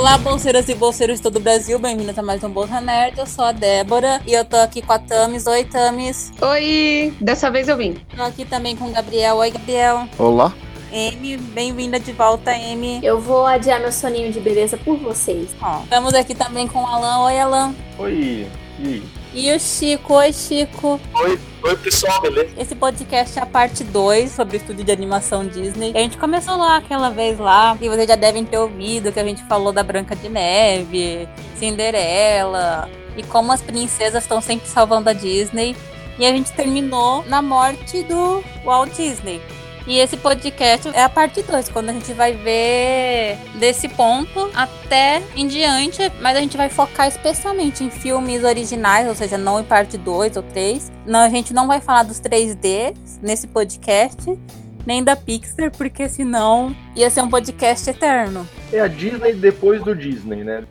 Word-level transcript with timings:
Olá, 0.00 0.16
bolseiras 0.16 0.66
e 0.66 0.74
bolseiros 0.74 1.18
de 1.18 1.22
todo 1.22 1.36
o 1.36 1.40
Brasil, 1.40 1.78
bem-vindos 1.78 2.18
a 2.18 2.22
mais 2.22 2.42
um 2.42 2.48
Bolsa 2.48 2.80
Nerd. 2.80 3.18
Eu 3.18 3.26
sou 3.26 3.44
a 3.44 3.52
Débora 3.52 4.22
e 4.26 4.32
eu 4.32 4.46
tô 4.46 4.56
aqui 4.56 4.80
com 4.80 4.94
a 4.94 4.98
Tamis. 4.98 5.46
Oi, 5.46 5.62
Tamis. 5.64 6.32
Oi, 6.40 7.12
dessa 7.20 7.50
vez 7.50 7.68
eu 7.68 7.76
vim. 7.76 8.00
Tô 8.16 8.22
aqui 8.22 8.46
também 8.46 8.74
com 8.74 8.86
o 8.86 8.92
Gabriel. 8.92 9.36
Oi, 9.36 9.50
Gabriel. 9.50 10.08
Olá. 10.18 10.54
M, 10.90 11.36
bem-vinda 11.36 12.00
de 12.00 12.12
volta, 12.12 12.50
M. 12.50 13.00
Eu 13.02 13.20
vou 13.20 13.44
adiar 13.44 13.78
meu 13.78 13.92
soninho 13.92 14.32
de 14.32 14.40
beleza 14.40 14.78
por 14.78 14.96
vocês. 14.96 15.50
Ó, 15.60 15.82
estamos 15.82 16.14
aqui 16.14 16.34
também 16.34 16.66
com 16.66 16.82
o 16.82 16.86
Alan. 16.86 17.26
Oi, 17.26 17.38
Alan. 17.38 17.74
Oi. 17.98 18.48
E 18.78 18.86
aí? 18.86 19.19
E 19.32 19.52
o 19.52 19.60
Chico. 19.60 20.14
Oi, 20.14 20.32
Chico. 20.32 21.00
Oi, 21.14 21.38
oi 21.62 21.76
pessoal, 21.76 22.20
beleza? 22.20 22.50
Esse 22.58 22.74
podcast 22.74 23.38
é 23.38 23.42
a 23.42 23.46
parte 23.46 23.84
2 23.84 24.32
sobre 24.32 24.56
o 24.56 24.58
estúdio 24.58 24.84
de 24.84 24.90
animação 24.90 25.46
Disney. 25.46 25.92
A 25.94 26.00
gente 26.00 26.18
começou 26.18 26.56
lá 26.56 26.78
aquela 26.78 27.10
vez 27.10 27.38
lá, 27.38 27.78
e 27.80 27.88
vocês 27.88 28.08
já 28.08 28.16
devem 28.16 28.44
ter 28.44 28.58
ouvido 28.58 29.12
que 29.12 29.20
a 29.20 29.24
gente 29.24 29.44
falou 29.44 29.72
da 29.72 29.84
Branca 29.84 30.16
de 30.16 30.28
Neve, 30.28 31.28
Cinderela, 31.56 32.90
e 33.16 33.22
como 33.22 33.52
as 33.52 33.62
princesas 33.62 34.24
estão 34.24 34.40
sempre 34.40 34.68
salvando 34.68 35.10
a 35.10 35.12
Disney. 35.12 35.76
E 36.18 36.26
a 36.26 36.30
gente 36.32 36.52
terminou 36.52 37.24
na 37.26 37.40
morte 37.40 38.02
do 38.02 38.42
Walt 38.64 38.94
Disney. 38.96 39.40
E 39.86 39.98
esse 39.98 40.16
podcast 40.16 40.88
é 40.88 41.02
a 41.02 41.08
parte 41.08 41.42
2, 41.42 41.68
quando 41.70 41.90
a 41.90 41.92
gente 41.92 42.12
vai 42.12 42.34
ver 42.34 43.38
desse 43.58 43.88
ponto 43.88 44.50
até 44.54 45.22
em 45.34 45.46
diante, 45.46 46.00
mas 46.20 46.36
a 46.36 46.40
gente 46.40 46.56
vai 46.56 46.68
focar 46.68 47.08
especialmente 47.08 47.82
em 47.82 47.90
filmes 47.90 48.44
originais, 48.44 49.08
ou 49.08 49.14
seja, 49.14 49.38
não 49.38 49.58
em 49.60 49.64
parte 49.64 49.96
2 49.96 50.36
ou 50.36 50.42
3. 50.42 50.92
Não, 51.06 51.20
a 51.20 51.28
gente 51.28 51.52
não 51.54 51.66
vai 51.66 51.80
falar 51.80 52.02
dos 52.02 52.20
3D 52.20 52.94
nesse 53.22 53.46
podcast, 53.46 54.38
nem 54.86 55.02
da 55.02 55.16
Pixar, 55.16 55.70
porque 55.70 56.08
senão 56.08 56.74
ia 56.94 57.10
ser 57.10 57.22
um 57.22 57.28
podcast 57.28 57.88
eterno. 57.88 58.46
É 58.72 58.80
a 58.80 58.86
Disney 58.86 59.32
depois 59.34 59.82
do 59.82 59.94
Disney, 59.94 60.44
né? 60.44 60.64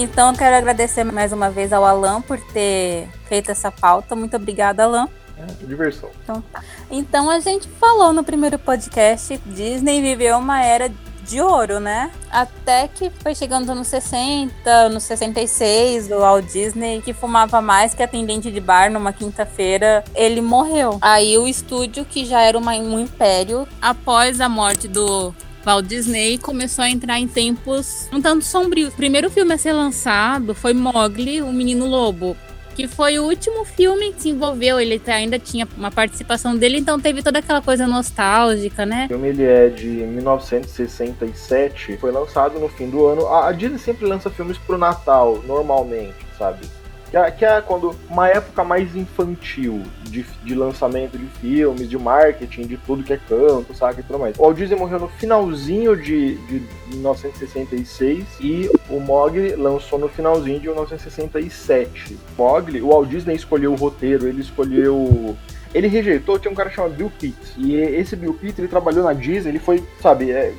Então, 0.00 0.32
quero 0.32 0.54
agradecer 0.54 1.02
mais 1.02 1.32
uma 1.32 1.50
vez 1.50 1.72
ao 1.72 1.84
Alan 1.84 2.22
por 2.22 2.38
ter 2.52 3.08
feito 3.28 3.50
essa 3.50 3.68
pauta. 3.68 4.14
Muito 4.14 4.36
obrigada, 4.36 4.84
Alan. 4.84 5.08
É, 5.36 5.66
diversão. 5.66 6.08
Então, 6.22 6.40
tá. 6.52 6.62
então, 6.88 7.28
a 7.28 7.40
gente 7.40 7.68
falou 7.80 8.12
no 8.12 8.22
primeiro 8.22 8.60
podcast: 8.60 9.36
Disney 9.44 10.00
viveu 10.00 10.38
uma 10.38 10.64
era 10.64 10.88
de 11.24 11.40
ouro, 11.40 11.80
né? 11.80 12.12
Até 12.30 12.86
que 12.86 13.10
foi 13.10 13.34
chegando 13.34 13.62
nos 13.62 13.70
anos 13.70 13.88
60, 13.88 14.88
nos 14.88 15.02
66, 15.02 16.12
o 16.12 16.20
Walt 16.20 16.46
Disney, 16.46 17.02
que 17.02 17.12
fumava 17.12 17.60
mais 17.60 17.92
que 17.92 18.00
atendente 18.00 18.52
de 18.52 18.60
bar 18.60 18.92
numa 18.92 19.12
quinta-feira, 19.12 20.04
ele 20.14 20.40
morreu. 20.40 20.98
Aí 21.02 21.36
o 21.36 21.48
estúdio, 21.48 22.04
que 22.04 22.24
já 22.24 22.40
era 22.40 22.56
uma, 22.56 22.72
um 22.74 23.00
império, 23.00 23.66
após 23.82 24.40
a 24.40 24.48
morte 24.48 24.86
do 24.86 25.34
Walt 25.68 25.84
Disney 25.84 26.38
começou 26.38 26.82
a 26.82 26.88
entrar 26.88 27.20
em 27.20 27.28
tempos 27.28 28.08
um 28.10 28.22
tanto 28.22 28.42
sombrios. 28.42 28.94
O 28.94 28.96
primeiro 28.96 29.28
filme 29.28 29.52
a 29.52 29.58
ser 29.58 29.74
lançado 29.74 30.54
foi 30.54 30.72
Mowgli, 30.72 31.42
o 31.42 31.52
Menino 31.52 31.84
Lobo, 31.84 32.34
que 32.74 32.88
foi 32.88 33.18
o 33.18 33.24
último 33.24 33.66
filme 33.66 34.14
que 34.14 34.22
se 34.22 34.30
envolveu. 34.30 34.80
Ele 34.80 34.98
ainda 35.08 35.38
tinha 35.38 35.68
uma 35.76 35.90
participação 35.90 36.56
dele, 36.56 36.78
então 36.78 36.98
teve 36.98 37.22
toda 37.22 37.40
aquela 37.40 37.60
coisa 37.60 37.86
nostálgica, 37.86 38.86
né? 38.86 39.04
O 39.04 39.08
filme 39.08 39.28
ele 39.28 39.44
é 39.44 39.68
de 39.68 39.88
1967, 39.88 41.98
foi 41.98 42.12
lançado 42.12 42.58
no 42.58 42.70
fim 42.70 42.88
do 42.88 43.04
ano. 43.04 43.28
A 43.28 43.52
Disney 43.52 43.78
sempre 43.78 44.06
lança 44.06 44.30
filmes 44.30 44.56
pro 44.56 44.78
Natal, 44.78 45.42
normalmente, 45.46 46.16
sabe? 46.38 46.60
Que 47.10 47.16
é, 47.16 47.30
que 47.30 47.44
é 47.44 47.60
quando 47.60 47.94
uma 48.08 48.28
época 48.28 48.62
mais 48.62 48.94
infantil 48.94 49.82
de, 50.04 50.26
de 50.44 50.54
lançamento 50.54 51.16
de 51.16 51.26
filmes, 51.40 51.88
de 51.88 51.96
marketing, 51.96 52.62
de 52.62 52.76
tudo 52.76 53.02
que 53.02 53.14
é 53.14 53.16
canto, 53.16 53.74
sabe? 53.74 54.00
E 54.00 54.02
tudo 54.02 54.18
mais. 54.18 54.38
O 54.38 54.42
Walt 54.42 54.56
Disney 54.56 54.78
morreu 54.78 55.00
no 55.00 55.08
finalzinho 55.08 55.96
de, 55.96 56.36
de 56.46 56.62
1966 56.88 58.26
e 58.40 58.70
o 58.90 59.00
Mogli 59.00 59.54
lançou 59.54 59.98
no 59.98 60.08
finalzinho 60.08 60.60
de 60.60 60.66
1967. 60.68 62.18
Mogli, 62.36 62.82
o 62.82 62.88
Walt 62.88 63.08
Disney 63.08 63.34
escolheu 63.34 63.72
o 63.72 63.76
roteiro, 63.76 64.28
ele 64.28 64.42
escolheu 64.42 65.36
ele 65.74 65.86
rejeitou, 65.86 66.38
tinha 66.38 66.50
um 66.50 66.54
cara 66.54 66.70
chamado 66.70 66.94
Bill 66.94 67.12
Pitt. 67.18 67.36
E 67.56 67.76
esse 67.76 68.16
Bill 68.16 68.34
Pitt, 68.34 68.60
ele 68.60 68.68
trabalhou 68.68 69.04
na 69.04 69.12
Disney, 69.12 69.50
ele 69.50 69.58
foi, 69.58 69.84
sabe, 70.00 70.30
é, 70.30 70.54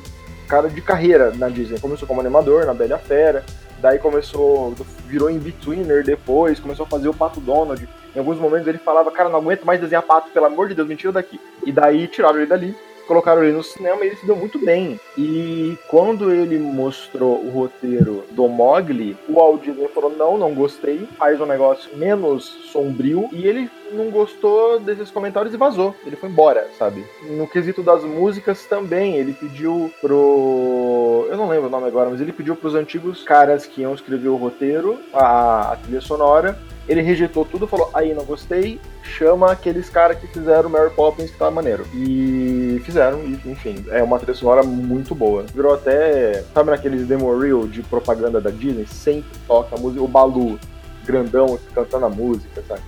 cara 0.48 0.68
de 0.68 0.80
carreira 0.80 1.32
na 1.34 1.48
Disney. 1.48 1.78
Começou 1.80 2.06
como 2.06 2.20
animador 2.20 2.64
na 2.64 2.74
Bela 2.74 2.98
Fera, 2.98 3.44
daí 3.80 3.98
começou, 3.98 4.74
virou 5.06 5.30
in-betweener 5.30 6.04
depois, 6.04 6.60
começou 6.60 6.84
a 6.84 6.88
fazer 6.88 7.08
o 7.08 7.14
Pato 7.14 7.40
Donald. 7.40 7.88
Em 8.14 8.18
alguns 8.18 8.38
momentos 8.38 8.66
ele 8.66 8.78
falava, 8.78 9.10
cara, 9.10 9.28
não 9.28 9.38
aguento 9.38 9.64
mais 9.64 9.80
desenhar 9.80 10.02
pato, 10.02 10.30
pelo 10.30 10.46
amor 10.46 10.68
de 10.68 10.74
Deus, 10.74 10.88
me 10.88 10.96
tira 10.96 11.12
daqui. 11.12 11.40
E 11.64 11.72
daí 11.72 12.08
tiraram 12.08 12.38
ele 12.38 12.46
dali, 12.46 12.76
colocaram 13.06 13.42
ele 13.42 13.52
no 13.52 13.62
cinema 13.62 14.04
e 14.04 14.08
ele 14.08 14.16
se 14.16 14.26
deu 14.26 14.36
muito 14.36 14.58
bem. 14.64 15.00
E 15.16 15.76
quando 15.88 16.32
ele 16.32 16.58
mostrou 16.58 17.44
o 17.44 17.50
roteiro 17.50 18.24
do 18.30 18.48
Mogli, 18.48 19.16
o 19.28 19.34
Walt 19.34 19.62
Disney 19.62 19.88
falou: 19.88 20.10
não, 20.16 20.38
não 20.38 20.54
gostei, 20.54 21.08
faz 21.18 21.40
um 21.40 21.46
negócio 21.46 21.96
menos 21.96 22.44
sombrio. 22.72 23.28
E 23.32 23.46
ele 23.46 23.70
não 23.92 24.10
gostou 24.10 24.78
desses 24.80 25.10
comentários 25.10 25.54
e 25.54 25.56
vazou. 25.56 25.94
Ele 26.04 26.16
foi 26.16 26.28
embora, 26.28 26.68
sabe? 26.78 27.04
No 27.22 27.46
quesito 27.46 27.82
das 27.82 28.04
músicas 28.04 28.64
também, 28.66 29.16
ele 29.16 29.32
pediu 29.32 29.92
pro. 30.00 31.26
Eu 31.30 31.36
não 31.36 31.48
lembro 31.48 31.68
o 31.68 31.70
nome 31.70 31.86
agora, 31.86 32.10
mas 32.10 32.20
ele 32.20 32.32
pediu 32.32 32.56
pros 32.56 32.74
antigos 32.74 33.22
caras 33.22 33.66
que 33.66 33.82
iam 33.82 33.94
escrever 33.94 34.28
o 34.28 34.36
roteiro, 34.36 34.98
a, 35.12 35.72
a 35.72 35.76
trilha 35.76 36.00
sonora. 36.00 36.58
Ele 36.88 37.02
rejeitou 37.02 37.44
tudo, 37.44 37.66
falou: 37.66 37.90
aí 37.94 38.14
não 38.14 38.24
gostei, 38.24 38.80
chama 39.02 39.52
aqueles 39.52 39.88
caras 39.88 40.18
que 40.18 40.26
fizeram 40.26 40.68
Mary 40.68 40.90
Poppins 40.90 41.30
que 41.30 41.38
tá 41.38 41.50
maneiro. 41.50 41.86
E 41.94 42.80
fizeram, 42.84 43.20
e 43.24 43.38
enfim, 43.48 43.84
é 43.90 44.02
uma 44.02 44.18
trilha 44.18 44.34
sonora 44.34 44.62
muito 44.62 45.14
boa. 45.14 45.44
Virou 45.54 45.74
até, 45.74 46.42
sabe 46.54 46.70
naqueles 46.70 47.06
demo 47.06 47.38
reel 47.38 47.66
de 47.66 47.82
propaganda 47.82 48.40
da 48.40 48.50
Disney? 48.50 48.86
Sempre 48.86 49.30
toca 49.46 49.76
a 49.76 49.78
música, 49.78 50.02
o 50.02 50.08
Balu 50.08 50.58
grandão 51.04 51.58
cantando 51.74 52.06
a 52.06 52.10
música, 52.10 52.62
sabe? 52.66 52.82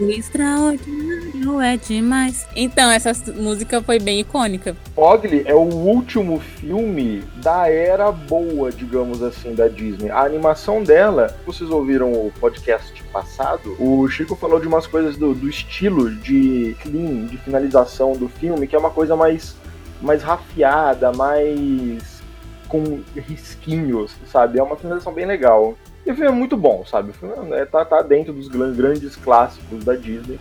Extraordinário 0.00 1.60
é 1.60 1.76
demais. 1.76 2.46
Então, 2.56 2.90
essa 2.90 3.12
música 3.32 3.80
foi 3.82 4.00
bem 4.00 4.20
icônica. 4.20 4.76
Mogli 4.96 5.42
é 5.46 5.54
o 5.54 5.60
último 5.60 6.40
filme 6.40 7.22
da 7.36 7.70
era 7.70 8.10
boa, 8.10 8.72
digamos 8.72 9.22
assim, 9.22 9.54
da 9.54 9.68
Disney. 9.68 10.10
A 10.10 10.22
animação 10.22 10.82
dela, 10.82 11.36
vocês 11.46 11.70
ouviram 11.70 12.12
o 12.12 12.32
podcast 12.40 13.02
passado, 13.12 13.76
o 13.78 14.06
Chico 14.08 14.34
falou 14.34 14.60
de 14.60 14.66
umas 14.66 14.86
coisas 14.86 15.16
do, 15.16 15.34
do 15.34 15.48
estilo 15.48 16.10
de 16.10 16.76
clean, 16.82 17.26
de 17.26 17.38
finalização 17.38 18.12
do 18.12 18.28
filme, 18.28 18.66
que 18.66 18.74
é 18.74 18.78
uma 18.78 18.90
coisa 18.90 19.14
mais, 19.14 19.56
mais 20.02 20.22
rafiada, 20.22 21.12
mais 21.12 22.22
com 22.68 23.00
risquinhos, 23.14 24.14
sabe? 24.30 24.58
É 24.58 24.62
uma 24.62 24.76
finalização 24.76 25.12
bem 25.12 25.26
legal. 25.26 25.76
E 26.06 26.10
o 26.12 26.14
filme 26.14 26.30
é 26.30 26.32
muito 26.32 26.56
bom, 26.56 26.84
sabe? 26.86 27.10
O 27.10 27.12
filme 27.12 27.34
é, 27.52 27.64
tá, 27.64 27.84
tá 27.84 28.00
dentro 28.00 28.32
dos 28.32 28.46
grandes 28.48 29.16
clássicos 29.16 29.84
da 29.84 29.96
Disney. 29.96 30.38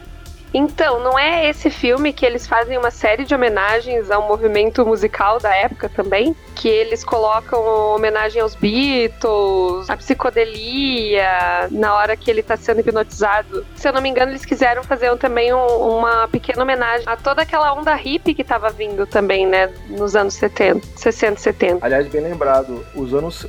Então, 0.58 1.02
não 1.02 1.20
é 1.20 1.50
esse 1.50 1.70
filme 1.70 2.14
que 2.14 2.26
eles 2.26 2.48
fazem 2.48 2.78
uma 2.78 2.90
série 2.90 3.26
de 3.26 3.36
homenagens 3.36 4.10
ao 4.10 4.26
movimento 4.26 4.86
musical 4.86 5.38
da 5.38 5.54
época 5.54 5.90
também? 5.90 6.34
Que 6.56 6.70
eles 6.70 7.04
colocam 7.04 7.60
homenagem 7.94 8.42
aos 8.42 8.56
Beatles, 8.56 9.90
a 9.90 9.98
psicodelia, 9.98 11.68
na 11.70 11.94
hora 11.94 12.16
que 12.16 12.32
ele 12.32 12.42
tá 12.42 12.56
sendo 12.56 12.80
hipnotizado. 12.80 13.66
Se 13.76 13.86
eu 13.86 13.92
não 13.92 14.02
me 14.02 14.08
engano, 14.08 14.32
eles 14.32 14.46
quiseram 14.46 14.82
fazer 14.82 15.14
também 15.18 15.54
um, 15.54 15.98
uma 15.98 16.26
pequena 16.30 16.64
homenagem 16.64 17.04
a 17.06 17.18
toda 17.18 17.42
aquela 17.42 17.74
onda 17.74 17.94
hippie 17.94 18.34
que 18.34 18.44
tava 18.44 18.70
vindo 18.70 19.06
também, 19.06 19.46
né, 19.46 19.74
nos 19.90 20.16
anos 20.16 20.36
70, 20.36 20.88
60, 20.96 21.38
70. 21.38 21.86
Aliás, 21.86 22.08
bem 22.08 22.22
lembrado, 22.22 22.82
os 22.96 23.14
anos, 23.14 23.46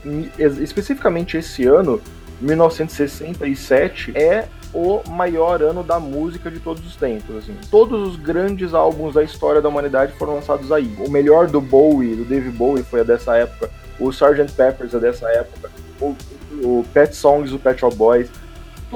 especificamente 0.58 1.36
esse 1.36 1.66
ano, 1.66 2.02
1967, 2.40 4.12
é 4.16 4.48
o 4.72 5.02
maior 5.08 5.62
ano 5.62 5.82
da 5.82 5.98
música 5.98 6.50
de 6.50 6.60
todos 6.60 6.86
os 6.86 6.96
tempos. 6.96 7.36
Assim. 7.36 7.56
Todos 7.70 8.08
os 8.08 8.16
grandes 8.16 8.74
álbuns 8.74 9.14
da 9.14 9.22
história 9.22 9.60
da 9.60 9.68
humanidade 9.68 10.12
foram 10.12 10.34
lançados 10.34 10.70
aí. 10.72 10.94
O 10.98 11.10
melhor 11.10 11.48
do 11.48 11.60
Bowie, 11.60 12.14
do 12.14 12.24
Dave 12.24 12.50
Bowie, 12.50 12.82
foi 12.82 13.00
a 13.00 13.04
dessa 13.04 13.36
época. 13.36 13.70
O 13.98 14.10
Sgt. 14.10 14.52
Peppers 14.54 14.94
é 14.94 14.98
dessa 14.98 15.28
época. 15.30 15.70
O, 16.00 16.14
o 16.62 16.84
Pet 16.92 17.14
Songs, 17.14 17.52
o 17.52 17.58
Pet 17.58 17.80
Shop 17.80 17.94
Boys. 17.96 18.30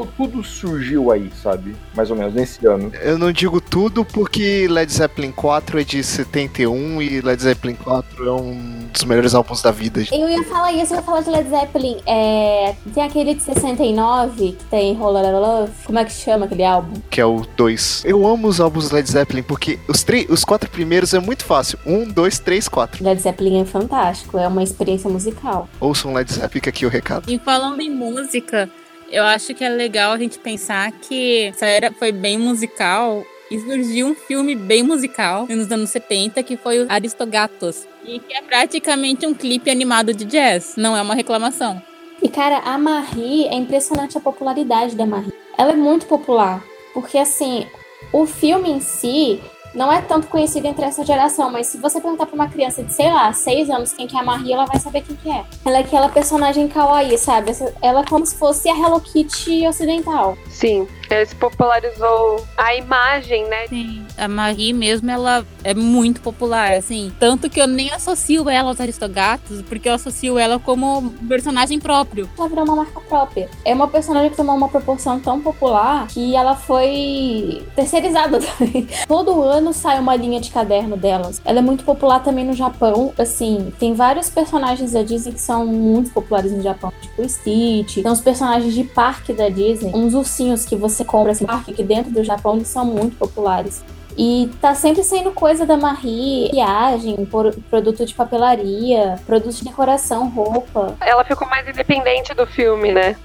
Tudo 0.07 0.43
surgiu 0.43 1.11
aí, 1.11 1.31
sabe? 1.43 1.75
Mais 1.95 2.11
ou 2.11 2.17
menos, 2.17 2.35
nesse 2.35 2.67
ano. 2.67 2.93
Eu 3.03 3.19
não 3.19 3.33
digo 3.33 3.61
tudo 3.61 4.05
porque 4.05 4.67
Led 4.69 4.93
Zeppelin 4.93 5.33
4 5.33 5.81
é 5.81 5.85
de 5.85 6.03
71 6.03 7.03
e 7.03 7.21
Led 7.21 7.43
Zeppelin 7.43 7.75
4 7.75 8.29
é 8.29 8.33
um 8.33 8.89
dos 8.93 9.05
melhores 9.05 9.35
álbuns 9.35 9.63
da 9.63 9.71
vida. 9.71 10.03
Eu 10.13 10.29
ia 10.29 10.43
falar 10.45 10.73
isso, 10.73 10.93
eu 10.93 10.99
ia 10.99 11.03
falar 11.03 11.21
de 11.21 11.31
Led 11.31 11.49
Zeppelin. 11.49 12.01
É, 12.07 12.75
tem 12.93 13.03
aquele 13.03 13.35
de 13.35 13.43
69 13.43 14.53
que 14.53 14.65
tem 14.65 14.95
Roller 14.95 15.33
Love. 15.33 15.73
Como 15.85 15.99
é 15.99 16.05
que 16.05 16.13
chama 16.13 16.47
aquele 16.47 16.65
álbum? 16.65 17.01
Que 17.11 17.21
é 17.21 17.25
o 17.25 17.43
2. 17.57 18.05
Eu 18.05 18.27
amo 18.27 18.49
os 18.49 18.61
álbuns 18.61 18.91
Led 18.91 19.11
Zeppelin 19.11 19.43
porque 19.43 19.79
os, 19.89 20.03
três, 20.03 20.29
os 20.29 20.45
quatro 20.45 20.71
primeiros 20.71 21.15
é 21.15 21.21
muito 21.21 21.45
fácil. 21.45 21.79
Um, 21.87 22.05
dois, 22.07 22.39
três, 22.39 22.69
quatro. 22.69 23.03
Led 23.05 23.21
Zeppelin 23.21 23.63
é 23.63 23.65
fantástico, 23.65 24.39
é 24.39 24.47
uma 24.47 24.63
experiência 24.63 25.09
musical. 25.11 25.69
Ouçam 25.79 26.13
Led 26.13 26.33
Zeppelin, 26.33 26.51
fica 26.51 26.71
aqui 26.71 26.87
o 26.87 26.89
recado. 26.89 27.31
E 27.31 27.39
falando 27.39 27.81
em 27.81 27.91
música, 27.91 28.69
eu 29.11 29.25
acho 29.25 29.55
que 29.55 29.65
é 29.65 29.69
legal 29.69 30.13
a 30.13 30.19
gente 30.19 30.39
pensar 30.39 30.91
que 30.93 31.47
essa 31.47 31.67
era 31.67 31.93
foi 31.93 32.13
bem 32.13 32.39
musical 32.39 33.25
e 33.51 33.59
surgiu 33.59 34.07
um 34.07 34.15
filme 34.15 34.55
bem 34.55 34.83
musical 34.83 35.47
nos 35.49 35.71
anos 35.71 35.91
70 35.91 36.43
que 36.43 36.57
foi 36.57 36.85
o 36.85 36.87
Aristogatos. 36.89 37.87
E 38.05 38.21
que 38.21 38.33
é 38.33 38.41
praticamente 38.41 39.27
um 39.27 39.35
clipe 39.35 39.71
animado 39.71 40.15
de 40.15 40.25
jazz, 40.25 40.75
não 40.77 40.97
é 40.97 41.03
uma 41.03 41.15
reclamação. 41.15 41.83
E 42.23 42.29
cara, 42.29 42.59
a 42.59 42.79
Marie 42.79 43.47
é 43.49 43.55
impressionante 43.55 44.17
a 44.17 44.21
popularidade 44.21 44.95
da 44.95 45.05
Marie. 45.05 45.33
Ela 45.59 45.73
é 45.73 45.77
muito 45.77 46.07
popular, 46.07 46.63
porque 46.95 47.19
assim, 47.19 47.67
o 48.13 48.27
filme 48.27 48.71
em 48.71 48.81
si 48.81 49.41
não 49.75 49.93
é 49.93 50.01
tanto 50.01 50.27
conhecido 50.27 50.67
entre 50.67 50.85
essa 50.85 51.05
geração, 51.05 51.51
mas 51.51 51.69
se 51.69 51.79
você 51.79 52.01
perguntar 52.01 52.27
pra 52.27 52.35
uma 52.35 52.49
criança 52.49 52.83
de, 52.83 52.93
sei 52.93 53.13
lá, 53.13 53.33
6 53.33 53.71
anos 53.71 53.93
quem 53.93 54.07
que 54.07 54.17
é 54.17 54.21
a 54.21 54.23
Marie, 54.23 54.53
ela 54.53 54.67
vai 54.67 54.79
saber 54.79 55.03
quem 55.03 55.17
que 55.17 55.31
é. 55.31 55.45
Ela 55.65 55.79
é 55.79 55.81
aquela 55.81 56.09
personagem 56.09 56.69
kawaii, 56.69 57.17
sabe? 57.19 57.53
Ela 57.81 58.01
é 58.01 58.05
como 58.05 58.25
se 58.27 58.37
fosse 58.37 58.69
a 58.69 58.77
Hello 58.77 59.01
Kitty 59.01 59.67
ocidental. 59.67 60.37
Sim, 60.49 60.87
ele 61.11 61.27
se 61.27 61.35
popularizou 61.35 62.45
a 62.57 62.75
imagem, 62.75 63.47
né? 63.49 63.67
Sim, 63.69 64.07
a 64.17 64.29
Marie 64.29 64.73
mesmo, 64.73 65.11
ela 65.11 65.45
é 65.65 65.75
muito 65.75 66.21
popular, 66.21 66.73
assim. 66.73 67.13
Tanto 67.19 67.51
que 67.51 67.61
eu 67.61 67.67
nem 67.67 67.91
associo 67.91 68.49
ela 68.49 68.69
aos 68.69 68.81
Aristogatos, 68.81 69.63
porque 69.63 69.89
eu 69.89 69.95
associo 69.95 70.39
ela 70.39 70.59
como 70.59 71.11
personagem 71.29 71.79
próprio. 71.81 72.29
Ela 72.39 72.49
virou 72.49 72.65
uma 72.65 72.77
marca 72.77 73.01
própria. 73.01 73.49
É 73.65 73.75
uma 73.75 73.89
personagem 73.89 74.31
que 74.31 74.37
tomou 74.37 74.55
uma 74.55 74.69
proporção 74.69 75.19
tão 75.19 75.41
popular 75.41 76.07
que 76.09 76.35
ela 76.35 76.55
foi 76.55 77.67
terceirizada 77.75 78.39
também. 78.59 78.89
Todo 79.07 79.43
ano 79.43 79.73
sai 79.73 79.99
uma 79.99 80.15
linha 80.15 80.41
de 80.41 80.51
caderno 80.51 80.97
delas. 80.97 81.41
Ela 81.45 81.59
é 81.59 81.63
muito 81.63 81.85
popular 81.85 82.23
também 82.23 82.45
no 82.45 82.53
Japão. 82.53 83.13
Assim, 83.19 83.73
tem 83.79 83.95
vários 83.95 84.31
personagens 84.31 84.93
da 84.93 85.03
Disney 85.03 85.33
que 85.33 85.41
são 85.41 85.67
muito 85.67 86.11
populares 86.11 86.53
no 86.53 86.63
Japão, 86.63 86.93
tipo 87.01 87.23
o 87.23 87.29
Stitch. 87.29 88.03
Tem 88.03 88.11
os 88.11 88.21
personagens 88.21 88.73
de 88.75 88.85
parque 88.85 89.33
da 89.33 89.49
Disney, 89.49 89.93
uns 89.95 90.15
ursinhos 90.15 90.65
que 90.65 90.77
você 90.77 91.00
compra 91.05 91.33
assim, 91.33 91.47
parque 91.47 91.73
que 91.73 91.83
dentro 91.83 92.11
do 92.11 92.23
Japão 92.25 92.57
eles 92.57 92.69
são 92.69 92.85
muito 92.85 93.17
populares. 93.17 93.83
E 94.19 94.51
tá 94.61 94.75
sempre 94.75 95.03
saindo 95.03 95.31
coisa 95.33 95.65
da 95.65 95.77
Marie, 95.77 96.51
viagem, 96.51 97.25
por, 97.25 97.55
produto 97.71 98.05
de 98.05 98.13
papelaria, 98.13 99.19
produto 99.25 99.55
de 99.55 99.65
decoração, 99.65 100.29
roupa. 100.29 100.97
Ela 101.01 101.25
ficou 101.25 101.49
mais 101.49 101.67
independente 101.67 102.35
do 102.35 102.47
filme, 102.47 102.93
né? 102.93 103.17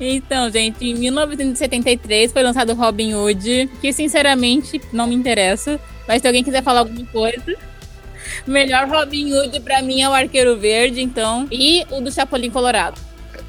Então, 0.00 0.50
gente, 0.50 0.84
em 0.84 0.94
1973 0.94 2.32
foi 2.32 2.42
lançado 2.42 2.74
Robin 2.74 3.14
Hood, 3.14 3.70
que 3.80 3.92
sinceramente 3.92 4.80
não 4.92 5.06
me 5.06 5.14
interessa. 5.14 5.78
Mas 6.08 6.20
se 6.20 6.26
alguém 6.26 6.42
quiser 6.42 6.62
falar 6.62 6.80
alguma 6.80 7.06
coisa. 7.06 7.54
Melhor 8.46 8.88
Robin 8.88 9.32
Hood 9.32 9.60
pra 9.60 9.80
mim 9.80 10.02
é 10.02 10.08
o 10.08 10.12
Arqueiro 10.12 10.56
Verde, 10.58 11.00
então. 11.00 11.46
E 11.52 11.86
o 11.90 12.00
do 12.00 12.10
Chapolin 12.10 12.50
Colorado. 12.50 13.00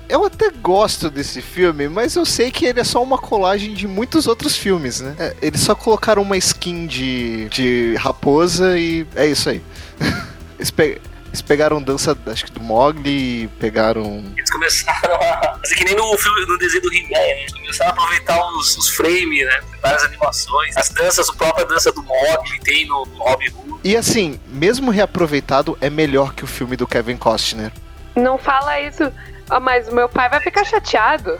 Eu 0.10 0.26
até 0.26 0.50
gosto 0.50 1.10
desse 1.10 1.42
filme, 1.42 1.88
mas 1.88 2.16
eu 2.16 2.26
sei 2.26 2.52
que 2.52 2.66
ele 2.66 2.80
é 2.80 2.84
só 2.84 3.02
uma 3.02 3.18
colagem 3.18 3.74
de 3.74 3.88
muitos 3.88 4.28
outros 4.28 4.56
filmes, 4.56 5.02
né? 5.02 5.16
É, 5.18 5.36
eles 5.42 5.62
só 5.62 5.74
colocaram 5.74 6.22
uma 6.22 6.38
skin 6.38 6.86
de, 6.86 7.48
de 7.50 7.96
raposa 7.96 8.78
e 8.78 9.08
é 9.16 9.26
isso 9.26 9.50
aí. 9.50 9.62
Eles, 10.60 10.72
pe 10.72 11.02
eles 11.28 11.42
pegaram 11.42 11.82
dança, 11.82 12.16
acho 12.28 12.46
que 12.46 12.52
do 12.52 12.62
Mogli, 12.62 13.50
pegaram. 13.60 14.24
Eles 14.38 14.52
começaram 14.52 15.16
a 15.16 15.58
fazer 15.60 15.76
que 15.76 15.84
nem 15.84 15.96
no 15.96 16.16
filme, 16.16 16.46
no 16.46 16.58
desenho 16.60 16.84
do 16.84 16.94
He-Man, 16.94 17.10
né? 17.10 17.42
Eles 17.42 17.54
começaram 17.54 17.90
a 17.90 17.94
aproveitar 17.94 18.40
os, 18.52 18.78
os 18.78 18.90
frames, 18.90 19.44
né? 19.44 19.62
Várias 19.82 20.04
animações. 20.04 20.78
As 20.78 20.90
danças, 20.90 21.28
a 21.30 21.34
própria 21.34 21.66
dança 21.66 21.92
do 21.92 22.04
Mogli 22.04 22.60
tem 22.64 22.86
no, 22.86 23.04
no 23.06 23.18
Robin 23.24 23.50
Hood. 23.50 23.80
E 23.84 23.98
assim, 23.98 24.40
mesmo 24.48 24.92
reaproveitado, 24.92 25.76
é 25.82 25.90
melhor 25.90 26.36
que 26.36 26.44
o 26.44 26.48
filme 26.48 26.78
do 26.78 26.86
Kevin 26.86 27.18
Costner. 27.18 27.72
Não 28.16 28.38
fala 28.38 28.80
isso. 28.80 29.12
Ah, 29.50 29.60
mas 29.60 29.88
o 29.88 29.96
meu 29.96 30.10
pai 30.10 30.30
vai 30.30 30.40
ficar 30.40 30.64
chateado. 30.64 31.38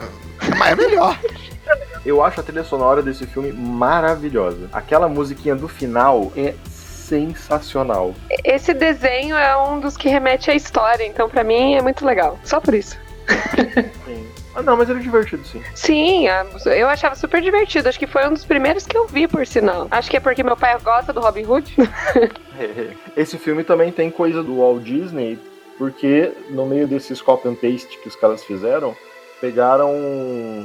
Mas 0.58 0.72
é 0.72 0.76
melhor. 0.76 1.18
Eu 2.04 2.22
acho 2.22 2.40
a 2.40 2.42
trilha 2.42 2.64
sonora 2.64 3.02
desse 3.02 3.26
filme 3.26 3.52
maravilhosa. 3.52 4.68
Aquela 4.72 5.08
musiquinha 5.08 5.54
do 5.54 5.66
final 5.66 6.32
é 6.36 6.54
sensacional. 6.66 8.14
Esse 8.44 8.74
desenho 8.74 9.36
é 9.36 9.56
um 9.56 9.80
dos 9.80 9.96
que 9.96 10.08
remete 10.08 10.50
à 10.50 10.54
história, 10.54 11.04
então 11.06 11.28
pra 11.28 11.42
mim 11.42 11.74
é 11.74 11.82
muito 11.82 12.04
legal. 12.04 12.38
Só 12.44 12.60
por 12.60 12.74
isso. 12.74 12.98
Sim. 14.04 14.28
Ah, 14.54 14.62
não, 14.62 14.76
mas 14.76 14.88
ele 14.88 15.00
é 15.00 15.02
divertido, 15.02 15.44
sim. 15.44 15.60
Sim, 15.74 16.26
eu 16.66 16.88
achava 16.88 17.16
super 17.16 17.42
divertido. 17.42 17.88
Acho 17.88 17.98
que 17.98 18.06
foi 18.06 18.28
um 18.28 18.32
dos 18.32 18.44
primeiros 18.44 18.86
que 18.86 18.96
eu 18.96 19.06
vi, 19.06 19.26
por 19.26 19.44
sinal. 19.46 19.88
Acho 19.90 20.08
que 20.08 20.16
é 20.16 20.20
porque 20.20 20.44
meu 20.44 20.56
pai 20.56 20.78
gosta 20.78 21.12
do 21.12 21.20
Robin 21.20 21.44
Hood. 21.44 21.74
Esse 23.16 23.36
filme 23.36 23.64
também 23.64 23.90
tem 23.90 24.10
coisa 24.10 24.42
do 24.42 24.58
Walt 24.58 24.82
Disney, 24.82 25.38
porque 25.78 26.32
no 26.50 26.66
meio 26.66 26.86
desses 26.86 27.20
copy 27.20 27.48
and 27.48 27.54
paste 27.54 27.98
que 27.98 28.08
os 28.08 28.16
caras 28.16 28.44
fizeram, 28.44 28.94
pegaram 29.40 29.92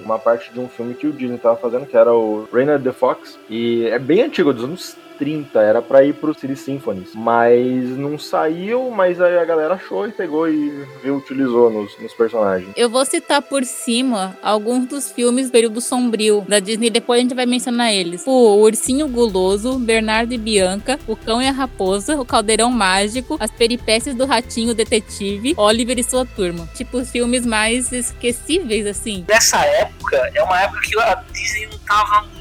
uma 0.03 0.17
parte 0.19 0.53
de 0.53 0.59
um 0.59 0.69
filme 0.69 0.93
que 0.93 1.07
o 1.07 1.11
Disney 1.11 1.35
estava 1.35 1.57
fazendo, 1.57 1.85
que 1.85 1.97
era 1.97 2.13
o 2.13 2.47
Rainer 2.51 2.81
the 2.81 2.91
Fox, 2.91 3.37
e 3.49 3.85
é 3.87 3.99
bem 3.99 4.21
antigo, 4.21 4.53
dos 4.53 4.63
anos 4.63 4.97
30, 5.19 5.61
era 5.61 5.81
para 5.81 6.03
ir 6.03 6.13
pro 6.13 6.33
City 6.33 6.55
Symphonies, 6.55 7.11
mas 7.13 7.85
não 7.97 8.17
saiu, 8.17 8.89
mas 8.89 9.19
aí 9.19 9.37
a 9.37 9.43
galera 9.45 9.73
achou 9.73 10.07
e 10.07 10.11
pegou 10.11 10.49
e 10.49 10.87
reutilizou 11.03 11.69
nos, 11.69 11.99
nos 11.99 12.13
personagens. 12.13 12.71
Eu 12.75 12.89
vou 12.89 13.05
citar 13.05 13.41
por 13.41 13.63
cima 13.65 14.37
alguns 14.41 14.87
dos 14.87 15.11
filmes 15.11 15.51
período 15.51 15.81
sombrio 15.81 16.45
da 16.47 16.59
Disney, 16.59 16.89
depois 16.89 17.19
a 17.19 17.21
gente 17.23 17.35
vai 17.35 17.45
mencionar 17.45 17.93
eles. 17.93 18.23
O 18.25 18.55
Ursinho 18.61 19.07
Guloso, 19.07 19.77
Bernardo 19.77 20.33
e 20.33 20.37
Bianca, 20.37 20.97
O 21.05 21.15
Cão 21.15 21.41
e 21.41 21.47
a 21.47 21.51
Raposa, 21.51 22.15
O 22.19 22.25
Caldeirão 22.25 22.71
Mágico, 22.71 23.37
As 23.39 23.51
Peripécias 23.51 24.15
do 24.15 24.25
Ratinho 24.25 24.73
Detetive, 24.73 25.53
Oliver 25.57 25.99
e 25.99 26.03
sua 26.03 26.25
Turma. 26.25 26.67
Tipo, 26.73 27.03
filmes 27.03 27.45
mais 27.45 27.91
esquecíveis, 27.91 28.87
assim. 28.87 29.25
Nessa 29.27 29.59
época, 29.65 30.31
é 30.33 30.41
uma 30.41 30.61
época 30.61 30.79
que 30.81 30.99
a 30.99 31.15
Disney 31.33 31.67
não 31.67 31.77
tava 31.79 32.21
muito 32.27 32.38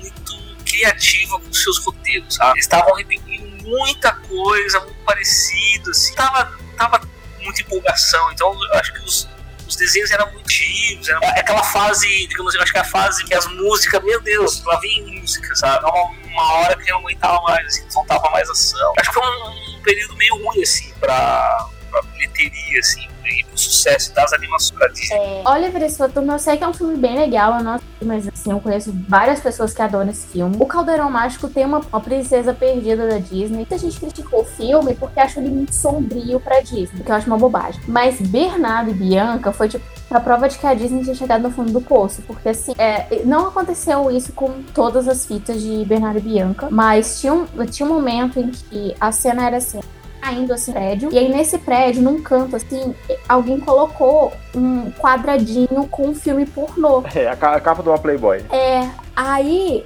criativa 0.79 1.41
com 1.41 1.53
seus 1.53 1.79
roteiros, 1.85 2.35
sabe? 2.35 2.59
Estavam 2.61 2.95
repetindo 2.95 3.63
muita 3.65 4.13
coisa, 4.13 4.81
muito 4.81 5.01
parecido, 5.05 5.91
assim. 5.91 6.15
Tava, 6.15 6.53
tava 6.77 7.01
muita 7.41 7.63
empolgação, 7.63 8.33
então 8.33 8.53
eu 8.53 8.75
acho 8.75 8.93
que 8.95 9.01
os, 9.01 9.29
os 9.67 9.77
desenhos 9.77 10.11
eram 10.11 10.31
muito 10.33 10.51
giros, 10.51 11.09
era 11.09 11.19
aquela 11.19 11.65
fase, 11.65 12.27
digamos 12.27 12.51
assim, 12.51 12.59
eu 12.59 12.63
acho 12.63 12.73
que 12.73 12.79
é 12.79 12.81
a 12.81 12.85
fase 12.85 13.25
que 13.25 13.35
as 13.35 13.47
músicas, 13.47 14.03
meu 14.05 14.21
Deus, 14.23 14.65
lá 14.65 14.79
vem 14.79 15.21
música, 15.21 15.55
sabe? 15.57 15.85
Uma, 15.85 16.05
uma 16.25 16.53
hora 16.55 16.77
que 16.77 16.91
não 16.91 16.99
aguentava 16.99 17.41
mais, 17.43 17.67
assim, 17.67 17.91
faltava 17.91 18.31
mais 18.31 18.49
ação. 18.49 18.93
Acho 18.99 19.11
que 19.11 19.15
foi 19.15 19.27
um, 19.27 19.77
um 19.77 19.83
período 19.83 20.17
meio 20.17 20.37
ruim, 20.45 20.63
assim, 20.63 20.93
pra, 21.01 21.69
pra 21.91 22.03
bilheteria, 22.03 22.81
assim, 22.81 23.09
e 23.29 23.45
pro 23.45 23.59
sucesso 23.59 24.15
das 24.15 24.33
animações 24.33 24.79
da 24.79 24.87
Disney. 24.89 25.17
É, 25.17 25.43
Oliver 25.47 25.83
e 25.83 25.91
sua 25.91 26.09
turma, 26.09 26.35
eu 26.35 26.39
sei 26.39 26.57
que 26.57 26.65
é 26.65 26.69
um 26.69 26.73
filme 26.75 26.97
bem 26.97 27.17
legal, 27.17 27.59
eu 27.59 27.65
não 27.65 27.73
assisti, 27.73 28.05
mas 28.05 28.29
assim, 28.29 28.51
eu 28.51 28.61
conheço 28.61 28.95
várias 29.09 29.41
pessoas 29.41 29.73
que 29.73 29.83
adoram 29.83 30.11
esse 30.11 30.27
filme. 30.29 30.57
O 30.59 30.67
Caldeirão 30.67 31.11
Mágico 31.11 31.49
tem 31.49 31.65
uma, 31.65 31.81
uma 31.81 32.01
princesa 32.01 32.53
perdida 32.55 33.09
da 33.09 33.19
Disney. 33.19 33.59
Muita 33.59 33.79
gente 33.79 33.99
criticou 33.99 34.43
o 34.43 34.45
filme 34.45 34.95
porque 34.95 35.21
achou 35.21 35.43
ele 35.43 35.53
muito 35.53 35.75
sombrio 35.75 36.41
pra 36.41 36.61
Disney, 36.61 37.03
que 37.05 37.11
eu 37.11 37.15
acho 37.15 37.27
uma 37.27 37.39
bobagem. 37.39 37.81
Mas 37.87 38.21
Bernardo 38.21 38.91
e 38.91 38.95
Bianca 38.95 39.53
foi 39.53 39.69
tipo 39.69 39.85
a 40.11 40.21
prova 40.21 40.49
de 40.49 40.59
que 40.59 40.67
a 40.67 40.75
Disney 40.75 41.03
tinha 41.03 41.15
chegado 41.15 41.43
no 41.43 41.51
fundo 41.51 41.71
do 41.71 41.81
poço, 41.81 42.23
porque 42.23 42.49
assim, 42.49 42.73
é, 42.79 43.23
não 43.25 43.49
aconteceu 43.49 44.11
isso 44.11 44.33
com 44.33 44.63
todas 44.75 45.07
as 45.07 45.27
fitas 45.27 45.61
de 45.61 45.85
Bernardo 45.85 46.19
e 46.19 46.23
Bianca, 46.23 46.69
mas 46.71 47.21
tinha 47.21 47.35
um, 47.35 47.47
tinha 47.71 47.87
um 47.87 47.93
momento 47.93 48.41
em 48.41 48.51
que 48.51 48.95
a 48.99 49.13
cena 49.13 49.47
era 49.47 49.59
assim, 49.59 49.81
caindo 50.21 50.53
assim 50.53 50.73
prédio. 50.73 51.11
E 51.13 51.19
aí 51.19 51.29
nesse 51.29 51.59
prédio, 51.59 52.03
num 52.03 52.23
canto 52.23 52.57
assim, 52.57 52.95
alguém 53.29 53.59
colocou 53.61 54.33
um 54.55 54.91
quadradinho 54.93 55.87
com 55.91 56.09
um 56.09 56.15
filme 56.15 56.47
pornô. 56.47 57.05
É, 57.19 57.29
a, 57.29 57.37
ca 57.37 57.57
a 57.57 57.61
capa 57.61 57.83
de 57.83 57.89
uma 57.89 57.99
Playboy. 57.99 58.45
É, 58.51 58.89
aí 59.17 59.85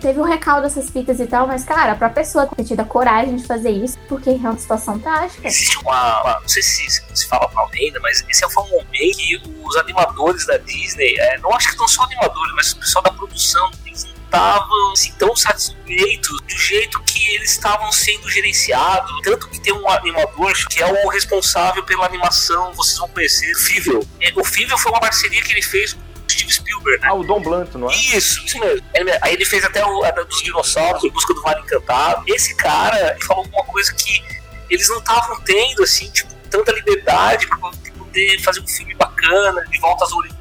teve 0.00 0.18
um 0.18 0.24
recaldo 0.24 0.62
dessas 0.62 0.90
fitas 0.90 1.20
e 1.20 1.26
tal, 1.26 1.46
mas 1.46 1.64
cara, 1.64 1.94
pra 1.94 2.08
pessoa 2.08 2.46
ter 2.46 2.64
tido 2.64 2.80
a 2.80 2.84
coragem 2.84 3.36
de 3.36 3.46
fazer 3.46 3.70
isso, 3.70 3.96
porque 4.08 4.30
é 4.30 4.32
uma 4.32 4.58
situação 4.58 4.98
trágica. 4.98 5.46
Existe 5.46 5.78
uma, 5.78 6.22
uma 6.22 6.40
não 6.40 6.48
sei 6.48 6.62
se 6.62 6.90
se 6.90 7.28
fala 7.28 7.48
uma 7.52 7.68
lenda, 7.72 8.00
mas 8.00 8.24
esse 8.28 8.48
foi 8.50 8.64
um 8.64 8.70
momento 8.70 9.16
que 9.16 9.40
os 9.62 9.76
animadores 9.76 10.44
da 10.46 10.56
Disney, 10.58 11.14
é, 11.18 11.38
não 11.38 11.54
acho 11.54 11.70
que 11.70 11.78
não 11.78 11.86
só 11.86 12.02
animadores, 12.02 12.52
mas 12.56 12.72
o 12.72 12.78
pessoal 12.78 13.04
da 13.04 13.12
produção, 13.12 13.70
não 13.70 13.86
estavam 14.26 14.92
assim, 14.92 15.12
tão 15.18 15.34
satisfeitos 15.34 16.40
do 16.42 16.58
jeito 16.58 17.02
que 17.04 17.34
eles 17.34 17.52
estavam 17.52 17.90
sendo 17.90 18.28
gerenciados. 18.30 19.10
Tanto 19.22 19.48
que 19.48 19.60
tem 19.60 19.72
um 19.72 19.88
animador 19.88 20.52
que 20.70 20.82
é 20.82 20.86
o 20.86 21.08
responsável 21.08 21.82
pela 21.84 22.04
animação, 22.04 22.72
vocês 22.74 22.98
vão 22.98 23.08
conhecer, 23.08 23.50
o 23.52 23.58
Fível. 23.58 24.08
É, 24.20 24.32
o 24.36 24.44
Fível 24.44 24.76
foi 24.78 24.92
uma 24.92 25.00
parceria 25.00 25.42
que 25.42 25.52
ele 25.52 25.62
fez 25.62 25.94
com 25.94 26.00
o 26.00 26.30
Steve 26.30 26.52
Spielberg 26.52 26.76
né? 27.00 27.08
Ah, 27.08 27.14
o 27.14 27.24
Don 27.24 27.40
Blunt, 27.40 27.74
não 27.74 27.90
é? 27.90 27.96
Isso, 27.96 28.44
isso 28.44 28.58
mesmo. 28.58 28.86
Aí 29.22 29.34
ele 29.34 29.44
fez 29.44 29.64
até 29.64 29.84
o 29.84 30.04
a 30.04 30.10
dos 30.10 30.42
dinossauros, 30.42 31.02
Em 31.04 31.10
Busca 31.10 31.34
do 31.34 31.42
Vale 31.42 31.60
Encantado. 31.60 32.24
Esse 32.26 32.54
cara 32.54 33.16
falou 33.26 33.44
alguma 33.44 33.64
coisa 33.64 33.92
que 33.94 34.22
eles 34.70 34.88
não 34.88 34.98
estavam 34.98 35.40
tendo, 35.40 35.82
assim, 35.82 36.10
tipo, 36.10 36.32
tanta 36.50 36.72
liberdade 36.72 37.46
pra 37.46 37.58
poder 37.58 38.40
fazer 38.42 38.60
um 38.60 38.66
filme 38.66 38.94
bacana, 38.94 39.64
de 39.70 39.78
volta 39.78 40.04
às 40.04 40.12
origens, 40.12 40.35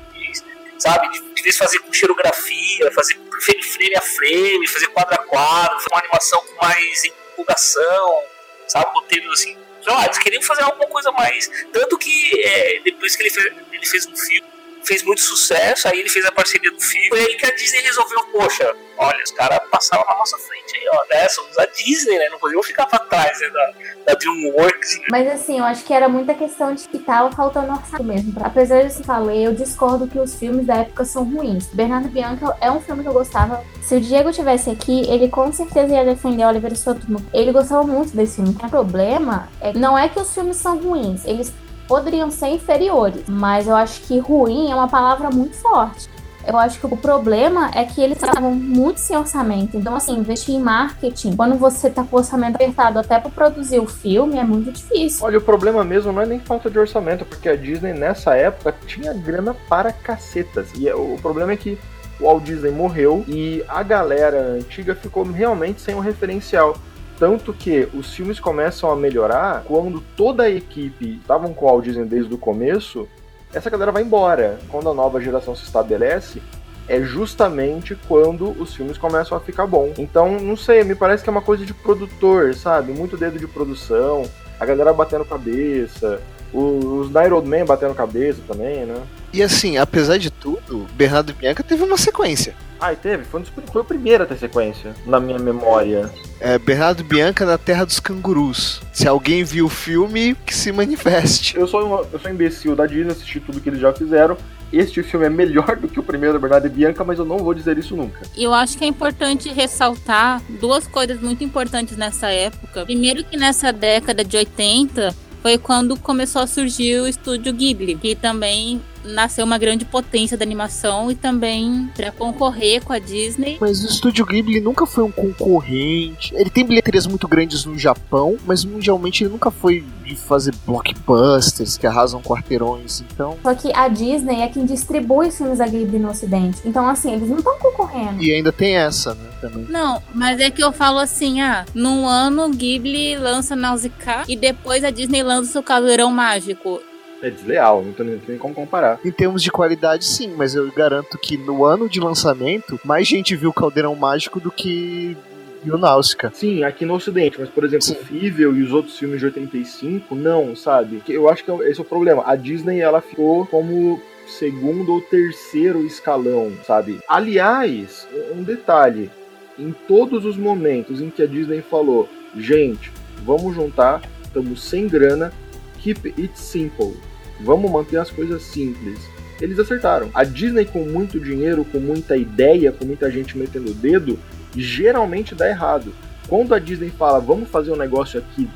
sabe? 1.46 1.46
De, 1.46 1.46
de 1.46 1.52
vez 1.52 1.58
fazer 1.58 1.80
com 1.80 1.94
xerografia, 1.94 2.92
fazer 2.92 3.20
frame 3.42 3.96
a 3.96 4.02
frame, 4.02 4.68
fazer 4.68 4.88
quadro 4.88 5.16
a 5.16 5.18
quadro, 5.18 5.80
fazer 5.80 5.90
uma 5.92 6.00
animação 6.00 6.42
com 6.42 6.56
mais 6.66 7.04
empolgação, 7.04 8.24
sabe? 8.68 8.92
Roteiros 8.94 9.40
assim. 9.40 9.58
Sei 9.84 9.94
lá, 9.94 10.06
eles 10.06 10.18
queriam 10.18 10.42
fazer 10.42 10.64
alguma 10.64 10.88
coisa 10.88 11.12
mais. 11.12 11.50
Tanto 11.72 11.98
que 11.98 12.42
é, 12.44 12.82
depois 12.84 13.16
que 13.16 13.24
ele 13.24 13.30
fez, 13.30 13.54
ele 13.72 13.86
fez 13.86 14.06
um 14.08 14.16
filme, 14.16 14.48
fez 14.86 15.04
muito 15.04 15.22
sucesso, 15.22 15.88
aí 15.88 16.00
ele 16.00 16.10
fez 16.10 16.26
a 16.26 16.32
parceria 16.32 16.72
do 16.72 16.82
filme. 16.82 17.10
Foi 17.10 17.20
aí 17.20 17.36
que 17.36 17.46
a 17.46 17.56
Disney 17.56 17.82
resolveu, 17.82 18.24
poxa, 18.32 18.76
olha, 18.98 19.24
os 19.24 19.32
caras 19.32 19.60
passavam 19.70 20.06
na 20.08 20.18
nossa 20.18 20.38
frente 20.38 20.76
aí, 20.76 20.88
ó, 20.92 21.14
né? 21.14 21.28
Somos 21.30 21.58
a 21.58 21.66
Disney, 21.66 22.18
né? 22.18 22.30
Não 22.30 22.40
podiam 22.40 22.64
ficar 22.64 22.86
pra 22.86 23.00
trás 23.00 23.40
né, 23.40 23.50
da, 23.50 23.74
da 24.08 24.14
DreamWorks. 24.14 25.00
né? 25.00 25.06
Mas 25.12 25.28
assim, 25.28 25.60
eu 25.60 25.66
acho 25.66 25.84
que 25.84 25.94
era 25.94 26.08
muita 26.08 26.34
questão 26.34 26.74
de 26.74 26.88
que 26.88 27.00
tava 27.00 27.32
faltando 27.32 27.72
orçamento 27.72 28.06
mesmo. 28.06 28.34
Apesar 28.44 28.84
de 28.84 28.98
eu 28.98 29.04
falei, 29.04 29.46
eu 29.46 29.54
discordo 29.54 30.08
que 30.08 30.20
os 30.20 30.36
filmes 30.36 30.66
da 30.66 30.76
época 30.78 31.06
são 31.06 31.24
ruins. 31.24 31.68
Bernardo 31.74 32.10
Bianca 32.10 32.56
é 32.62 32.72
um 32.72 32.80
filme 32.80 33.04
que 33.04 33.10
eu 33.10 33.14
gostava. 33.14 33.64
Se 33.82 33.96
o 33.96 34.02
Diego 34.02 34.32
tivesse 34.32 34.70
aqui, 34.70 35.02
ele 35.10 35.30
com 35.30 35.52
certeza 35.52 35.94
ia 35.94 36.06
defender 36.06 36.46
Oliver 36.46 36.76
Sotomo. 36.78 37.26
Ele 37.34 37.52
gostava 37.52 37.84
muito 37.84 38.16
desse 38.16 38.36
filme. 38.36 38.52
O 38.52 38.70
problema 38.70 39.50
é 39.62 39.72
que 39.72 39.80
não 39.80 39.98
é 39.98 40.08
que 40.08 40.20
os 40.20 40.34
filmes 40.34 40.58
são 40.58 40.80
ruins, 40.80 41.26
eles 41.26 41.52
poderiam 41.88 42.30
ser 42.32 42.48
inferiores, 42.48 43.24
mas 43.28 43.68
eu 43.68 43.76
acho 43.76 44.02
que 44.02 44.18
ruim 44.20 44.72
é 44.72 44.76
uma 44.76 44.88
palavra 44.88 45.30
muito 45.30 45.56
forte. 45.56 46.10
Eu 46.48 46.58
acho 46.58 46.80
que 46.80 46.86
o 46.86 46.96
problema 46.96 47.72
é 47.74 47.84
que 47.86 48.00
eles 48.00 48.22
estavam 48.22 48.52
muito 48.54 49.00
sem 49.00 49.18
orçamento. 49.18 49.76
Então, 49.76 49.96
assim, 49.96 50.16
investir 50.16 50.54
em 50.54 50.60
marketing, 50.60 51.36
quando 51.36 51.56
você 51.56 51.90
tá 51.90 52.04
com 52.04 52.16
o 52.16 52.20
orçamento 52.20 52.56
apertado 52.56 53.00
até 53.00 53.20
pra 53.20 53.32
produzir 53.32 53.80
o 53.80 53.88
filme, 53.88 54.38
é 54.38 54.44
muito 54.44 54.72
difícil. 54.72 55.26
Olha, 55.26 55.40
o 55.40 55.42
problema 55.42 55.84
mesmo 55.84 56.12
não 56.12 56.22
é 56.22 56.26
nem 56.28 56.40
falta 56.40 56.70
de 56.70 56.78
orçamento, 56.78 57.26
porque 57.26 57.50
a 57.50 57.56
Disney 57.56 57.94
nessa 57.94 58.36
época 58.36 58.76
tinha 58.86 59.12
grana 59.12 59.56
para 59.68 59.92
cacetas. 59.92 60.68
E 60.78 60.88
é- 60.88 60.94
o 60.94 61.18
problema 61.20 61.52
é 61.52 61.58
que 61.58 61.80
o 62.20 62.26
Walt 62.26 62.44
Disney 62.44 62.72
morreu 62.72 63.26
e 63.28 63.64
a 63.68 63.82
galera 63.82 64.40
antiga 64.60 64.94
ficou 64.94 65.24
realmente 65.24 65.82
sem 65.82 65.96
um 65.96 66.00
referencial. 66.00 66.78
Tanto 67.18 67.54
que 67.54 67.88
os 67.94 68.14
filmes 68.14 68.40
começam 68.40 68.92
a 68.92 68.96
melhorar 68.96 69.64
quando 69.64 70.02
toda 70.18 70.44
a 70.44 70.50
equipe 70.50 71.18
estavam 71.22 71.54
com 71.54 71.72
o 71.72 71.82
Disney 71.82 72.06
desde 72.06 72.34
o 72.34 72.38
começo, 72.38 73.08
essa 73.54 73.70
galera 73.70 73.92
vai 73.92 74.04
embora. 74.04 74.60
Quando 74.70 74.90
a 74.90 74.94
nova 74.94 75.22
geração 75.22 75.56
se 75.56 75.64
estabelece, 75.64 76.42
é 76.88 77.02
justamente 77.02 77.98
quando 78.08 78.50
os 78.62 78.76
filmes 78.76 78.98
começam 78.98 79.38
a 79.38 79.42
ficar 79.42 79.66
bom. 79.66 79.94
Então, 79.98 80.40
não 80.40 80.58
sei, 80.58 80.84
me 80.84 80.94
parece 80.94 81.24
que 81.24 81.30
é 81.30 81.32
uma 81.32 81.42
coisa 81.42 81.66
de 81.66 81.74
produtor, 81.74 82.54
sabe? 82.54 82.92
Muito 82.92 83.18
dedo 83.18 83.40
de 83.40 83.48
produção, 83.48 84.24
a 84.60 84.66
galera 84.66 84.94
batendo 84.94 85.26
cabeça, 85.26 86.22
os 86.54 87.08
Nine 87.08 87.32
Old 87.32 87.48
Men 87.48 87.66
batendo 87.66 87.96
cabeça 87.96 88.42
também, 88.48 88.86
né? 88.86 89.02
E 89.36 89.44
assim, 89.44 89.78
apesar 89.78 90.18
de 90.18 90.30
tudo, 90.32 90.88
Bernardo 90.94 91.34
Bianca 91.34 91.62
teve 91.62 91.84
uma 91.84 91.98
sequência. 91.98 92.56
Ah, 92.80 92.94
e 92.94 92.96
teve, 92.96 93.26
foi, 93.26 93.42
um 93.42 93.44
dos- 93.44 93.52
foi 93.70 93.82
o 93.82 93.86
primeiro 93.86 94.24
a 94.24 94.26
ter 94.26 94.38
sequência, 94.38 94.94
na 95.06 95.20
minha 95.20 95.38
memória. 95.38 96.10
É 96.40 96.58
Bernardo 96.58 97.04
Bianca 97.04 97.46
na 97.46 97.58
Terra 97.58 97.84
dos 97.86 98.00
Cangurus. 98.00 98.82
Se 98.94 99.06
alguém 99.10 99.44
viu 99.44 99.66
o 99.66 99.70
filme, 99.70 100.36
que 100.46 100.56
se 100.56 100.72
manifeste. 100.72 101.58
Eu 101.58 101.68
sou, 101.68 101.86
um, 101.86 102.06
eu 102.14 102.18
sou 102.20 102.32
imbecil 102.32 102.78
da 102.78 102.86
Disney, 102.86 103.12
assisti 103.12 103.42
tudo 103.42 103.60
que 103.60 103.68
eles 103.68 103.82
já 103.82 103.92
fizeram. 103.92 104.38
Este 104.72 105.04
filme 105.04 105.26
é 105.26 105.30
melhor 105.30 105.76
do 105.76 105.90
que 105.90 106.00
o 106.00 106.04
primeiro 106.04 106.40
Bernardo 106.40 106.68
e 106.68 106.70
Bianca, 106.70 107.04
mas 107.04 107.20
eu 107.20 107.26
não 107.26 107.40
vou 107.40 107.54
dizer 107.54 107.78
isso 107.78 107.94
nunca. 107.94 108.22
E 108.38 108.44
eu 108.46 108.54
acho 108.54 108.78
que 108.78 108.86
é 108.86 108.88
importante 108.88 109.50
ressaltar 109.50 110.42
duas 110.62 110.88
coisas 110.88 111.20
muito 111.20 111.44
importantes 111.44 111.98
nessa 111.98 112.30
época. 112.30 112.86
Primeiro 112.86 113.22
que 113.26 113.36
nessa 113.36 113.74
década 113.74 114.24
de 114.24 114.38
80 114.38 115.14
foi 115.46 115.60
quando 115.60 115.96
começou 115.96 116.42
a 116.42 116.48
surgir 116.48 117.00
o 117.02 117.08
estúdio 117.08 117.54
Ghibli, 117.54 117.94
que 117.94 118.16
também 118.16 118.82
nasceu 119.04 119.46
uma 119.46 119.60
grande 119.60 119.86
potência 119.86 120.36
da 120.36 120.44
animação 120.44 121.12
e 121.12 121.16
também 121.16 121.88
para 121.96 122.12
concorrer 122.12 122.84
com 122.84 122.92
a 122.92 122.98
Disney. 122.98 123.58
Mas 123.62 123.84
o 123.84 123.88
Estúdio 123.88 124.26
Ghibli 124.26 124.60
nunca 124.60 124.88
foi 124.88 125.04
um 125.04 125.12
concorrente. 125.12 126.34
Ele 126.34 126.50
tem 126.50 126.66
bilheterias 126.66 127.06
muito 127.06 127.28
grandes 127.28 127.64
no 127.64 127.78
Japão, 127.78 128.38
mas 128.44 128.66
mundialmente 128.66 129.24
ele 129.24 129.34
nunca 129.34 129.52
foi 129.52 129.84
de 130.06 130.16
fazer 130.16 130.54
blockbusters 130.66 131.78
que 131.78 131.88
arrasam 131.88 132.22
quarteirões. 132.22 133.02
Então. 133.02 133.38
Só 133.42 133.54
que 133.54 133.72
a 133.76 133.88
Disney 133.88 134.42
é 134.42 134.48
quem 134.48 134.66
distribui 134.66 135.28
os 135.28 135.38
filmes 135.38 135.58
da 135.58 135.68
Ghibli 135.68 136.00
no 136.00 136.10
ocidente. 136.10 136.62
Então, 136.66 136.88
assim, 136.88 137.14
eles 137.14 137.30
não 137.30 137.38
estão 137.40 137.58
concorrendo. 137.60 138.22
E 138.22 138.34
ainda 138.34 138.52
tem 138.52 138.76
essa, 138.78 139.14
né? 139.16 139.30
Também. 139.42 139.66
Não, 139.70 140.02
mas 140.14 140.40
é 140.40 140.50
que 140.50 140.64
eu 140.64 140.72
falo 140.72 141.00
assim, 141.00 141.42
ah, 141.42 141.66
num 141.74 142.08
ano 142.08 142.50
Ghibli 142.50 143.18
lança 143.18 143.56
Nausicaa 143.56 144.24
e 144.28 144.36
depois 144.36 144.84
a 144.84 144.90
Disney 144.92 145.24
lança 145.24 145.60
o 145.60 145.64
Caldeirão 145.64 146.12
Mágico. 146.12 146.80
É 147.22 147.30
desleal, 147.30 147.84
não 147.84 147.94
tem 147.94 148.06
nem- 148.06 148.18
tem 148.20 148.30
nem 148.30 148.38
como 148.38 148.54
comparar. 148.54 149.00
Em 149.04 149.12
termos 149.12 149.42
de 149.42 149.50
qualidade, 149.52 150.06
sim, 150.06 150.34
mas 150.38 150.54
eu 150.54 150.70
garanto 150.72 151.18
que 151.18 151.38
no 151.38 151.64
ano 151.66 151.90
de 151.90 152.00
lançamento, 152.00 152.80
mais 152.84 153.08
gente 153.08 153.36
viu 153.36 153.52
Caldeirão 153.54 153.96
Mágico 153.96 154.40
do 154.40 154.52
que 154.52 155.18
viu 155.66 155.78
Náusica. 155.78 156.32
Sim, 156.34 156.64
aqui 156.64 156.86
no 156.86 156.94
Ocidente, 156.94 157.40
mas 157.40 157.50
por 157.50 157.64
exemplo, 157.64 157.86
Sim. 157.86 157.94
o 157.94 158.06
Fível 158.06 158.56
e 158.56 158.62
os 158.62 158.72
outros 158.72 158.98
filmes 158.98 159.20
de 159.20 159.26
85, 159.26 160.16
não, 160.16 160.56
sabe? 160.56 161.02
Eu 161.10 161.28
acho 161.28 161.44
que 161.44 161.52
esse 161.64 161.80
é 161.80 161.84
o 161.84 161.86
problema. 161.86 162.24
A 162.26 162.36
Disney, 162.36 162.80
ela 162.80 163.02
ficou 163.02 163.46
como 163.48 164.00
segundo 164.28 164.94
ou 164.94 165.02
terceiro 165.02 165.86
escalão, 165.86 166.52
sabe? 166.66 167.00
Aliás, 167.10 168.08
um 168.36 168.44
detalhe: 168.44 169.10
em 169.58 169.74
todos 169.88 170.24
os 170.26 170.38
momentos 170.38 171.02
em 171.02 171.10
que 171.10 171.24
a 171.24 171.28
Disney 171.28 171.62
falou, 171.62 172.08
gente, 172.38 172.92
vamos 173.24 173.56
juntar, 173.56 174.02
estamos 174.24 174.64
sem 174.64 174.88
grana, 174.88 175.34
keep 175.80 176.08
it 176.18 176.40
simple, 176.40 176.96
vamos 177.42 177.72
manter 177.72 177.98
as 177.98 178.12
coisas 178.12 178.44
simples. 178.44 179.00
Eles 179.42 179.60
acertaram. 179.60 180.10
A 180.14 180.24
Disney, 180.24 180.64
com 180.64 180.86
muito 180.86 181.20
dinheiro, 181.20 181.66
com 181.66 181.78
muita 181.78 182.16
ideia, 182.16 182.72
com 182.72 182.86
muita 182.86 183.12
gente 183.12 183.38
metendo 183.38 183.72
o 183.72 183.74
dedo, 183.74 184.18
geralmente 184.62 185.34
dá 185.36 185.48
errado. 185.50 185.94
Quando 186.28 186.54
a 186.56 186.60
Disney 186.60 186.90
fala, 186.90 187.20
vamos 187.20 187.50
fazer 187.50 187.72
um 187.72 187.76
negócio 187.76 188.20
aqui 188.20 188.50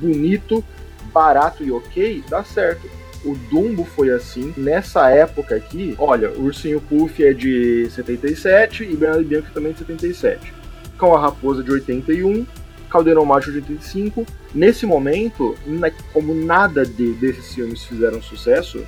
bonito, 0.00 0.64
barato 1.12 1.62
e 1.62 1.70
ok, 1.70 2.24
dá 2.28 2.42
certo. 2.42 2.88
O 3.24 3.34
Dumbo 3.50 3.84
foi 3.84 4.10
assim. 4.10 4.52
Nessa 4.56 5.08
época 5.10 5.54
aqui, 5.56 5.94
olha, 5.98 6.30
o 6.32 6.42
Ursinho 6.44 6.80
Puff 6.80 7.24
é 7.24 7.32
de 7.32 7.88
77 7.90 8.84
e 8.84 8.94
Bernardo 8.96 9.22
e 9.22 9.26
Bianca 9.26 9.50
também 9.54 9.72
de 9.72 9.78
77. 9.78 10.52
Com 10.98 11.14
a 11.14 11.20
Raposa 11.20 11.62
de 11.62 11.70
81, 11.70 12.46
Caldeirão 12.90 13.24
Mágico 13.24 13.52
de 13.52 13.58
85. 13.58 14.26
Nesse 14.54 14.84
momento, 14.84 15.54
como 16.12 16.34
nada 16.34 16.84
de- 16.84 17.14
desses 17.14 17.54
filmes 17.54 17.82
fizeram 17.84 18.20
sucesso, 18.20 18.84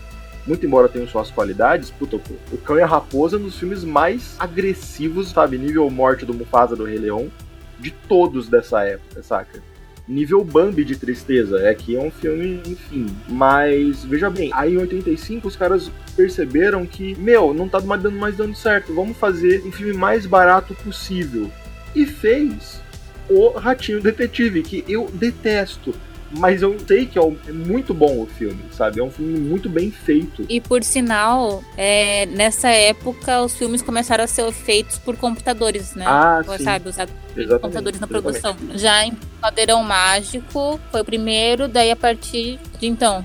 muito 0.46 0.64
embora 0.64 0.88
tenham 0.88 1.08
suas 1.08 1.30
qualidades, 1.30 1.90
puta, 1.90 2.20
o 2.52 2.58
Cão 2.58 2.78
e 2.78 2.82
a 2.82 2.86
Raposa 2.86 3.36
é 3.36 3.38
um 3.38 3.42
dos 3.42 3.58
filmes 3.58 3.84
mais 3.84 4.36
agressivos, 4.38 5.30
sabe? 5.30 5.58
Nível 5.58 5.88
morte 5.90 6.24
do 6.24 6.32
Mufasa 6.32 6.76
do 6.76 6.84
Rei 6.84 6.98
Leão, 6.98 7.30
de 7.78 7.90
todos 7.90 8.48
dessa 8.48 8.82
época, 8.84 9.22
saca? 9.22 9.62
Nível 10.08 10.44
Bambi 10.44 10.84
de 10.84 10.96
tristeza, 10.96 11.58
é 11.60 11.74
que 11.74 11.96
é 11.96 12.00
um 12.00 12.12
filme, 12.12 12.62
enfim. 12.64 13.06
Mas, 13.28 14.04
veja 14.04 14.30
bem, 14.30 14.50
aí 14.54 14.74
em 14.74 14.78
85 14.78 15.48
os 15.48 15.56
caras 15.56 15.90
perceberam 16.14 16.86
que, 16.86 17.16
meu, 17.16 17.52
não 17.52 17.68
tá 17.68 17.80
mais 17.80 18.00
dando, 18.00 18.16
mais 18.16 18.36
dando 18.36 18.54
certo, 18.54 18.94
vamos 18.94 19.16
fazer 19.16 19.64
um 19.66 19.72
filme 19.72 19.92
mais 19.92 20.24
barato 20.24 20.74
possível. 20.76 21.50
E 21.94 22.06
fez 22.06 22.80
o 23.28 23.50
Ratinho 23.50 24.00
Detetive, 24.00 24.62
que 24.62 24.84
eu 24.88 25.10
detesto. 25.12 25.92
Mas 26.30 26.62
eu 26.62 26.76
sei 26.86 27.06
que 27.06 27.18
é, 27.18 27.22
é 27.22 27.52
muito 27.52 27.94
bom 27.94 28.22
o 28.22 28.26
filme, 28.26 28.58
sabe? 28.72 29.00
É 29.00 29.02
um 29.02 29.10
filme 29.10 29.38
muito 29.38 29.68
bem 29.68 29.90
feito. 29.90 30.44
E 30.48 30.60
por 30.60 30.82
sinal, 30.82 31.62
é, 31.76 32.26
nessa 32.26 32.68
época 32.68 33.42
os 33.42 33.54
filmes 33.54 33.82
começaram 33.82 34.24
a 34.24 34.26
ser 34.26 34.50
feitos 34.52 34.98
por 34.98 35.16
computadores, 35.16 35.94
né? 35.94 36.04
Ah, 36.06 36.42
sim. 36.56 36.64
Sabe, 36.64 36.88
usados 36.88 37.14
Exatamente, 37.36 37.62
computadores 37.62 38.00
na 38.00 38.06
exatamente. 38.06 38.40
produção. 38.40 38.78
Já 38.78 39.04
em 39.04 39.16
Caldeirão 39.40 39.82
Mágico 39.82 40.80
foi 40.90 41.00
o 41.00 41.04
primeiro, 41.04 41.68
daí 41.68 41.90
a 41.90 41.96
partir 41.96 42.58
de 42.78 42.86
então. 42.86 43.24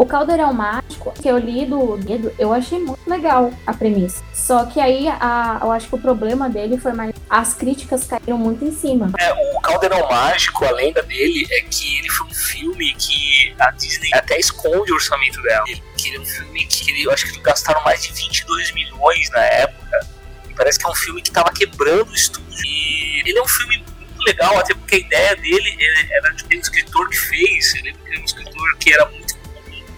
O 0.00 0.06
Caldeirão 0.06 0.50
Mágico, 0.54 1.12
que 1.12 1.28
eu 1.28 1.36
li 1.36 1.66
do 1.66 1.98
dedo, 1.98 2.32
eu 2.38 2.54
achei 2.54 2.78
muito 2.78 3.06
legal 3.06 3.52
a 3.66 3.74
premissa. 3.74 4.24
Só 4.32 4.64
que 4.64 4.80
aí 4.80 5.06
a, 5.06 5.58
eu 5.60 5.70
acho 5.70 5.88
que 5.88 5.94
o 5.94 5.98
problema 5.98 6.48
dele 6.48 6.78
foi 6.78 6.94
mais. 6.94 7.14
As 7.28 7.52
críticas 7.52 8.04
caíram 8.04 8.38
muito 8.38 8.64
em 8.64 8.72
cima. 8.72 9.12
O 9.56 9.60
Caldeirão 9.60 10.08
Mágico, 10.08 10.64
a 10.64 10.70
lenda 10.70 11.02
dele 11.02 11.46
é 11.50 11.60
que 11.68 11.98
ele 11.98 12.08
foi 12.08 12.26
um 12.28 12.32
filme 12.34 12.94
que 12.94 13.54
a 13.58 13.70
Disney 13.72 14.08
até 14.14 14.38
esconde 14.40 14.90
o 14.90 14.94
orçamento 14.94 15.42
dela. 15.42 15.64
Ele, 15.68 15.82
que 15.98 16.08
ele 16.08 16.16
é 16.16 16.20
um 16.20 16.24
filme 16.24 16.64
que 16.66 16.90
ele, 16.90 17.02
eu 17.02 17.10
acho 17.12 17.26
que 17.26 17.32
eles 17.32 17.42
gastaram 17.42 17.84
mais 17.84 18.02
de 18.02 18.10
22 18.14 18.72
milhões 18.72 19.28
na 19.32 19.42
época. 19.44 20.00
E 20.48 20.54
parece 20.54 20.78
que 20.78 20.86
é 20.86 20.88
um 20.88 20.94
filme 20.94 21.20
que 21.20 21.30
tava 21.30 21.52
quebrando 21.52 22.08
o 22.10 22.14
estúdio. 22.14 22.48
E 22.64 23.20
ele 23.28 23.38
é 23.38 23.42
um 23.42 23.48
filme 23.48 23.76
muito 23.98 24.24
legal, 24.24 24.58
até 24.58 24.72
porque 24.72 24.94
a 24.94 24.98
ideia 24.98 25.36
dele 25.36 25.76
ele- 25.78 26.08
era 26.10 26.30
de 26.30 26.56
um 26.56 26.58
escritor 26.58 27.06
que 27.10 27.18
fez. 27.18 27.74
Ele 27.74 27.94
era 28.06 28.18
um 28.18 28.24
escritor 28.24 28.76
que 28.78 28.94
era 28.94 29.04
muito 29.10 29.29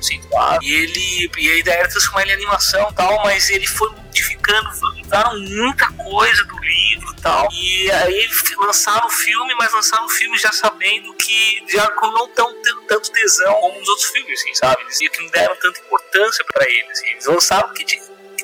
conceituado. 0.02 0.64
E 0.64 0.72
ele. 0.74 1.30
E 1.38 1.50
a 1.50 1.56
ideia 1.56 1.78
era 1.78 1.88
transformar 1.88 2.22
ele 2.22 2.32
em 2.32 2.34
animação 2.34 2.90
e 2.90 2.94
tal, 2.94 3.22
mas 3.22 3.48
ele 3.48 3.66
foi 3.66 3.88
modificando, 3.90 4.68
mudaram 4.96 5.38
muita 5.40 5.90
coisa 5.92 6.44
do 6.44 6.58
livro 6.58 7.14
e 7.16 7.20
tal. 7.20 7.48
E 7.52 7.90
aí 7.90 8.28
lançaram 8.58 9.06
o 9.06 9.10
filme, 9.10 9.54
mas 9.54 9.72
lançaram 9.72 10.04
o 10.04 10.08
filme 10.08 10.36
já 10.38 10.52
sabendo 10.52 11.14
que 11.14 11.64
já 11.68 11.88
não 12.02 12.28
tão 12.28 12.52
tanto 12.88 13.10
tesão 13.12 13.54
como 13.54 13.80
os 13.80 13.88
outros 13.88 14.08
filmes, 14.10 14.40
assim, 14.40 14.54
sabe? 14.54 14.82
Eles 14.82 14.98
que 14.98 15.22
não 15.22 15.30
deram 15.30 15.56
tanta 15.56 15.80
importância 15.80 16.44
para 16.52 16.68
eles. 16.68 16.90
Assim. 16.90 17.10
Eles 17.10 17.26
lançaram 17.26 17.72
que 17.72 17.84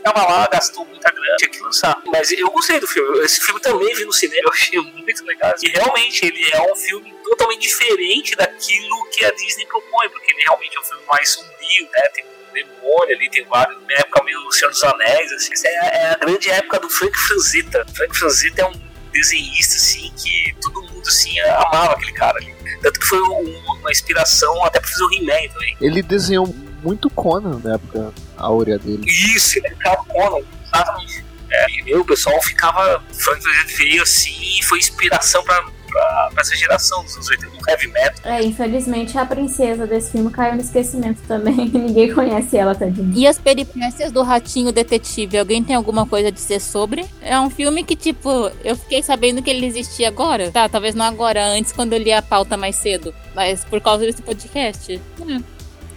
tava 0.00 0.23
lá, 0.23 0.49
gastou 0.50 0.85
muita 0.85 1.11
grana, 1.11 1.37
tinha 1.38 1.50
que 1.50 1.61
lançar. 1.61 2.00
Mas 2.07 2.31
eu 2.33 2.50
gostei 2.50 2.79
do 2.81 2.87
filme. 2.87 3.19
Esse 3.25 3.41
filme 3.41 3.61
também 3.61 3.95
vi 3.95 4.05
no 4.05 4.12
cinema, 4.12 4.43
eu 4.45 4.53
achei 4.53 4.81
muito 4.81 5.25
legal. 5.25 5.55
E 5.62 5.69
realmente 5.69 6.25
ele 6.25 6.50
é 6.53 6.73
um 6.73 6.77
filme 6.77 7.17
totalmente 7.28 7.62
diferente 7.62 8.35
daquilo 8.37 9.04
que 9.11 9.25
a 9.25 9.30
Disney 9.30 9.66
propõe, 9.66 10.08
porque 10.11 10.32
ele 10.32 10.42
realmente 10.42 10.76
é 10.76 10.80
um 10.80 10.85
filme 10.85 11.02
mais 11.06 11.30
sombrio, 11.30 11.88
né? 11.92 12.02
Tem 12.14 12.25
um 12.25 12.52
demônio 12.52 13.16
ali, 13.16 13.30
tem 13.30 13.44
vários. 13.44 13.76
Na 13.82 13.94
época 13.94 14.25
meio 14.25 14.40
do 14.40 14.52
Senhor 14.52 14.70
dos 14.70 14.82
Anéis, 14.82 15.32
assim. 15.32 15.52
Essa 15.52 15.68
é, 15.68 15.73
é, 15.73 16.11
a 16.11 16.14
grande 16.16 16.50
época 16.50 16.80
do 16.80 16.90
Frank 16.90 17.16
Franzita. 17.16 17.87
Frank 17.94 18.16
Franzita 18.16 18.62
é 18.62 18.66
um 18.66 18.88
desenhista, 19.12 19.76
assim, 19.76 20.12
que 20.16 20.54
todo 20.61 20.82
mundo, 20.82 21.08
assim, 21.08 21.38
amava 21.40 21.92
aquele 21.92 22.12
cara 22.12 22.38
ali. 22.38 22.54
Tanto 22.82 23.00
que 23.00 23.06
foi 23.06 23.20
um, 23.20 23.76
uma 23.80 23.90
inspiração 23.90 24.64
até 24.64 24.80
pra 24.80 24.88
fazer 24.88 25.04
o 25.04 25.12
He-Man 25.12 25.52
também. 25.52 25.76
Ele 25.80 26.02
desenhou 26.02 26.47
muito 26.82 27.11
Conan 27.11 27.61
na 27.62 27.75
época 27.75 28.12
áurea 28.37 28.78
dele. 28.78 29.04
Isso, 29.06 29.58
ele 29.58 29.70
ficava 29.70 30.04
Conan, 30.04 30.47
exatamente. 30.64 31.25
É, 31.50 31.66
e 31.87 31.94
o 31.97 32.04
pessoal 32.04 32.40
ficava 32.42 33.02
Frank 33.11 33.42
veio 33.78 34.02
assim 34.02 34.58
e 34.58 34.62
foi 34.64 34.78
inspiração 34.78 35.42
pra, 35.42 35.64
pra, 35.88 36.30
pra, 36.33 36.40
essa 36.40 36.54
geração 36.57 37.02
dos 37.02 37.14
anos 37.14 37.28
80 37.28 37.57
do 37.57 37.71
heavy 37.71 37.88
metal. 37.88 38.33
É, 38.33 38.42
infelizmente 38.42 39.16
a 39.18 39.26
princesa 39.26 39.87
desse 39.87 40.12
filme 40.12 40.30
caiu 40.30 40.54
no 40.54 40.61
esquecimento 40.61 41.23
também. 41.26 41.68
Ninguém 41.73 42.12
conhece 42.12 42.57
ela, 42.57 42.75
tadinha. 42.75 43.12
E 43.14 43.26
as 43.26 43.38
peripécias 43.38 44.12
do 44.12 44.23
Ratinho 44.23 44.73
Detetive, 44.73 45.38
alguém 45.38 45.62
tem 45.62 45.75
alguma 45.75 46.07
coisa 46.07 46.28
a 46.28 46.30
dizer 46.30 46.61
sobre? 46.61 47.07
É 47.21 47.38
um 47.40 47.50
filme 47.50 47.83
que, 47.85 47.97
tipo, 47.97 48.50
eu 48.64 48.76
fiquei 48.76 49.02
sabendo 49.02 49.42
que 49.42 49.50
ele 49.50 49.66
existia 49.66 50.09
agora. 50.09 50.50
Tá, 50.50 50.68
talvez 50.68 50.95
não 50.95 51.04
agora, 51.04 51.45
antes, 51.45 51.73
quando 51.73 51.92
eu 51.92 51.99
li 51.99 52.12
a 52.12 52.23
pauta 52.23 52.57
mais 52.57 52.76
cedo. 52.76 53.14
Mas 53.35 53.64
por 53.64 53.80
causa 53.80 54.04
desse 54.04 54.23
podcast. 54.23 55.00
É. 55.21 55.40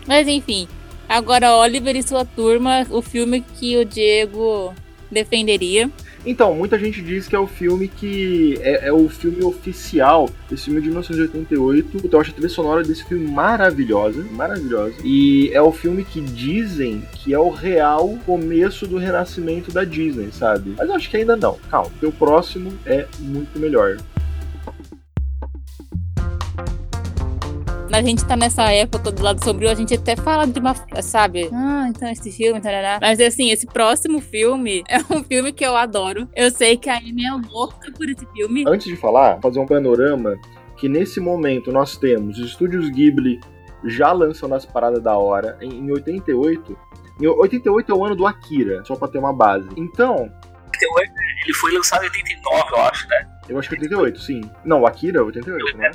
Mas 0.07 0.27
enfim, 0.27 0.67
Agora, 1.11 1.57
Oliver 1.57 1.93
e 1.97 2.01
sua 2.01 2.23
turma, 2.23 2.87
o 2.89 3.01
filme 3.01 3.41
que 3.41 3.75
o 3.75 3.83
Diego 3.83 4.73
defenderia. 5.11 5.91
Então, 6.25 6.53
muita 6.53 6.77
gente 6.77 7.01
diz 7.01 7.27
que 7.27 7.35
é 7.35 7.39
o 7.39 7.47
filme 7.47 7.87
que 7.87 8.57
é, 8.61 8.87
é 8.87 8.93
o 8.93 9.09
filme 9.09 9.43
oficial 9.43 10.29
desse 10.49 10.65
filme 10.65 10.81
de 10.81 10.87
1988. 10.87 11.97
Então, 11.97 12.09
eu 12.11 12.21
acho 12.21 12.31
a 12.31 12.33
trilha 12.33 12.49
sonora 12.49 12.83
desse 12.83 13.03
filme 13.05 13.27
maravilhosa, 13.27 14.23
maravilhosa. 14.31 14.95
E 15.03 15.49
é 15.53 15.61
o 15.61 15.71
filme 15.71 16.03
que 16.03 16.21
dizem 16.21 17.03
que 17.13 17.33
é 17.33 17.39
o 17.39 17.49
real 17.49 18.17
começo 18.25 18.85
do 18.87 18.97
renascimento 18.97 19.71
da 19.71 19.83
Disney, 19.83 20.29
sabe? 20.31 20.75
Mas 20.77 20.87
eu 20.87 20.95
acho 20.95 21.09
que 21.09 21.17
ainda 21.17 21.35
não. 21.35 21.57
Calma, 21.69 21.91
o 22.01 22.11
próximo 22.11 22.71
é 22.85 23.07
muito 23.19 23.59
melhor. 23.59 23.97
A 27.93 28.01
gente 28.01 28.25
tá 28.25 28.35
nessa 28.35 28.71
época 28.71 29.11
do 29.11 29.21
lado 29.21 29.43
sombrio, 29.43 29.69
a 29.69 29.75
gente 29.75 29.93
até 29.93 30.15
fala 30.15 30.45
de 30.45 30.59
uma. 30.59 30.75
Sabe? 31.01 31.49
Ah, 31.53 31.87
então 31.89 32.09
esse 32.09 32.31
filme, 32.31 32.61
tarará. 32.61 32.99
Mas 33.01 33.19
assim, 33.19 33.51
esse 33.51 33.65
próximo 33.65 34.21
filme 34.21 34.83
é 34.89 34.97
um 35.13 35.23
filme 35.23 35.51
que 35.51 35.65
eu 35.65 35.75
adoro. 35.75 36.27
Eu 36.35 36.51
sei 36.51 36.77
que 36.77 36.89
a 36.89 36.97
Amy 36.97 37.25
é 37.25 37.31
louca 37.31 37.91
por 37.91 38.09
esse 38.09 38.25
filme. 38.33 38.63
Antes 38.67 38.87
de 38.87 38.95
falar, 38.95 39.39
fazer 39.41 39.59
um 39.59 39.65
panorama 39.65 40.37
que 40.77 40.87
nesse 40.89 41.19
momento 41.19 41.71
nós 41.71 41.97
temos 41.97 42.39
os 42.39 42.47
estúdios 42.47 42.89
Ghibli 42.89 43.39
já 43.85 44.11
lançando 44.11 44.55
as 44.55 44.65
paradas 44.65 45.01
da 45.01 45.17
hora. 45.17 45.57
Em, 45.61 45.69
em 45.69 45.91
88. 45.91 46.77
Em 47.19 47.27
88 47.27 47.91
é 47.91 47.95
o 47.95 48.05
ano 48.05 48.15
do 48.15 48.25
Akira, 48.25 48.83
só 48.85 48.95
pra 48.95 49.07
ter 49.07 49.19
uma 49.19 49.33
base. 49.33 49.67
Então. 49.77 50.31
Ele 50.83 51.53
foi 51.53 51.73
lançado 51.73 52.03
em 52.03 52.07
89, 52.07 52.69
eu 52.71 52.81
acho, 52.81 53.07
né? 53.07 53.30
Eu 53.49 53.57
acho 53.57 53.69
que 53.69 53.75
é 53.75 53.79
88, 53.79 54.19
sim. 54.19 54.41
Não, 54.63 54.81
o 54.81 54.87
Akira 54.87 55.19
é 55.19 55.21
88, 55.21 55.77
né? 55.77 55.91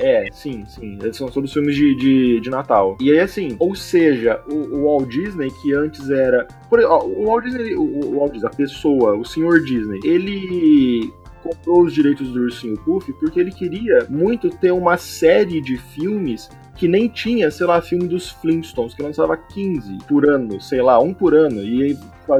É, 0.00 0.26
é, 0.26 0.32
sim, 0.32 0.64
sim. 0.66 0.98
Eles 1.00 1.16
são 1.16 1.28
todos 1.28 1.52
filmes 1.52 1.74
de, 1.74 1.94
de, 1.94 2.40
de, 2.40 2.50
Natal. 2.50 2.96
E 3.00 3.10
aí, 3.10 3.20
assim, 3.20 3.56
ou 3.58 3.74
seja, 3.74 4.42
o, 4.46 4.54
o 4.54 4.84
Walt 4.84 5.08
Disney, 5.08 5.50
que 5.62 5.72
antes 5.72 6.10
era. 6.10 6.46
Por, 6.68 6.80
ó, 6.80 7.04
o 7.04 7.26
Walt 7.26 7.44
Disney, 7.44 7.74
o, 7.74 7.82
o 7.82 8.18
Walt 8.18 8.32
Disney, 8.32 8.48
a 8.48 8.54
pessoa, 8.54 9.16
o 9.16 9.24
senhor 9.24 9.60
Disney, 9.62 10.00
ele 10.04 11.12
comprou 11.42 11.82
os 11.82 11.94
direitos 11.94 12.32
do 12.32 12.40
Ursinho 12.40 12.76
Puff 12.78 13.12
porque 13.14 13.38
ele 13.40 13.52
queria 13.52 14.06
muito 14.08 14.50
ter 14.50 14.72
uma 14.72 14.96
série 14.96 15.60
de 15.60 15.76
filmes 15.76 16.50
que 16.78 16.86
nem 16.86 17.08
tinha, 17.08 17.50
sei 17.50 17.66
lá, 17.66 17.82
filme 17.82 18.06
dos 18.06 18.30
Flintstones, 18.30 18.94
que 18.94 19.02
lançava 19.02 19.36
15 19.36 19.98
por 20.08 20.24
ano, 20.28 20.60
sei 20.60 20.80
lá, 20.80 21.00
um 21.00 21.12
por 21.12 21.34
ano, 21.34 21.60
e 21.60 21.98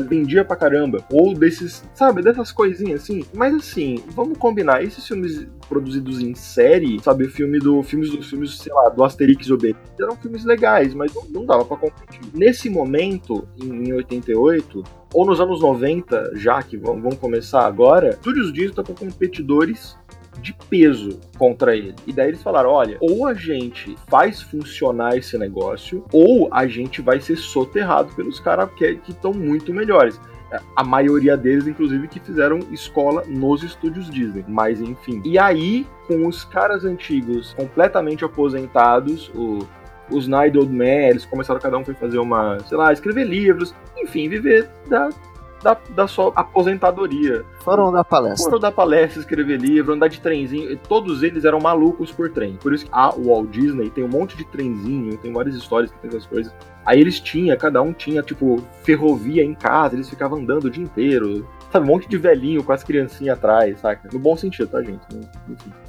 vendia 0.09 0.44
pra 0.44 0.55
caramba. 0.55 1.05
Ou 1.11 1.35
desses, 1.35 1.85
sabe, 1.92 2.22
dessas 2.22 2.53
coisinhas 2.53 3.03
assim. 3.03 3.24
Mas 3.35 3.53
assim, 3.53 4.01
vamos 4.14 4.38
combinar, 4.38 4.83
esses 4.85 5.05
filmes 5.05 5.44
produzidos 5.68 6.20
em 6.20 6.37
série, 6.37 7.01
sabe, 7.03 7.24
o 7.24 7.31
filme 7.31 7.59
do 7.59 7.83
filmes 7.83 8.11
dos 8.11 8.31
filmes, 8.31 8.59
sei 8.59 8.72
lá, 8.72 8.88
do 8.88 9.03
Asterix 9.03 9.48
e 9.48 9.53
Obelix, 9.53 9.81
eram 10.01 10.16
filmes 10.16 10.44
legais, 10.44 10.94
mas 10.94 11.12
não, 11.12 11.24
não 11.24 11.44
dava 11.44 11.64
para 11.64 11.77
competir. 11.77 12.20
Nesse 12.33 12.70
momento, 12.70 13.46
em, 13.61 13.88
em 13.88 13.92
88, 13.92 14.85
ou 15.12 15.27
nos 15.27 15.40
anos 15.40 15.61
90, 15.61 16.33
já 16.37 16.62
que 16.62 16.77
vamos 16.77 17.16
começar 17.16 17.66
agora, 17.66 18.16
Disney 18.22 18.70
tá 18.70 18.85
com 18.85 18.94
competidores 18.94 19.96
de 20.40 20.55
peso 20.68 21.20
contra 21.37 21.77
ele. 21.77 21.94
E 22.07 22.12
daí 22.12 22.29
eles 22.29 22.42
falaram: 22.42 22.70
olha, 22.70 22.96
ou 23.01 23.27
a 23.27 23.35
gente 23.35 23.96
faz 24.09 24.40
funcionar 24.42 25.16
esse 25.16 25.37
negócio, 25.38 26.05
ou 26.12 26.48
a 26.53 26.66
gente 26.66 27.01
vai 27.01 27.20
ser 27.20 27.37
soterrado 27.37 28.14
pelos 28.14 28.40
caras 28.40 28.70
que 28.77 29.01
estão 29.09 29.33
muito 29.33 29.72
melhores. 29.72 30.20
A 30.74 30.83
maioria 30.83 31.37
deles, 31.37 31.66
inclusive, 31.66 32.09
que 32.09 32.18
fizeram 32.18 32.59
escola 32.72 33.22
nos 33.27 33.62
estúdios 33.62 34.09
Disney. 34.09 34.44
Mas 34.48 34.81
enfim. 34.81 35.20
E 35.22 35.38
aí, 35.38 35.87
com 36.07 36.27
os 36.27 36.42
caras 36.44 36.87
antigos 36.87 37.53
completamente 37.53 38.24
aposentados, 38.24 39.31
o, 39.35 39.59
os 40.11 40.27
Night 40.27 40.57
Old 40.57 40.72
Men, 40.72 41.11
eles 41.11 41.27
começaram, 41.27 41.61
cada 41.61 41.77
um 41.77 41.85
foi 41.85 41.94
fazer 41.94 42.18
uma, 42.18 42.59
sei 42.61 42.79
lá, 42.79 42.92
escrever 42.92 43.24
livros, 43.24 43.74
enfim, 43.98 44.29
viver 44.29 44.68
da, 44.88 45.11
da, 45.62 45.77
da 45.90 46.07
sua 46.07 46.33
aposentadoria. 46.35 47.44
Foram 47.61 47.92
dar 47.92 48.05
palestra. 48.05 48.44
Foram 48.44 48.61
dar 48.61 48.73
palestra, 48.73 49.21
escrever 49.21 49.59
livro, 49.59 49.92
andar 49.92 50.09
de 50.09 50.21
trenzinho. 50.21 50.77
Todos 50.88 51.23
eles 51.23 51.44
eram 51.44 51.59
malucos 51.61 52.12
por 52.12 52.31
trem. 52.31 52.57
Por 52.57 52.73
isso 52.73 52.87
que 52.87 52.90
a 52.92 53.11
Walt 53.11 53.51
Disney 53.51 53.90
tem 53.90 54.05
um 54.05 54.09
monte 54.09 54.37
de 54.37 54.44
trenzinho, 54.44 55.16
tem 55.18 55.33
várias 55.33 55.55
histórias 55.55 55.90
que 55.90 55.99
tem 55.99 56.09
essas 56.09 56.27
coisas. 56.27 56.53
Aí 56.85 57.01
eles 57.01 57.21
tinham, 57.21 57.57
cada 57.57 57.83
um 57.83 57.92
tinha, 57.92 58.23
tipo, 58.23 58.64
ferrovia 58.83 59.44
em 59.44 59.55
casa, 59.55 59.94
eles 59.94 60.09
ficavam 60.09 60.38
andando 60.38 60.64
o 60.64 60.71
dia 60.71 60.83
inteiro. 60.83 61.47
Sabe, 61.71 61.85
um 61.85 61.88
monte 61.88 62.09
de 62.09 62.16
velhinho 62.16 62.64
com 62.64 62.73
as 62.73 62.83
criancinhas 62.83 63.37
atrás, 63.37 63.79
saca? 63.81 64.09
No 64.11 64.18
bom 64.18 64.35
sentido, 64.38 64.71
tá, 64.71 64.83
gente? 64.83 65.03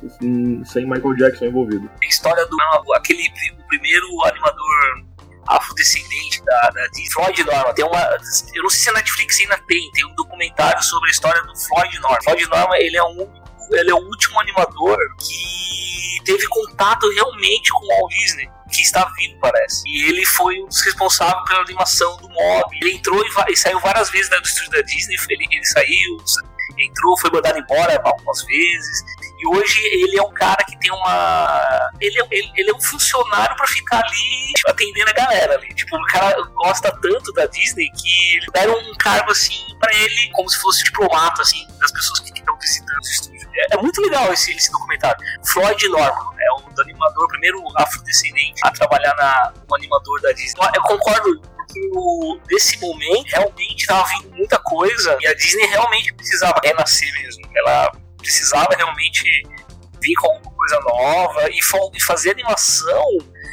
Enfim, 0.04 0.62
sem 0.66 0.86
Michael 0.86 1.16
Jackson 1.16 1.46
envolvido. 1.46 1.90
A 2.04 2.06
história 2.06 2.46
do 2.46 2.94
aquele 2.94 3.24
o 3.58 3.68
primeiro 3.70 4.26
animador 4.26 5.09
afrodescendente 5.50 6.44
da, 6.44 6.70
da 6.70 6.88
de 6.88 7.12
Floyd 7.12 7.44
Norman. 7.44 7.74
Tem 7.74 7.86
uma, 7.86 8.00
eu 8.54 8.64
não 8.64 8.70
sei 8.70 8.80
se 8.80 8.90
a 8.90 8.94
Netflix 8.94 9.40
ainda 9.42 9.58
tem, 9.68 9.92
tem 9.92 10.06
um 10.06 10.16
documentário 10.16 10.82
sobre 10.84 11.10
a 11.10 11.12
história 11.12 11.42
do 11.44 11.56
Floyd 11.56 12.00
Norman. 12.00 12.22
Floyd 12.24 12.48
Norman, 12.48 12.78
ele 12.78 12.98
é 12.98 13.04
um 13.04 13.40
ele 13.72 13.92
é 13.92 13.94
o 13.94 14.00
último 14.00 14.40
animador 14.40 14.98
que 15.20 16.24
teve 16.26 16.48
contato 16.48 17.08
realmente 17.12 17.70
com 17.70 17.86
o 17.86 17.88
Walt 17.88 18.12
Disney 18.12 18.50
que 18.72 18.82
está 18.82 19.12
vivo, 19.18 19.38
parece. 19.40 19.84
E 19.88 20.10
ele 20.10 20.26
foi 20.26 20.62
um 20.62 20.68
dos 20.68 20.82
responsáveis 20.86 21.44
pela 21.48 21.62
animação 21.62 22.18
do 22.18 22.30
Mob. 22.30 22.78
Ele 22.82 22.96
entrou 22.96 23.24
e, 23.26 23.52
e 23.52 23.58
saiu 23.58 23.80
várias 23.80 24.10
vezes 24.10 24.30
do 24.30 24.42
estúdio 24.42 24.72
da 24.72 24.82
Disney. 24.82 25.16
Ele, 25.30 25.48
ele 25.52 25.66
saiu, 25.66 26.18
entrou, 26.78 27.20
foi 27.20 27.32
mandado 27.32 27.58
embora 27.58 28.00
algumas 28.04 28.44
vezes. 28.44 29.04
E 29.40 29.48
hoje 29.48 29.80
ele 29.94 30.20
é 30.20 30.22
um 30.22 30.34
cara 30.34 30.64
que 30.66 30.78
tem 30.80 30.92
uma. 30.92 31.92
Ele 32.02 32.20
é, 32.20 32.28
ele, 32.30 32.52
ele 32.58 32.70
é 32.72 32.74
um 32.74 32.82
funcionário 32.82 33.56
para 33.56 33.68
ficar 33.68 33.98
ali 33.98 34.54
tipo, 34.54 34.70
atendendo 34.70 35.10
a 35.10 35.14
galera 35.14 35.56
ali. 35.56 35.74
Tipo, 35.74 35.96
o 35.96 36.06
cara 36.08 36.36
gosta 36.56 36.92
tanto 37.02 37.32
da 37.34 37.46
Disney 37.46 37.90
que 37.92 38.40
deram 38.52 38.78
um 38.78 38.94
cargo 38.98 39.32
assim 39.32 39.66
para 39.80 39.94
ele, 39.96 40.30
como 40.34 40.50
se 40.50 40.60
fosse 40.60 40.84
diplomata, 40.84 41.42
assim, 41.42 41.66
das 41.80 41.92
pessoas 41.92 42.20
que 42.20 42.38
estão 42.38 42.58
visitando 42.60 42.98
o 42.98 43.08
estúdio. 43.08 43.50
É, 43.56 43.76
é, 43.76 43.78
muito 43.78 44.02
legal 44.02 44.32
esse, 44.34 44.52
esse 44.52 44.72
documentário. 44.72 45.18
Floyd 45.46 45.88
Norman 45.88 46.36
é 46.40 46.54
um 46.54 46.82
animador, 46.82 47.28
primeiro 47.30 47.64
afrodescendente 47.78 48.60
a 48.64 48.72
trabalhar 48.72 49.16
na, 49.16 49.54
animador 49.74 50.22
da 50.22 50.32
Disney. 50.34 50.60
Eu 50.76 50.82
concordo 50.84 51.42
que 51.72 51.90
nesse 52.52 52.80
momento 52.80 53.28
realmente 53.28 53.82
estava 53.82 54.04
vindo 54.08 54.36
muita 54.36 54.58
coisa 54.60 55.18
e 55.22 55.28
a 55.28 55.34
Disney 55.34 55.66
realmente 55.68 56.14
precisava 56.14 56.60
renascer 56.64 57.12
mesmo. 57.22 57.44
Ela 57.56 57.92
precisava 58.20 58.76
realmente 58.76 59.24
vir 60.02 60.16
com 60.16 60.28
alguma 60.28 60.52
coisa 60.56 60.80
nova 60.82 61.50
e, 61.50 62.02
fazer 62.02 62.32
animação. 62.32 63.06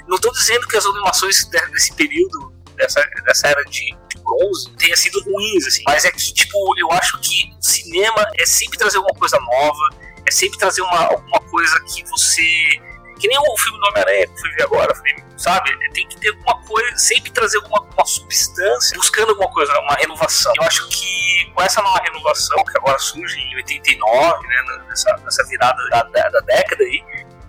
Não 0.07 0.16
estou 0.16 0.33
dizendo 0.33 0.66
que 0.66 0.76
as 0.76 0.85
animações 0.85 1.44
desse 1.72 1.94
período, 1.94 2.52
dessa, 2.76 3.02
dessa 3.24 3.48
era 3.48 3.64
de, 3.64 3.96
de 4.09 4.18
bronze, 4.22 4.70
tenha 4.76 4.96
sido 4.96 5.20
ruins, 5.22 5.66
assim, 5.66 5.83
mas 5.87 6.05
é 6.05 6.11
que, 6.11 6.33
tipo, 6.33 6.57
eu 6.79 6.92
acho 6.92 7.18
que 7.20 7.50
cinema 7.61 8.24
é 8.38 8.46
sempre 8.46 8.79
trazer 8.79 8.98
alguma 8.98 9.18
coisa 9.18 9.38
nova, 9.40 9.90
é 10.26 10.31
sempre 10.31 10.59
trazer 10.59 10.83
uma, 10.83 11.07
alguma 11.07 11.40
coisa 11.40 11.81
que 11.85 12.05
você 12.05 12.81
Que 13.18 13.29
nem 13.29 13.38
o 13.38 13.59
filme 13.59 13.79
do 13.79 13.87
Homem-Aranha 13.88 14.26
que 14.26 14.33
eu 14.33 14.38
fui 14.38 14.50
ver 14.52 14.62
agora, 14.64 14.92
sabe? 15.37 15.76
Tem 15.92 16.07
que 16.07 16.18
ter 16.18 16.29
alguma 16.29 16.62
coisa, 16.62 16.96
sempre 16.98 17.31
trazer 17.31 17.57
alguma 17.59 17.87
uma 17.96 18.07
substância, 18.07 18.96
buscando 18.96 19.31
alguma 19.31 19.50
coisa, 19.50 19.72
uma 19.81 19.94
renovação. 19.94 20.52
Eu 20.57 20.64
acho 20.64 20.88
que 20.88 21.50
com 21.55 21.62
essa 21.62 21.81
nova 21.81 21.98
renovação 22.02 22.62
que 22.64 22.79
agora 22.79 22.98
surge 22.98 23.40
em 23.40 23.57
89, 23.57 24.46
né, 24.46 24.85
nessa, 24.88 25.16
nessa 25.24 25.44
virada 25.46 25.83
da, 25.88 26.02
da, 26.02 26.29
da 26.29 26.40
década 26.40 26.85
aí, 26.85 27.02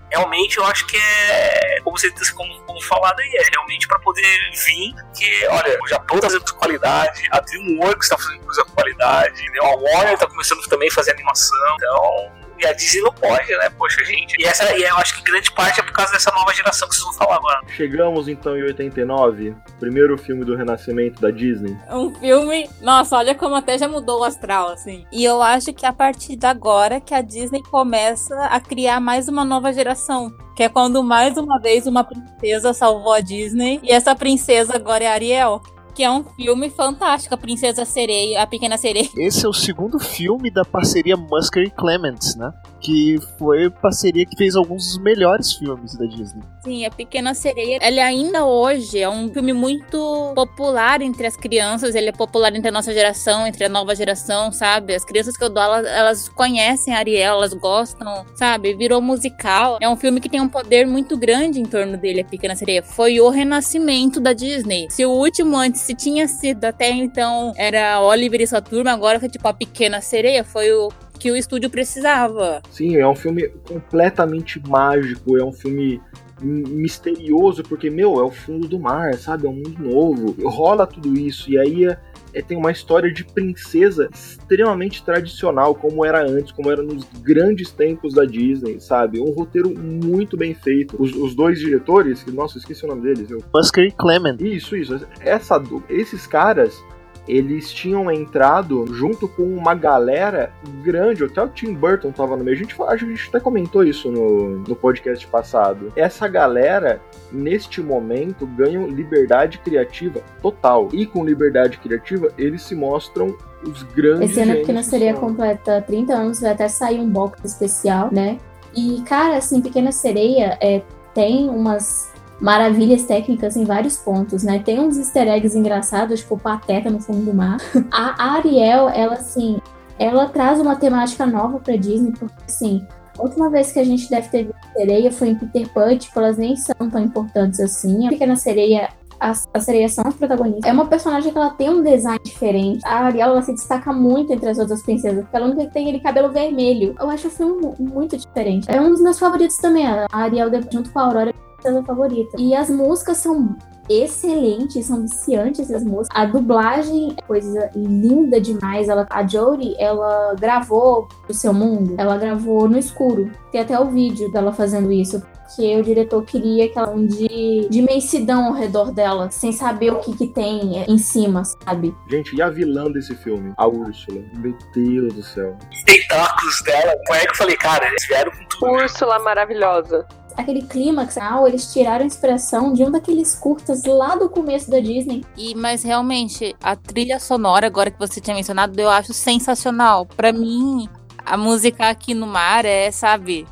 realmente 0.09 0.57
eu 0.57 0.65
acho 0.65 0.87
que 0.87 0.97
é, 0.97 1.81
como 1.83 1.97
você 1.97 2.09
como, 2.33 2.61
como 2.61 2.81
falado 2.81 3.19
aí, 3.19 3.29
é 3.35 3.49
realmente 3.51 3.87
para 3.87 3.99
poder 3.99 4.23
vir, 4.65 4.95
que, 5.13 5.47
olha, 5.47 5.77
o 5.81 5.87
Japão 5.87 6.19
tá 6.19 6.27
fazendo 6.27 6.53
qualidade, 6.53 7.27
a 7.31 7.39
DreamWorks 7.41 8.09
tá 8.09 8.17
fazendo 8.17 8.45
coisa 8.45 8.63
com 8.63 8.71
qualidade, 8.71 9.43
né? 9.51 9.59
a 9.61 9.75
Warner 9.75 10.17
tá 10.17 10.27
começando 10.27 10.65
também 10.67 10.87
a 10.89 10.93
fazer 10.93 11.11
animação, 11.11 11.75
então 11.75 12.36
e 12.59 12.65
a 12.65 12.73
Disney 12.73 13.01
não 13.01 13.13
pode, 13.13 13.49
né? 13.49 13.69
Poxa, 13.77 14.03
gente. 14.05 14.35
E, 14.39 14.45
essa, 14.45 14.75
e 14.75 14.83
eu 14.83 14.97
acho 14.97 15.15
que 15.15 15.23
grande 15.23 15.51
parte 15.51 15.79
é 15.79 15.83
por 15.83 15.91
causa 15.91 16.11
dessa 16.11 16.31
nova 16.31 16.53
geração 16.53 16.87
que 16.87 16.95
vocês 16.95 17.05
vão 17.05 17.13
falar 17.13 17.35
agora. 17.35 17.61
Chegamos 17.75 18.27
então 18.27 18.57
em 18.57 18.63
89, 18.63 19.55
primeiro 19.79 20.17
filme 20.17 20.43
do 20.43 20.55
renascimento 20.55 21.21
da 21.21 21.31
Disney. 21.31 21.77
Um 21.89 22.13
filme. 22.15 22.69
Nossa, 22.81 23.17
olha 23.17 23.35
como 23.35 23.55
até 23.55 23.77
já 23.77 23.87
mudou 23.87 24.21
o 24.21 24.23
astral, 24.23 24.69
assim. 24.69 25.05
E 25.11 25.23
eu 25.23 25.41
acho 25.41 25.73
que 25.73 25.85
a 25.85 25.93
partir 25.93 26.35
de 26.35 26.45
agora 26.45 26.99
que 26.99 27.13
a 27.13 27.21
Disney 27.21 27.61
começa 27.63 28.35
a 28.45 28.59
criar 28.59 28.99
mais 28.99 29.27
uma 29.27 29.45
nova 29.45 29.71
geração. 29.71 30.33
Que 30.55 30.63
é 30.63 30.69
quando 30.69 31.03
mais 31.03 31.37
uma 31.37 31.59
vez 31.59 31.85
uma 31.85 32.03
princesa 32.03 32.73
salvou 32.73 33.13
a 33.13 33.19
Disney. 33.19 33.79
E 33.83 33.91
essa 33.91 34.15
princesa 34.15 34.75
agora 34.75 35.03
é 35.03 35.07
a 35.07 35.13
Ariel 35.13 35.61
que 35.97 36.03
é 36.03 36.11
um 36.11 36.23
filme 36.23 36.69
fantástico, 36.69 37.33
A 37.33 37.37
Princesa 37.39 37.83
Sereia, 37.83 38.43
A 38.43 38.45
Pequena 38.45 38.77
Sereia. 38.77 39.09
Esse 39.17 39.47
é 39.47 39.49
o 39.49 39.53
segundo 39.53 39.97
filme 39.97 40.51
da 40.51 40.63
parceria 40.63 41.17
Musker 41.17 41.63
e 41.63 41.71
Clements, 41.71 42.35
né? 42.35 42.53
Que 42.79 43.17
foi 43.39 43.67
parceria 43.71 44.23
que 44.23 44.37
fez 44.37 44.55
alguns 44.55 44.85
dos 44.85 44.99
melhores 44.99 45.53
filmes 45.53 45.97
da 45.97 46.05
Disney. 46.05 46.43
Sim, 46.67 46.85
A 46.85 46.91
Pequena 46.91 47.33
Sereia, 47.33 47.79
ele 47.81 48.01
ainda 48.01 48.45
hoje 48.45 48.99
é 48.99 49.07
um 49.07 49.31
filme 49.31 49.53
muito 49.53 50.33
popular 50.35 51.01
entre 51.01 51.25
as 51.25 51.37
crianças, 51.37 51.95
ele 51.95 52.09
é 52.09 52.11
popular 52.11 52.53
entre 52.53 52.67
a 52.67 52.71
nossa 52.73 52.93
geração, 52.93 53.47
entre 53.47 53.63
a 53.63 53.69
nova 53.69 53.95
geração, 53.95 54.51
sabe? 54.51 54.93
As 54.93 55.05
crianças 55.05 55.37
que 55.37 55.43
eu 55.45 55.49
dou, 55.49 55.63
elas, 55.63 55.85
elas 55.85 56.27
conhecem 56.27 56.93
Ariel, 56.93 57.35
elas 57.35 57.53
gostam, 57.53 58.25
sabe? 58.35 58.73
Virou 58.73 58.99
musical. 58.99 59.77
É 59.79 59.87
um 59.87 59.95
filme 59.95 60.19
que 60.19 60.27
tem 60.27 60.41
um 60.41 60.49
poder 60.49 60.85
muito 60.85 61.17
grande 61.17 61.61
em 61.61 61.65
torno 61.65 61.95
dele, 61.95 62.19
A 62.19 62.25
Pequena 62.25 62.53
Sereia. 62.53 62.83
Foi 62.83 63.21
o 63.21 63.29
renascimento 63.29 64.19
da 64.19 64.33
Disney. 64.33 64.87
Se 64.89 65.05
o 65.05 65.11
último 65.11 65.55
antes 65.55 65.79
se 65.79 65.95
tinha 65.95 66.27
sido 66.27 66.65
até 66.65 66.89
então 66.89 67.53
era 67.55 68.01
Oliver 68.01 68.41
e 68.41 68.47
sua 68.47 68.61
turma, 68.61 68.91
agora 68.91 69.21
foi 69.21 69.29
tipo 69.29 69.47
a 69.47 69.53
Pequena 69.53 70.01
Sereia, 70.01 70.43
foi 70.43 70.69
o 70.73 70.89
que 71.17 71.31
o 71.31 71.35
estúdio 71.35 71.69
precisava. 71.69 72.61
Sim, 72.69 72.97
é 72.97 73.07
um 73.07 73.15
filme 73.15 73.47
completamente 73.67 74.61
mágico, 74.67 75.37
é 75.37 75.43
um 75.43 75.51
filme 75.51 76.01
misterioso, 76.41 77.63
porque, 77.63 77.89
meu, 77.89 78.19
é 78.19 78.23
o 78.23 78.31
fundo 78.31 78.67
do 78.67 78.79
mar, 78.79 79.13
sabe? 79.15 79.45
É 79.45 79.49
um 79.49 79.55
mundo 79.55 79.79
novo. 79.79 80.35
Rola 80.47 80.85
tudo 80.85 81.17
isso, 81.17 81.49
e 81.49 81.57
aí 81.57 81.85
é, 81.85 81.97
é, 82.33 82.41
tem 82.41 82.57
uma 82.57 82.71
história 82.71 83.11
de 83.11 83.23
princesa 83.23 84.09
extremamente 84.13 85.03
tradicional, 85.03 85.73
como 85.75 86.05
era 86.05 86.21
antes, 86.21 86.51
como 86.51 86.71
era 86.71 86.81
nos 86.81 87.03
grandes 87.21 87.71
tempos 87.71 88.13
da 88.13 88.25
Disney, 88.25 88.79
sabe? 88.79 89.19
Um 89.19 89.31
roteiro 89.31 89.69
muito 89.69 90.37
bem 90.37 90.53
feito. 90.53 91.01
Os, 91.01 91.13
os 91.13 91.35
dois 91.35 91.59
diretores, 91.59 92.23
que, 92.23 92.31
nossa, 92.31 92.57
esqueci 92.57 92.85
o 92.85 92.87
nome 92.87 93.01
deles? 93.01 93.29
Busker 93.51 93.85
e 93.85 93.91
Clement. 93.91 94.37
Isso, 94.39 94.75
isso. 94.75 94.99
Essa, 95.21 95.61
esses 95.89 96.27
caras 96.27 96.83
eles 97.27 97.71
tinham 97.71 98.09
entrado 98.11 98.85
junto 98.93 99.27
com 99.27 99.43
uma 99.43 99.73
galera 99.73 100.51
grande, 100.83 101.23
até 101.23 101.41
o 101.41 101.47
Tim 101.47 101.73
Burton 101.73 102.11
tava 102.11 102.37
no 102.37 102.43
meio. 102.43 102.55
A 102.55 102.59
gente, 102.59 102.75
a 102.81 102.95
gente 102.95 103.29
até 103.29 103.39
comentou 103.39 103.83
isso 103.83 104.09
no, 104.11 104.59
no 104.59 104.75
podcast 104.75 105.25
passado. 105.27 105.91
Essa 105.95 106.27
galera, 106.27 107.01
neste 107.31 107.81
momento, 107.81 108.45
ganham 108.45 108.87
liberdade 108.87 109.57
criativa 109.59 110.21
total. 110.41 110.89
E 110.93 111.05
com 111.05 111.25
liberdade 111.25 111.77
criativa, 111.77 112.31
eles 112.37 112.61
se 112.61 112.75
mostram 112.75 113.35
os 113.63 113.83
grandes. 113.83 114.31
Esse 114.31 114.41
ano, 114.41 114.55
porque 114.55 114.71
não 114.71 114.83
seria 114.83 115.13
completa 115.13 115.81
30 115.81 116.13
anos, 116.13 116.39
vai 116.39 116.51
até 116.51 116.67
sair 116.67 116.99
um 116.99 117.09
box 117.09 117.43
especial, 117.43 118.09
né? 118.11 118.37
E, 118.75 119.01
cara, 119.01 119.37
assim, 119.37 119.61
Pequena 119.61 119.91
Sereia 119.91 120.57
é, 120.61 120.81
tem 121.13 121.49
umas 121.49 122.13
maravilhas 122.39 123.03
técnicas 123.03 123.55
em 123.55 123.63
vários 123.63 123.97
pontos, 123.97 124.43
né? 124.43 124.59
Tem 124.59 124.79
uns 124.79 124.97
easter 124.97 125.27
eggs 125.27 125.57
engraçados, 125.57 126.19
tipo 126.19 126.37
Pateta 126.37 126.89
no 126.89 126.99
fundo 126.99 127.25
do 127.25 127.33
mar. 127.33 127.57
A 127.91 128.35
Ariel, 128.35 128.89
ela 128.89 129.13
assim, 129.13 129.59
ela 129.97 130.27
traz 130.27 130.59
uma 130.59 130.75
temática 130.75 131.25
nova 131.25 131.59
pra 131.59 131.75
Disney, 131.75 132.11
porque 132.11 132.35
assim, 132.45 132.85
a 133.17 133.23
última 133.23 133.49
vez 133.49 133.71
que 133.71 133.79
a 133.79 133.83
gente 133.83 134.09
deve 134.09 134.29
ter 134.29 134.43
visto 134.43 134.73
sereia 134.75 135.11
foi 135.11 135.29
em 135.29 135.35
Peter 135.35 135.67
Pan, 135.69 135.97
tipo, 135.97 136.19
elas 136.19 136.37
nem 136.37 136.55
são 136.55 136.89
tão 136.89 137.01
importantes 137.01 137.59
assim. 137.59 138.05
A 138.05 138.09
Pequena 138.09 138.35
Sereia 138.35 138.89
as, 139.19 139.47
as 139.53 139.63
sereias 139.63 139.93
são 139.93 140.03
as 140.05 140.13
protagonistas. 140.13 140.69
É 140.69 140.73
uma 140.73 140.85
personagem 140.85 141.31
que 141.31 141.37
ela 141.37 141.49
tem 141.49 141.69
um 141.69 141.81
design 141.81 142.19
diferente. 142.23 142.85
A 142.85 143.05
Ariel 143.05 143.29
ela 143.29 143.41
se 143.41 143.53
destaca 143.53 143.91
muito 143.91 144.31
entre 144.31 144.49
as 144.49 144.59
outras 144.59 144.83
princesas, 144.83 145.21
porque 145.23 145.35
ela 145.35 145.47
não 145.47 145.55
tem 145.55 145.65
aquele 145.65 145.99
cabelo 145.99 146.31
vermelho. 146.31 146.95
Eu 146.99 147.09
acho 147.09 147.27
o 147.27 147.31
filme 147.31 147.73
muito 147.79 148.17
diferente. 148.17 148.69
É 148.69 148.79
um 148.79 148.91
dos 148.91 149.01
meus 149.01 149.17
favoritos 149.17 149.57
também. 149.57 149.87
A 149.87 150.07
Ariel, 150.11 150.49
junto 150.71 150.91
com 150.91 150.99
a 150.99 151.03
Aurora, 151.03 151.33
cena 151.61 151.83
favorita. 151.83 152.37
E 152.39 152.55
as 152.55 152.69
músicas 152.69 153.17
são 153.17 153.55
excelentes, 153.89 154.85
são 154.85 155.01
viciantes 155.01 155.71
as 155.71 155.83
músicas. 155.83 156.09
A 156.13 156.25
dublagem 156.25 157.15
é 157.17 157.21
coisa 157.21 157.69
linda 157.75 158.39
demais. 158.39 158.89
Ela, 158.89 159.07
a 159.09 159.25
Jodie, 159.25 159.75
ela 159.79 160.35
gravou 160.39 161.07
o 161.27 161.33
seu 161.33 161.53
mundo, 161.53 161.95
ela 161.97 162.17
gravou 162.17 162.67
no 162.67 162.77
escuro. 162.77 163.31
Tem 163.51 163.61
até 163.61 163.79
o 163.79 163.89
vídeo 163.89 164.31
dela 164.31 164.51
fazendo 164.51 164.91
isso. 164.91 165.21
Porque 165.47 165.77
o 165.77 165.81
diretor 165.81 166.25
queria 166.25 166.67
que 166.67 166.77
ela 166.77 166.93
de, 166.93 167.69
de 167.69 167.79
imensidão 167.79 168.47
ao 168.47 168.53
redor 168.53 168.91
dela, 168.91 169.31
sem 169.31 169.53
saber 169.53 169.93
o 169.93 170.01
que, 170.01 170.13
que 170.13 170.27
tem 170.27 170.83
em 170.85 170.97
cima, 170.97 171.43
sabe? 171.45 171.95
Gente, 172.09 172.35
e 172.35 172.41
a 172.41 172.49
vilã 172.49 172.91
desse 172.91 173.15
filme? 173.15 173.53
A 173.55 173.65
Úrsula. 173.65 174.21
Meu 174.35 174.53
Deus 174.73 175.13
do 175.13 175.23
céu. 175.23 175.55
Os 175.71 175.83
tentáculos 175.85 176.61
dela. 176.65 176.93
Foi 177.07 177.17
aí 177.17 177.25
que 177.25 177.31
eu 177.31 177.35
falei, 177.37 177.55
cara, 177.55 177.87
eles 177.87 178.05
vieram 178.09 178.31
com 178.31 178.45
tudo. 178.49 178.71
Úrsula 178.73 179.19
maravilhosa 179.19 180.05
aquele 180.37 180.61
clímax, 180.61 181.17
eles 181.47 181.73
tiraram 181.73 182.05
inspiração 182.05 182.71
de 182.71 182.83
um 182.83 182.91
daqueles 182.91 183.35
curtas 183.35 183.83
lá 183.83 184.15
do 184.15 184.29
começo 184.29 184.69
da 184.69 184.79
Disney. 184.79 185.25
E 185.35 185.55
mas 185.55 185.83
realmente 185.83 186.55
a 186.61 186.75
trilha 186.75 187.19
sonora 187.19 187.65
agora 187.65 187.89
que 187.89 187.99
você 187.99 188.21
tinha 188.21 188.35
mencionado, 188.35 188.79
eu 188.79 188.89
acho 188.89 189.13
sensacional. 189.13 190.05
Para 190.05 190.31
mim, 190.31 190.87
a 191.25 191.35
música 191.35 191.89
aqui 191.89 192.13
no 192.13 192.27
mar 192.27 192.63
é, 192.63 192.91
sabe, 192.91 193.45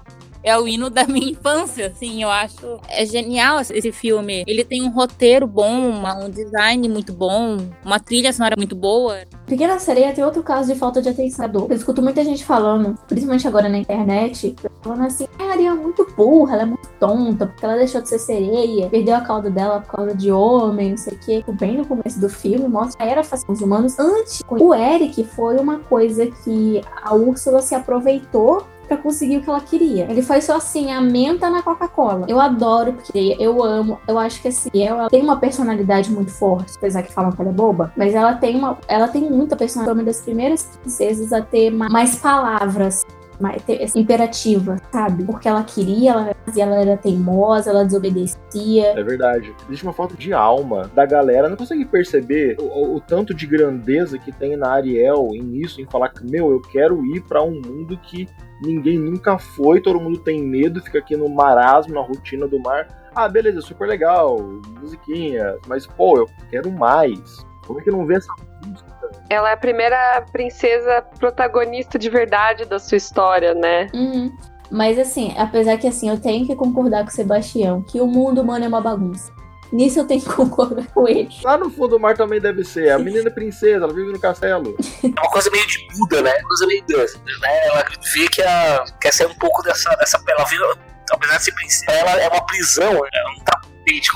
é 0.45 0.55
o 0.57 0.67
hino 0.67 0.91
da 0.91 1.05
minha 1.07 1.31
infância, 1.31 1.87
assim, 1.87 2.21
eu 2.21 2.29
acho. 2.29 2.79
É 2.87 3.03
genial 3.03 3.59
esse 3.59 3.91
filme. 3.91 4.43
Ele 4.45 4.63
tem 4.63 4.83
um 4.83 4.91
roteiro 4.91 5.47
bom, 5.47 5.91
um 6.23 6.29
design 6.29 6.87
muito 6.87 7.11
bom, 7.11 7.57
uma 7.83 7.99
trilha 7.99 8.31
sonora 8.31 8.53
muito 8.55 8.75
boa. 8.75 9.23
Pequena 9.47 9.79
Sereia 9.79 10.13
tem 10.13 10.23
outro 10.23 10.43
caso 10.43 10.71
de 10.71 10.77
falta 10.77 11.01
de 11.01 11.09
atenção. 11.09 11.45
Eu 11.69 11.75
escuto 11.75 12.01
muita 12.01 12.23
gente 12.23 12.45
falando, 12.45 12.95
principalmente 13.07 13.47
agora 13.47 13.67
na 13.67 13.79
internet, 13.79 14.55
falando 14.83 15.05
assim: 15.05 15.27
a 15.39 15.51
Ariel 15.51 15.73
é 15.73 15.77
muito 15.77 16.05
burra, 16.15 16.53
ela 16.53 16.61
é 16.61 16.65
muito 16.65 16.87
tonta, 16.99 17.47
porque 17.47 17.65
ela 17.65 17.77
deixou 17.77 18.01
de 18.01 18.09
ser 18.09 18.19
sereia, 18.19 18.87
perdeu 18.89 19.15
a 19.15 19.21
cauda 19.21 19.49
dela 19.49 19.81
por 19.81 19.95
causa 19.95 20.15
de 20.15 20.31
homem, 20.31 20.91
não 20.91 20.97
sei 20.97 21.13
o 21.13 21.19
quê. 21.19 21.43
Bem 21.59 21.77
no 21.77 21.85
começo 21.85 22.19
do 22.19 22.29
filme, 22.29 22.67
mostra 22.67 23.03
que 23.03 23.11
era 23.11 23.23
fácil 23.23 23.51
os 23.51 23.61
humanos. 23.61 23.97
Antes, 23.97 24.43
o 24.49 24.75
Eric 24.75 25.23
foi 25.23 25.57
uma 25.57 25.79
coisa 25.79 26.27
que 26.27 26.81
a 27.01 27.15
Úrsula 27.15 27.61
se 27.61 27.73
aproveitou 27.73 28.65
para 28.85 28.97
conseguir 28.97 29.37
o 29.37 29.41
que 29.41 29.49
ela 29.49 29.61
queria. 29.61 30.09
Ele 30.09 30.21
foi 30.21 30.41
só 30.41 30.57
assim, 30.57 30.91
a 30.91 31.01
menta 31.01 31.49
na 31.49 31.61
Coca-Cola. 31.61 32.25
Eu 32.27 32.39
adoro, 32.39 32.93
porque 32.93 33.35
eu 33.39 33.63
amo. 33.63 33.99
Eu 34.07 34.17
acho 34.17 34.41
que 34.41 34.47
assim, 34.47 34.69
ela 34.75 35.09
tem 35.09 35.21
uma 35.21 35.37
personalidade 35.37 36.11
muito 36.11 36.31
forte, 36.31 36.73
apesar 36.77 37.03
que 37.03 37.13
falam 37.13 37.31
que 37.31 37.41
ela 37.41 37.51
é 37.51 37.53
boba, 37.53 37.91
mas 37.95 38.13
ela 38.13 38.33
tem 38.35 38.55
uma. 38.55 38.77
Ela 38.87 39.07
tem 39.07 39.29
muita 39.29 39.55
personalidade. 39.55 39.99
Uma 39.99 40.05
das 40.05 40.21
primeiras 40.21 40.63
princesas 40.81 41.31
a 41.31 41.41
ter 41.41 41.69
mais 41.69 42.17
palavras 42.17 43.05
mais 43.39 43.63
imperativa, 43.95 44.77
sabe? 44.91 45.23
Porque 45.23 45.47
ela 45.47 45.63
queria, 45.63 46.11
ela, 46.11 46.35
ela 46.57 46.75
era 46.75 46.97
teimosa, 46.97 47.69
ela 47.69 47.83
desobedecia. 47.83 48.87
É 48.97 49.03
verdade. 49.03 49.53
Existe 49.67 49.83
uma 49.83 49.93
falta 49.93 50.15
de 50.15 50.33
alma 50.33 50.89
da 50.93 51.05
galera. 51.05 51.49
Não 51.49 51.57
consegue 51.57 51.85
perceber 51.85 52.57
o, 52.59 52.95
o, 52.95 53.01
tanto 53.01 53.33
de 53.33 53.45
grandeza 53.45 54.17
que 54.17 54.31
tem 54.31 54.55
na 54.55 54.71
Ariel 54.71 55.29
em 55.33 55.57
isso, 55.57 55.81
em 55.81 55.85
falar 55.85 56.09
que, 56.09 56.25
meu, 56.25 56.51
eu 56.51 56.61
quero 56.61 57.05
ir 57.05 57.21
para 57.21 57.43
um 57.43 57.61
mundo 57.61 57.97
que 57.97 58.27
ninguém 58.61 58.97
nunca 58.97 59.37
foi, 59.37 59.81
todo 59.81 59.99
mundo 59.99 60.19
tem 60.19 60.41
medo, 60.41 60.81
fica 60.81 60.99
aqui 60.99 61.15
no 61.15 61.29
marasmo, 61.29 61.93
na 61.93 62.01
rotina 62.01 62.47
do 62.47 62.59
mar. 62.59 62.87
Ah, 63.13 63.29
beleza, 63.29 63.61
super 63.61 63.87
legal, 63.87 64.37
musiquinha, 64.79 65.57
mas 65.67 65.87
pô, 65.87 66.17
eu 66.17 66.29
quero 66.49 66.71
mais. 66.71 67.45
Como 67.65 67.79
é 67.79 67.83
que 67.83 67.91
não 67.91 68.05
vê 68.05 68.15
essa 68.15 68.31
música? 68.65 68.95
Ela 69.29 69.49
é 69.49 69.53
a 69.53 69.57
primeira 69.57 70.23
princesa 70.31 71.01
protagonista 71.19 71.97
de 71.97 72.09
verdade 72.09 72.65
da 72.65 72.77
sua 72.77 72.97
história, 72.97 73.53
né? 73.53 73.87
Uhum. 73.93 74.31
Mas 74.69 74.97
assim, 74.99 75.33
apesar 75.37 75.77
que 75.77 75.87
assim, 75.87 76.09
eu 76.09 76.19
tenho 76.19 76.45
que 76.45 76.55
concordar 76.55 77.03
com 77.03 77.09
o 77.09 77.13
Sebastião 77.13 77.81
que 77.81 78.01
o 78.01 78.07
mundo 78.07 78.41
humano 78.41 78.65
é 78.65 78.67
uma 78.67 78.81
bagunça. 78.81 79.31
Nisso 79.71 79.99
eu 79.99 80.05
tenho 80.05 80.21
que 80.21 80.29
concordar 80.33 80.85
com 80.87 81.07
ele. 81.07 81.29
Lá 81.43 81.57
no 81.57 81.69
fundo 81.69 81.89
do 81.89 81.99
mar 81.99 82.15
também 82.15 82.39
deve 82.39 82.63
ser. 82.63 82.91
A 82.91 82.99
menina 82.99 83.27
é 83.27 83.31
princesa, 83.31 83.83
ela 83.85 83.93
vive 83.93 84.11
no 84.11 84.19
castelo. 84.19 84.75
É 85.03 85.07
uma 85.07 85.31
coisa 85.31 85.49
meio 85.49 85.65
de 85.67 85.87
Buda, 85.97 86.21
né? 86.21 86.31
Uma 86.39 86.47
coisa 86.47 86.67
meio 86.67 86.83
Deus, 86.85 87.15
né? 87.41 87.67
Ela 87.67 87.85
vê 88.13 88.27
que 88.29 88.41
a, 88.41 88.85
quer 89.01 89.13
sair 89.13 89.27
um 89.27 89.35
pouco 89.35 89.61
dessa, 89.63 89.89
dessa. 89.97 90.21
Ela 90.27 90.45
vira, 90.45 90.77
apesar 91.11 91.37
de 91.37 91.43
ser 91.43 91.51
princesa, 91.53 91.91
ela 91.91 92.21
é 92.21 92.27
uma 92.29 92.45
prisão, 92.45 92.91
ela 92.91 93.33
não 93.35 93.43
tá 93.43 93.61
tapete 93.85 94.09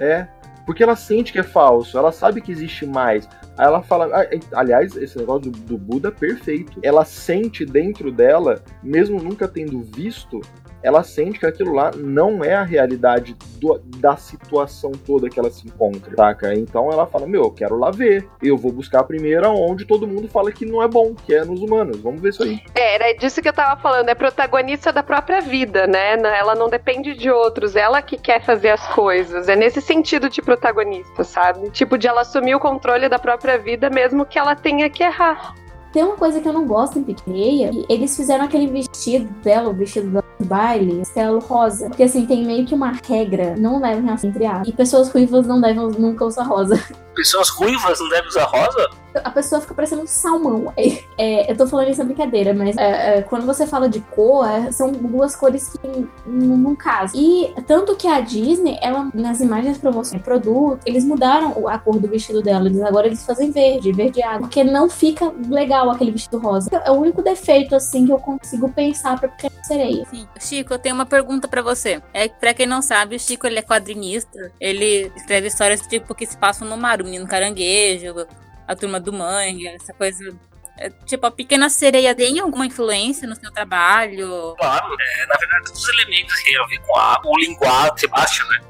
É, 0.00 0.26
porque 0.66 0.82
ela 0.82 0.96
sente 0.96 1.32
que 1.32 1.38
é 1.38 1.42
falso, 1.42 1.96
ela 1.98 2.10
sabe 2.10 2.40
que 2.40 2.50
existe 2.52 2.86
mais. 2.86 3.28
Aí 3.56 3.66
ela 3.66 3.82
fala. 3.82 4.08
ah, 4.12 4.24
é- 4.24 4.40
Aliás, 4.54 4.96
esse 4.96 5.16
negócio 5.18 5.50
do, 5.50 5.58
do 5.58 5.78
Buda 5.78 6.08
é 6.08 6.10
perfeito. 6.10 6.80
Ela 6.82 7.04
sente 7.04 7.64
dentro 7.64 8.10
dela, 8.10 8.62
mesmo 8.82 9.22
nunca 9.22 9.46
tendo 9.46 9.82
visto, 9.82 10.40
ela 10.84 11.02
sente 11.02 11.38
que 11.40 11.46
aquilo 11.46 11.72
lá 11.72 11.90
não 11.96 12.44
é 12.44 12.54
a 12.54 12.62
realidade 12.62 13.34
do- 13.58 13.80
da 13.96 14.16
situação 14.16 14.92
toda 14.92 15.30
que 15.30 15.40
ela 15.40 15.50
se 15.50 15.66
encontra, 15.66 16.14
saca? 16.14 16.52
Então 16.54 16.92
ela 16.92 17.06
fala: 17.06 17.26
Meu, 17.26 17.44
eu 17.44 17.50
quero 17.50 17.76
lá 17.78 17.90
ver. 17.90 18.28
Eu 18.42 18.56
vou 18.58 18.70
buscar 18.70 19.00
a 19.00 19.04
primeira 19.04 19.48
onde 19.48 19.86
todo 19.86 20.06
mundo 20.06 20.28
fala 20.28 20.52
que 20.52 20.66
não 20.66 20.82
é 20.82 20.86
bom, 20.86 21.14
que 21.14 21.34
é 21.34 21.42
nos 21.44 21.62
humanos. 21.62 21.98
Vamos 22.00 22.20
ver 22.20 22.28
isso 22.28 22.42
aí. 22.42 22.60
É, 22.74 22.96
era 22.96 23.12
disso 23.16 23.40
que 23.40 23.48
eu 23.48 23.52
tava 23.52 23.80
falando, 23.80 24.08
é 24.10 24.14
protagonista 24.14 24.92
da 24.92 25.02
própria 25.02 25.40
vida, 25.40 25.86
né? 25.86 26.12
Ela 26.38 26.54
não 26.54 26.68
depende 26.68 27.14
de 27.14 27.30
outros, 27.30 27.74
ela 27.74 28.02
que 28.02 28.18
quer 28.18 28.42
fazer 28.44 28.68
as 28.68 28.86
coisas. 28.88 29.48
É 29.48 29.56
nesse 29.56 29.80
sentido 29.80 30.28
de 30.28 30.42
protagonista, 30.42 31.24
sabe? 31.24 31.70
Tipo, 31.70 31.96
de 31.96 32.06
ela 32.06 32.20
assumir 32.20 32.54
o 32.54 32.60
controle 32.60 33.08
da 33.08 33.18
própria 33.18 33.56
vida, 33.56 33.88
mesmo 33.88 34.26
que 34.26 34.38
ela 34.38 34.54
tenha 34.54 34.90
que 34.90 35.02
errar. 35.02 35.54
Tem 35.94 36.02
uma 36.02 36.16
coisa 36.16 36.40
que 36.40 36.48
eu 36.48 36.52
não 36.52 36.66
gosto 36.66 36.98
em 36.98 37.04
Pequeneia, 37.04 37.70
que 37.70 37.86
eles 37.88 38.16
fizeram 38.16 38.44
aquele 38.44 38.66
vestido 38.66 39.32
dela, 39.44 39.70
o 39.70 39.72
vestido 39.72 40.10
do 40.10 40.44
baile, 40.44 41.00
estelo 41.00 41.38
rosa. 41.38 41.86
Porque 41.86 42.02
assim, 42.02 42.26
tem 42.26 42.44
meio 42.44 42.66
que 42.66 42.74
uma 42.74 42.90
regra, 42.90 43.54
não 43.56 43.80
leva 43.80 44.00
em 44.00 44.04
relação 44.04 44.28
entre. 44.28 44.44
E 44.66 44.72
pessoas 44.72 45.08
ruivas 45.08 45.46
não 45.46 45.60
devem 45.60 45.88
nunca 45.96 46.24
usar 46.24 46.42
rosa. 46.42 46.82
pessoas 47.14 47.48
ruivas 47.48 48.00
não 48.00 48.08
devem 48.08 48.28
usar 48.28 48.44
rosa? 48.44 48.90
A 49.22 49.30
pessoa 49.30 49.60
fica 49.60 49.74
parecendo 49.74 50.02
um 50.02 50.06
salmão. 50.06 50.72
É, 50.76 50.98
é, 51.16 51.52
eu 51.52 51.56
tô 51.56 51.66
falando 51.66 51.88
isso 51.88 52.00
na 52.00 52.04
brincadeira, 52.04 52.52
mas 52.52 52.76
é, 52.76 53.18
é, 53.18 53.22
quando 53.22 53.46
você 53.46 53.66
fala 53.66 53.88
de 53.88 54.00
cor, 54.00 54.48
é, 54.48 54.72
são 54.72 54.90
duas 54.90 55.36
cores 55.36 55.68
que 55.68 55.78
não, 56.26 56.56
não 56.56 56.74
casam. 56.74 57.20
E 57.20 57.54
tanto 57.66 57.94
que 57.94 58.08
a 58.08 58.20
Disney, 58.20 58.76
ela, 58.82 59.08
nas 59.14 59.40
imagens 59.40 59.78
promocionais 59.78 60.20
de 60.20 60.24
produto, 60.24 60.80
eles 60.84 61.04
mudaram 61.04 61.68
a 61.68 61.78
cor 61.78 61.98
do 61.98 62.08
vestido 62.08 62.42
dela. 62.42 62.66
Eles, 62.66 62.82
agora 62.82 63.06
eles 63.06 63.24
fazem 63.24 63.52
verde, 63.52 63.92
verdeado. 63.92 64.40
Porque 64.40 64.64
não 64.64 64.90
fica 64.90 65.32
legal 65.48 65.90
aquele 65.90 66.10
vestido 66.10 66.38
rosa. 66.38 66.68
É 66.84 66.90
o 66.90 66.94
único 66.94 67.22
defeito, 67.22 67.76
assim, 67.76 68.06
que 68.06 68.12
eu 68.12 68.18
consigo 68.18 68.68
pensar 68.72 69.18
pra 69.20 69.28
pequena 69.28 69.54
sereia. 69.62 70.04
Sim. 70.10 70.26
Chico, 70.40 70.74
eu 70.74 70.78
tenho 70.78 70.94
uma 70.94 71.06
pergunta 71.06 71.46
pra 71.46 71.62
você. 71.62 72.02
É 72.12 72.28
que 72.28 72.38
pra 72.40 72.52
quem 72.52 72.66
não 72.66 72.82
sabe, 72.82 73.14
o 73.14 73.20
Chico 73.20 73.46
ele 73.46 73.60
é 73.60 73.62
quadrinista. 73.62 74.52
Ele 74.60 75.12
escreve 75.14 75.46
histórias 75.46 75.80
tipo 75.82 76.14
que 76.14 76.26
se 76.26 76.36
passam 76.36 76.66
no 76.66 76.76
mar, 76.76 77.00
o 77.04 77.06
menino 77.06 77.28
caranguejo, 77.28 78.26
a 78.66 78.74
turma 78.74 78.98
do 78.98 79.12
mangue, 79.12 79.68
essa 79.68 79.92
coisa. 79.92 80.36
É, 80.76 80.90
tipo, 80.90 81.24
a 81.24 81.30
pequena 81.30 81.68
sereia 81.68 82.14
tem 82.14 82.40
alguma 82.40 82.66
influência 82.66 83.28
no 83.28 83.36
seu 83.36 83.52
trabalho? 83.52 84.56
Claro, 84.58 84.96
é, 84.98 85.26
na 85.26 85.36
verdade, 85.36 85.66
todos 85.66 85.82
os 85.82 85.88
elementos 85.90 86.34
que 86.36 86.44
tem 86.50 86.56
a 86.58 86.66
ver 86.66 86.80
com 86.80 86.98
a, 86.98 87.20
o 87.24 87.38
linguado, 87.38 88.00
Sebastian, 88.00 88.44
né? 88.46 88.60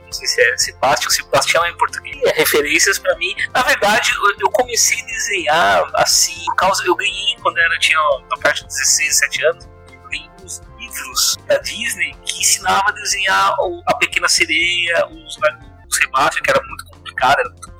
Não 0.00 0.12
sei 0.12 0.26
se 0.26 0.40
é 0.40 0.56
Sebastian 0.56 1.06
ou 1.06 1.12
Sebastião 1.12 1.66
em 1.66 1.76
português. 1.76 2.18
É, 2.24 2.32
referências 2.32 2.98
pra 2.98 3.14
mim. 3.16 3.34
Na 3.52 3.62
verdade, 3.62 4.10
eu, 4.12 4.36
eu 4.40 4.50
comecei 4.50 5.00
a 5.00 5.04
desenhar 5.04 5.90
assim, 5.94 6.44
por 6.46 6.56
causa. 6.56 6.84
Eu 6.84 6.96
ganhei 6.96 7.36
quando 7.42 7.58
eu 7.58 7.78
tinha 7.78 7.98
a 7.98 8.38
parte 8.38 8.62
de 8.62 8.68
16, 8.68 9.08
17 9.08 9.44
anos. 9.44 9.68
Ganhei 10.10 10.30
uns 10.42 10.62
livros 10.78 11.36
da 11.46 11.58
Disney 11.58 12.14
que 12.24 12.40
ensinava 12.40 12.88
a 12.88 12.92
desenhar 12.92 13.54
a 13.86 13.94
pequena 13.96 14.28
sereia, 14.28 15.06
os, 15.08 15.36
o 15.36 15.94
Sebastian, 15.94 16.42
que 16.42 16.50
era 16.50 16.62
muito 16.62 16.84
complicado, 16.86 17.40
era 17.40 17.50
muito 17.50 17.71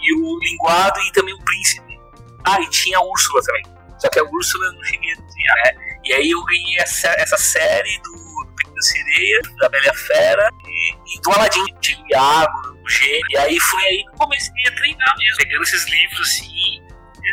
e 0.00 0.14
o 0.14 0.38
linguado 0.38 1.00
e 1.00 1.12
também 1.12 1.34
o 1.34 1.44
príncipe. 1.44 1.98
Ah, 2.44 2.60
e 2.60 2.68
tinha 2.70 2.98
a 2.98 3.02
Úrsula 3.02 3.42
também. 3.42 3.62
Só 3.98 4.08
que 4.08 4.18
a 4.18 4.24
Úrsula 4.24 4.66
eu 4.66 4.72
não 4.72 4.84
cheguei 4.84 5.12
a 5.12 5.20
desenhar, 5.20 5.56
né? 5.64 5.98
E 6.04 6.12
aí 6.12 6.30
eu 6.30 6.44
ganhei 6.44 6.78
essa, 6.78 7.08
essa 7.18 7.38
série 7.38 7.98
do 8.02 8.46
Pequena 8.56 8.82
Sereia, 8.82 9.40
da 9.58 9.68
Bela 9.68 9.94
Fera 9.94 10.50
e, 10.66 11.16
e 11.16 11.20
do 11.22 11.32
Aladdin. 11.32 11.64
Tinha 11.80 11.98
o 12.02 12.06
Iago, 12.10 12.78
o 12.84 12.88
Gênio. 12.88 13.26
E 13.30 13.36
aí 13.38 13.58
foi 13.58 13.84
aí 13.84 14.04
que 14.04 14.10
eu 14.10 14.18
comecei 14.18 14.52
a 14.68 14.74
treinar 14.74 15.14
mesmo, 15.16 15.36
pegando 15.38 15.62
esses 15.62 15.88
livros 15.88 16.20
assim. 16.20 16.80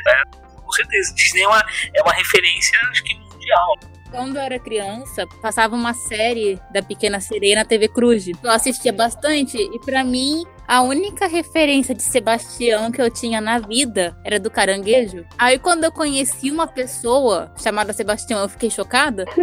né? 0.06 0.24
Com 0.56 0.72
certeza. 0.72 1.14
Disney 1.14 1.42
é 1.42 1.48
uma, 1.48 1.64
é 1.96 2.02
uma 2.02 2.14
referência, 2.14 2.80
acho 2.90 3.04
que 3.04 3.16
mundial. 3.16 3.76
Quando 4.10 4.36
eu 4.36 4.42
era 4.42 4.60
criança, 4.60 5.26
passava 5.42 5.76
uma 5.76 5.94
série 5.94 6.60
da 6.74 6.82
Pequena 6.82 7.20
Sereia 7.20 7.56
na 7.56 7.66
TV 7.66 7.88
Cruz. 7.88 8.28
Eu 8.28 8.52
assistia 8.52 8.92
bastante 8.92 9.58
e 9.58 9.80
pra 9.80 10.04
mim 10.04 10.44
a 10.72 10.80
única 10.82 11.28
referência 11.28 11.94
de 11.94 12.02
Sebastião 12.02 12.94
que 12.94 13.02
eu 13.02 13.12
tinha 13.12 13.42
na 13.42 13.60
vida 13.60 14.16
era 14.24 14.40
do 14.40 14.50
caranguejo. 14.50 15.26
Aí 15.38 15.60
quando 15.60 15.84
eu 15.84 15.92
conheci 15.92 16.50
uma 16.50 16.66
pessoa 16.66 17.52
chamada 17.58 17.92
Sebastião, 17.92 18.40
eu 18.40 18.48
fiquei 18.48 18.70
chocada. 18.70 19.26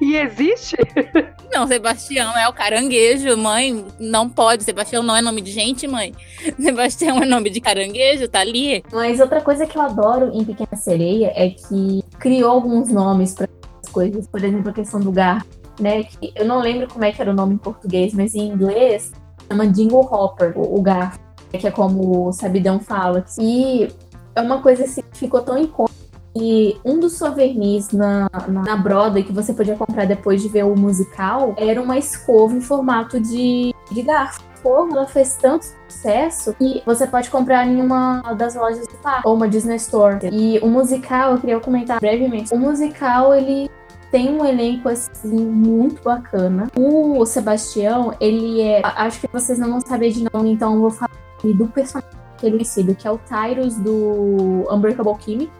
E 0.00 0.16
existe? 0.16 0.76
Não, 1.52 1.66
Sebastião 1.66 2.36
é 2.36 2.48
o 2.48 2.52
caranguejo, 2.52 3.36
mãe. 3.36 3.84
Não 3.98 4.28
pode. 4.28 4.62
Sebastião 4.62 5.02
não 5.02 5.16
é 5.16 5.20
nome 5.20 5.40
de 5.40 5.50
gente, 5.50 5.88
mãe. 5.88 6.14
Sebastião 6.60 7.20
é 7.22 7.24
nome 7.24 7.50
de 7.50 7.60
caranguejo, 7.60 8.28
tá 8.28 8.40
ali. 8.40 8.84
Mas 8.92 9.18
outra 9.18 9.40
coisa 9.40 9.66
que 9.66 9.76
eu 9.76 9.82
adoro 9.82 10.30
em 10.32 10.44
Pequena 10.44 10.76
Sereia 10.76 11.32
é 11.34 11.50
que 11.50 12.04
criou 12.18 12.50
alguns 12.50 12.90
nomes 12.90 13.34
para 13.34 13.48
as 13.82 13.90
coisas. 13.90 14.26
Por 14.28 14.44
exemplo, 14.44 14.70
a 14.70 14.74
questão 14.74 15.00
do 15.00 15.10
gar, 15.10 15.44
né? 15.80 16.04
Que 16.04 16.32
eu 16.36 16.44
não 16.44 16.60
lembro 16.60 16.86
como 16.86 17.04
é 17.04 17.12
que 17.12 17.20
era 17.20 17.30
o 17.30 17.34
nome 17.34 17.54
em 17.54 17.58
português, 17.58 18.14
mas 18.14 18.34
em 18.34 18.48
inglês 18.48 19.10
chama 19.50 19.66
Jingle 19.66 20.00
Hopper, 20.00 20.52
o, 20.56 20.78
o 20.78 20.82
garfo, 20.82 21.18
que 21.50 21.66
é 21.66 21.70
como 21.70 22.28
o 22.28 22.32
Sabidão 22.32 22.78
fala. 22.78 23.24
E 23.38 23.88
é 24.34 24.40
uma 24.40 24.62
coisa 24.62 24.84
assim 24.84 25.02
que 25.02 25.18
ficou 25.18 25.40
tão 25.40 25.58
icônica. 25.58 25.98
E 26.36 26.76
um 26.84 27.00
dos 27.00 27.16
souvenirs 27.16 27.90
na, 27.90 28.28
na, 28.46 28.62
na 28.62 28.76
Broadway 28.76 29.24
que 29.24 29.32
você 29.32 29.52
podia 29.52 29.74
comprar 29.74 30.06
depois 30.06 30.40
de 30.40 30.48
ver 30.48 30.64
o 30.64 30.76
musical 30.76 31.54
era 31.56 31.80
uma 31.82 31.98
escova 31.98 32.54
em 32.54 32.60
formato 32.60 33.18
de, 33.18 33.74
de 33.90 34.02
garfo. 34.02 34.40
Escova 34.54 34.92
ela 34.92 35.06
fez 35.06 35.36
tanto 35.36 35.66
sucesso 35.88 36.52
que 36.54 36.82
você 36.84 37.06
pode 37.06 37.30
comprar 37.30 37.66
em 37.66 37.80
uma 37.80 38.20
das 38.34 38.54
lojas 38.54 38.86
do 38.86 38.94
parque 38.96 39.26
ou 39.26 39.34
uma 39.34 39.48
Disney 39.48 39.76
Store. 39.76 40.18
E 40.30 40.58
o 40.58 40.68
musical, 40.68 41.32
eu 41.32 41.38
queria 41.38 41.60
comentar 41.60 42.00
brevemente. 42.00 42.52
O 42.52 42.58
musical, 42.58 43.34
ele 43.34 43.70
tem 44.10 44.30
um 44.30 44.44
elenco 44.44 44.88
assim 44.88 45.34
muito 45.46 46.02
bacana. 46.02 46.68
O 46.76 47.24
Sebastião, 47.26 48.14
ele 48.20 48.60
é. 48.60 48.80
Acho 48.84 49.20
que 49.20 49.28
vocês 49.32 49.58
não 49.58 49.70
vão 49.70 49.80
saber 49.80 50.10
de 50.10 50.24
nome, 50.32 50.50
então 50.52 50.74
eu 50.74 50.80
vou 50.80 50.90
falar 50.90 51.10
do 51.44 51.66
personagem 51.66 52.10
que 52.36 52.46
ele 52.46 52.54
é 52.54 52.58
conhecido, 52.58 52.94
que 52.94 53.06
é 53.06 53.10
o 53.10 53.18
Tyrus 53.18 53.74
do 53.76 54.64
Unbreakable 54.70 55.14
Kimmy. 55.18 55.50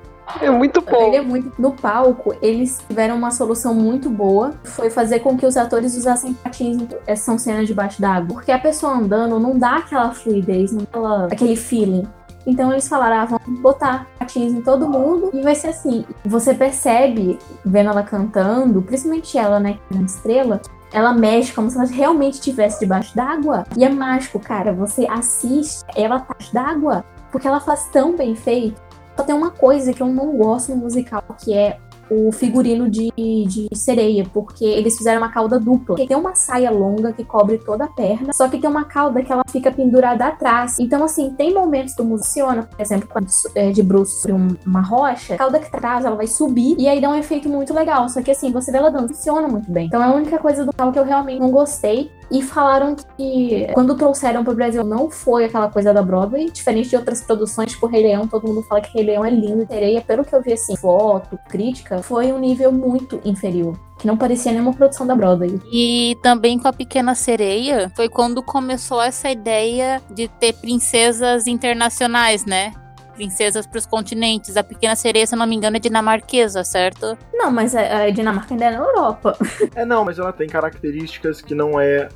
É 0.42 0.50
muito 0.50 0.82
bom. 0.82 1.06
Ele 1.06 1.16
é 1.16 1.22
muito. 1.22 1.50
No 1.58 1.72
palco, 1.72 2.34
eles 2.42 2.82
tiveram 2.87 3.16
uma 3.16 3.30
solução 3.30 3.72
muito 3.74 4.11
boa. 4.11 4.52
Foi 4.62 4.90
fazer 4.90 5.20
com 5.20 5.37
que 5.38 5.46
os 5.46 5.56
atores 5.56 5.96
usassem 5.96 6.34
patins. 6.34 6.82
em- 7.06 7.16
São 7.16 7.38
cenas 7.38 7.66
debaixo 7.66 7.98
d'água. 8.00 8.34
Porque 8.34 8.52
a 8.52 8.58
pessoa 8.58 8.92
andando 8.92 9.40
não 9.40 9.58
dá 9.58 9.76
aquela 9.76 10.12
fluidez, 10.12 10.70
não 10.70 10.80
dá 10.80 10.84
aquela- 10.90 11.24
aquele 11.32 11.56
feeling. 11.56 12.06
Então 12.46 12.72
eles 12.72 12.88
falaram, 12.88 13.16
ah, 13.16 13.24
vamos 13.24 13.61
botar 13.61 14.07
patins 14.18 14.53
em 14.53 14.62
todo 14.62 14.88
mundo 14.88 15.31
e 15.35 15.42
vai 15.42 15.55
ser 15.55 15.68
assim. 15.68 16.05
Você 16.24 16.55
percebe, 16.55 17.38
vendo 17.64 17.90
ela 17.90 18.03
cantando, 18.03 18.83
principalmente 18.83 19.37
ela, 19.37 19.61
né, 19.61 19.79
que 19.88 19.94
é 19.94 19.98
uma 19.98 20.07
estrela, 20.07 20.61
ela 20.92 21.12
mexe 21.12 21.53
como 21.53 21.70
se 21.70 21.77
ela 21.77 21.87
realmente 21.87 22.35
estivesse 22.35 22.81
debaixo 22.81 23.14
d'água. 23.14 23.64
E 23.77 23.85
é 23.85 23.88
mágico, 23.88 24.38
cara. 24.38 24.72
Você 24.72 25.07
assiste 25.09 25.85
ela 25.94 26.20
tá 26.20 26.35
debaixo 26.38 26.55
d'água, 26.55 27.05
porque 27.31 27.46
ela 27.46 27.61
faz 27.61 27.88
tão 27.90 28.16
bem 28.16 28.35
feito. 28.35 28.81
Só 29.16 29.24
tem 29.24 29.35
uma 29.35 29.51
coisa 29.51 29.92
que 29.92 30.01
eu 30.01 30.07
não 30.07 30.37
gosto 30.37 30.70
no 30.70 30.77
musical, 30.77 31.24
que 31.38 31.53
é 31.53 31.79
o 32.11 32.33
figurino 32.33 32.88
de, 32.90 33.11
de 33.16 33.68
sereia, 33.75 34.25
porque 34.33 34.64
eles 34.64 34.97
fizeram 34.97 35.18
uma 35.18 35.31
cauda 35.33 35.59
dupla. 35.59 35.97
Tem 35.97 36.16
uma 36.16 36.35
saia 36.35 36.71
longa 36.71 37.12
que 37.12 37.25
cobre 37.25 37.59
toda 37.59 37.85
a 37.85 37.88
perna, 37.88 38.33
só 38.33 38.49
que 38.49 38.59
tem 38.59 38.68
uma 38.68 38.85
cauda 38.85 39.23
que 39.23 39.33
ela 39.33 39.42
fica 39.51 39.71
pendurada 39.71 40.27
atrás. 40.27 40.79
Então, 40.79 41.03
assim, 41.05 41.31
tem 41.31 41.53
momentos 41.55 41.94
do 41.94 42.05
funciona, 42.09 42.62
por 42.64 42.81
exemplo, 42.81 43.09
quando 43.11 43.29
é 43.55 43.71
de 43.71 43.83
bruços 43.83 44.21
sobre 44.23 44.33
um- 44.33 44.57
uma 44.66 44.81
rocha, 44.81 45.35
a 45.35 45.38
cauda 45.38 45.59
que 45.59 45.71
tá 45.71 45.79
atrás 45.79 46.05
ela 46.05 46.16
vai 46.16 46.27
subir 46.27 46.75
e 46.79 46.88
aí 46.88 47.01
dá 47.01 47.09
um 47.11 47.14
efeito 47.14 47.49
muito 47.49 47.73
legal. 47.73 48.09
Só 48.09 48.21
que 48.23 48.31
assim, 48.31 48.51
você 48.51 48.73
vê 48.73 48.79
ela 48.79 48.90
dando, 48.90 49.09
funciona 49.09 49.47
muito 49.47 49.71
bem. 49.71 49.87
Então 49.87 50.03
é 50.03 50.07
a 50.07 50.12
única 50.12 50.38
coisa 50.38 50.62
do 50.64 50.66
musical 50.66 50.92
que 50.92 50.99
eu 50.99 51.05
realmente 51.05 51.38
não 51.40 51.51
gostei. 51.51 52.11
E 52.31 52.42
falaram 52.42 52.94
que 53.16 53.66
quando 53.73 53.97
trouxeram 53.97 54.44
pro 54.44 54.55
Brasil 54.55 54.85
não 54.85 55.09
foi 55.09 55.47
aquela 55.47 55.71
coisa 55.71 55.94
da 55.94 56.03
Broadway, 56.03 56.51
diferente 56.51 56.90
de 56.90 56.97
outras 56.97 57.23
produções, 57.23 57.71
tipo 57.73 57.87
Rei 57.87 58.03
Leão, 58.03 58.29
todo 58.29 58.47
mundo 58.47 58.62
fala 58.64 58.83
que 58.83 58.92
Rei 58.92 59.03
Leão 59.07 59.25
é 59.25 59.31
lindo. 59.31 59.66
Sereia, 59.66 60.03
pelo 60.03 60.23
que 60.25 60.35
eu 60.35 60.42
vi 60.42 60.53
assim, 60.53 60.77
foto, 60.77 61.38
crítica, 61.49 61.97
foi 62.02 62.32
um 62.32 62.38
nível 62.38 62.70
muito 62.72 63.20
inferior. 63.24 63.78
Que 63.98 64.06
não 64.06 64.16
parecia 64.16 64.52
nenhuma 64.52 64.72
produção 64.72 65.06
da 65.06 65.14
Broadway. 65.16 65.61
E 65.72 66.16
também 66.22 66.58
com 66.58 66.68
a 66.68 66.72
Pequena 66.72 67.14
Sereia 67.16 67.90
foi 67.96 68.08
quando 68.08 68.42
começou 68.42 69.02
essa 69.02 69.28
ideia 69.28 70.00
de 70.14 70.28
ter 70.28 70.52
princesas 70.54 71.46
internacionais, 71.48 72.44
né? 72.46 72.72
Princesas 73.16 73.66
pros 73.66 73.84
continentes. 73.84 74.56
A 74.56 74.62
Pequena 74.62 74.94
Sereia, 74.94 75.26
se 75.26 75.34
eu 75.34 75.38
não 75.40 75.46
me 75.48 75.56
engano, 75.56 75.76
é 75.76 75.80
dinamarquesa, 75.80 76.62
certo? 76.62 77.18
Não, 77.34 77.50
mas 77.50 77.74
a, 77.74 78.04
a 78.04 78.11
Dinamarca 78.11 78.54
ainda 78.54 78.66
é 78.66 78.70
na 78.70 78.76
Europa. 78.78 79.37
É, 79.74 79.84
não, 79.84 80.04
mas 80.04 80.20
ela 80.20 80.32
tem 80.32 80.48
características 80.48 81.40
que 81.40 81.52
não 81.54 81.80
é. 81.80 82.08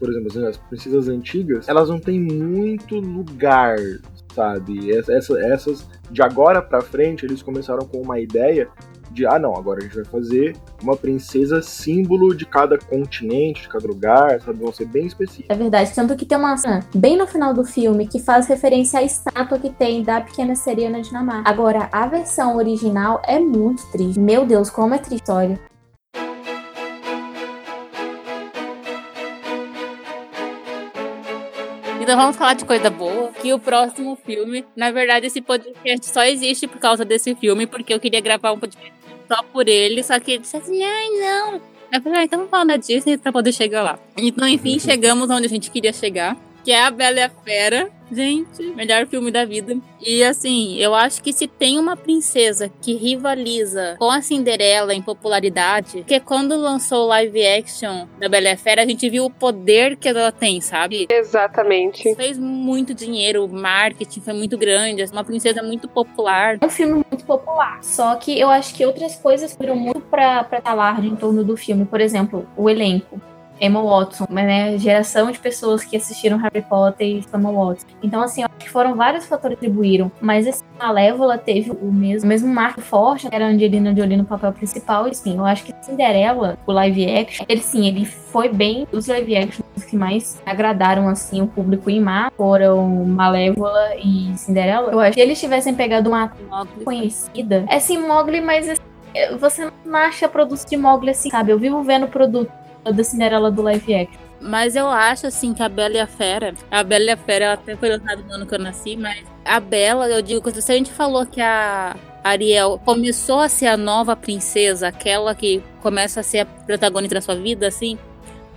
Por 0.00 0.10
exemplo, 0.10 0.48
as 0.48 0.56
princesas 0.56 1.08
antigas, 1.08 1.68
elas 1.68 1.88
não 1.88 2.00
têm 2.00 2.18
muito 2.20 2.96
lugar, 2.96 3.76
sabe? 4.34 4.90
Essa- 4.96 5.12
essa- 5.12 5.40
essas, 5.40 5.88
de 6.10 6.22
agora 6.22 6.60
pra 6.60 6.80
frente, 6.80 7.24
eles 7.24 7.42
começaram 7.42 7.86
com 7.86 8.00
uma 8.00 8.18
ideia 8.18 8.68
de 9.10 9.26
ah 9.26 9.38
não, 9.38 9.56
agora 9.56 9.80
a 9.80 9.82
gente 9.82 9.96
vai 9.96 10.04
fazer 10.04 10.56
uma 10.82 10.96
princesa 10.96 11.62
símbolo 11.62 12.34
de 12.34 12.44
cada 12.44 12.78
continente, 12.78 13.62
de 13.62 13.68
cada 13.68 13.86
lugar, 13.86 14.40
sabe? 14.40 14.58
Vão 14.58 14.72
ser 14.72 14.86
bem 14.86 15.06
específicos. 15.06 15.48
É 15.48 15.54
verdade, 15.54 15.92
tanto 15.94 16.16
que 16.16 16.26
tem 16.26 16.36
uma 16.36 16.56
cena 16.56 16.80
bem 16.94 17.16
no 17.16 17.26
final 17.26 17.54
do 17.54 17.64
filme 17.64 18.06
que 18.06 18.18
faz 18.18 18.46
referência 18.46 19.00
à 19.00 19.02
estátua 19.02 19.58
que 19.58 19.70
tem 19.70 20.02
da 20.02 20.20
pequena 20.20 20.54
sereia 20.54 20.90
na 20.90 21.00
Dinamarca. 21.00 21.48
Agora, 21.48 21.88
a 21.92 22.06
versão 22.06 22.56
original 22.56 23.20
é 23.24 23.38
muito 23.38 23.86
triste. 23.90 24.18
Meu 24.18 24.44
Deus, 24.44 24.70
como 24.70 24.94
é 24.94 24.98
triste 24.98 25.20
história. 25.20 25.69
Então 32.00 32.16
vamos 32.16 32.34
falar 32.34 32.54
de 32.54 32.64
coisa 32.64 32.88
boa. 32.88 33.30
Que 33.32 33.52
o 33.52 33.58
próximo 33.58 34.16
filme, 34.24 34.64
na 34.74 34.90
verdade, 34.90 35.26
esse 35.26 35.42
podcast 35.42 36.06
só 36.06 36.24
existe 36.24 36.66
por 36.66 36.78
causa 36.78 37.04
desse 37.04 37.34
filme, 37.34 37.66
porque 37.66 37.92
eu 37.92 38.00
queria 38.00 38.20
gravar 38.20 38.52
um 38.52 38.58
podcast 38.58 38.92
só 39.28 39.42
por 39.42 39.68
ele, 39.68 40.02
só 40.02 40.18
que 40.18 40.32
ele 40.32 40.38
disse 40.40 40.56
assim, 40.56 40.82
ai 40.82 41.08
não. 41.10 41.60
Eu 41.92 42.00
falei, 42.00 42.20
ah, 42.20 42.24
então 42.24 42.38
vamos 42.38 42.50
falar 42.50 42.64
da 42.64 42.76
Disney 42.76 43.18
pra 43.18 43.30
poder 43.30 43.52
chegar 43.52 43.82
lá. 43.82 43.98
Então, 44.16 44.48
enfim, 44.48 44.78
chegamos 44.80 45.28
onde 45.28 45.46
a 45.46 45.48
gente 45.48 45.70
queria 45.70 45.92
chegar, 45.92 46.36
que 46.64 46.72
é 46.72 46.82
a 46.82 46.90
Bela 46.90 47.18
e 47.18 47.22
a 47.22 47.30
Fera. 47.30 47.90
Gente, 48.12 48.62
melhor 48.74 49.06
filme 49.06 49.30
da 49.30 49.44
vida. 49.44 49.76
E 50.00 50.24
assim, 50.24 50.76
eu 50.78 50.94
acho 50.96 51.22
que 51.22 51.32
se 51.32 51.46
tem 51.46 51.78
uma 51.78 51.96
princesa 51.96 52.68
que 52.82 52.94
rivaliza 52.94 53.94
com 54.00 54.10
a 54.10 54.20
Cinderela 54.20 54.92
em 54.92 55.00
popularidade, 55.00 55.98
porque 55.98 56.18
quando 56.18 56.56
lançou 56.56 57.04
o 57.04 57.06
live 57.06 57.46
action 57.46 58.08
da 58.18 58.28
Bela 58.28 58.48
e 58.48 58.52
a 58.52 58.56
Fera, 58.56 58.82
a 58.82 58.86
gente 58.86 59.08
viu 59.08 59.26
o 59.26 59.30
poder 59.30 59.96
que 59.96 60.08
ela 60.08 60.32
tem, 60.32 60.60
sabe? 60.60 61.06
Exatamente. 61.08 62.12
Fez 62.16 62.36
muito 62.36 62.92
dinheiro, 62.92 63.44
o 63.44 63.48
marketing 63.48 64.20
foi 64.20 64.32
muito 64.32 64.58
grande, 64.58 65.04
uma 65.12 65.22
princesa 65.22 65.62
muito 65.62 65.88
popular. 65.88 66.58
É 66.60 66.66
um 66.66 66.70
filme 66.70 67.04
muito 67.08 67.24
popular. 67.24 67.78
Só 67.82 68.16
que 68.16 68.38
eu 68.38 68.50
acho 68.50 68.74
que 68.74 68.84
outras 68.84 69.14
coisas 69.16 69.54
foram 69.54 69.76
muito 69.76 70.00
pra, 70.00 70.42
pra 70.42 70.60
alarde 70.64 71.06
em 71.06 71.14
torno 71.14 71.44
do 71.44 71.56
filme. 71.56 71.84
Por 71.84 72.00
exemplo, 72.00 72.46
o 72.56 72.68
elenco. 72.68 73.20
Emma 73.60 73.82
Watson, 73.82 74.26
né? 74.30 74.78
Geração 74.78 75.30
de 75.30 75.38
pessoas 75.38 75.84
que 75.84 75.96
assistiram 75.96 76.38
Harry 76.38 76.62
Potter 76.62 77.06
e 77.06 77.24
Emma 77.34 77.52
Watson. 77.52 77.86
Então, 78.02 78.22
assim, 78.22 78.42
acho 78.42 78.54
que 78.58 78.70
foram 78.70 78.94
vários 78.94 79.26
fatores 79.26 79.58
que 79.58 79.66
contribuíram. 79.66 80.10
Mas 80.20 80.46
esse 80.46 80.62
Malévola 80.78 81.36
teve 81.36 81.70
o 81.70 81.92
mesmo, 81.92 82.26
o 82.26 82.28
mesmo 82.28 82.52
marco 82.52 82.80
forte, 82.80 83.28
que 83.28 83.34
era 83.34 83.46
a 83.46 83.48
Angelina 83.48 83.94
Jolie 83.94 84.16
no 84.16 84.24
papel 84.24 84.52
principal. 84.52 85.06
E 85.08 85.14
sim, 85.14 85.36
eu 85.36 85.44
acho 85.44 85.64
que 85.64 85.74
Cinderela, 85.82 86.58
o 86.66 86.72
live 86.72 87.10
action, 87.10 87.44
ele 87.48 87.60
sim, 87.60 87.86
ele 87.86 88.04
foi 88.04 88.48
bem 88.48 88.86
os 88.92 89.06
live 89.06 89.36
action 89.36 89.64
que 89.90 89.96
mais 89.96 90.40
agradaram 90.46 91.08
assim 91.08 91.42
o 91.42 91.48
público 91.48 91.90
em 91.90 92.00
mar 92.00 92.32
foram 92.36 92.86
Malévola 93.04 93.96
e 93.96 94.32
Cinderela. 94.36 94.92
Eu 94.92 95.00
acho 95.00 95.14
que 95.14 95.20
eles 95.20 95.40
tivessem 95.40 95.74
pegado 95.74 96.08
uma 96.08 96.32
Mogli. 96.48 96.84
conhecida. 96.84 97.64
É 97.68 97.80
sim 97.80 97.98
Mogli, 97.98 98.40
mas 98.40 98.68
assim, 98.68 98.82
você 99.38 99.70
não 99.84 99.98
acha 99.98 100.28
produto 100.28 100.64
de 100.64 100.76
Mogli 100.76 101.10
assim, 101.10 101.30
sabe? 101.30 101.50
Eu 101.50 101.58
vivo 101.58 101.82
vendo 101.82 102.06
produto 102.06 102.52
da 102.84 103.04
Cinderela 103.04 103.50
do 103.50 103.62
live 103.62 103.94
action. 103.94 104.20
Mas 104.40 104.74
eu 104.74 104.86
acho 104.88 105.26
assim 105.26 105.52
que 105.52 105.62
a 105.62 105.68
Bela 105.68 105.94
e 105.94 106.00
a 106.00 106.06
Fera, 106.06 106.54
a 106.70 106.82
Bela 106.82 107.04
e 107.04 107.10
a 107.10 107.16
Fera 107.16 107.44
ela 107.44 107.54
até 107.54 107.76
foi 107.76 107.90
lançada 107.90 108.22
no 108.22 108.32
ano 108.32 108.46
que 108.46 108.54
eu 108.54 108.58
nasci, 108.58 108.96
mas 108.96 109.22
a 109.44 109.60
Bela, 109.60 110.08
eu 110.08 110.22
digo 110.22 110.50
se 110.50 110.72
a 110.72 110.74
gente 110.74 110.90
falou 110.90 111.26
que 111.26 111.42
a 111.42 111.94
Ariel 112.24 112.80
começou 112.84 113.40
a 113.40 113.48
ser 113.48 113.66
a 113.66 113.76
nova 113.76 114.16
princesa, 114.16 114.88
aquela 114.88 115.34
que 115.34 115.62
começa 115.82 116.20
a 116.20 116.22
ser 116.22 116.40
a 116.40 116.46
protagonista 116.46 117.16
da 117.16 117.20
sua 117.20 117.34
vida, 117.34 117.66
assim, 117.66 117.98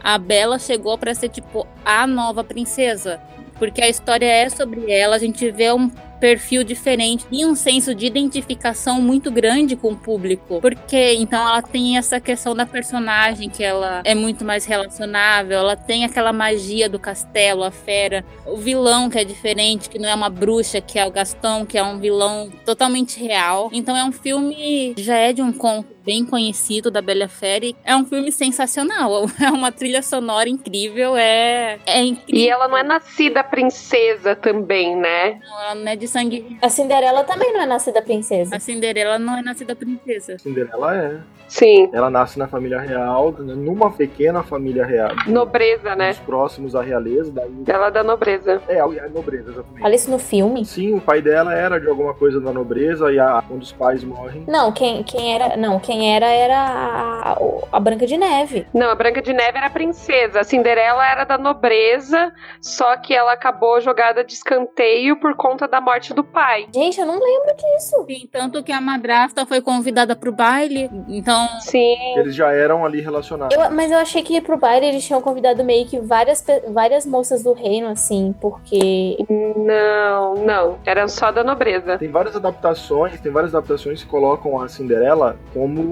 a 0.01 0.17
Bela 0.17 0.57
chegou 0.57 0.97
pra 0.97 1.13
ser 1.13 1.29
tipo 1.29 1.67
a 1.83 2.07
nova 2.07 2.43
princesa. 2.43 3.21
Porque 3.59 3.81
a 3.81 3.89
história 3.89 4.25
é 4.25 4.49
sobre 4.49 4.91
ela, 4.91 5.15
a 5.15 5.19
gente 5.19 5.49
vê 5.51 5.71
um 5.71 5.89
perfil 6.23 6.63
diferente 6.63 7.25
e 7.29 7.45
um 7.45 7.53
senso 7.53 7.93
de 7.93 8.05
identificação 8.05 9.01
muito 9.01 9.29
grande 9.29 9.75
com 9.75 9.91
o 9.91 9.97
público. 9.97 10.61
Porque 10.61 11.15
então 11.15 11.45
ela 11.45 11.61
tem 11.61 11.97
essa 11.97 12.17
questão 12.17 12.55
da 12.55 12.65
personagem 12.65 13.49
que 13.49 13.61
ela 13.61 14.01
é 14.05 14.15
muito 14.15 14.45
mais 14.45 14.63
relacionável, 14.63 15.59
ela 15.59 15.75
tem 15.75 16.05
aquela 16.05 16.31
magia 16.31 16.87
do 16.87 16.97
castelo, 16.97 17.61
a 17.61 17.71
fera, 17.71 18.23
o 18.45 18.55
vilão 18.55 19.09
que 19.09 19.19
é 19.19 19.25
diferente, 19.25 19.89
que 19.89 19.99
não 19.99 20.07
é 20.07 20.15
uma 20.15 20.29
bruxa, 20.29 20.79
que 20.79 20.97
é 20.97 21.05
o 21.05 21.11
Gastão, 21.11 21.65
que 21.65 21.77
é 21.77 21.83
um 21.83 21.99
vilão 21.99 22.49
totalmente 22.65 23.21
real. 23.21 23.69
Então 23.73 23.97
é 23.97 24.05
um 24.05 24.13
filme 24.13 24.95
já 24.97 25.17
é 25.17 25.33
de 25.33 25.41
um 25.41 25.51
conto 25.51 25.93
bem 26.05 26.25
conhecido 26.25 26.91
da 26.91 27.01
Bela 27.01 27.27
Fera 27.27 27.65
e 27.65 27.75
é 27.83 27.95
um 27.95 28.05
filme 28.05 28.31
sensacional. 28.31 29.25
É 29.43 29.51
uma 29.51 29.71
trilha 29.71 30.01
sonora 30.01 30.47
incrível, 30.47 31.17
é 31.17 31.77
é 31.85 32.01
incrível. 32.01 32.41
E 32.41 32.49
ela 32.49 32.67
não 32.67 32.77
é 32.77 32.83
nascida 32.83 33.43
princesa 33.43 34.35
também, 34.35 34.95
né? 34.95 35.39
Ela 35.43 35.75
não 35.75 35.87
é 35.87 35.95
de 35.95 36.07
sangue. 36.07 36.57
A 36.61 36.69
Cinderela 36.69 37.23
também 37.23 37.51
não 37.51 37.61
é 37.61 37.65
nascida 37.65 38.01
princesa. 38.01 38.55
A 38.55 38.59
Cinderela 38.59 39.19
não 39.19 39.37
é 39.37 39.41
nascida 39.41 39.75
princesa. 39.75 40.37
Cinderela 40.39 40.95
é. 40.95 41.19
Sim. 41.53 41.87
Ela 41.93 42.09
nasce 42.09 42.39
na 42.39 42.47
família 42.47 42.79
real, 42.79 43.31
numa 43.31 43.91
pequena 43.91 44.41
família 44.41 44.83
real. 44.83 45.11
Nobreza, 45.27 45.95
né? 45.95 46.09
Os 46.09 46.19
próximos 46.19 46.75
à 46.75 46.81
realeza, 46.81 47.31
daí. 47.31 47.51
Ela 47.67 47.87
é 47.87 47.91
da 47.91 48.03
nobreza. 48.03 48.59
É, 48.67 48.79
a 48.79 48.87
nobreza, 48.87 49.51
exatamente. 49.51 49.85
Olha 49.85 49.95
isso 49.95 50.09
no 50.09 50.17
filme. 50.17 50.65
Sim, 50.65 50.95
o 50.95 51.01
pai 51.01 51.21
dela 51.21 51.53
era 51.53 51.79
de 51.79 51.87
alguma 51.87 52.15
coisa 52.15 52.41
da 52.41 52.51
nobreza 52.51 53.11
e 53.11 53.19
a, 53.19 53.43
quando 53.47 53.61
os 53.61 53.71
pais 53.71 54.03
morrem. 54.03 54.43
Não, 54.47 54.71
quem, 54.71 55.03
quem 55.03 55.35
era. 55.35 55.55
Não, 55.55 55.79
quem 55.79 55.92
era 56.01 56.25
era 56.27 56.57
a, 56.57 57.37
a 57.71 57.79
Branca 57.79 58.05
de 58.05 58.17
Neve. 58.17 58.65
Não, 58.73 58.89
a 58.89 58.95
Branca 58.95 59.21
de 59.21 59.33
Neve 59.33 59.57
era 59.57 59.69
princesa. 59.69 60.39
A 60.41 60.43
Cinderela 60.43 61.05
era 61.07 61.23
da 61.23 61.37
nobreza, 61.37 62.31
só 62.61 62.97
que 62.97 63.13
ela 63.13 63.33
acabou 63.33 63.79
jogada 63.81 64.23
de 64.23 64.33
escanteio 64.33 65.19
por 65.19 65.35
conta 65.35 65.67
da 65.67 65.79
morte 65.79 66.13
do 66.13 66.23
pai. 66.23 66.67
Gente, 66.73 66.99
eu 66.99 67.05
não 67.05 67.19
lembro 67.19 67.55
disso. 67.55 68.05
Sim, 68.07 68.27
tanto 68.31 68.63
que 68.63 68.71
a 68.71 68.81
madrasta 68.81 69.45
foi 69.45 69.61
convidada 69.61 70.15
pro 70.15 70.31
baile, 70.31 70.89
então 71.07 71.47
Sim. 71.61 71.95
Eles 72.17 72.35
já 72.35 72.51
eram 72.51 72.85
ali 72.85 73.01
relacionados. 73.01 73.55
Eu- 73.55 73.71
mas 73.71 73.91
eu 73.91 73.97
achei 73.97 74.21
que 74.23 74.39
pro 74.41 74.57
baile 74.57 74.85
eles 74.87 75.05
tinham 75.05 75.21
convidado 75.21 75.63
meio 75.63 75.85
que 75.87 75.99
várias, 75.99 76.43
várias 76.69 77.05
moças 77.05 77.43
do 77.43 77.53
reino, 77.53 77.87
assim, 77.89 78.33
porque. 78.41 79.17
Não, 79.55 80.35
não. 80.35 80.79
Era 80.85 81.07
só 81.07 81.31
da 81.31 81.43
nobreza. 81.43 81.97
Tem 81.97 82.09
várias 82.09 82.35
adaptações, 82.35 83.19
tem 83.19 83.31
várias 83.31 83.53
adaptações 83.53 84.03
que 84.03 84.09
colocam 84.09 84.61
a 84.61 84.67
Cinderela 84.67 85.37
como, 85.53 85.82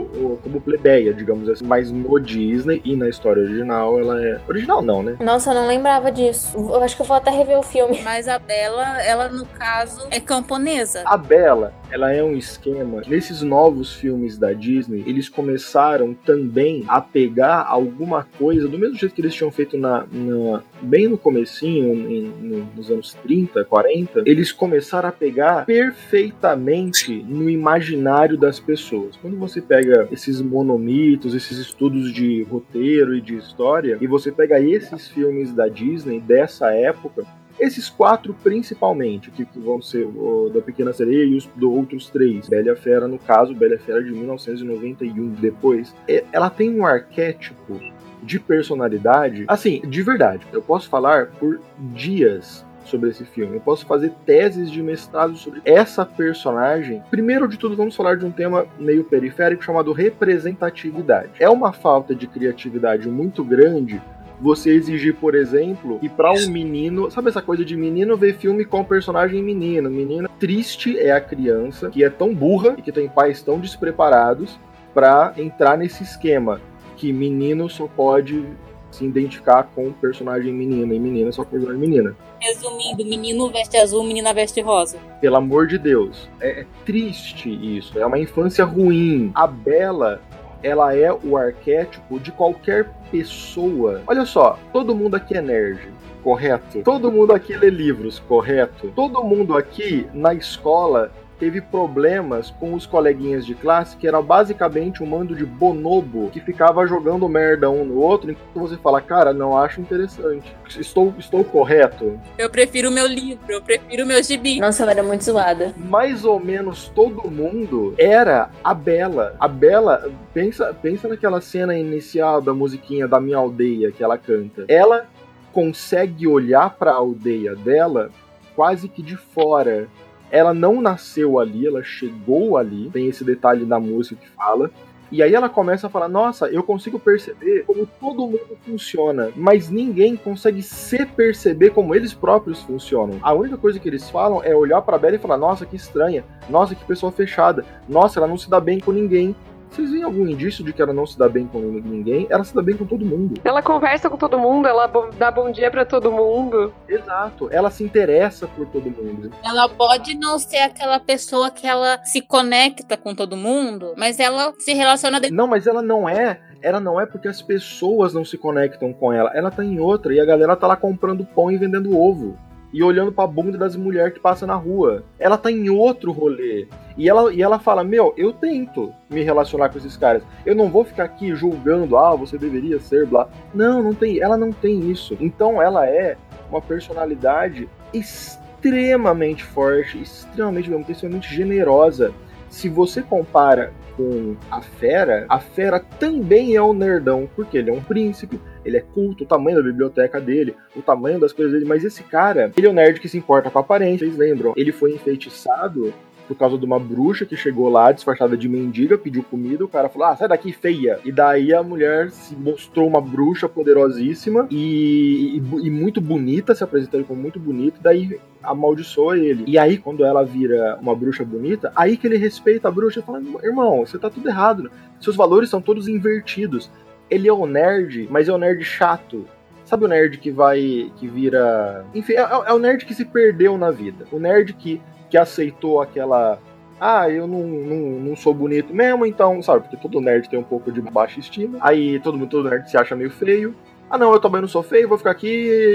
como 0.44 0.62
plebeia, 0.62 1.14
digamos 1.14 1.48
assim. 1.50 1.66
Mas 1.66 1.92
no 1.92 2.20
Disney 2.20 2.82
e 2.84 2.96
na 2.96 3.10
história 3.10 3.44
original, 3.44 4.00
ela 4.00 4.24
é. 4.24 4.40
Original 4.48 4.82
não, 4.82 5.04
né? 5.04 5.16
Nossa, 5.20 5.52
eu 5.52 5.56
não 5.56 5.68
lembrava 5.68 6.12
disso. 6.12 6.58
Eu 6.58 6.82
acho 6.84 6.96
que 6.96 7.02
eu 7.02 7.06
vou 7.06 7.18
até 7.18 7.32
rever 7.32 7.58
o 7.58 7.64
filme. 7.64 8.00
Mas 8.04 8.28
a 8.28 8.40
Bela, 8.40 9.02
ela 9.04 9.30
no 9.30 9.46
caso 9.46 10.08
é 10.10 10.20
camponesa. 10.20 11.04
A 11.06 11.18
Bela, 11.18 11.74
ela 11.92 12.12
é 12.14 12.24
um 12.24 12.36
esquema. 12.36 13.02
Nesses 13.08 13.42
novos 13.42 13.94
filmes 13.94 14.38
da 14.38 14.54
Disney, 14.54 15.04
eles 15.06 15.28
começaram 15.30 16.14
também 16.14 16.84
a 16.88 17.02
pegar 17.02 17.66
alguma 17.68 18.28
coisa, 18.38 18.68
do 18.68 18.78
mesmo 18.78 18.96
jeito 18.98 19.14
que 19.16 19.22
eles 19.22 19.34
tinham 19.34 19.52
feito 19.52 19.78
na, 19.78 20.06
na- 20.12 20.62
bem 20.82 21.08
no 21.08 21.18
comecinho, 21.18 21.94
em- 22.10 22.34
no- 22.42 22.68
nos 22.76 22.90
anos 22.90 23.14
30, 23.24 23.64
40, 23.66 24.24
eles 24.26 24.52
começaram 24.52 25.10
a 25.10 25.12
pegar 25.12 25.66
perfeitamente 25.66 27.24
no 27.28 27.50
imaginário 27.50 28.38
das 28.38 28.60
pessoas. 28.60 29.16
Quando 29.22 29.38
você 29.38 29.62
pega 29.62 29.81
esses 30.12 30.42
monomitos, 30.42 31.34
esses 31.34 31.58
estudos 31.58 32.14
de 32.14 32.44
roteiro 32.44 33.16
e 33.16 33.22
de 33.22 33.36
história, 33.36 33.98
e 34.00 34.08
você 34.08 34.32
pega 34.32 34.60
esses 34.60 35.08
filmes 35.08 35.54
da 35.54 35.68
Disney 35.68 36.20
dessa 36.20 36.72
época, 36.74 37.26
esses 37.60 37.90
quatro, 37.90 38.36
principalmente, 38.44 39.30
que 39.30 39.46
vão 39.60 39.82
ser 39.82 40.06
o 40.06 40.50
da 40.50 40.62
Pequena 40.62 40.92
Sereia 40.94 41.26
e 41.26 41.36
os 41.36 41.46
do 41.56 41.72
outros 41.72 42.10
três. 42.10 42.50
Bela 42.50 42.76
Fera, 42.76 43.08
no 43.08 43.20
caso, 43.20 43.54
Bela 43.54 43.78
Fera 43.78 44.04
de 44.04 44.12
1991. 44.12 45.30
Depois, 45.30 45.94
é- 46.08 46.24
ela 46.32 46.50
tem 46.50 46.76
um 46.76 46.86
arquétipo 46.86 47.80
de 48.24 48.40
personalidade, 48.40 49.46
assim, 49.48 49.82
de 49.82 50.02
verdade. 50.02 50.46
Eu 50.54 50.62
posso 50.62 50.90
falar 50.90 51.28
por 51.40 51.60
dias 51.94 52.66
sobre 52.92 53.10
esse 53.10 53.26
filme. 53.26 53.56
Eu 53.56 53.62
posso 53.62 53.86
fazer 53.86 54.12
teses 54.26 54.70
de 54.70 54.84
mestrado 54.84 55.36
sobre 55.38 55.62
essa 55.66 56.06
personagem. 56.06 57.02
Primeiro 57.10 57.48
de 57.48 57.58
tudo, 57.58 57.76
vamos 57.76 57.96
falar 57.96 58.18
de 58.18 58.26
um 58.26 58.32
tema 58.32 58.66
meio 58.78 59.04
periférico 59.04 59.64
chamado 59.64 59.94
representatividade. 59.94 61.32
É 61.40 61.50
uma 61.50 61.72
falta 61.72 62.14
de 62.14 62.28
criatividade 62.28 63.10
muito 63.10 63.44
grande 63.44 64.02
você 64.40 64.72
exigir, 64.72 65.16
por 65.16 65.36
exemplo, 65.36 66.00
que 66.00 66.10
pra 66.10 66.32
um 66.32 66.48
menino, 66.48 67.12
sabe 67.12 67.30
essa 67.30 67.44
coisa 67.44 67.64
de 67.64 67.78
menino 67.78 68.18
ver 68.18 68.36
filme 68.38 68.66
com 68.66 68.84
personagem 68.84 69.42
menino, 69.42 69.90
menina 69.90 70.28
triste 70.40 70.98
é 70.98 71.12
a 71.12 71.22
criança 71.22 71.92
que 71.92 72.04
é 72.04 72.10
tão 72.10 72.34
burra 72.34 72.74
e 72.76 72.82
que 72.82 72.92
tem 72.92 73.08
pais 73.08 73.44
tão 73.44 73.60
despreparados 73.60 74.60
pra 74.96 75.34
entrar 75.38 75.78
nesse 75.78 76.02
esquema 76.02 76.60
que 76.98 77.14
menino 77.14 77.70
só 77.70 77.88
pode 77.88 78.44
se 78.92 79.06
identificar 79.06 79.64
com 79.74 79.92
personagem 79.92 80.54
menina 80.54 80.94
e 80.94 81.00
menina 81.00 81.32
só 81.32 81.44
com 81.44 81.52
personagem 81.52 81.80
menina. 81.80 82.16
Resumindo, 82.40 83.06
menino 83.06 83.50
veste 83.50 83.78
azul, 83.78 84.04
menina 84.04 84.34
veste 84.34 84.62
rosa. 84.62 84.98
Pelo 85.20 85.38
amor 85.38 85.68
de 85.68 85.78
Deus. 85.78 86.30
É, 86.40 86.62
é 86.62 86.66
triste 86.86 87.50
isso. 87.50 87.98
É 87.98 88.06
uma 88.06 88.20
infância 88.20 88.66
ruim. 88.66 89.32
A 89.34 89.48
Bela, 89.48 90.22
ela 90.62 90.96
é 90.96 91.12
o 91.12 91.38
arquétipo 91.38 92.20
de 92.20 92.32
qualquer 92.32 92.90
pessoa. 93.10 94.02
Olha 94.08 94.26
só, 94.26 94.60
todo 94.74 94.96
mundo 94.96 95.16
aqui 95.16 95.36
é 95.36 95.42
nerd. 95.42 95.80
Correto? 96.24 96.84
Todo 96.84 97.12
mundo 97.12 97.34
aqui 97.34 97.58
lê 97.58 97.70
livros, 97.70 98.20
correto? 98.20 98.92
Todo 98.96 99.24
mundo 99.24 99.58
aqui 99.58 100.06
na 100.14 100.36
escola 100.36 101.12
teve 101.42 101.60
problemas 101.60 102.52
com 102.52 102.76
os 102.76 102.86
coleguinhas 102.86 103.44
de 103.44 103.56
classe, 103.56 103.98
que 103.98 104.08
era 104.08 104.22
basicamente 104.22 105.02
um 105.02 105.08
mando 105.08 105.36
de 105.36 105.44
bonobo 105.44 106.30
que 106.30 106.40
ficava 106.40 106.86
jogando 106.86 107.28
merda 107.28 107.68
um 107.68 107.84
no 107.84 107.98
outro, 107.98 108.30
enquanto 108.30 108.70
você 108.70 108.78
fala, 108.78 109.02
cara, 109.02 109.34
não 109.34 109.58
acho 109.58 109.82
interessante. 109.82 110.56
Estou, 110.80 111.12
estou 111.18 111.44
correto? 111.44 112.20
Eu 112.38 112.48
prefiro 112.48 112.90
o 112.90 112.92
meu 112.92 113.08
livro, 113.08 113.42
eu 113.50 113.60
prefiro 113.60 114.04
o 114.04 114.08
meu 114.08 114.22
gibi. 114.22 114.60
Nossa, 114.60 114.84
eu 114.84 114.90
era 114.92 115.02
muito 115.02 115.24
zoada. 115.24 115.74
Mais 115.78 116.24
ou 116.24 116.40
menos 116.40 116.90
todo 116.90 117.32
mundo 117.32 117.96
era 117.98 118.52
a 118.64 118.76
Bela. 118.76 119.36
A 119.40 119.48
Bela, 119.48 120.12
pensa, 120.36 120.72
pensa 120.80 121.08
naquela 121.08 121.42
cena 121.42 121.76
inicial 121.76 122.40
da 122.40 122.54
musiquinha 122.54 123.08
da 123.08 123.20
minha 123.20 123.38
aldeia 123.38 123.92
que 123.92 124.04
ela 124.04 124.16
canta. 124.16 124.66
Ela 124.68 125.08
consegue 125.52 126.28
olhar 126.28 126.70
para 126.76 126.92
a 126.92 126.96
aldeia 126.96 127.56
dela 127.56 128.12
quase 128.56 128.88
que 128.88 129.02
de 129.02 129.18
fora. 129.18 129.88
Ela 130.32 130.54
não 130.54 130.82
nasceu 130.82 131.38
ali, 131.38 131.68
ela 131.68 131.84
chegou 131.84 132.58
ali. 132.58 132.90
Tem 132.90 133.08
esse 133.08 133.24
detalhe 133.24 133.66
na 133.66 133.80
música 133.80 134.22
que 134.22 134.30
fala. 134.30 134.72
E 135.12 135.22
aí 135.22 135.36
ela 135.36 135.50
começa 135.50 135.88
a 135.88 135.90
falar: 135.90 136.08
Nossa, 136.08 136.48
eu 136.48 136.64
consigo 136.64 136.98
perceber 136.98 137.66
como 137.66 137.86
todo 137.86 138.28
mundo 138.28 138.58
funciona, 138.66 139.30
mas 139.36 139.70
ninguém 139.70 140.16
consegue 140.16 140.64
se 140.64 141.06
perceber 141.06 141.72
como 141.72 141.94
eles 141.94 142.14
próprios 142.14 142.62
funcionam. 142.62 143.20
A 143.22 143.34
única 143.34 143.58
coisa 143.58 143.78
que 143.78 143.90
eles 143.90 144.10
falam 144.10 144.42
é 144.42 144.56
olhar 144.56 144.82
para 144.82 144.98
Bela 144.98 145.18
e 145.18 145.20
falar: 145.20 145.38
Nossa, 145.38 145.66
que 145.66 145.76
estranha. 145.76 146.24
Nossa, 146.50 146.74
que 146.74 146.86
pessoa 146.86 147.12
fechada. 147.12 147.66
Nossa, 147.90 148.20
ela 148.20 148.28
não 148.28 148.38
se 148.38 148.50
dá 148.50 148.60
bem 148.62 148.80
com 148.80 148.94
ninguém. 148.94 149.36
Vocês 149.72 149.90
veem 149.90 150.04
algum 150.04 150.28
indício 150.28 150.66
de 150.66 150.74
que 150.74 150.82
ela 150.82 150.92
não 150.92 151.08
se 151.08 151.18
dá 151.18 151.30
bem 151.30 151.48
com 151.48 151.60
ninguém? 151.60 152.28
Ela 152.30 152.44
se 152.44 152.54
dá 152.54 152.62
bem 152.62 152.76
com 152.76 152.86
todo 152.86 153.06
mundo. 153.06 153.40
Ela 153.42 153.62
conversa 153.62 154.10
com 154.10 154.18
todo 154.18 154.38
mundo, 154.38 154.68
ela 154.68 154.86
bo- 154.86 155.10
dá 155.18 155.32
bom 155.32 155.50
dia 155.50 155.72
pra 155.72 155.86
todo 155.86 156.12
mundo. 156.12 156.74
Exato. 156.90 157.48
Ela 157.52 157.72
se 157.72 157.82
interessa 157.82 158.48
por 158.48 158.66
todo 158.68 158.92
mundo. 158.92 159.32
Ela 159.42 159.70
pode 159.70 160.14
não 160.18 160.38
ser 160.38 160.58
aquela 160.58 161.00
pessoa 161.00 161.50
que 161.50 161.66
ela 161.66 162.04
se 162.04 162.20
conecta 162.20 162.98
com 162.98 163.16
todo 163.16 163.38
mundo, 163.38 163.94
mas 163.96 164.20
ela 164.20 164.54
se 164.60 164.74
relaciona 164.74 165.22
dentro. 165.22 165.36
Não, 165.38 165.48
mas 165.48 165.66
ela 165.66 165.82
não 165.82 166.08
é. 166.08 166.42
Ela 166.62 166.80
não 166.82 167.00
é 167.00 167.06
porque 167.06 167.30
as 167.30 167.42
pessoas 167.42 168.14
não 168.14 168.26
se 168.26 168.38
conectam 168.38 168.92
com 168.92 169.12
ela. 169.14 169.32
Ela 169.34 169.50
tá 169.50 169.64
em 169.64 169.80
outra 169.80 170.14
e 170.14 170.20
a 170.20 170.26
galera 170.26 170.56
tá 170.56 170.68
lá 170.68 170.76
comprando 170.76 171.26
pão 171.26 171.50
e 171.50 171.58
vendendo 171.58 171.98
ovo. 171.98 172.38
E 172.74 172.82
olhando 172.82 173.12
pra 173.12 173.28
bunda 173.28 173.58
das 173.58 173.76
mulheres 173.76 174.14
que 174.14 174.20
passam 174.20 174.48
na 174.48 174.56
rua. 174.56 175.04
Ela 175.20 175.38
tá 175.38 175.52
em 175.52 175.70
outro 175.70 176.12
rolê. 176.12 176.68
E 176.98 177.10
ela, 177.10 177.34
e 177.34 177.42
ela 177.42 177.60
fala: 177.60 177.84
Meu, 177.84 178.14
eu 178.18 178.32
tento 178.32 178.94
me 179.10 179.22
relacionar 179.22 179.70
com 179.70 179.78
esses 179.78 179.98
caras. 179.98 180.24
Eu 180.46 180.56
não 180.56 180.70
vou 180.70 180.84
ficar 180.84 181.04
aqui 181.04 181.36
julgando, 181.36 181.98
ah, 181.98 182.16
você 182.16 182.38
deveria 182.38 182.80
ser, 182.80 183.06
blá. 183.06 183.28
Não, 183.54 183.84
não 183.84 183.94
tem. 183.94 184.20
Ela 184.20 184.38
não 184.38 184.52
tem 184.52 184.90
isso. 184.90 185.18
Então 185.20 185.62
ela 185.62 185.88
é 185.88 186.18
uma 186.50 186.62
personalidade 186.62 187.70
extremamente 187.94 189.44
forte, 189.44 190.02
extremamente, 190.02 190.72
extremamente 190.90 191.34
generosa. 191.34 192.14
Se 192.50 192.68
você 192.68 193.02
compara 193.02 193.72
com 193.96 194.36
a 194.50 194.62
fera, 194.62 195.26
a 195.30 195.40
fera 195.40 195.80
também 195.80 196.56
é 196.56 196.62
um 196.62 196.74
nerdão, 196.74 197.30
porque 197.36 197.58
ele 197.58 197.70
é 197.70 197.74
um 197.74 197.82
príncipe, 197.82 198.40
ele 198.66 198.78
é 198.78 198.82
culto, 198.82 199.24
o 199.24 199.28
tamanho 199.28 199.58
da 199.58 199.64
biblioteca 199.64 200.20
dele, 200.20 200.56
o 200.76 200.82
tamanho 200.82 201.20
das 201.20 201.34
coisas 201.34 201.54
dele, 201.54 201.66
mas 201.66 201.84
esse 201.84 202.04
cara, 202.04 202.52
ele 202.56 202.68
é 202.68 202.70
um 202.70 202.74
nerd 202.74 203.00
que 203.00 203.10
se 203.10 203.18
importa 203.18 203.50
com 203.50 203.58
a 203.58 203.62
aparência, 203.62 204.06
vocês 204.06 204.18
lembram? 204.18 204.54
Ele 204.56 204.72
foi 204.72 204.94
enfeitiçado 204.94 205.94
por 206.32 206.38
causa 206.38 206.58
de 206.58 206.64
uma 206.64 206.80
bruxa 206.80 207.26
que 207.26 207.36
chegou 207.36 207.68
lá 207.68 207.92
disfarçada 207.92 208.38
de 208.38 208.48
mendiga, 208.48 208.98
pediu 208.98 209.22
comida, 209.22 209.66
o 209.66 209.68
cara 209.68 209.90
falou: 209.90 210.08
Ah, 210.08 210.16
sai 210.16 210.30
daqui, 210.30 210.54
feia. 210.54 210.98
E 211.04 211.12
daí 211.12 211.54
a 211.54 211.62
mulher 211.62 212.10
se 212.10 212.36
mostrou 212.38 212.88
uma 212.88 213.02
bruxa 213.02 213.50
poderosíssima 213.50 214.48
e, 214.50 215.36
e, 215.36 215.68
e 215.68 215.70
muito 215.70 216.00
bonita, 216.00 216.56
se 216.56 216.64
apresentando 216.64 217.04
como 217.04 217.22
muito 217.22 217.38
bonita, 217.38 217.80
daí 217.82 218.18
amaldiçoa 218.42 219.18
ele. 219.18 219.44
E 219.46 219.58
aí, 219.58 219.78
quando 219.78 220.06
ela 220.06 220.24
vira 220.24 220.78
uma 220.82 220.96
bruxa 220.96 221.26
bonita, 221.26 221.72
aí 221.76 221.98
que 221.98 222.08
ele 222.08 222.16
respeita 222.16 222.70
a 222.70 222.72
bruxa 222.72 223.02
e 223.02 223.04
fala: 223.04 223.22
Irmão, 223.44 223.86
você 223.86 223.98
tá 224.00 224.10
tudo 224.10 224.30
errado. 224.30 224.72
Seus 225.02 225.18
valores 225.18 225.50
são 225.50 225.62
todos 225.62 225.90
invertidos. 225.90 226.72
Ele 227.12 227.28
é 227.28 227.34
o 227.34 227.46
nerd, 227.46 228.08
mas 228.10 228.28
é 228.30 228.34
o 228.34 228.38
nerd 228.38 228.64
chato. 228.64 229.28
Sabe 229.66 229.86
o 229.86 229.88
nerd 229.88 230.18
que 230.18 230.32
vai. 230.32 230.92
que 230.98 231.08
vira. 231.08 231.86
Enfim, 231.94 232.14
é, 232.14 232.22
é 232.22 232.54
o 232.54 232.60
nerd 232.60 232.86
que 232.86 232.96
se 232.96 233.06
perdeu 233.06 233.58
na 233.58 233.70
vida. 233.70 234.06
O 234.12 234.18
nerd 234.18 234.54
que, 234.54 234.82
que 235.10 235.18
aceitou 235.18 235.82
aquela. 235.82 236.40
Ah, 236.80 237.08
eu 237.10 237.28
não, 237.28 237.44
não, 237.44 237.78
não 238.00 238.16
sou 238.16 238.34
bonito 238.34 238.74
mesmo, 238.74 239.06
então, 239.06 239.40
sabe? 239.44 239.62
Porque 239.62 239.78
todo 239.78 240.02
nerd 240.02 240.28
tem 240.28 240.40
um 240.40 240.44
pouco 240.44 240.72
de 240.72 240.82
baixa 240.82 241.20
estima. 241.20 241.60
Aí 241.62 242.00
todo 242.00 242.18
mundo, 242.18 242.30
todo 242.30 242.50
nerd 242.50 242.68
se 242.72 242.78
acha 242.78 242.96
meio 242.96 243.12
feio. 243.12 243.54
Ah, 243.88 243.98
não, 244.00 244.12
eu 244.14 244.20
também 244.20 244.42
não 244.42 244.48
sou 244.48 244.64
feio, 244.64 244.88
vou 244.88 244.98
ficar 244.98 245.12
aqui 245.12 245.28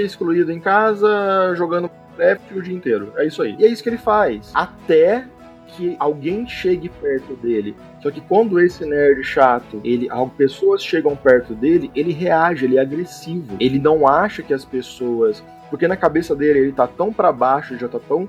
excluído 0.03 0.51
em 0.51 0.59
casa, 0.59 1.53
jogando 1.55 1.89
Minecraft 2.17 2.57
o 2.57 2.61
dia 2.61 2.75
inteiro. 2.75 3.13
É 3.15 3.25
isso 3.25 3.41
aí. 3.41 3.55
E 3.59 3.65
é 3.65 3.67
isso 3.67 3.83
que 3.83 3.89
ele 3.89 3.97
faz. 3.97 4.51
Até 4.53 5.25
que 5.67 5.95
alguém 5.99 6.47
chegue 6.47 6.89
perto 6.89 7.35
dele. 7.35 7.75
Só 8.07 8.11
que 8.11 8.21
quando 8.21 8.57
esse 8.57 8.85
nerd 8.85 9.21
chato, 9.21 9.81
ele, 9.83 10.07
as 10.09 10.31
pessoas 10.31 10.81
chegam 10.81 11.13
perto 11.13 11.53
dele, 11.53 11.91
ele 11.93 12.13
reage, 12.13 12.63
ele 12.63 12.77
é 12.77 12.79
agressivo. 12.79 13.57
Ele 13.59 13.77
não 13.77 14.07
acha 14.07 14.41
que 14.41 14.53
as 14.53 14.63
pessoas, 14.63 15.43
porque 15.69 15.89
na 15.89 15.97
cabeça 15.97 16.33
dele 16.33 16.59
ele 16.59 16.71
tá 16.71 16.87
tão 16.87 17.11
para 17.11 17.33
baixo, 17.33 17.77
já 17.77 17.89
tá 17.89 17.99
tão 17.99 18.25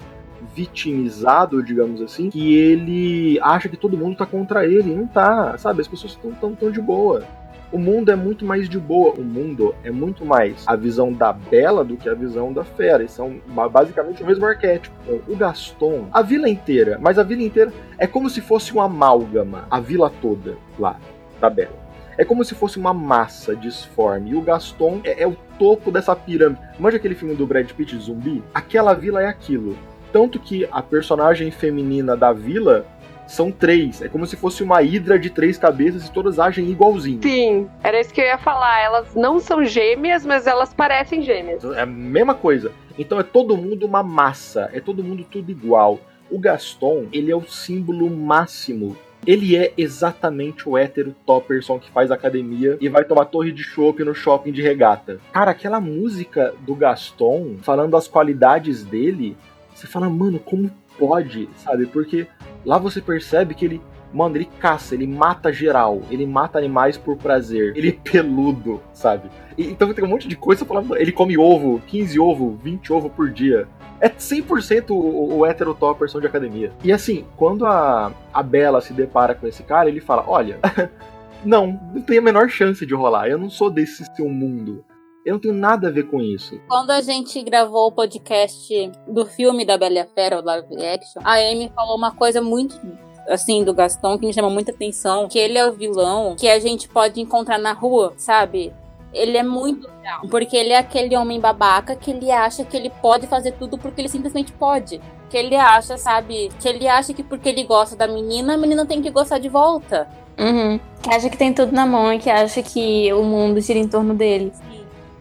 vitimizado, 0.52 1.62
digamos 1.62 2.02
assim, 2.02 2.28
que 2.28 2.56
ele 2.56 3.38
acha 3.40 3.68
que 3.68 3.76
todo 3.76 3.96
mundo 3.96 4.16
tá 4.16 4.26
contra 4.26 4.66
ele. 4.66 4.92
Não 4.92 5.06
tá, 5.06 5.56
sabe? 5.58 5.80
As 5.80 5.86
pessoas 5.86 6.14
estão 6.14 6.32
tão, 6.32 6.56
tão 6.56 6.72
de 6.72 6.80
boa. 6.80 7.22
O 7.70 7.78
mundo 7.78 8.10
é 8.10 8.16
muito 8.16 8.44
mais 8.44 8.68
de 8.68 8.78
boa. 8.78 9.12
O 9.14 9.22
mundo 9.22 9.74
é 9.84 9.90
muito 9.90 10.24
mais 10.24 10.64
a 10.66 10.74
visão 10.74 11.12
da 11.12 11.32
Bela 11.32 11.84
do 11.84 11.96
que 11.96 12.08
a 12.08 12.14
visão 12.14 12.52
da 12.52 12.64
Fera. 12.64 13.02
Eles 13.02 13.12
são 13.12 13.38
basicamente 13.70 14.22
o 14.22 14.26
mesmo 14.26 14.46
arquétipo. 14.46 14.94
O 15.28 15.36
Gaston, 15.36 16.06
a 16.12 16.22
vila 16.22 16.48
inteira, 16.48 16.98
mas 17.00 17.18
a 17.18 17.22
vila 17.22 17.42
inteira 17.42 17.72
é 17.98 18.06
como 18.06 18.30
se 18.30 18.40
fosse 18.40 18.72
uma 18.72 18.84
amálgama. 18.84 19.66
A 19.70 19.80
vila 19.80 20.10
toda 20.22 20.56
lá 20.78 20.98
da 21.40 21.50
Bela. 21.50 21.88
É 22.16 22.24
como 22.24 22.44
se 22.44 22.54
fosse 22.54 22.78
uma 22.78 22.92
massa 22.92 23.54
disforme. 23.54 24.30
E 24.30 24.34
o 24.34 24.40
Gaston 24.40 25.00
é, 25.04 25.22
é 25.22 25.26
o 25.26 25.36
topo 25.58 25.92
dessa 25.92 26.16
pirâmide. 26.16 26.60
Manja 26.78 26.96
aquele 26.96 27.14
filme 27.14 27.34
do 27.34 27.46
Brad 27.46 27.70
Pitt 27.70 27.96
zumbi? 27.98 28.42
Aquela 28.52 28.94
vila 28.94 29.22
é 29.22 29.26
aquilo. 29.26 29.76
Tanto 30.12 30.40
que 30.40 30.66
a 30.72 30.82
personagem 30.82 31.50
feminina 31.50 32.16
da 32.16 32.32
vila 32.32 32.86
são 33.28 33.52
três. 33.52 34.02
É 34.02 34.08
como 34.08 34.26
se 34.26 34.36
fosse 34.36 34.62
uma 34.62 34.82
hidra 34.82 35.18
de 35.18 35.30
três 35.30 35.58
cabeças 35.58 36.06
e 36.06 36.10
todas 36.10 36.40
agem 36.40 36.68
igualzinho. 36.70 37.22
Sim, 37.22 37.68
era 37.84 38.00
isso 38.00 38.12
que 38.12 38.20
eu 38.20 38.24
ia 38.24 38.38
falar. 38.38 38.80
Elas 38.80 39.14
não 39.14 39.38
são 39.38 39.64
gêmeas, 39.64 40.24
mas 40.26 40.46
elas 40.46 40.72
parecem 40.72 41.22
gêmeas. 41.22 41.62
É 41.64 41.82
a 41.82 41.86
mesma 41.86 42.34
coisa. 42.34 42.72
Então 42.98 43.20
é 43.20 43.22
todo 43.22 43.56
mundo 43.56 43.86
uma 43.86 44.02
massa, 44.02 44.70
é 44.72 44.80
todo 44.80 45.04
mundo 45.04 45.24
tudo 45.30 45.50
igual. 45.50 46.00
O 46.30 46.38
Gaston, 46.38 47.06
ele 47.12 47.30
é 47.30 47.36
o 47.36 47.46
símbolo 47.46 48.10
máximo. 48.10 48.96
Ele 49.26 49.56
é 49.56 49.72
exatamente 49.76 50.68
o 50.68 50.78
hétero 50.78 51.14
topperson 51.26 51.78
que 51.78 51.90
faz 51.90 52.10
academia 52.10 52.78
e 52.80 52.88
vai 52.88 53.04
tomar 53.04 53.26
torre 53.26 53.52
de 53.52 53.62
chopp 53.62 54.02
no 54.02 54.14
shopping 54.14 54.52
de 54.52 54.62
regata. 54.62 55.20
Cara, 55.32 55.50
aquela 55.50 55.80
música 55.80 56.54
do 56.60 56.74
Gaston, 56.74 57.56
falando 57.62 57.96
as 57.96 58.08
qualidades 58.08 58.84
dele, 58.84 59.36
você 59.74 59.86
fala, 59.86 60.08
mano, 60.08 60.38
como 60.38 60.70
pode, 60.98 61.48
sabe? 61.56 61.86
Porque 61.86 62.26
lá 62.68 62.76
você 62.76 63.00
percebe 63.00 63.54
que 63.54 63.64
ele, 63.64 63.80
mano, 64.12 64.36
ele 64.36 64.44
caça, 64.44 64.94
ele 64.94 65.06
mata 65.06 65.50
geral, 65.50 66.02
ele 66.10 66.26
mata 66.26 66.58
animais 66.58 66.98
por 66.98 67.16
prazer, 67.16 67.74
ele 67.74 67.88
é 67.88 67.92
peludo, 67.92 68.82
sabe? 68.92 69.30
E, 69.56 69.68
então 69.70 69.92
tem 69.94 70.04
um 70.04 70.08
monte 70.08 70.28
de 70.28 70.36
coisa 70.36 70.66
falando, 70.66 70.94
ele 70.94 71.10
come 71.10 71.38
ovo, 71.38 71.80
15 71.86 72.20
ovo, 72.20 72.60
20 72.62 72.92
ovo 72.92 73.08
por 73.08 73.30
dia. 73.30 73.66
É 73.98 74.10
100% 74.10 74.90
o, 74.90 75.38
o 75.38 75.46
hétero 75.46 75.74
topperson 75.74 76.20
de 76.20 76.26
academia. 76.26 76.70
E 76.84 76.92
assim, 76.92 77.24
quando 77.38 77.64
a, 77.64 78.12
a 78.34 78.42
Bela 78.42 78.82
se 78.82 78.92
depara 78.92 79.34
com 79.34 79.46
esse 79.46 79.62
cara, 79.62 79.88
ele 79.88 80.00
fala: 80.00 80.24
Olha, 80.28 80.60
não, 81.42 81.80
não 81.92 82.02
tem 82.02 82.18
a 82.18 82.22
menor 82.22 82.50
chance 82.50 82.84
de 82.84 82.94
rolar. 82.94 83.28
Eu 83.28 83.38
não 83.38 83.50
sou 83.50 83.70
desse 83.70 84.04
seu 84.14 84.28
mundo. 84.28 84.84
Eu 85.24 85.34
não 85.34 85.40
tenho 85.40 85.54
nada 85.54 85.88
a 85.88 85.90
ver 85.90 86.04
com 86.04 86.20
isso. 86.20 86.58
Quando 86.68 86.90
a 86.90 87.00
gente 87.00 87.42
gravou 87.42 87.88
o 87.88 87.92
podcast 87.92 88.90
do 89.06 89.26
filme 89.26 89.64
da 89.64 89.76
Bela 89.76 89.94
e 89.94 89.98
a 89.98 90.06
Fera, 90.06 90.40
o 90.40 90.44
live 90.44 90.86
action, 90.86 91.20
a 91.24 91.34
Amy 91.34 91.70
falou 91.74 91.96
uma 91.96 92.12
coisa 92.12 92.40
muito 92.40 92.80
assim, 93.28 93.62
do 93.62 93.74
Gaston, 93.74 94.18
que 94.18 94.26
me 94.26 94.32
chama 94.32 94.48
muita 94.48 94.72
atenção, 94.72 95.28
que 95.28 95.38
ele 95.38 95.58
é 95.58 95.66
o 95.66 95.72
vilão 95.72 96.34
que 96.36 96.48
a 96.48 96.58
gente 96.58 96.88
pode 96.88 97.20
encontrar 97.20 97.58
na 97.58 97.72
rua, 97.72 98.14
sabe? 98.16 98.72
Ele 99.12 99.36
é 99.36 99.42
muito 99.42 99.88
legal, 99.88 100.20
porque 100.30 100.56
ele 100.56 100.70
é 100.70 100.78
aquele 100.78 101.16
homem 101.16 101.40
babaca 101.40 101.96
que 101.96 102.10
ele 102.10 102.30
acha 102.30 102.64
que 102.64 102.76
ele 102.76 102.90
pode 102.90 103.26
fazer 103.26 103.52
tudo 103.52 103.78
porque 103.78 104.00
ele 104.00 104.08
simplesmente 104.08 104.52
pode. 104.52 105.00
Que 105.30 105.36
ele 105.36 105.56
acha, 105.56 105.96
sabe? 105.98 106.50
Que 106.58 106.68
ele 106.68 106.86
acha 106.86 107.12
que 107.12 107.22
porque 107.22 107.48
ele 107.48 107.64
gosta 107.64 107.96
da 107.96 108.06
menina, 108.06 108.54
a 108.54 108.56
menina 108.56 108.86
tem 108.86 109.02
que 109.02 109.10
gostar 109.10 109.38
de 109.38 109.48
volta. 109.48 110.08
Uhum. 110.38 110.78
Que 111.02 111.10
acha 111.10 111.28
que 111.28 111.36
tem 111.36 111.52
tudo 111.52 111.72
na 111.72 111.86
mão 111.86 112.12
e 112.12 112.18
que 112.18 112.30
acha 112.30 112.62
que 112.62 113.12
o 113.12 113.22
mundo 113.22 113.60
gira 113.60 113.78
em 113.78 113.88
torno 113.88 114.14
dele. 114.14 114.52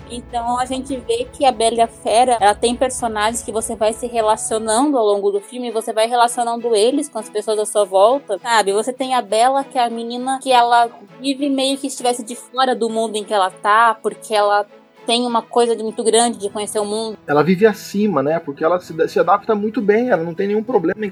Então 0.10 0.58
a 0.58 0.66
gente 0.66 0.96
vê 0.98 1.28
que 1.32 1.46
a 1.46 1.52
Bela 1.52 1.84
a 1.84 1.88
Fera, 1.88 2.38
ela 2.40 2.56
tem 2.56 2.76
personagens 2.76 3.44
que 3.44 3.52
você 3.52 3.76
vai 3.76 3.94
se 3.94 4.08
relacionando 4.08 4.98
ao 4.98 5.06
longo 5.06 5.32
do 5.32 5.40
filme, 5.40 5.72
você 5.72 5.94
vai 5.94 6.08
relacionando 6.08 6.76
eles 6.76 7.10
com 7.10 7.20
as 7.20 7.30
pessoas 7.30 7.60
à 7.60 7.66
sua 7.66 7.86
volta, 7.86 8.40
sabe? 8.40 8.74
Você 8.74 8.94
tem 8.94 9.14
a 9.14 9.22
Bela, 9.22 9.64
que 9.64 9.78
é 9.78 9.84
a 9.84 9.90
menina 9.90 10.40
que 10.42 10.52
ela 10.52 10.90
vive 11.20 11.50
meio 11.50 11.78
que 11.78 11.88
estivesse 11.88 12.24
de 12.24 12.36
fora 12.36 12.76
do 12.76 12.90
mundo 12.90 13.16
em 13.16 13.24
que 13.24 13.34
ela 13.34 13.50
tá, 13.50 13.98
porque 14.02 14.34
ela 14.34 14.66
tem 15.06 15.26
uma 15.26 15.42
coisa 15.42 15.76
de 15.76 15.84
muito 15.84 16.04
grande 16.04 16.38
de 16.38 16.50
conhecer 16.50 16.80
o 16.80 16.86
mundo. 16.86 17.18
Ela 17.26 17.44
vive 17.44 17.66
acima, 17.66 18.22
né? 18.22 18.40
Porque 18.40 18.64
ela 18.64 18.80
se, 18.80 19.08
se 19.08 19.20
adapta 19.20 19.56
muito 19.56 19.82
bem, 19.82 20.10
ela 20.10 20.24
não 20.24 20.34
tem 20.34 20.48
nenhum 20.48 20.64
problema 20.64 21.06
em 21.06 21.10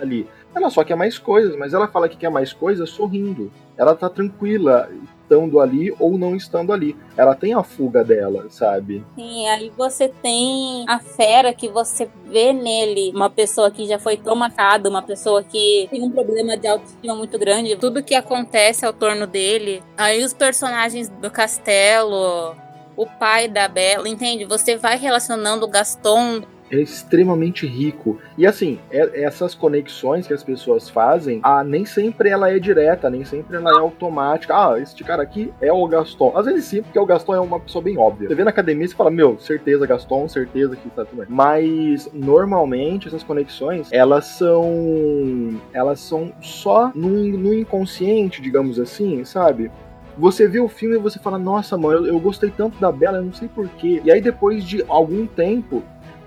ali. 0.00 0.28
Ela 0.54 0.68
só 0.68 0.84
quer 0.84 0.96
mais 0.96 1.18
coisas, 1.18 1.56
mas 1.56 1.72
ela 1.72 1.88
fala 1.88 2.08
que 2.08 2.16
quer 2.16 2.30
mais 2.30 2.52
coisas 2.52 2.90
sorrindo. 2.90 3.50
Ela 3.76 3.94
tá 3.94 4.08
tranquila 4.08 4.88
estando 5.32 5.60
ali 5.60 5.94
ou 5.98 6.18
não 6.18 6.36
estando 6.36 6.72
ali. 6.72 6.94
Ela 7.16 7.34
tem 7.34 7.54
a 7.54 7.62
fuga 7.62 8.04
dela, 8.04 8.46
sabe? 8.50 9.04
Sim, 9.14 9.48
aí 9.48 9.72
você 9.76 10.08
tem 10.08 10.84
a 10.86 10.98
fera 10.98 11.52
que 11.52 11.68
você 11.68 12.08
vê 12.26 12.52
nele, 12.52 13.12
uma 13.14 13.30
pessoa 13.30 13.70
que 13.70 13.86
já 13.86 13.98
foi 13.98 14.16
traumatizada, 14.16 14.88
uma 14.88 15.02
pessoa 15.02 15.42
que 15.42 15.88
tem 15.90 16.02
um 16.02 16.10
problema 16.10 16.56
de 16.56 16.66
autoestima 16.66 17.14
muito 17.14 17.38
grande, 17.38 17.76
tudo 17.76 18.02
que 18.02 18.14
acontece 18.14 18.84
ao 18.84 18.92
torno 18.92 19.26
dele. 19.26 19.82
Aí 19.96 20.22
os 20.22 20.34
personagens 20.34 21.08
do 21.08 21.30
castelo, 21.30 22.54
o 22.96 23.06
pai 23.06 23.48
da 23.48 23.68
Bela, 23.68 24.08
entende? 24.08 24.44
Você 24.44 24.76
vai 24.76 24.98
relacionando 24.98 25.64
o 25.64 25.68
Gaston 25.68 26.42
é 26.72 26.80
extremamente 26.80 27.66
rico. 27.66 28.18
E 28.36 28.46
assim, 28.46 28.78
é, 28.90 29.22
essas 29.22 29.54
conexões 29.54 30.26
que 30.26 30.32
as 30.32 30.42
pessoas 30.42 30.88
fazem, 30.88 31.40
ah, 31.42 31.62
nem 31.62 31.84
sempre 31.84 32.30
ela 32.30 32.50
é 32.50 32.58
direta, 32.58 33.10
nem 33.10 33.24
sempre 33.24 33.56
ela 33.56 33.70
é 33.70 33.78
automática. 33.78 34.54
Ah, 34.54 34.80
este 34.80 35.04
cara 35.04 35.22
aqui 35.22 35.52
é 35.60 35.70
o 35.70 35.86
Gaston. 35.86 36.32
Às 36.34 36.46
vezes 36.46 36.64
sim, 36.64 36.82
porque 36.82 36.98
o 36.98 37.04
Gaston 37.04 37.34
é 37.34 37.40
uma 37.40 37.60
pessoa 37.60 37.84
bem 37.84 37.98
óbvia. 37.98 38.28
Você 38.28 38.34
vê 38.34 38.42
na 38.42 38.50
academia 38.50 38.86
e 38.86 38.88
fala, 38.88 39.10
meu, 39.10 39.38
certeza 39.38 39.86
Gaston, 39.86 40.26
certeza 40.28 40.74
que 40.74 40.88
tá 40.90 41.04
tudo 41.04 41.18
bem. 41.18 41.26
Mas 41.28 42.08
normalmente 42.12 43.06
essas 43.06 43.22
conexões, 43.22 43.88
elas 43.92 44.24
são. 44.24 45.60
Elas 45.74 46.00
são 46.00 46.32
só 46.40 46.90
no, 46.94 47.08
no 47.10 47.52
inconsciente, 47.52 48.40
digamos 48.40 48.80
assim, 48.80 49.24
sabe? 49.24 49.70
Você 50.16 50.46
vê 50.46 50.60
o 50.60 50.68
filme 50.68 50.96
e 50.96 50.98
você 50.98 51.18
fala, 51.18 51.38
nossa, 51.38 51.76
mano, 51.76 52.06
eu, 52.06 52.14
eu 52.14 52.20
gostei 52.20 52.50
tanto 52.50 52.78
da 52.78 52.92
Bela, 52.92 53.18
eu 53.18 53.24
não 53.24 53.32
sei 53.32 53.48
porquê. 53.48 54.00
E 54.04 54.10
aí, 54.10 54.20
depois 54.20 54.64
de 54.64 54.84
algum 54.86 55.26
tempo, 55.26 55.82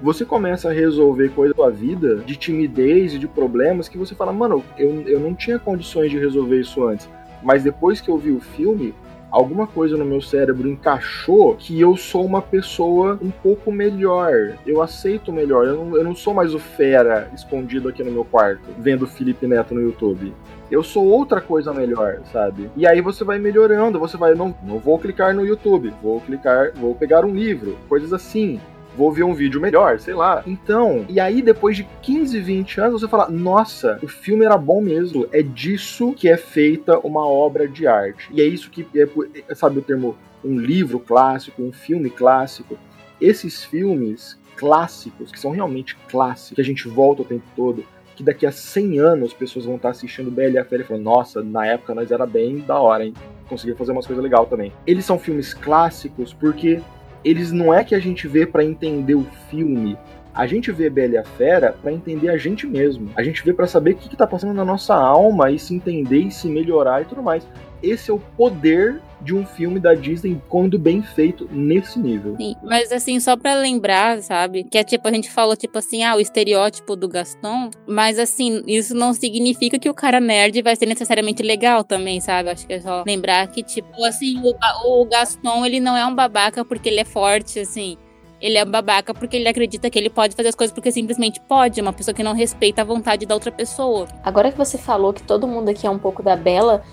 você 0.06 0.24
começa 0.24 0.70
a 0.70 0.72
resolver 0.72 1.30
coisas 1.30 1.58
da 1.58 1.64
sua 1.64 1.72
vida, 1.72 2.18
de 2.18 2.36
timidez 2.36 3.16
e 3.16 3.18
de 3.18 3.28
problemas, 3.28 3.90
que 3.90 3.98
você 3.98 4.14
fala, 4.14 4.32
mano, 4.32 4.64
eu, 4.78 5.02
eu 5.08 5.20
não 5.20 5.34
tinha 5.34 5.58
condições 5.58 6.12
de 6.12 6.20
resolver 6.20 6.60
isso 6.60 6.86
antes. 6.86 7.10
Mas 7.42 7.64
depois 7.64 8.00
que 8.00 8.12
eu 8.12 8.16
vi 8.16 8.30
o 8.30 8.40
filme, 8.40 8.94
alguma 9.32 9.66
coisa 9.66 9.98
no 9.98 10.06
meu 10.06 10.22
cérebro 10.22 10.70
encaixou 10.70 11.56
que 11.56 11.82
eu 11.82 11.98
sou 11.98 12.24
uma 12.24 12.40
pessoa 12.40 13.18
um 13.20 13.32
pouco 13.32 13.72
melhor. 13.72 14.54
Eu 14.64 14.80
aceito 14.80 15.34
melhor. 15.34 15.66
Eu 15.66 15.76
não, 15.76 15.98
eu 15.98 16.04
não 16.04 16.14
sou 16.14 16.36
mais 16.36 16.54
o 16.54 16.60
fera 16.60 17.28
escondido 17.34 17.90
aqui 17.90 18.04
no 18.04 18.12
meu 18.12 18.26
quarto, 18.26 18.62
vendo 18.78 19.08
Felipe 19.08 19.48
Neto 19.48 19.74
no 19.74 19.82
YouTube. 19.82 20.32
Eu 20.70 20.84
sou 20.84 21.04
outra 21.04 21.42
coisa 21.42 21.74
melhor, 21.74 22.20
sabe? 22.32 22.70
E 22.78 22.86
aí 22.86 23.02
você 23.02 23.24
vai 23.24 23.40
melhorando, 23.40 23.98
você 23.98 24.18
vai, 24.18 24.36
não, 24.36 24.54
não 24.62 24.78
vou 24.78 25.00
clicar 25.00 25.34
no 25.34 25.44
YouTube, 25.44 25.92
vou 26.00 26.22
clicar, 26.22 26.74
vou 26.76 26.94
pegar 26.94 27.26
um 27.26 27.34
livro, 27.34 27.76
coisas 27.90 28.14
assim 28.14 28.60
vou 28.96 29.12
ver 29.12 29.24
um 29.24 29.34
vídeo 29.34 29.60
melhor, 29.62 30.00
sei 30.00 30.14
lá. 30.14 30.44
Então, 30.46 31.06
e 31.10 31.20
aí 31.20 31.42
depois 31.42 31.78
de 31.78 31.88
15, 32.02 32.40
20 32.40 32.82
anos, 32.82 33.02
você 33.02 33.08
fala: 33.08 33.30
nossa, 33.30 34.00
o 34.02 34.08
filme 34.08 34.46
era 34.46 34.58
bom 34.58 34.82
mesmo. 34.82 35.28
É 35.32 35.42
disso 35.42 36.14
que 36.14 36.30
é 36.30 36.38
feita 36.38 37.00
uma 37.00 37.26
obra 37.28 37.68
de 37.68 37.88
arte. 37.88 38.30
E 38.32 38.42
é 38.42 38.46
isso 38.46 38.70
que 38.70 38.88
é, 38.96 39.08
é 39.48 39.56
sabe 39.56 39.80
o 39.80 39.82
termo 39.82 40.16
um 40.44 40.60
livro 40.60 41.00
clássico, 41.00 41.62
um 41.62 41.72
filme 41.72 42.10
clássico. 42.10 42.78
Esses 43.20 43.64
filmes 43.64 44.38
clássicos, 44.56 45.32
que 45.32 45.40
são 45.40 45.52
realmente 45.52 45.96
clássicos, 46.10 46.56
que 46.56 46.62
a 46.62 46.66
gente 46.66 46.88
volta 46.88 47.24
o 47.24 47.26
tempo 47.26 47.44
todo, 47.56 47.84
que 48.16 48.24
daqui 48.24 48.46
a 48.46 48.52
100 48.52 49.00
anos 49.00 49.32
as 49.32 49.34
pessoas 49.34 49.66
vão 49.66 49.76
estar 49.76 49.90
assistindo 49.90 50.32
Bela 50.32 50.54
e 50.54 50.58
a 50.58 50.66
Fera 50.66 50.84
e 50.84 50.86
falando, 50.86 51.04
nossa, 51.04 51.44
na 51.44 51.66
época 51.66 51.94
nós 51.94 52.12
era 52.12 52.26
bem 52.26 52.60
da 52.60 52.80
hora, 52.80 53.06
hein? 53.06 53.14
Conseguia 53.50 53.76
fazer 53.76 53.92
umas 53.92 54.08
coisas 54.08 54.24
legais 54.24 54.48
também. 54.48 54.72
Eles 54.88 55.06
são 55.06 55.20
filmes 55.20 55.54
clássicos 55.54 56.34
porque 56.34 56.82
eles 57.26 57.52
não 57.52 57.74
é 57.74 57.84
que 57.84 57.96
a 57.96 58.00
gente 58.00 58.28
vê 58.28 58.46
para 58.46 58.64
entender 58.64 59.16
o 59.16 59.26
filme. 59.50 59.98
A 60.32 60.46
gente 60.46 60.72
vê 60.72 60.90
Bela 60.90 61.16
e 61.16 61.18
a 61.18 61.24
Fera 61.24 61.76
para 61.82 61.92
entender 61.92 62.30
a 62.30 62.38
gente 62.38 62.68
mesmo. 62.68 63.10
A 63.16 63.24
gente 63.24 63.44
vê 63.44 63.52
para 63.52 63.66
saber 63.66 63.92
o 63.92 63.96
que, 63.96 64.10
que 64.10 64.16
tá 64.16 64.28
passando 64.28 64.54
na 64.54 64.64
nossa 64.64 64.94
alma 64.94 65.50
e 65.50 65.58
se 65.58 65.74
entender 65.74 66.20
e 66.20 66.32
se 66.32 66.48
melhorar 66.48 67.02
e 67.02 67.06
tudo 67.06 67.24
mais. 67.24 67.48
Esse 67.86 68.10
é 68.10 68.14
o 68.14 68.20
poder 68.20 69.00
de 69.22 69.34
um 69.34 69.46
filme 69.46 69.80
da 69.80 69.94
Disney 69.94 70.42
quando 70.50 70.78
bem 70.78 71.02
feito 71.02 71.48
nesse 71.52 72.00
nível. 72.00 72.36
Sim, 72.38 72.56
mas 72.64 72.92
assim, 72.92 73.20
só 73.20 73.38
para 73.38 73.56
lembrar, 73.56 74.22
sabe? 74.22 74.64
Que 74.64 74.78
é 74.78 74.84
tipo, 74.84 75.08
a 75.08 75.12
gente 75.12 75.32
falou 75.32 75.56
tipo 75.56 75.78
assim, 75.78 76.04
ah, 76.04 76.16
o 76.16 76.20
estereótipo 76.20 76.96
do 76.96 77.08
Gaston, 77.08 77.70
mas 77.88 78.20
assim, 78.20 78.62
isso 78.68 78.96
não 78.96 79.14
significa 79.14 79.80
que 79.80 79.90
o 79.90 79.94
cara 79.94 80.20
nerd 80.20 80.62
vai 80.62 80.76
ser 80.76 80.86
necessariamente 80.86 81.42
legal 81.44 81.84
também, 81.84 82.20
sabe? 82.20 82.50
Acho 82.50 82.66
que 82.66 82.74
é 82.74 82.82
só 82.82 83.04
lembrar 83.06 83.48
que, 83.48 83.64
tipo, 83.64 84.04
assim, 84.04 84.42
o, 84.44 85.02
o 85.02 85.06
Gaston, 85.06 85.66
ele 85.66 85.80
não 85.80 85.96
é 85.96 86.06
um 86.06 86.14
babaca 86.14 86.66
porque 86.66 86.90
ele 86.90 87.00
é 87.00 87.06
forte, 87.06 87.60
assim. 87.60 87.98
Ele 88.42 88.58
é 88.58 88.66
babaca 88.66 89.14
porque 89.14 89.38
ele 89.38 89.48
acredita 89.48 89.90
que 89.90 89.98
ele 89.98 90.10
pode 90.10 90.36
fazer 90.36 90.50
as 90.50 90.56
coisas 90.56 90.74
porque 90.74 90.92
simplesmente 90.92 91.40
pode. 91.48 91.80
É 91.80 91.84
uma 91.84 91.94
pessoa 91.94 92.14
que 92.14 92.22
não 92.22 92.34
respeita 92.34 92.82
a 92.82 92.86
vontade 92.86 93.26
da 93.26 93.34
outra 93.34 93.52
pessoa. 93.52 94.08
Agora 94.24 94.52
que 94.52 94.58
você 94.58 94.78
falou 94.78 95.14
que 95.14 95.24
todo 95.24 95.48
mundo 95.48 95.70
aqui 95.70 95.88
é 95.88 95.90
um 95.90 95.98
pouco 95.98 96.22
da 96.22 96.36
Bela, 96.36 96.84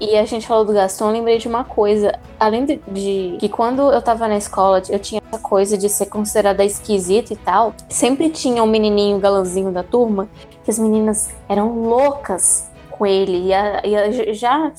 e 0.00 0.16
a 0.16 0.24
gente 0.24 0.46
falou 0.46 0.64
do 0.64 0.72
Gaston, 0.72 1.06
eu 1.06 1.12
lembrei 1.12 1.38
de 1.38 1.46
uma 1.46 1.64
coisa. 1.64 2.18
Além 2.38 2.64
de, 2.64 2.80
de, 2.88 3.36
que 3.38 3.48
quando 3.48 3.92
eu 3.92 4.02
tava 4.02 4.26
na 4.26 4.36
escola, 4.36 4.82
eu 4.88 4.98
tinha 4.98 5.22
essa 5.26 5.40
coisa 5.40 5.78
de 5.78 5.88
ser 5.88 6.06
considerada 6.06 6.64
esquisita 6.64 7.32
e 7.32 7.36
tal. 7.36 7.74
Sempre 7.88 8.28
tinha 8.30 8.62
um 8.62 8.66
menininho 8.66 9.18
galãzinho 9.18 9.70
da 9.70 9.82
turma 9.82 10.28
que 10.64 10.70
as 10.70 10.78
meninas 10.78 11.30
eram 11.48 11.80
loucas 11.80 12.70
com 12.90 13.06
ele. 13.06 13.48
E, 13.48 13.54
a, 13.54 13.82
e 13.84 13.96
a, 13.96 14.32
já 14.32 14.72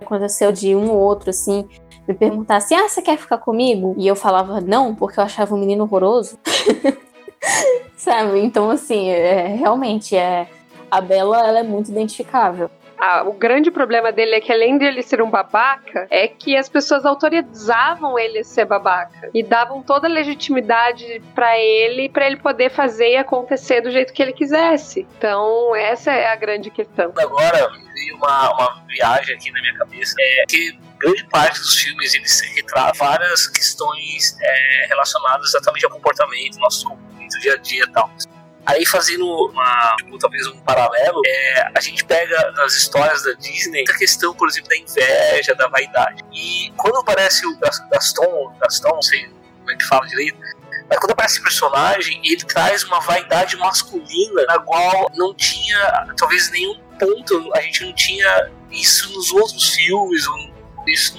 aconteceu 0.00 0.52
de 0.52 0.74
um 0.74 0.90
ou 0.90 0.98
outro, 0.98 1.30
assim, 1.30 1.68
me 2.06 2.14
perguntar 2.14 2.56
assim: 2.56 2.74
ah, 2.76 2.88
você 2.88 3.02
quer 3.02 3.18
ficar 3.18 3.38
comigo? 3.38 3.94
E 3.98 4.06
eu 4.06 4.14
falava 4.14 4.60
não, 4.60 4.94
porque 4.94 5.18
eu 5.18 5.24
achava 5.24 5.54
o 5.54 5.58
menino 5.58 5.84
horroroso. 5.84 6.38
Sabe? 7.96 8.40
Então, 8.40 8.70
assim, 8.70 9.10
é, 9.10 9.48
realmente, 9.48 10.16
é, 10.16 10.48
a 10.90 11.00
Bela 11.00 11.46
ela 11.46 11.58
é 11.58 11.62
muito 11.62 11.90
identificável 11.90 12.70
o 13.26 13.32
grande 13.32 13.70
problema 13.70 14.12
dele 14.12 14.34
é 14.34 14.40
que 14.40 14.52
além 14.52 14.78
de 14.78 14.84
ele 14.84 15.02
ser 15.02 15.22
um 15.22 15.30
babaca, 15.30 16.06
é 16.10 16.28
que 16.28 16.56
as 16.56 16.68
pessoas 16.68 17.04
autorizavam 17.04 18.18
ele 18.18 18.44
ser 18.44 18.64
babaca 18.64 19.30
e 19.34 19.42
davam 19.42 19.82
toda 19.82 20.06
a 20.06 20.10
legitimidade 20.10 21.22
para 21.34 21.58
ele, 21.58 22.08
para 22.08 22.26
ele 22.26 22.36
poder 22.36 22.70
fazer 22.70 23.12
e 23.12 23.16
acontecer 23.16 23.80
do 23.80 23.90
jeito 23.90 24.12
que 24.12 24.22
ele 24.22 24.32
quisesse. 24.32 25.06
Então, 25.16 25.74
essa 25.74 26.12
é 26.12 26.26
a 26.26 26.36
grande 26.36 26.70
questão. 26.70 27.12
Agora, 27.16 27.70
veio 27.94 28.16
uma, 28.16 28.52
uma 28.52 28.84
viagem 28.86 29.34
aqui 29.34 29.50
na 29.50 29.60
minha 29.60 29.74
cabeça, 29.78 30.14
é 30.18 30.44
que 30.48 30.78
grande 30.98 31.24
parte 31.24 31.58
dos 31.58 31.76
filmes 31.76 32.14
eles 32.14 32.40
retratam 32.54 33.06
várias 33.06 33.46
questões 33.46 34.36
é, 34.40 34.86
relacionadas 34.88 35.48
exatamente 35.48 35.84
ao 35.86 35.90
comportamento, 35.90 36.58
nosso 36.58 36.88
comportamento 36.88 37.40
dia 37.40 37.54
a 37.54 37.56
dia 37.56 37.84
e 37.84 37.92
tal. 37.92 38.10
Aí 38.66 38.84
fazendo 38.86 39.26
uma, 39.26 39.96
tipo, 39.98 40.18
talvez 40.18 40.46
um 40.46 40.58
paralelo, 40.60 41.20
é, 41.26 41.70
a 41.74 41.80
gente 41.80 42.04
pega 42.04 42.52
nas 42.52 42.74
histórias 42.74 43.22
da 43.22 43.32
Disney 43.32 43.84
a 43.88 43.98
questão, 43.98 44.34
por 44.34 44.48
exemplo, 44.48 44.68
da 44.68 44.76
inveja, 44.76 45.54
da 45.54 45.66
vaidade. 45.68 46.22
E 46.32 46.70
quando 46.76 46.98
aparece 46.98 47.46
o 47.46 47.58
Gaston, 47.58 48.54
Gaston, 48.60 48.94
não 48.94 49.02
sei 49.02 49.28
como 49.58 49.70
é 49.70 49.76
que 49.76 49.84
fala 49.84 50.06
direito, 50.06 50.38
mas 50.88 50.98
quando 50.98 51.12
aparece 51.12 51.34
esse 51.34 51.42
personagem, 51.42 52.20
ele 52.24 52.44
traz 52.44 52.84
uma 52.84 53.00
vaidade 53.00 53.56
masculina 53.56 54.44
na 54.46 54.58
qual 54.58 55.10
não 55.14 55.34
tinha, 55.34 56.06
talvez, 56.16 56.50
nenhum 56.50 56.74
ponto, 56.98 57.50
a 57.54 57.60
gente 57.62 57.84
não 57.84 57.94
tinha 57.94 58.50
isso 58.70 59.10
nos 59.12 59.32
outros 59.32 59.70
filmes, 59.70 60.26
ou 60.26 60.36
isso 60.88 61.16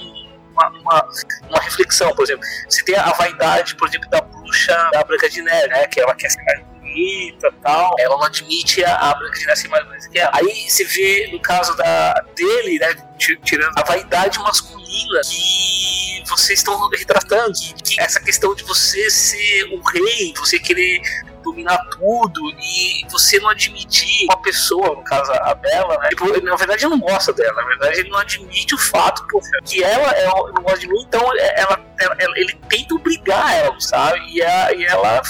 uma, 0.52 0.68
uma, 0.68 1.08
uma, 1.48 1.60
reflexão, 1.60 2.14
por 2.14 2.24
exemplo. 2.24 2.44
Você 2.68 2.84
tem 2.84 2.96
a 2.96 3.10
vaidade, 3.12 3.74
por 3.76 3.88
exemplo, 3.88 4.08
da 4.10 4.20
bruxa 4.20 4.90
da 4.92 5.02
Branca 5.02 5.28
de 5.28 5.40
Neve, 5.42 5.68
né? 5.68 5.86
Que 5.86 6.00
ela 6.00 6.14
quer 6.14 6.30
ser 6.30 6.44
bonita 6.92 7.52
tal. 7.62 7.94
Ela 7.98 8.16
não 8.16 8.24
admite 8.24 8.84
a, 8.84 8.94
a 8.94 9.14
Branca 9.14 9.38
de 9.38 9.46
Neve 9.46 9.60
ser 9.60 9.68
mais 9.68 9.84
bonita 9.84 10.08
que 10.08 10.18
ela. 10.18 10.30
Aí 10.34 10.70
você 10.70 10.84
vê, 10.84 11.30
no 11.32 11.40
caso 11.40 11.76
da, 11.76 12.14
dele, 12.36 12.78
né, 12.78 12.94
tirando 13.18 13.72
a 13.76 13.82
vaidade 13.82 14.38
masculina 14.38 15.20
que 15.24 16.22
vocês 16.28 16.58
estão 16.58 16.88
retratando, 16.90 17.52
que, 17.84 18.00
essa 18.00 18.20
questão 18.20 18.54
de 18.54 18.62
você 18.64 19.10
ser 19.10 19.64
o 19.72 19.80
rei, 19.82 20.34
você 20.36 20.58
querer 20.58 21.00
dominar 21.42 21.78
tudo 21.90 22.40
e 22.50 23.04
você 23.10 23.38
não 23.40 23.48
admitir 23.48 24.26
uma 24.26 24.40
pessoa, 24.42 24.94
no 24.94 25.02
caso 25.02 25.32
a 25.32 25.54
Bela, 25.54 25.98
né? 25.98 26.08
Tipo, 26.10 26.40
na 26.40 26.56
verdade, 26.56 26.84
ele 26.84 26.90
não 26.90 27.00
gosta 27.00 27.32
dela, 27.32 27.54
na 27.54 27.66
verdade, 27.66 28.00
ele 28.00 28.10
não 28.10 28.18
admite 28.18 28.74
o 28.74 28.78
fato 28.78 29.26
que 29.64 29.82
ela 29.82 30.10
é, 30.12 30.26
não 30.26 30.62
gosta 30.62 30.78
de 30.78 30.88
mim, 30.88 31.02
então 31.02 31.20
ela, 31.36 31.80
ela, 31.98 32.16
ele 32.36 32.56
tenta 32.68 32.94
obrigar 32.94 33.56
ela, 33.56 33.80
sabe? 33.80 34.20
E, 34.30 34.40
a, 34.40 34.72
e 34.72 34.84
ela 34.84 35.20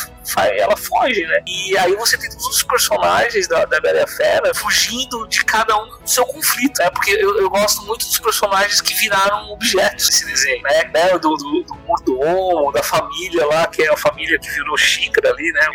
ela 0.57 0.77
foge, 0.77 1.25
né? 1.27 1.43
E 1.47 1.77
aí 1.79 1.95
você 1.97 2.16
tem 2.16 2.31
todos 2.31 2.47
os 2.47 2.62
personagens 2.62 3.49
da, 3.49 3.64
da 3.64 3.81
Bela 3.81 3.99
e 3.99 4.03
a 4.03 4.07
Fera 4.07 4.55
fugindo 4.55 5.27
de 5.29 5.45
cada 5.45 5.77
um 5.77 5.89
do 5.99 6.09
seu 6.09 6.25
conflito, 6.27 6.79
né? 6.79 6.91
Porque 6.91 7.12
eu, 7.12 7.41
eu 7.41 7.51
gosto 7.51 7.83
muito 7.83 8.07
dos 8.07 8.18
personagens 8.18 8.81
que 8.81 8.95
viraram 8.95 9.51
objetos 9.51 10.09
desse 10.09 10.27
desenho, 10.27 10.62
né? 10.62 10.85
né? 10.93 11.18
Do, 11.18 11.37
do, 11.37 11.62
do 11.64 11.75
mordomo, 11.87 12.73
da 12.73 12.83
família 12.83 13.47
lá, 13.47 13.66
que 13.66 13.83
é 13.83 13.93
a 13.93 13.97
família 13.97 14.39
que 14.39 14.51
virou 14.51 14.77
xícara 14.77 15.31
ali, 15.31 15.53
né? 15.53 15.66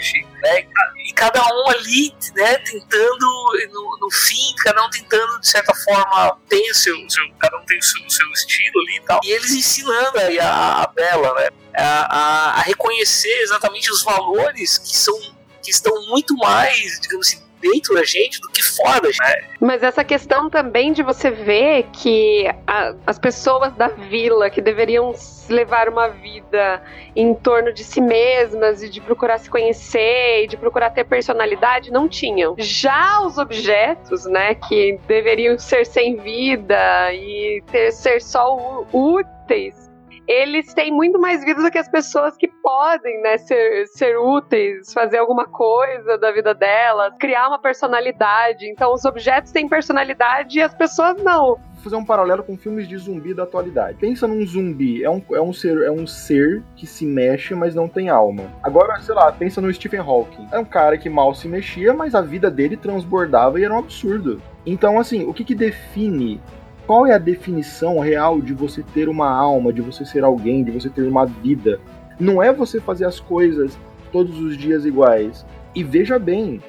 né? 0.44 0.68
E 1.08 1.14
cada 1.14 1.42
um 1.42 1.70
ali, 1.70 2.14
né, 2.36 2.58
tentando, 2.58 3.26
no, 3.72 3.98
no 4.02 4.12
fim, 4.12 4.56
cada 4.64 4.86
um 4.86 4.90
tentando, 4.90 5.40
de 5.40 5.50
certa 5.50 5.74
forma, 5.74 6.38
tem 6.50 6.74
seu, 6.74 6.96
seu 7.10 7.24
cada 7.40 7.58
um 7.58 7.66
tem 7.66 7.78
o 7.78 7.84
seu, 7.84 8.10
seu 8.10 8.32
estilo 8.32 8.82
ali 8.82 8.98
e 8.98 9.02
tal. 9.02 9.20
E 9.24 9.32
eles 9.32 9.52
ensinando 9.52 10.20
aí 10.20 10.40
a, 10.40 10.84
a 10.84 10.88
Bela, 10.88 11.34
né? 11.36 11.50
A, 11.78 11.84
a, 11.84 12.50
a 12.60 12.62
reconhecer 12.62 13.42
exatamente 13.42 13.92
os 13.92 14.04
valores 14.04 14.37
que 14.54 14.98
são 14.98 15.18
que 15.62 15.72
estão 15.72 15.94
muito 16.08 16.34
mais, 16.38 16.98
digamos 17.02 17.28
assim, 17.28 17.48
dentro 17.60 17.94
da 17.94 18.04
gente 18.04 18.40
do 18.40 18.50
que 18.50 18.64
fora 18.64 19.02
da 19.02 19.12
gente. 19.12 19.20
Né? 19.20 19.48
Mas 19.60 19.84
essa 19.84 20.04
questão 20.04 20.50
também 20.50 20.94
de 20.94 21.04
você 21.04 21.30
ver 21.30 21.88
que 21.92 22.46
a, 22.66 22.94
as 23.06 23.20
pessoas 23.20 23.74
da 23.74 23.88
vila 23.88 24.50
que 24.50 24.62
deveriam 24.62 25.14
levar 25.50 25.90
uma 25.90 26.08
vida 26.08 26.82
em 27.16 27.34
torno 27.34 27.74
de 27.74 27.84
si 27.84 28.00
mesmas 28.02 28.84
e 28.84 28.90
de 28.90 29.02
procurar 29.02 29.40
se 29.40 29.50
conhecer 29.50 30.44
e 30.44 30.48
de 30.48 30.58
procurar 30.58 30.90
ter 30.92 31.04
personalidade 31.04 31.92
não 31.92 32.08
tinham. 32.08 32.56
Já 32.58 33.22
os 33.22 33.38
objetos, 33.38 34.26
né, 34.26 34.56
que 34.56 35.00
deveriam 35.08 35.58
ser 35.58 35.86
sem 35.86 36.18
vida 36.18 37.14
e 37.14 37.64
ter, 37.72 37.92
ser 37.92 38.22
só 38.22 38.86
úteis, 38.94 39.87
eles 40.28 40.74
têm 40.74 40.92
muito 40.92 41.20
mais 41.20 41.44
vida 41.44 41.64
do 41.64 41.72
que 41.72 41.78
as 41.78 41.88
pessoas 41.88 42.36
que 42.36 42.50
podem, 42.62 43.22
né, 43.22 43.38
ser, 43.38 43.88
ser 43.88 44.18
úteis, 44.18 44.92
fazer 44.92 45.18
alguma 45.18 45.46
coisa 45.46 46.18
da 46.18 46.32
vida 46.32 46.54
delas, 46.54 47.14
criar 47.18 47.48
uma 47.48 47.60
personalidade. 47.60 48.68
Então, 48.70 48.94
os 48.94 49.06
objetos 49.06 49.52
têm 49.52 49.70
personalidade 49.70 50.60
e 50.60 50.62
as 50.62 50.74
pessoas 50.74 51.16
não. 51.24 51.58
Fazer 51.82 51.96
um 51.96 52.04
paralelo 52.04 52.44
com 52.44 52.58
filmes 52.58 52.88
de 52.88 52.98
zumbi 52.98 53.34
da 53.34 53.44
atualidade. 53.44 53.98
Pensa 54.00 54.28
num 54.28 54.46
zumbi, 54.46 55.04
é 55.04 55.10
um, 55.10 55.24
é 55.32 55.40
um, 55.40 55.54
ser, 55.54 55.82
é 55.84 55.92
um 55.92 56.06
ser 56.06 56.62
que 56.76 56.86
se 56.86 57.06
mexe, 57.06 57.56
mas 57.56 57.74
não 57.74 57.88
tem 57.88 58.10
alma. 58.10 58.44
Agora, 58.62 59.00
sei 59.00 59.16
lá, 59.16 59.32
pensa 59.32 59.62
no 59.62 59.74
Stephen 59.74 60.02
Hawking. 60.02 60.50
É 60.52 60.60
um 60.60 60.66
cara 60.66 60.98
que 60.98 61.10
mal 61.10 61.34
se 61.34 61.48
mexia, 61.48 61.94
mas 61.94 62.14
a 62.14 62.22
vida 62.22 62.52
dele 62.52 62.76
transbordava 62.76 63.60
e 63.60 63.64
era 63.64 63.74
um 63.74 63.80
absurdo. 63.80 64.42
Então, 64.66 65.00
assim, 65.00 65.24
o 65.26 65.34
que, 65.34 65.46
que 65.46 65.56
define 65.56 66.42
qual 66.88 67.06
é 67.06 67.14
a 67.14 67.18
definição 67.18 68.00
real 68.00 68.40
de 68.40 68.54
você 68.54 68.82
ter 68.82 69.10
uma 69.10 69.30
alma, 69.30 69.74
de 69.74 69.82
você 69.82 70.06
ser 70.06 70.24
alguém, 70.24 70.64
de 70.64 70.72
você 70.72 70.90
ter 70.90 71.02
uma 71.02 71.26
vida? 71.26 71.82
Não 72.18 72.42
é 72.42 72.54
você 72.54 72.80
fazer 72.80 73.04
as 73.04 73.20
coisas 73.20 73.78
todos 74.10 74.40
os 74.40 74.58
dias 74.58 74.86
iguais. 74.86 75.46
E 75.76 75.84
veja 75.84 76.18
bem, 76.18 76.62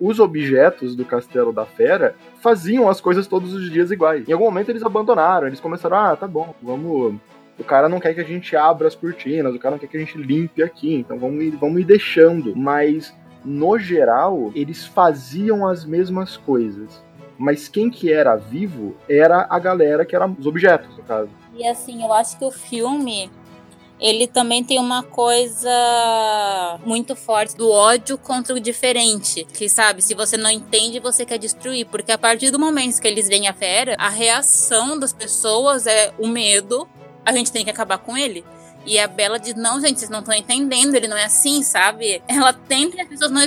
os 0.00 0.18
objetos 0.18 0.96
do 0.96 1.04
Castelo 1.04 1.52
da 1.52 1.66
Fera 1.66 2.14
faziam 2.40 2.88
as 2.88 3.02
coisas 3.02 3.26
todos 3.26 3.52
os 3.52 3.70
dias 3.70 3.90
iguais. 3.90 4.26
Em 4.26 4.32
algum 4.32 4.46
momento 4.46 4.70
eles 4.70 4.82
abandonaram, 4.82 5.46
eles 5.46 5.60
começaram, 5.60 5.98
ah, 5.98 6.16
tá 6.16 6.26
bom, 6.26 6.54
vamos. 6.62 7.16
O 7.58 7.64
cara 7.64 7.86
não 7.86 8.00
quer 8.00 8.14
que 8.14 8.20
a 8.20 8.24
gente 8.24 8.56
abra 8.56 8.88
as 8.88 8.94
cortinas, 8.94 9.54
o 9.54 9.58
cara 9.58 9.72
não 9.72 9.78
quer 9.78 9.88
que 9.88 9.96
a 9.98 10.00
gente 10.00 10.16
limpe 10.16 10.62
aqui, 10.62 10.94
então 10.94 11.18
vamos 11.18 11.44
ir, 11.44 11.50
vamos 11.50 11.82
ir 11.82 11.84
deixando. 11.84 12.56
Mas, 12.56 13.14
no 13.44 13.78
geral, 13.78 14.50
eles 14.54 14.86
faziam 14.86 15.66
as 15.66 15.84
mesmas 15.84 16.34
coisas 16.34 17.04
mas 17.38 17.68
quem 17.68 17.90
que 17.90 18.12
era 18.12 18.36
vivo 18.36 18.96
era 19.08 19.46
a 19.48 19.58
galera 19.58 20.04
que 20.04 20.14
era 20.14 20.26
os 20.26 20.46
objetos, 20.46 20.96
no 20.96 21.02
caso. 21.02 21.30
E 21.54 21.66
assim, 21.66 22.02
eu 22.02 22.12
acho 22.12 22.38
que 22.38 22.44
o 22.44 22.50
filme 22.50 23.30
ele 23.98 24.26
também 24.26 24.62
tem 24.62 24.78
uma 24.78 25.02
coisa 25.02 25.70
muito 26.84 27.16
forte 27.16 27.56
do 27.56 27.70
ódio 27.70 28.18
contra 28.18 28.54
o 28.54 28.60
diferente. 28.60 29.44
Que 29.44 29.68
sabe, 29.68 30.02
se 30.02 30.14
você 30.14 30.36
não 30.36 30.50
entende, 30.50 31.00
você 31.00 31.24
quer 31.24 31.38
destruir. 31.38 31.86
Porque 31.86 32.12
a 32.12 32.18
partir 32.18 32.50
do 32.50 32.58
momento 32.58 33.00
que 33.00 33.08
eles 33.08 33.26
veem 33.26 33.48
a 33.48 33.54
fera, 33.54 33.96
a 33.98 34.10
reação 34.10 34.98
das 34.98 35.12
pessoas 35.12 35.86
é 35.86 36.12
o 36.18 36.26
medo, 36.28 36.86
a 37.24 37.32
gente 37.32 37.50
tem 37.50 37.64
que 37.64 37.70
acabar 37.70 37.98
com 37.98 38.16
ele. 38.16 38.44
E 38.84 38.98
a 38.98 39.08
Bela 39.08 39.38
diz: 39.38 39.54
Não, 39.54 39.80
gente, 39.80 39.98
vocês 39.98 40.10
não 40.10 40.20
estão 40.20 40.34
entendendo, 40.34 40.94
ele 40.94 41.08
não 41.08 41.16
é 41.16 41.24
assim, 41.24 41.62
sabe? 41.62 42.22
Ela 42.28 42.52
tenta 42.52 42.98
e 42.98 43.00
as 43.00 43.08
pessoas 43.08 43.30
não 43.30 43.40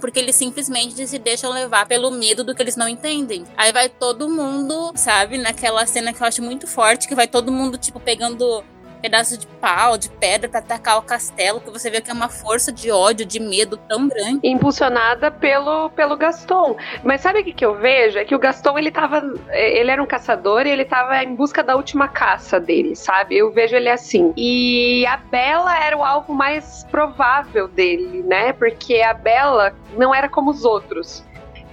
porque 0.00 0.18
eles 0.18 0.34
simplesmente 0.34 1.06
se 1.06 1.18
deixam 1.18 1.52
levar 1.52 1.86
pelo 1.86 2.10
medo 2.10 2.42
do 2.42 2.54
que 2.54 2.62
eles 2.62 2.76
não 2.76 2.88
entendem. 2.88 3.44
Aí 3.56 3.72
vai 3.72 3.88
todo 3.88 4.28
mundo, 4.28 4.92
sabe, 4.96 5.38
naquela 5.38 5.86
cena 5.86 6.12
que 6.12 6.22
eu 6.22 6.26
acho 6.26 6.42
muito 6.42 6.66
forte, 6.66 7.06
que 7.06 7.14
vai 7.14 7.28
todo 7.28 7.52
mundo, 7.52 7.78
tipo, 7.78 8.00
pegando 8.00 8.64
pedaço 9.04 9.36
de 9.36 9.46
pau, 9.46 9.98
de 9.98 10.08
pedra 10.08 10.48
para 10.48 10.60
atacar 10.60 10.96
o 10.96 11.02
castelo, 11.02 11.60
que 11.60 11.68
você 11.68 11.90
vê 11.90 12.00
que 12.00 12.10
é 12.10 12.14
uma 12.14 12.30
força 12.30 12.72
de 12.72 12.90
ódio, 12.90 13.26
de 13.26 13.38
medo 13.38 13.76
tão 13.76 14.08
grande. 14.08 14.40
Impulsionada 14.42 15.30
pelo, 15.30 15.90
pelo 15.90 16.16
Gaston. 16.16 16.74
Mas 17.02 17.20
sabe 17.20 17.40
o 17.40 17.44
que, 17.44 17.52
que 17.52 17.66
eu 17.66 17.74
vejo? 17.74 18.18
É 18.18 18.24
que 18.24 18.34
o 18.34 18.38
Gaston, 18.38 18.78
ele 18.78 18.90
tava. 18.90 19.22
Ele 19.50 19.90
era 19.90 20.02
um 20.02 20.06
caçador 20.06 20.66
e 20.66 20.70
ele 20.70 20.86
tava 20.86 21.22
em 21.22 21.34
busca 21.34 21.62
da 21.62 21.76
última 21.76 22.08
caça 22.08 22.58
dele, 22.58 22.96
sabe? 22.96 23.36
Eu 23.36 23.52
vejo 23.52 23.76
ele 23.76 23.90
assim. 23.90 24.32
E 24.38 25.04
a 25.04 25.18
Bela 25.18 25.78
era 25.78 25.98
o 25.98 26.02
alvo 26.02 26.32
mais 26.32 26.84
provável 26.90 27.68
dele, 27.68 28.22
né? 28.22 28.54
Porque 28.54 29.02
a 29.02 29.12
Bela 29.12 29.74
não 29.98 30.14
era 30.14 30.30
como 30.30 30.50
os 30.50 30.64
outros 30.64 31.22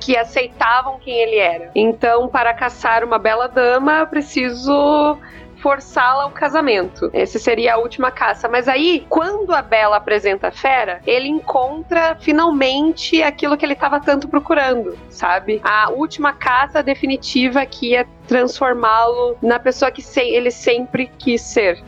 que 0.02 0.18
aceitavam 0.18 1.00
quem 1.00 1.16
ele 1.16 1.38
era. 1.38 1.72
Então, 1.76 2.28
para 2.28 2.54
caçar 2.54 3.04
uma 3.04 3.20
bela 3.20 3.48
dama, 3.48 4.06
preciso 4.06 5.18
forçá-la 5.62 6.24
ao 6.24 6.32
casamento. 6.32 7.10
Essa 7.14 7.40
seria 7.40 7.76
a 7.76 7.78
última 7.78 8.12
caça. 8.12 8.50
Mas 8.50 8.68
aí, 8.68 9.06
quando 9.08 9.54
a 9.54 9.62
Bela 9.62 9.98
apresenta 9.98 10.48
a 10.48 10.52
fera, 10.52 11.02
ele 11.06 11.28
encontra 11.28 12.16
finalmente 12.20 13.22
aquilo 13.22 13.56
que 13.56 13.66
ele 13.66 13.74
estava 13.74 14.00
tanto 14.00 14.28
procurando, 14.28 14.98
sabe? 15.10 15.62
A 15.64 15.90
última 15.90 16.34
caça 16.34 16.82
definitiva 16.82 17.66
que 17.66 17.92
ia 17.92 18.08
transformá-lo 18.28 19.38
na 19.42 19.60
pessoa 19.60 19.92
que 19.92 20.04
ele 20.20 20.52
sempre 20.52 21.12
quis 21.18 21.42
ser. 21.42 21.82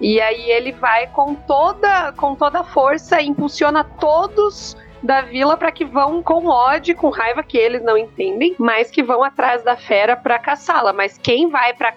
E 0.00 0.20
aí 0.20 0.50
ele 0.50 0.72
vai 0.72 1.06
com 1.06 1.34
toda 1.34 2.12
com 2.12 2.34
toda 2.34 2.60
a 2.60 2.64
força 2.64 3.20
e 3.20 3.26
impulsiona 3.26 3.82
todos 3.82 4.76
da 5.02 5.22
vila 5.22 5.56
para 5.56 5.70
que 5.70 5.84
vão 5.84 6.22
com 6.22 6.46
ódio, 6.46 6.94
com 6.96 7.08
raiva 7.08 7.42
que 7.42 7.56
eles 7.56 7.82
não 7.82 7.96
entendem, 7.96 8.54
mas 8.58 8.90
que 8.90 9.02
vão 9.02 9.22
atrás 9.22 9.62
da 9.62 9.76
fera 9.76 10.16
para 10.16 10.38
caçá-la. 10.38 10.92
Mas 10.92 11.16
quem 11.16 11.48
vai 11.48 11.72
para 11.74 11.94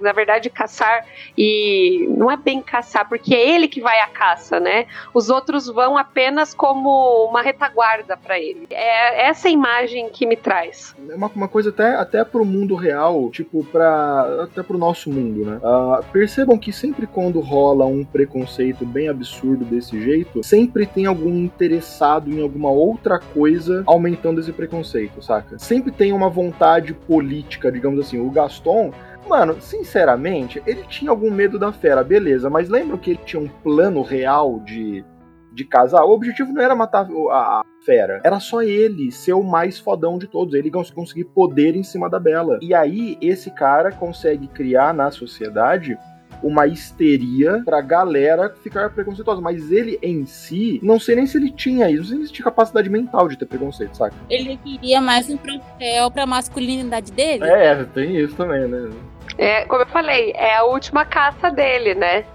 na 0.00 0.12
verdade, 0.12 0.50
caçar 0.50 1.04
e 1.36 2.06
não 2.16 2.30
é 2.30 2.36
bem 2.36 2.60
caçar, 2.60 3.08
porque 3.08 3.34
é 3.34 3.54
ele 3.54 3.68
que 3.68 3.80
vai 3.80 4.00
à 4.00 4.06
caça, 4.06 4.58
né? 4.58 4.86
Os 5.14 5.30
outros 5.30 5.66
vão 5.66 5.96
apenas 5.96 6.54
como 6.54 7.26
uma 7.28 7.42
retaguarda 7.42 8.16
para 8.16 8.38
ele. 8.38 8.66
É 8.70 9.28
essa 9.28 9.48
imagem 9.48 10.08
que 10.10 10.26
me 10.26 10.36
traz. 10.36 10.94
É 11.08 11.14
uma, 11.14 11.30
uma 11.34 11.48
coisa 11.48 11.70
até, 11.70 11.94
até 11.94 12.24
pro 12.24 12.44
mundo 12.44 12.74
real, 12.74 13.30
tipo, 13.30 13.64
pra, 13.64 14.44
até 14.44 14.62
pro 14.62 14.78
nosso 14.78 15.10
mundo, 15.10 15.44
né? 15.44 15.60
Uh, 15.62 16.04
percebam 16.12 16.58
que 16.58 16.72
sempre 16.72 17.06
quando 17.06 17.40
rola 17.40 17.84
um 17.86 18.04
preconceito 18.04 18.84
bem 18.84 19.08
absurdo 19.08 19.64
desse 19.64 20.00
jeito, 20.00 20.42
sempre 20.42 20.86
tem 20.86 21.06
algum 21.06 21.36
interessado 21.36 22.30
em 22.30 22.42
alguma 22.42 22.70
outra 22.70 23.18
coisa 23.18 23.82
aumentando 23.86 24.40
esse 24.40 24.52
preconceito, 24.52 25.22
saca? 25.22 25.58
Sempre 25.58 25.92
tem 25.92 26.12
uma 26.12 26.28
vontade 26.28 26.94
política, 26.94 27.70
digamos 27.70 28.00
assim. 28.00 28.18
O 28.18 28.30
Gaston 28.30 28.92
Mano, 29.30 29.60
sinceramente, 29.60 30.60
ele 30.66 30.82
tinha 30.88 31.08
algum 31.08 31.30
medo 31.30 31.56
da 31.56 31.72
fera, 31.72 32.02
beleza, 32.02 32.50
mas 32.50 32.68
lembra 32.68 32.98
que 32.98 33.10
ele 33.10 33.20
tinha 33.24 33.40
um 33.40 33.46
plano 33.46 34.02
real 34.02 34.58
de, 34.58 35.04
de 35.52 35.64
casar? 35.64 36.02
O 36.02 36.10
objetivo 36.10 36.52
não 36.52 36.60
era 36.60 36.74
matar 36.74 37.06
a, 37.30 37.60
a 37.60 37.64
fera, 37.86 38.20
era 38.24 38.40
só 38.40 38.60
ele 38.60 39.12
ser 39.12 39.34
o 39.34 39.44
mais 39.44 39.78
fodão 39.78 40.18
de 40.18 40.26
todos, 40.26 40.52
ele 40.52 40.68
conseguir 40.68 41.26
poder 41.26 41.76
em 41.76 41.84
cima 41.84 42.10
da 42.10 42.18
Bela. 42.18 42.58
E 42.60 42.74
aí, 42.74 43.16
esse 43.22 43.52
cara 43.52 43.92
consegue 43.92 44.48
criar 44.48 44.92
na 44.92 45.12
sociedade 45.12 45.96
uma 46.42 46.66
histeria 46.66 47.62
pra 47.64 47.80
galera 47.80 48.52
ficar 48.62 48.90
preconceituosa. 48.90 49.40
Mas 49.40 49.70
ele 49.70 49.98
em 50.02 50.24
si, 50.26 50.80
não 50.82 50.98
sei 50.98 51.16
nem 51.16 51.26
se 51.26 51.36
ele 51.36 51.52
tinha 51.52 51.88
isso, 51.88 51.98
não 51.98 52.04
sei 52.04 52.16
se 52.16 52.22
ele 52.24 52.32
tinha 52.32 52.44
capacidade 52.44 52.90
mental 52.90 53.28
de 53.28 53.38
ter 53.38 53.46
preconceito, 53.46 53.96
saca? 53.96 54.16
Ele 54.28 54.56
queria 54.56 55.00
mais 55.00 55.28
um 55.30 55.36
troféu 55.36 56.10
pra 56.10 56.26
masculinidade 56.26 57.12
dele. 57.12 57.44
É, 57.44 57.84
tem 57.84 58.16
isso 58.16 58.34
também, 58.34 58.66
né? 58.66 58.90
É, 59.40 59.64
como 59.64 59.80
eu 59.80 59.86
falei, 59.86 60.34
é 60.36 60.54
a 60.54 60.64
última 60.64 61.06
caça 61.06 61.50
dele, 61.50 61.94
né? 61.94 62.26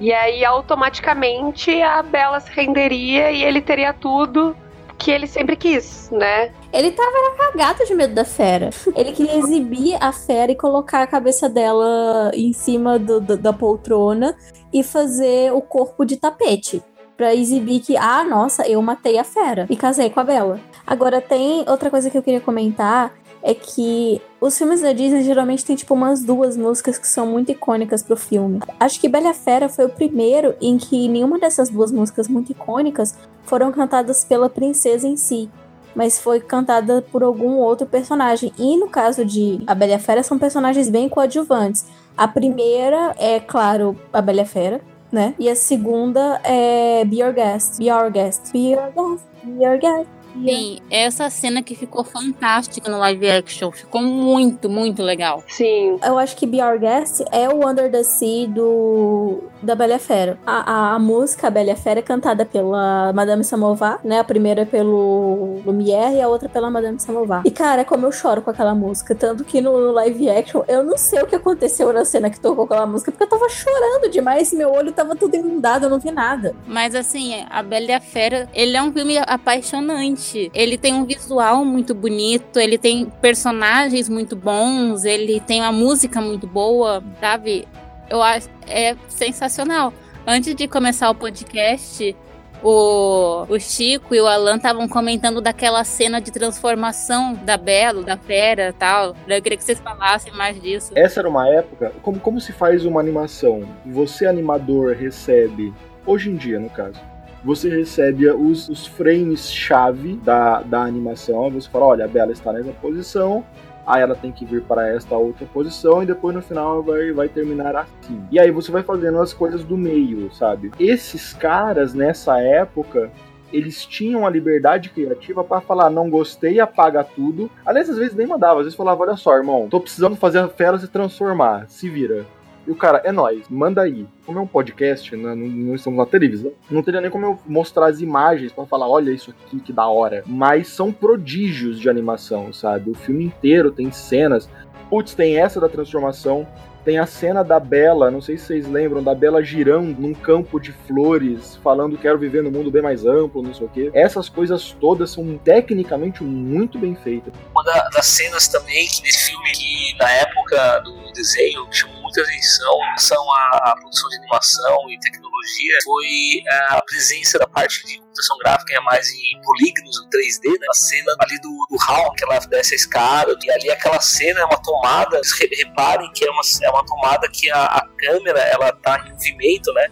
E 0.00 0.12
aí 0.12 0.44
automaticamente 0.44 1.80
a 1.80 2.02
Bela 2.02 2.40
se 2.40 2.50
renderia 2.50 3.30
e 3.30 3.44
ele 3.44 3.60
teria 3.60 3.92
tudo 3.92 4.56
que 4.98 5.12
ele 5.12 5.28
sempre 5.28 5.54
quis, 5.54 6.10
né? 6.10 6.52
Ele 6.72 6.90
tava 6.90 7.36
cagado 7.38 7.86
de 7.86 7.94
medo 7.94 8.14
da 8.14 8.24
fera. 8.24 8.70
Ele 8.96 9.12
queria 9.12 9.36
exibir 9.38 9.96
a 10.00 10.10
fera 10.10 10.50
e 10.50 10.56
colocar 10.56 11.02
a 11.02 11.06
cabeça 11.06 11.48
dela 11.48 12.32
em 12.34 12.52
cima 12.52 12.98
do, 12.98 13.20
do, 13.20 13.36
da 13.36 13.52
poltrona 13.52 14.36
e 14.72 14.82
fazer 14.82 15.52
o 15.52 15.60
corpo 15.60 16.04
de 16.04 16.16
tapete. 16.16 16.82
Pra 17.16 17.32
exibir 17.32 17.78
que, 17.80 17.96
ah, 17.96 18.24
nossa, 18.24 18.66
eu 18.66 18.82
matei 18.82 19.18
a 19.18 19.24
fera 19.24 19.66
e 19.70 19.76
casei 19.76 20.10
com 20.10 20.18
a 20.18 20.24
Bela. 20.24 20.58
Agora, 20.84 21.20
tem 21.20 21.64
outra 21.68 21.90
coisa 21.90 22.10
que 22.10 22.18
eu 22.18 22.22
queria 22.22 22.40
comentar 22.40 23.12
é 23.42 23.54
que 23.54 24.20
os 24.40 24.56
filmes 24.56 24.80
da 24.80 24.92
Disney 24.92 25.22
geralmente 25.22 25.64
tem 25.64 25.76
tipo 25.76 25.94
umas 25.94 26.22
duas 26.22 26.56
músicas 26.56 26.98
que 26.98 27.06
são 27.06 27.26
muito 27.26 27.50
icônicas 27.50 28.02
pro 28.02 28.16
filme. 28.16 28.60
Acho 28.78 29.00
que 29.00 29.08
Bela 29.08 29.32
Fera 29.34 29.68
foi 29.68 29.86
o 29.86 29.90
primeiro 29.90 30.54
em 30.60 30.76
que 30.76 31.08
nenhuma 31.08 31.38
dessas 31.38 31.70
duas 31.70 31.90
músicas 31.90 32.28
muito 32.28 32.52
icônicas 32.52 33.14
foram 33.44 33.72
cantadas 33.72 34.24
pela 34.24 34.48
princesa 34.48 35.08
em 35.08 35.16
si, 35.16 35.50
mas 35.94 36.20
foi 36.20 36.40
cantada 36.40 37.02
por 37.10 37.22
algum 37.22 37.56
outro 37.56 37.86
personagem. 37.86 38.52
E 38.58 38.76
no 38.76 38.88
caso 38.88 39.24
de 39.24 39.62
A 39.66 39.74
Bela 39.74 39.98
Fera 39.98 40.22
são 40.22 40.38
personagens 40.38 40.88
bem 40.88 41.08
coadjuvantes. 41.08 41.86
A 42.16 42.28
primeira 42.28 43.14
é, 43.18 43.40
claro, 43.40 43.98
a 44.12 44.20
Bela 44.20 44.44
Fera, 44.44 44.80
né? 45.10 45.34
E 45.38 45.48
a 45.48 45.56
segunda 45.56 46.40
é 46.44 47.04
Be 47.04 47.20
Your 47.20 47.32
Guest. 47.32 47.78
Be 47.78 47.88
Your 47.88 48.10
Guest. 48.10 48.52
Be 48.52 48.72
Your 48.72 48.92
Guest. 48.92 49.24
Be 49.42 49.64
Your 49.64 49.78
Guest. 49.78 50.19
Sim, 50.34 50.78
essa 50.90 51.28
cena 51.30 51.62
que 51.62 51.74
ficou 51.74 52.04
fantástica 52.04 52.90
no 52.90 52.98
live 52.98 53.30
action. 53.30 53.70
Ficou 53.70 54.02
muito, 54.02 54.68
muito 54.68 55.02
legal. 55.02 55.42
Sim. 55.48 55.98
Eu 56.04 56.18
acho 56.18 56.36
que 56.36 56.46
Be 56.46 56.62
Our 56.62 56.78
Guest 56.78 57.22
é 57.32 57.48
o 57.48 57.68
Under 57.68 57.90
the 57.90 58.02
Sea 58.02 58.48
do 58.48 59.44
da 59.62 59.74
Bela 59.74 59.94
e 59.94 59.98
Fera. 59.98 60.38
A, 60.46 60.72
a, 60.72 60.94
a 60.94 60.98
música 60.98 61.50
Bela 61.50 61.72
e 61.72 61.76
Fera 61.76 62.00
é 62.00 62.02
cantada 62.02 62.46
pela 62.46 63.12
Madame 63.12 63.44
Samovar, 63.44 64.00
né? 64.02 64.18
A 64.18 64.24
primeira 64.24 64.62
é 64.62 64.64
pelo 64.64 65.60
Lumière 65.64 66.14
e 66.14 66.20
a 66.20 66.28
outra 66.28 66.48
pela 66.48 66.70
Madame 66.70 66.98
Samovar. 66.98 67.42
E, 67.44 67.50
cara, 67.50 67.84
como 67.84 68.06
eu 68.06 68.12
choro 68.12 68.42
com 68.42 68.50
aquela 68.50 68.74
música. 68.74 69.14
Tanto 69.14 69.44
que 69.44 69.60
no, 69.60 69.78
no 69.78 69.92
live 69.92 70.30
action, 70.30 70.62
eu 70.66 70.82
não 70.82 70.96
sei 70.96 71.22
o 71.22 71.26
que 71.26 71.34
aconteceu 71.34 71.92
na 71.92 72.04
cena 72.04 72.30
que 72.30 72.40
tocou 72.40 72.64
aquela 72.64 72.86
música, 72.86 73.10
porque 73.10 73.24
eu 73.24 73.28
tava 73.28 73.48
chorando 73.48 74.10
demais, 74.10 74.52
meu 74.52 74.72
olho 74.72 74.92
tava 74.92 75.14
tudo 75.14 75.34
inundado, 75.34 75.86
eu 75.86 75.90
não 75.90 75.98
vi 75.98 76.10
nada. 76.10 76.54
Mas 76.66 76.94
assim, 76.94 77.44
a 77.50 77.62
Bela 77.62 77.92
e 77.92 78.00
Fera, 78.00 78.48
ele 78.54 78.76
é 78.76 78.82
um 78.82 78.92
filme 78.92 79.18
apaixonante. 79.18 80.19
Ele 80.54 80.76
tem 80.76 80.94
um 80.94 81.04
visual 81.04 81.64
muito 81.64 81.94
bonito, 81.94 82.58
ele 82.58 82.78
tem 82.78 83.06
personagens 83.20 84.08
muito 84.08 84.36
bons, 84.36 85.04
ele 85.04 85.40
tem 85.40 85.60
uma 85.60 85.72
música 85.72 86.20
muito 86.20 86.46
boa, 86.46 87.02
sabe? 87.20 87.66
Eu 88.08 88.22
acho 88.22 88.48
é 88.68 88.96
sensacional. 89.08 89.92
Antes 90.26 90.54
de 90.54 90.68
começar 90.68 91.10
o 91.10 91.14
podcast, 91.14 92.14
o, 92.62 93.46
o 93.48 93.58
Chico 93.58 94.14
e 94.14 94.20
o 94.20 94.26
Alan 94.26 94.56
estavam 94.56 94.88
comentando 94.88 95.40
daquela 95.40 95.82
cena 95.84 96.20
de 96.20 96.30
transformação 96.30 97.34
da 97.34 97.56
Belo, 97.56 98.04
da 98.04 98.16
Fera 98.16 98.74
tal. 98.78 99.16
Eu 99.26 99.42
queria 99.42 99.56
que 99.56 99.64
vocês 99.64 99.80
falassem 99.80 100.32
mais 100.32 100.60
disso. 100.60 100.92
Essa 100.94 101.20
era 101.20 101.28
uma 101.28 101.48
época. 101.48 101.92
Como, 102.02 102.20
como 102.20 102.40
se 102.40 102.52
faz 102.52 102.84
uma 102.84 103.00
animação? 103.00 103.64
Você, 103.86 104.26
animador, 104.26 104.94
recebe. 104.94 105.72
Hoje 106.06 106.30
em 106.30 106.36
dia, 106.36 106.58
no 106.58 106.70
caso. 106.70 107.00
Você 107.44 107.68
recebe 107.68 108.28
os, 108.30 108.68
os 108.68 108.86
frames-chave 108.86 110.16
da, 110.16 110.62
da 110.62 110.82
animação. 110.82 111.50
Você 111.50 111.68
fala: 111.68 111.86
olha, 111.86 112.04
a 112.04 112.08
Bela 112.08 112.32
está 112.32 112.52
nessa 112.52 112.72
posição 112.72 113.44
aí 113.86 114.02
ela 114.02 114.14
tem 114.14 114.30
que 114.30 114.44
vir 114.44 114.62
para 114.62 114.88
esta 114.88 115.16
outra 115.16 115.46
posição 115.46 116.02
e 116.02 116.06
depois 116.06 116.34
no 116.34 116.42
final 116.42 116.82
vai, 116.82 117.12
vai 117.12 117.28
terminar 117.28 117.74
assim. 117.74 118.22
E 118.30 118.38
aí 118.38 118.50
você 118.50 118.70
vai 118.70 118.82
fazendo 118.82 119.18
as 119.18 119.32
coisas 119.32 119.64
do 119.64 119.76
meio, 119.76 120.32
sabe? 120.32 120.70
Esses 120.78 121.32
caras 121.32 121.92
nessa 121.92 122.40
época 122.40 123.10
eles 123.52 123.84
tinham 123.84 124.24
a 124.24 124.30
liberdade 124.30 124.90
criativa 124.90 125.42
para 125.42 125.60
falar, 125.60 125.90
não 125.90 126.08
gostei, 126.08 126.60
apaga 126.60 127.02
tudo. 127.02 127.50
Aliás, 127.66 127.90
às 127.90 127.98
vezes 127.98 128.14
nem 128.14 128.26
mandava, 128.26 128.60
às 128.60 128.66
vezes 128.66 128.76
falava, 128.76 129.02
olha 129.02 129.16
só, 129.16 129.36
irmão, 129.36 129.68
tô 129.68 129.80
precisando 129.80 130.14
fazer 130.14 130.38
a 130.38 130.48
fera 130.48 130.78
se 130.78 130.86
transformar, 130.86 131.68
se 131.68 131.88
vira. 131.88 132.24
E 132.66 132.70
o 132.70 132.74
cara, 132.74 133.00
é 133.04 133.10
nós, 133.10 133.48
manda 133.48 133.82
aí. 133.82 134.06
Como 134.26 134.38
é 134.38 134.42
um 134.42 134.46
podcast, 134.46 135.14
né, 135.16 135.34
não, 135.34 135.46
não, 135.46 135.74
estamos 135.74 135.98
na 135.98 136.06
televisão, 136.06 136.52
não 136.70 136.82
teria 136.82 137.00
nem 137.00 137.10
como 137.10 137.26
eu 137.26 137.38
mostrar 137.46 137.86
as 137.86 138.00
imagens 138.00 138.52
para 138.52 138.66
falar, 138.66 138.88
olha 138.88 139.10
isso 139.10 139.30
aqui 139.30 139.60
que 139.60 139.72
da 139.72 139.86
hora. 139.86 140.22
Mas 140.26 140.68
são 140.68 140.92
prodígios 140.92 141.80
de 141.80 141.88
animação, 141.88 142.52
sabe? 142.52 142.90
O 142.90 142.94
filme 142.94 143.24
inteiro 143.24 143.70
tem 143.70 143.90
cenas. 143.90 144.48
Putz, 144.88 145.14
tem 145.14 145.38
essa 145.38 145.60
da 145.60 145.68
transformação. 145.68 146.46
Tem 146.84 146.98
a 146.98 147.04
cena 147.04 147.44
da 147.44 147.60
Bela, 147.60 148.10
não 148.10 148.22
sei 148.22 148.38
se 148.38 148.46
vocês 148.46 148.66
lembram, 148.66 149.02
da 149.02 149.14
Bela 149.14 149.42
girando 149.42 150.00
num 150.00 150.14
campo 150.14 150.58
de 150.58 150.72
flores, 150.72 151.56
falando 151.62 151.98
quero 151.98 152.18
viver 152.18 152.42
num 152.42 152.50
mundo 152.50 152.70
bem 152.70 152.80
mais 152.80 153.04
amplo, 153.04 153.42
não 153.42 153.52
sei 153.52 153.66
o 153.66 153.70
quê. 153.70 153.90
Essas 153.92 154.30
coisas 154.30 154.74
todas 154.80 155.10
são 155.10 155.36
tecnicamente 155.36 156.24
muito 156.24 156.78
bem 156.78 156.94
feitas. 156.94 157.34
Uma 157.54 157.62
das 157.64 158.06
cenas 158.06 158.48
também 158.48 158.86
que 158.86 159.02
nesse 159.02 159.30
filme, 159.30 159.52
que 159.52 159.96
na 159.98 160.10
época 160.10 160.78
do 160.80 161.12
desenho, 161.12 161.66
chamou 161.70 161.99
muita 162.10 162.22
atenção 162.22 162.78
são 162.98 163.32
a, 163.32 163.60
a 163.70 163.76
produção 163.76 164.08
de 164.10 164.16
animação 164.16 164.90
e 164.90 164.98
tecnologia 164.98 165.78
foi 165.84 166.42
a 166.70 166.82
presença 166.82 167.38
da 167.38 167.46
parte 167.46 167.86
de 167.86 167.98
computação 167.98 168.36
gráfica 168.38 168.76
é 168.76 168.80
mais 168.80 169.08
em 169.14 169.40
polígonos, 169.42 169.96
3D, 170.08 170.58
né? 170.58 170.66
A 170.70 170.74
cena 170.74 171.12
ali 171.20 171.40
do, 171.40 171.66
do 171.70 171.76
Hal, 171.80 172.12
que 172.12 172.24
ela 172.24 172.38
desce 172.40 172.74
a 172.74 172.76
escada, 172.76 173.36
e 173.42 173.50
ali 173.50 173.70
aquela 173.70 174.00
cena 174.00 174.40
é 174.40 174.44
uma 174.44 174.60
tomada, 174.62 175.20
reparem 175.58 176.10
que 176.12 176.24
é 176.24 176.30
uma, 176.30 176.42
é 176.62 176.70
uma 176.70 176.84
tomada 176.84 177.28
que 177.28 177.50
a, 177.50 177.64
a 177.64 177.88
câmera, 177.98 178.40
ela 178.40 178.72
tá 178.72 179.02
em 179.06 179.12
movimento, 179.12 179.72
né? 179.72 179.88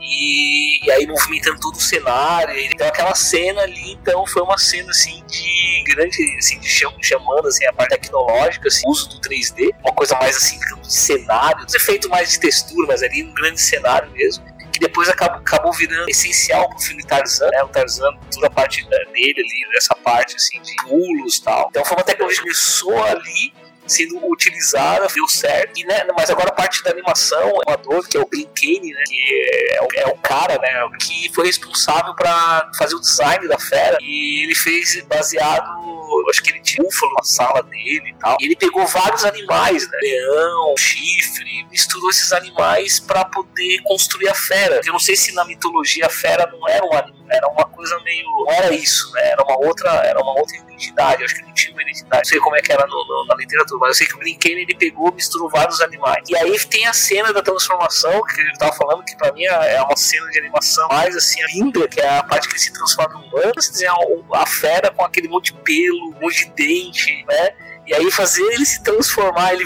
E, 0.00 0.84
e, 0.86 0.90
aí 0.90 1.06
movimentando 1.06 1.58
todo 1.60 1.74
o 1.74 1.80
cenário. 1.80 2.58
Então 2.58 2.86
aquela 2.86 3.14
cena 3.14 3.62
ali, 3.62 3.92
então, 3.92 4.26
foi 4.26 4.42
uma 4.42 4.58
cena 4.58 4.90
assim 4.90 5.22
de 5.26 5.84
grande, 5.84 6.16
assim, 6.38 6.58
de 6.58 6.68
cham, 6.68 6.92
chamando 7.02 7.48
assim, 7.48 7.66
a 7.66 7.72
parte 7.72 7.90
tecnológica, 7.90 8.68
assim, 8.68 8.82
uso 8.86 9.08
do 9.08 9.20
3D, 9.20 9.70
uma 9.82 9.92
coisa 9.92 10.16
mais 10.16 10.36
assim 10.36 10.58
de 10.58 10.92
cenário, 10.92 11.64
os 11.66 11.74
efeitos 11.74 12.08
mais 12.08 12.30
de 12.30 12.40
textura, 12.40 12.86
mas 12.86 13.02
ali 13.02 13.24
um 13.24 13.34
grande 13.34 13.60
cenário 13.60 14.10
mesmo. 14.12 14.44
Que 14.72 14.78
depois 14.78 15.08
acabou, 15.08 15.38
acabou 15.38 15.72
virando 15.72 16.08
essencial 16.08 16.68
pro 16.68 16.78
filme 16.78 17.02
Tarzan, 17.04 17.48
né? 17.48 17.62
O 17.64 17.68
Tarzan, 17.68 18.10
toda 18.32 18.46
a 18.46 18.50
parte 18.50 18.84
dele 18.88 19.34
ali, 19.36 19.72
dessa 19.72 19.94
parte 19.96 20.36
assim 20.36 20.60
de 20.60 20.74
pulos 20.82 21.38
e 21.38 21.42
tal. 21.42 21.68
Então 21.70 21.84
foi 21.84 21.96
uma 21.96 22.04
tecnologia 22.04 22.38
que 22.38 22.42
começou 22.42 23.02
ali 23.04 23.52
sendo 23.88 24.18
utilizada, 24.30 25.06
deu 25.08 25.26
certo. 25.28 25.78
E, 25.78 25.84
né, 25.84 26.06
mas 26.16 26.30
agora 26.30 26.48
a 26.48 26.54
parte 26.54 26.82
da 26.82 26.90
animação, 26.90 27.52
o 27.52 27.62
animador, 27.62 28.06
que 28.08 28.16
é 28.16 28.20
o 28.20 28.26
Glenn 28.26 28.46
Kane, 28.54 28.92
né, 28.92 29.04
que 29.06 29.70
é 29.72 29.82
o, 29.82 29.88
é 30.08 30.12
o 30.12 30.16
cara, 30.18 30.58
né, 30.58 30.88
que 31.00 31.32
foi 31.34 31.46
responsável 31.46 32.14
para 32.14 32.70
fazer 32.78 32.94
o 32.94 33.00
design 33.00 33.46
da 33.48 33.58
fera. 33.58 33.98
E 34.00 34.44
ele 34.44 34.54
fez 34.54 35.02
baseado 35.06 35.98
acho 36.30 36.42
que 36.42 36.50
ele 36.50 36.60
tinha 36.60 36.82
búfalo 36.82 37.12
na 37.14 37.22
sala 37.22 37.62
dele 37.62 38.10
e 38.10 38.14
tal. 38.14 38.36
E 38.40 38.46
ele 38.46 38.56
pegou 38.56 38.86
vários 38.86 39.24
animais, 39.24 39.88
né? 39.88 39.98
Leão, 40.00 40.74
chifre, 40.78 41.66
misturou 41.70 42.10
esses 42.10 42.32
animais 42.32 43.00
para 43.00 43.24
poder 43.24 43.80
construir 43.84 44.28
a 44.28 44.34
fera. 44.34 44.80
Eu 44.84 44.92
não 44.92 45.00
sei 45.00 45.16
se 45.16 45.34
na 45.34 45.44
mitologia 45.44 46.06
a 46.06 46.10
fera 46.10 46.48
não 46.50 46.68
era 46.68 46.84
um 46.84 46.94
animal, 46.94 47.26
era 47.30 47.48
uma 47.48 47.64
coisa 47.64 47.98
meio. 48.00 48.24
Não 48.24 48.52
era 48.52 48.72
isso, 48.72 49.10
né? 49.12 49.30
Era 49.32 49.42
uma 49.42 49.58
outra, 49.58 49.90
era 50.04 50.20
uma 50.20 50.32
outra 50.38 50.56
identidade. 50.78 51.24
Acho 51.24 51.34
que 51.34 51.42
não 51.42 51.52
tinha 51.52 51.72
uma 51.72 51.82
identidade. 51.82 52.22
Não 52.22 52.30
sei 52.30 52.38
como 52.38 52.56
é 52.56 52.60
que 52.60 52.72
era 52.72 52.86
no, 52.86 53.04
no, 53.06 53.26
na 53.26 53.34
literatura, 53.34 53.80
mas 53.80 53.88
eu 53.90 53.94
sei 53.94 54.06
que 54.06 54.14
o 54.14 54.18
Brinquedo 54.18 54.58
ele 54.58 54.76
pegou, 54.76 55.12
misturou 55.12 55.50
vários 55.50 55.80
animais. 55.80 56.28
E 56.28 56.36
aí 56.36 56.58
tem 56.66 56.86
a 56.86 56.92
cena 56.92 57.32
da 57.32 57.42
transformação, 57.42 58.22
que 58.22 58.40
ele 58.40 58.52
tava 58.58 58.72
falando, 58.72 59.04
que 59.04 59.16
pra 59.16 59.32
mim 59.32 59.44
é, 59.44 59.74
é 59.76 59.82
uma 59.82 59.96
cena 59.96 60.26
de 60.30 60.38
animação 60.38 60.86
mais 60.88 61.16
assim 61.16 61.40
linda, 61.54 61.86
que 61.88 62.00
é 62.00 62.18
a 62.18 62.22
parte 62.22 62.48
que 62.48 62.54
ele 62.54 62.60
se 62.60 62.72
transforma 62.72 63.20
em 63.20 63.28
humano, 63.28 63.52
desenha 63.54 63.92
a 64.34 64.46
fera 64.46 64.90
com 64.90 65.04
aquele 65.04 65.28
monte 65.28 65.52
de 65.52 65.60
pelo, 65.60 66.10
um 66.10 66.20
monte 66.20 66.46
de 66.46 66.52
dente, 66.54 67.24
né? 67.28 67.50
E 67.86 67.94
aí 67.94 68.10
fazer 68.10 68.42
ele 68.52 68.66
se 68.66 68.82
transformar, 68.82 69.54
ele 69.54 69.64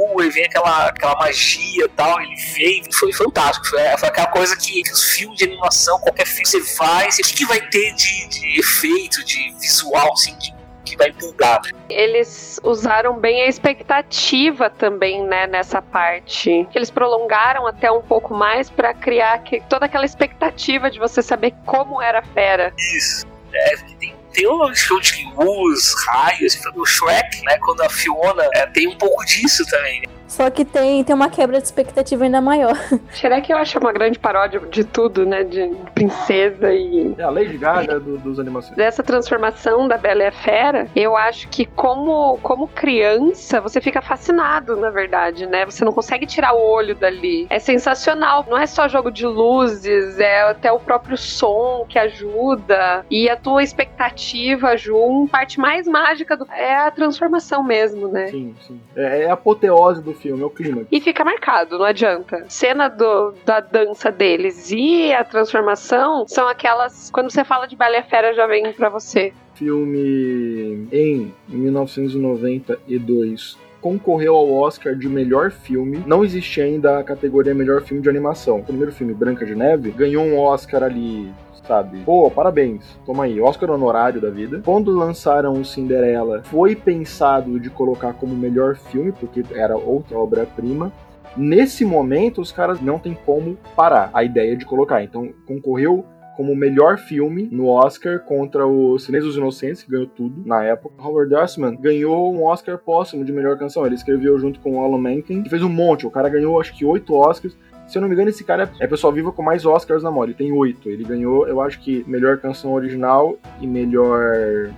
flutua 0.00 0.26
e 0.26 0.30
vem 0.30 0.44
aquela, 0.44 0.86
aquela 0.86 1.14
magia 1.16 1.84
e 1.84 1.88
tal, 1.88 2.20
ele 2.20 2.34
veio, 2.54 2.82
foi 2.94 3.12
fantástico. 3.12 3.66
Foi, 3.66 3.80
foi 3.98 4.08
aquela 4.08 4.28
coisa 4.28 4.56
que, 4.56 4.82
que, 4.82 4.92
os 4.92 5.04
filmes 5.10 5.38
de 5.38 5.44
animação, 5.44 5.98
qualquer 6.00 6.26
filme 6.26 6.46
você 6.46 6.60
vai, 6.76 7.10
você, 7.10 7.22
o 7.22 7.24
que, 7.24 7.34
que 7.34 7.46
vai 7.46 7.60
ter 7.68 7.94
de, 7.94 8.28
de 8.28 8.60
efeito, 8.60 9.24
de 9.24 9.54
visual, 9.60 10.12
assim, 10.12 10.36
de 10.38 10.60
que 10.82 10.96
vai 10.96 11.08
empolgar. 11.10 11.60
Eles 11.88 12.58
usaram 12.64 13.18
bem 13.18 13.42
a 13.42 13.46
expectativa 13.46 14.70
também, 14.70 15.22
né, 15.22 15.46
nessa 15.46 15.80
parte. 15.80 16.66
Eles 16.74 16.90
prolongaram 16.90 17.66
até 17.66 17.92
um 17.92 18.02
pouco 18.02 18.34
mais 18.34 18.70
para 18.70 18.92
criar 18.94 19.38
que, 19.44 19.60
toda 19.68 19.86
aquela 19.86 20.06
expectativa 20.06 20.90
de 20.90 20.98
você 20.98 21.22
saber 21.22 21.54
como 21.64 22.00
era 22.00 22.20
a 22.20 22.22
fera. 22.22 22.72
Isso. 22.96 23.26
É, 23.52 23.76
tem 23.98 24.14
tem 24.32 24.48
um 24.48 24.74
show 24.74 25.00
de 25.00 25.24
luz, 25.36 25.94
raios, 26.06 26.58
o 26.74 26.86
Shrek, 26.86 27.44
né? 27.44 27.58
Quando 27.58 27.82
a 27.82 27.90
Fiona 27.90 28.48
é, 28.54 28.66
tem 28.66 28.88
um 28.88 28.96
pouco 28.96 29.24
disso 29.24 29.64
também. 29.66 30.00
Né? 30.02 30.19
Só 30.30 30.48
que 30.48 30.64
tem, 30.64 31.02
tem 31.02 31.14
uma 31.14 31.28
quebra 31.28 31.58
de 31.58 31.64
expectativa 31.64 32.22
ainda 32.22 32.40
maior. 32.40 32.76
Shrek 33.12 33.50
eu 33.50 33.58
acho 33.58 33.80
uma 33.80 33.92
grande 33.92 34.16
paródia 34.16 34.60
de 34.60 34.84
tudo, 34.84 35.26
né? 35.26 35.42
De 35.42 35.74
princesa 35.92 36.72
e. 36.72 37.12
É 37.18 37.24
a 37.24 37.30
Lady 37.30 37.58
Gaga 37.58 37.98
do, 37.98 38.16
dos 38.16 38.38
animações. 38.38 38.76
Dessa 38.76 39.02
transformação 39.02 39.88
da 39.88 39.98
Bela 39.98 40.22
e 40.22 40.26
a 40.26 40.32
Fera, 40.32 40.86
eu 40.94 41.16
acho 41.16 41.48
que 41.48 41.66
como, 41.66 42.38
como 42.44 42.68
criança, 42.68 43.60
você 43.60 43.80
fica 43.80 44.00
fascinado, 44.00 44.76
na 44.76 44.88
verdade, 44.88 45.46
né? 45.46 45.64
Você 45.64 45.84
não 45.84 45.92
consegue 45.92 46.26
tirar 46.26 46.54
o 46.54 46.62
olho 46.62 46.94
dali. 46.94 47.48
É 47.50 47.58
sensacional. 47.58 48.46
Não 48.48 48.56
é 48.56 48.68
só 48.68 48.86
jogo 48.86 49.10
de 49.10 49.26
luzes, 49.26 50.20
é 50.20 50.42
até 50.42 50.70
o 50.70 50.78
próprio 50.78 51.16
som 51.16 51.84
que 51.88 51.98
ajuda. 51.98 53.04
E 53.10 53.28
a 53.28 53.36
tua 53.36 53.64
expectativa 53.64 54.76
junto. 54.76 55.28
A 55.30 55.38
parte 55.38 55.58
mais 55.58 55.88
mágica 55.88 56.36
do... 56.36 56.46
é 56.52 56.86
a 56.86 56.90
transformação 56.92 57.64
mesmo, 57.64 58.06
né? 58.06 58.28
Sim, 58.28 58.54
sim. 58.64 58.80
É, 58.94 59.22
é 59.24 59.30
a 59.30 59.32
apoteose 59.32 60.00
do 60.00 60.19
filme, 60.20 60.42
é 60.42 60.46
o 60.46 60.50
clima. 60.50 60.82
E 60.90 61.00
fica 61.00 61.24
marcado, 61.24 61.78
não 61.78 61.84
adianta. 61.84 62.44
Cena 62.48 62.88
do, 62.88 63.32
da 63.44 63.60
dança 63.60 64.10
deles 64.12 64.70
e 64.70 65.12
a 65.12 65.24
transformação 65.24 66.26
são 66.28 66.46
aquelas. 66.48 67.10
Quando 67.10 67.30
você 67.30 67.44
fala 67.44 67.66
de 67.66 67.76
Bela 67.76 68.02
Fera, 68.02 68.34
já 68.34 68.46
vem 68.46 68.72
pra 68.72 68.88
você. 68.88 69.32
Filme 69.54 70.88
em 70.92 71.34
1992 71.48 73.58
concorreu 73.80 74.36
ao 74.36 74.52
Oscar 74.52 74.94
de 74.94 75.08
melhor 75.08 75.50
filme. 75.50 76.02
Não 76.06 76.24
existia 76.24 76.64
ainda 76.64 76.98
a 76.98 77.04
categoria 77.04 77.54
melhor 77.54 77.82
filme 77.82 78.02
de 78.02 78.08
animação. 78.08 78.58
O 78.58 78.64
primeiro 78.64 78.92
filme, 78.92 79.14
Branca 79.14 79.46
de 79.46 79.54
Neve, 79.54 79.90
ganhou 79.90 80.24
um 80.24 80.38
Oscar 80.38 80.82
ali 80.82 81.32
sabe? 81.70 82.00
Pô, 82.00 82.28
parabéns. 82.28 82.98
Toma 83.06 83.24
aí, 83.24 83.40
Oscar 83.40 83.70
honorário 83.70 84.20
da 84.20 84.28
vida. 84.28 84.60
Quando 84.64 84.90
lançaram 84.90 85.52
o 85.52 85.64
Cinderela, 85.64 86.42
foi 86.42 86.74
pensado 86.74 87.60
de 87.60 87.70
colocar 87.70 88.12
como 88.14 88.34
melhor 88.34 88.74
filme, 88.74 89.12
porque 89.12 89.44
era 89.54 89.76
outra 89.76 90.18
obra-prima. 90.18 90.92
Nesse 91.36 91.84
momento, 91.84 92.40
os 92.40 92.50
caras 92.50 92.80
não 92.80 92.98
tem 92.98 93.14
como 93.14 93.56
parar 93.76 94.10
a 94.12 94.24
ideia 94.24 94.56
de 94.56 94.64
colocar. 94.64 95.04
Então, 95.04 95.32
concorreu 95.46 96.04
como 96.36 96.56
melhor 96.56 96.98
filme 96.98 97.48
no 97.52 97.68
Oscar 97.68 98.18
contra 98.18 98.66
o 98.66 98.98
Silêncio 98.98 99.28
dos 99.28 99.36
Inocentes, 99.36 99.84
que 99.84 99.92
ganhou 99.92 100.08
tudo 100.08 100.42
na 100.44 100.64
época. 100.64 101.00
Howard 101.00 101.32
Ashman 101.36 101.76
ganhou 101.76 102.34
um 102.34 102.42
Oscar 102.42 102.78
póstumo 102.78 103.24
de 103.24 103.32
melhor 103.32 103.56
canção. 103.56 103.86
Ele 103.86 103.94
escreveu 103.94 104.36
junto 104.40 104.58
com 104.58 104.72
o 104.72 104.80
Alan 104.82 104.98
Menken, 104.98 105.44
que 105.44 105.50
fez 105.50 105.62
um 105.62 105.68
monte. 105.68 106.04
O 106.04 106.10
cara 106.10 106.28
ganhou 106.28 106.60
acho 106.60 106.76
que 106.76 106.84
oito 106.84 107.14
Oscars 107.14 107.56
Se 107.90 107.98
eu 107.98 108.02
não 108.02 108.08
me 108.08 108.14
engano, 108.14 108.30
esse 108.30 108.44
cara 108.44 108.70
é 108.78 108.84
a 108.84 108.88
pessoa 108.88 109.12
viva 109.12 109.32
com 109.32 109.42
mais 109.42 109.66
Oscars 109.66 110.00
na 110.00 110.12
mão. 110.12 110.22
Ele 110.22 110.32
tem 110.32 110.52
oito. 110.52 110.88
Ele 110.88 111.02
ganhou, 111.02 111.48
eu 111.48 111.60
acho 111.60 111.80
que, 111.80 112.04
melhor 112.06 112.38
canção 112.38 112.72
original 112.72 113.36
e 113.60 113.66
melhor 113.66 114.70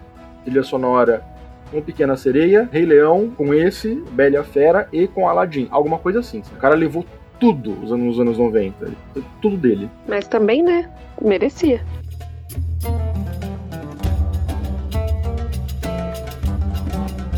trilha 0.43 0.63
sonora 0.63 1.23
com 1.71 1.83
Pequena 1.83 2.17
Sereia, 2.17 2.67
Rei 2.73 2.87
Leão, 2.87 3.31
com 3.37 3.53
esse, 3.53 4.03
Bela 4.13 4.43
Fera 4.43 4.89
e 4.91 5.07
com 5.07 5.29
Aladdin. 5.29 5.69
Alguma 5.71 5.99
coisa 5.99 6.21
assim. 6.21 6.43
O 6.55 6.57
cara 6.57 6.75
levou 6.75 7.05
tudo 7.39 7.73
nos 7.73 8.19
anos 8.19 8.39
90. 8.39 8.91
Tudo 9.43 9.59
dele. 9.59 9.91
Mas 10.09 10.27
também, 10.27 10.63
né? 10.63 10.91
Merecia. 11.21 11.85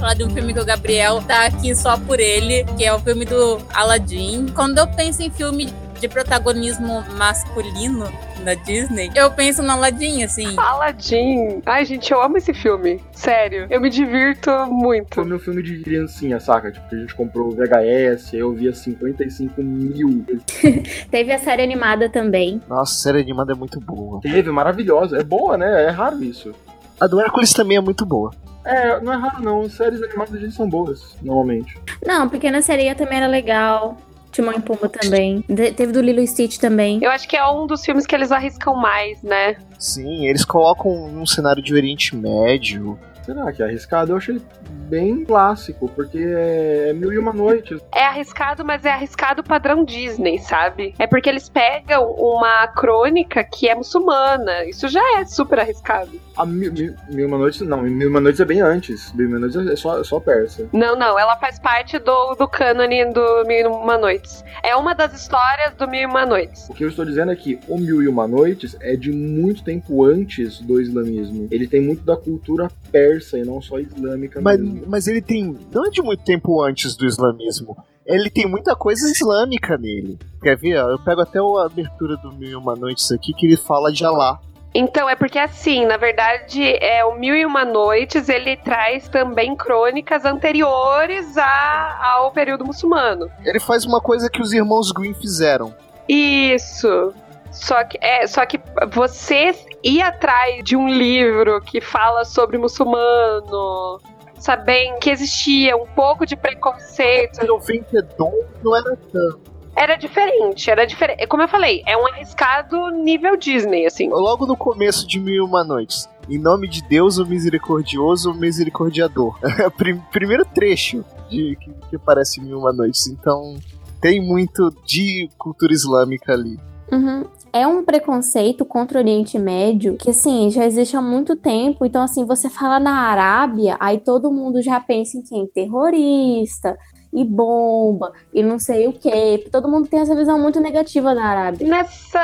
Falar 0.04 0.14
de 0.14 0.24
um 0.24 0.28
filme 0.28 0.52
que 0.52 0.60
o 0.60 0.66
Gabriel 0.66 1.22
tá 1.22 1.46
aqui 1.46 1.74
só 1.74 1.96
por 1.96 2.20
ele, 2.20 2.62
que 2.76 2.84
é 2.84 2.92
o 2.92 2.98
filme 2.98 3.24
do 3.24 3.58
Aladdin. 3.72 4.48
Quando 4.54 4.76
eu 4.76 4.86
penso 4.86 5.22
em 5.22 5.30
filme 5.30 5.72
de 5.98 6.06
protagonismo 6.08 7.02
masculino 7.16 8.12
da 8.44 8.52
Disney, 8.52 9.10
eu 9.14 9.30
penso 9.30 9.62
no 9.62 9.70
Aladdin, 9.70 10.22
assim. 10.22 10.58
Aladdin. 10.58 11.62
Ai, 11.64 11.86
gente, 11.86 12.12
eu 12.12 12.20
amo 12.20 12.36
esse 12.36 12.52
filme. 12.52 13.00
Sério. 13.12 13.66
Eu 13.70 13.80
me 13.80 13.88
divirto 13.88 14.50
muito. 14.66 15.14
Foi 15.14 15.24
meu 15.24 15.38
filme 15.38 15.62
de 15.62 15.80
criancinha, 15.80 16.38
saca? 16.38 16.70
Tipo, 16.70 16.86
que 16.86 16.96
a 16.96 16.98
gente 16.98 17.14
comprou 17.14 17.48
o 17.48 17.52
VHS, 17.52 18.34
eu 18.34 18.52
via 18.52 18.74
55 18.74 19.62
mil. 19.62 20.22
Teve 21.10 21.32
a 21.32 21.38
série 21.38 21.62
animada 21.62 22.10
também. 22.10 22.60
Nossa, 22.68 22.92
a 22.92 22.96
série 22.96 23.22
animada 23.22 23.52
é 23.52 23.56
muito 23.56 23.80
boa. 23.80 24.20
Teve, 24.20 24.50
maravilhosa. 24.50 25.16
É 25.16 25.24
boa, 25.24 25.56
né? 25.56 25.84
É 25.84 25.88
raro 25.88 26.22
isso. 26.22 26.54
A 27.00 27.06
do 27.06 27.18
Hércules 27.18 27.54
também 27.54 27.78
é 27.78 27.80
muito 27.80 28.04
boa. 28.04 28.30
É, 28.64 29.00
não 29.00 29.12
é 29.12 29.16
raro 29.16 29.42
não. 29.42 29.68
Séries 29.68 30.02
animadas 30.02 30.40
gente 30.40 30.54
são 30.54 30.68
boas, 30.68 31.16
normalmente. 31.22 31.76
Não, 32.04 32.28
Pequena 32.28 32.62
Sereia 32.62 32.94
também 32.94 33.18
era 33.18 33.26
legal. 33.26 33.96
Timão 34.32 34.52
e 34.52 34.60
Pumba 34.60 34.88
também. 34.88 35.44
De- 35.48 35.70
teve 35.72 35.92
do 35.92 36.00
Lilo 36.00 36.18
e 36.20 36.26
Stitch 36.26 36.58
também. 36.58 36.98
Eu 37.00 37.10
acho 37.12 37.28
que 37.28 37.36
é 37.36 37.46
um 37.48 37.68
dos 37.68 37.84
filmes 37.84 38.04
que 38.04 38.14
eles 38.16 38.32
arriscam 38.32 38.74
mais, 38.74 39.22
né? 39.22 39.56
Sim, 39.78 40.26
eles 40.26 40.44
colocam 40.44 40.90
um 40.90 41.24
cenário 41.24 41.62
de 41.62 41.72
Oriente 41.72 42.16
Médio. 42.16 42.98
Será 43.24 43.50
que 43.52 43.62
é 43.62 43.66
arriscado? 43.66 44.12
Eu 44.12 44.16
achei 44.18 44.40
bem 44.88 45.24
clássico, 45.24 45.88
porque 45.88 46.18
é 46.18 46.92
mil 46.92 47.10
e 47.10 47.18
uma 47.18 47.32
noites. 47.32 47.80
É 47.94 48.04
arriscado, 48.04 48.64
mas 48.64 48.84
é 48.84 48.90
arriscado 48.90 49.42
padrão 49.42 49.82
Disney, 49.82 50.38
sabe? 50.38 50.94
É 50.98 51.06
porque 51.06 51.30
eles 51.30 51.48
pegam 51.48 52.12
uma 52.12 52.66
crônica 52.68 53.42
que 53.42 53.66
é 53.66 53.74
muçulmana. 53.74 54.66
Isso 54.66 54.86
já 54.88 55.18
é 55.18 55.24
super 55.24 55.58
arriscado. 55.58 56.10
A 56.36 56.44
mil, 56.44 56.70
mil, 56.70 56.94
mil 57.08 57.20
e 57.20 57.24
uma 57.24 57.38
noites, 57.38 57.60
não, 57.62 57.80
mil 57.82 58.08
e 58.08 58.10
uma 58.10 58.20
noites 58.20 58.40
é 58.40 58.44
bem 58.44 58.60
antes. 58.60 59.10
Mil 59.14 59.26
e 59.26 59.28
uma 59.28 59.38
noites 59.38 59.56
é 59.56 59.76
só, 59.76 60.00
é 60.00 60.04
só 60.04 60.20
persa. 60.20 60.68
Não, 60.70 60.94
não, 60.94 61.18
ela 61.18 61.36
faz 61.36 61.58
parte 61.58 61.98
do, 61.98 62.34
do 62.34 62.46
cânone 62.46 63.06
do 63.06 63.44
Mil 63.46 63.58
e 63.58 63.66
Uma 63.66 63.96
Noites. 63.96 64.44
É 64.62 64.76
uma 64.76 64.94
das 64.94 65.14
histórias 65.14 65.74
do 65.74 65.88
Mil 65.88 66.02
e 66.02 66.06
Uma 66.06 66.26
Noites. 66.26 66.68
O 66.68 66.74
que 66.74 66.84
eu 66.84 66.88
estou 66.88 67.06
dizendo 67.06 67.32
é 67.32 67.36
que 67.36 67.58
o 67.68 67.78
Mil 67.78 68.02
e 68.02 68.08
Uma 68.08 68.28
Noites 68.28 68.76
é 68.80 68.96
de 68.96 69.10
muito 69.10 69.64
tempo 69.64 70.04
antes 70.04 70.60
do 70.60 70.78
islamismo. 70.80 71.48
Ele 71.50 71.66
tem 71.66 71.80
muito 71.80 72.04
da 72.04 72.16
cultura 72.16 72.68
persa 72.92 73.13
e 73.20 73.42
não 73.44 73.60
só 73.60 73.78
islâmica 73.78 74.40
Mas, 74.40 74.60
mesmo. 74.60 74.82
mas 74.86 75.06
ele 75.06 75.22
tem. 75.22 75.58
Não 75.72 75.86
é 75.86 75.90
de 75.90 76.02
muito 76.02 76.24
tempo 76.24 76.62
antes 76.62 76.96
do 76.96 77.06
islamismo. 77.06 77.76
Ele 78.06 78.28
tem 78.28 78.46
muita 78.46 78.76
coisa 78.76 79.10
islâmica 79.10 79.78
nele. 79.78 80.18
Quer 80.42 80.56
ver? 80.56 80.76
Eu 80.76 80.98
pego 80.98 81.22
até 81.22 81.38
a 81.38 81.64
abertura 81.66 82.16
do 82.18 82.32
Mil 82.32 82.50
e 82.50 82.54
Uma 82.54 82.76
Noites 82.76 83.10
aqui 83.10 83.32
que 83.32 83.46
ele 83.46 83.56
fala 83.56 83.90
de 83.90 84.04
Alá. 84.04 84.38
Então, 84.74 85.08
é 85.08 85.14
porque 85.14 85.38
assim, 85.38 85.86
na 85.86 85.96
verdade, 85.96 86.60
é 86.60 87.04
o 87.04 87.14
Mil 87.14 87.36
e 87.36 87.46
Uma 87.46 87.64
Noites, 87.64 88.28
ele 88.28 88.56
traz 88.56 89.08
também 89.08 89.54
crônicas 89.54 90.24
anteriores 90.24 91.38
a, 91.38 92.16
ao 92.16 92.32
período 92.32 92.64
muçulmano. 92.64 93.30
Ele 93.44 93.60
faz 93.60 93.84
uma 93.84 94.00
coisa 94.00 94.28
que 94.28 94.42
os 94.42 94.52
irmãos 94.52 94.90
Green 94.90 95.14
fizeram. 95.14 95.72
Isso. 96.08 97.14
Só 97.54 97.84
que, 97.84 97.96
é, 98.00 98.26
só 98.26 98.44
que 98.44 98.60
você 98.92 99.54
ir 99.82 100.02
atrás 100.02 100.62
de 100.64 100.76
um 100.76 100.88
livro 100.88 101.60
que 101.60 101.80
fala 101.80 102.24
sobre 102.24 102.58
muçulmano, 102.58 104.00
sabendo 104.38 104.98
que 104.98 105.08
existia 105.10 105.76
um 105.76 105.86
pouco 105.86 106.26
de 106.26 106.36
preconceito, 106.36 107.42
Em 107.42 107.46
92 107.46 108.32
não 108.62 108.76
era 108.76 108.96
tanto. 109.12 109.40
era 109.76 109.94
diferente, 109.96 110.70
era 110.70 110.84
diferente. 110.86 111.26
Como 111.28 111.42
eu 111.42 111.48
falei, 111.48 111.82
é 111.86 111.96
um 111.96 112.06
arriscado 112.06 112.90
nível 112.90 113.36
Disney, 113.36 113.86
assim. 113.86 114.08
Logo 114.10 114.46
no 114.46 114.56
começo 114.56 115.06
de 115.06 115.18
Mil 115.20 115.34
e 115.34 115.40
Uma 115.40 115.62
Noites. 115.64 116.08
Em 116.28 116.38
nome 116.38 116.66
de 116.68 116.82
Deus, 116.82 117.18
o 117.18 117.26
misericordioso, 117.26 118.30
o 118.32 118.34
misericordiador. 118.34 119.38
Prim- 119.76 120.02
Primeiro 120.10 120.44
trecho 120.44 121.04
de 121.30 121.56
que, 121.60 121.70
que 121.90 121.96
aparece 121.96 122.40
em 122.40 122.44
Mil 122.44 122.56
e 122.56 122.60
Uma 122.60 122.72
Noites. 122.72 123.06
Então, 123.06 123.56
tem 124.00 124.20
muito 124.20 124.70
de 124.84 125.28
cultura 125.38 125.72
islâmica 125.72 126.32
ali. 126.32 126.58
Uhum. 126.92 127.24
É 127.54 127.68
um 127.68 127.84
preconceito 127.84 128.64
contra 128.64 128.98
o 128.98 129.00
Oriente 129.00 129.38
Médio 129.38 129.96
que, 129.96 130.10
assim, 130.10 130.50
já 130.50 130.66
existe 130.66 130.96
há 130.96 131.00
muito 131.00 131.36
tempo. 131.36 131.86
Então, 131.86 132.02
assim, 132.02 132.24
você 132.24 132.50
fala 132.50 132.80
na 132.80 132.90
Arábia, 133.10 133.76
aí 133.78 133.98
todo 133.98 134.32
mundo 134.32 134.60
já 134.60 134.80
pensa 134.80 135.16
em 135.16 135.22
quem? 135.22 135.46
Terrorista 135.46 136.76
e 137.14 137.24
bomba 137.24 138.12
e 138.32 138.42
não 138.42 138.58
sei 138.58 138.88
o 138.88 138.92
quê. 138.92 139.46
Todo 139.50 139.68
mundo 139.68 139.88
tem 139.88 140.00
essa 140.00 140.14
visão 140.14 140.38
muito 140.38 140.60
negativa 140.60 141.14
da 141.14 141.24
Arábia. 141.24 141.66
Nessa 141.66 142.20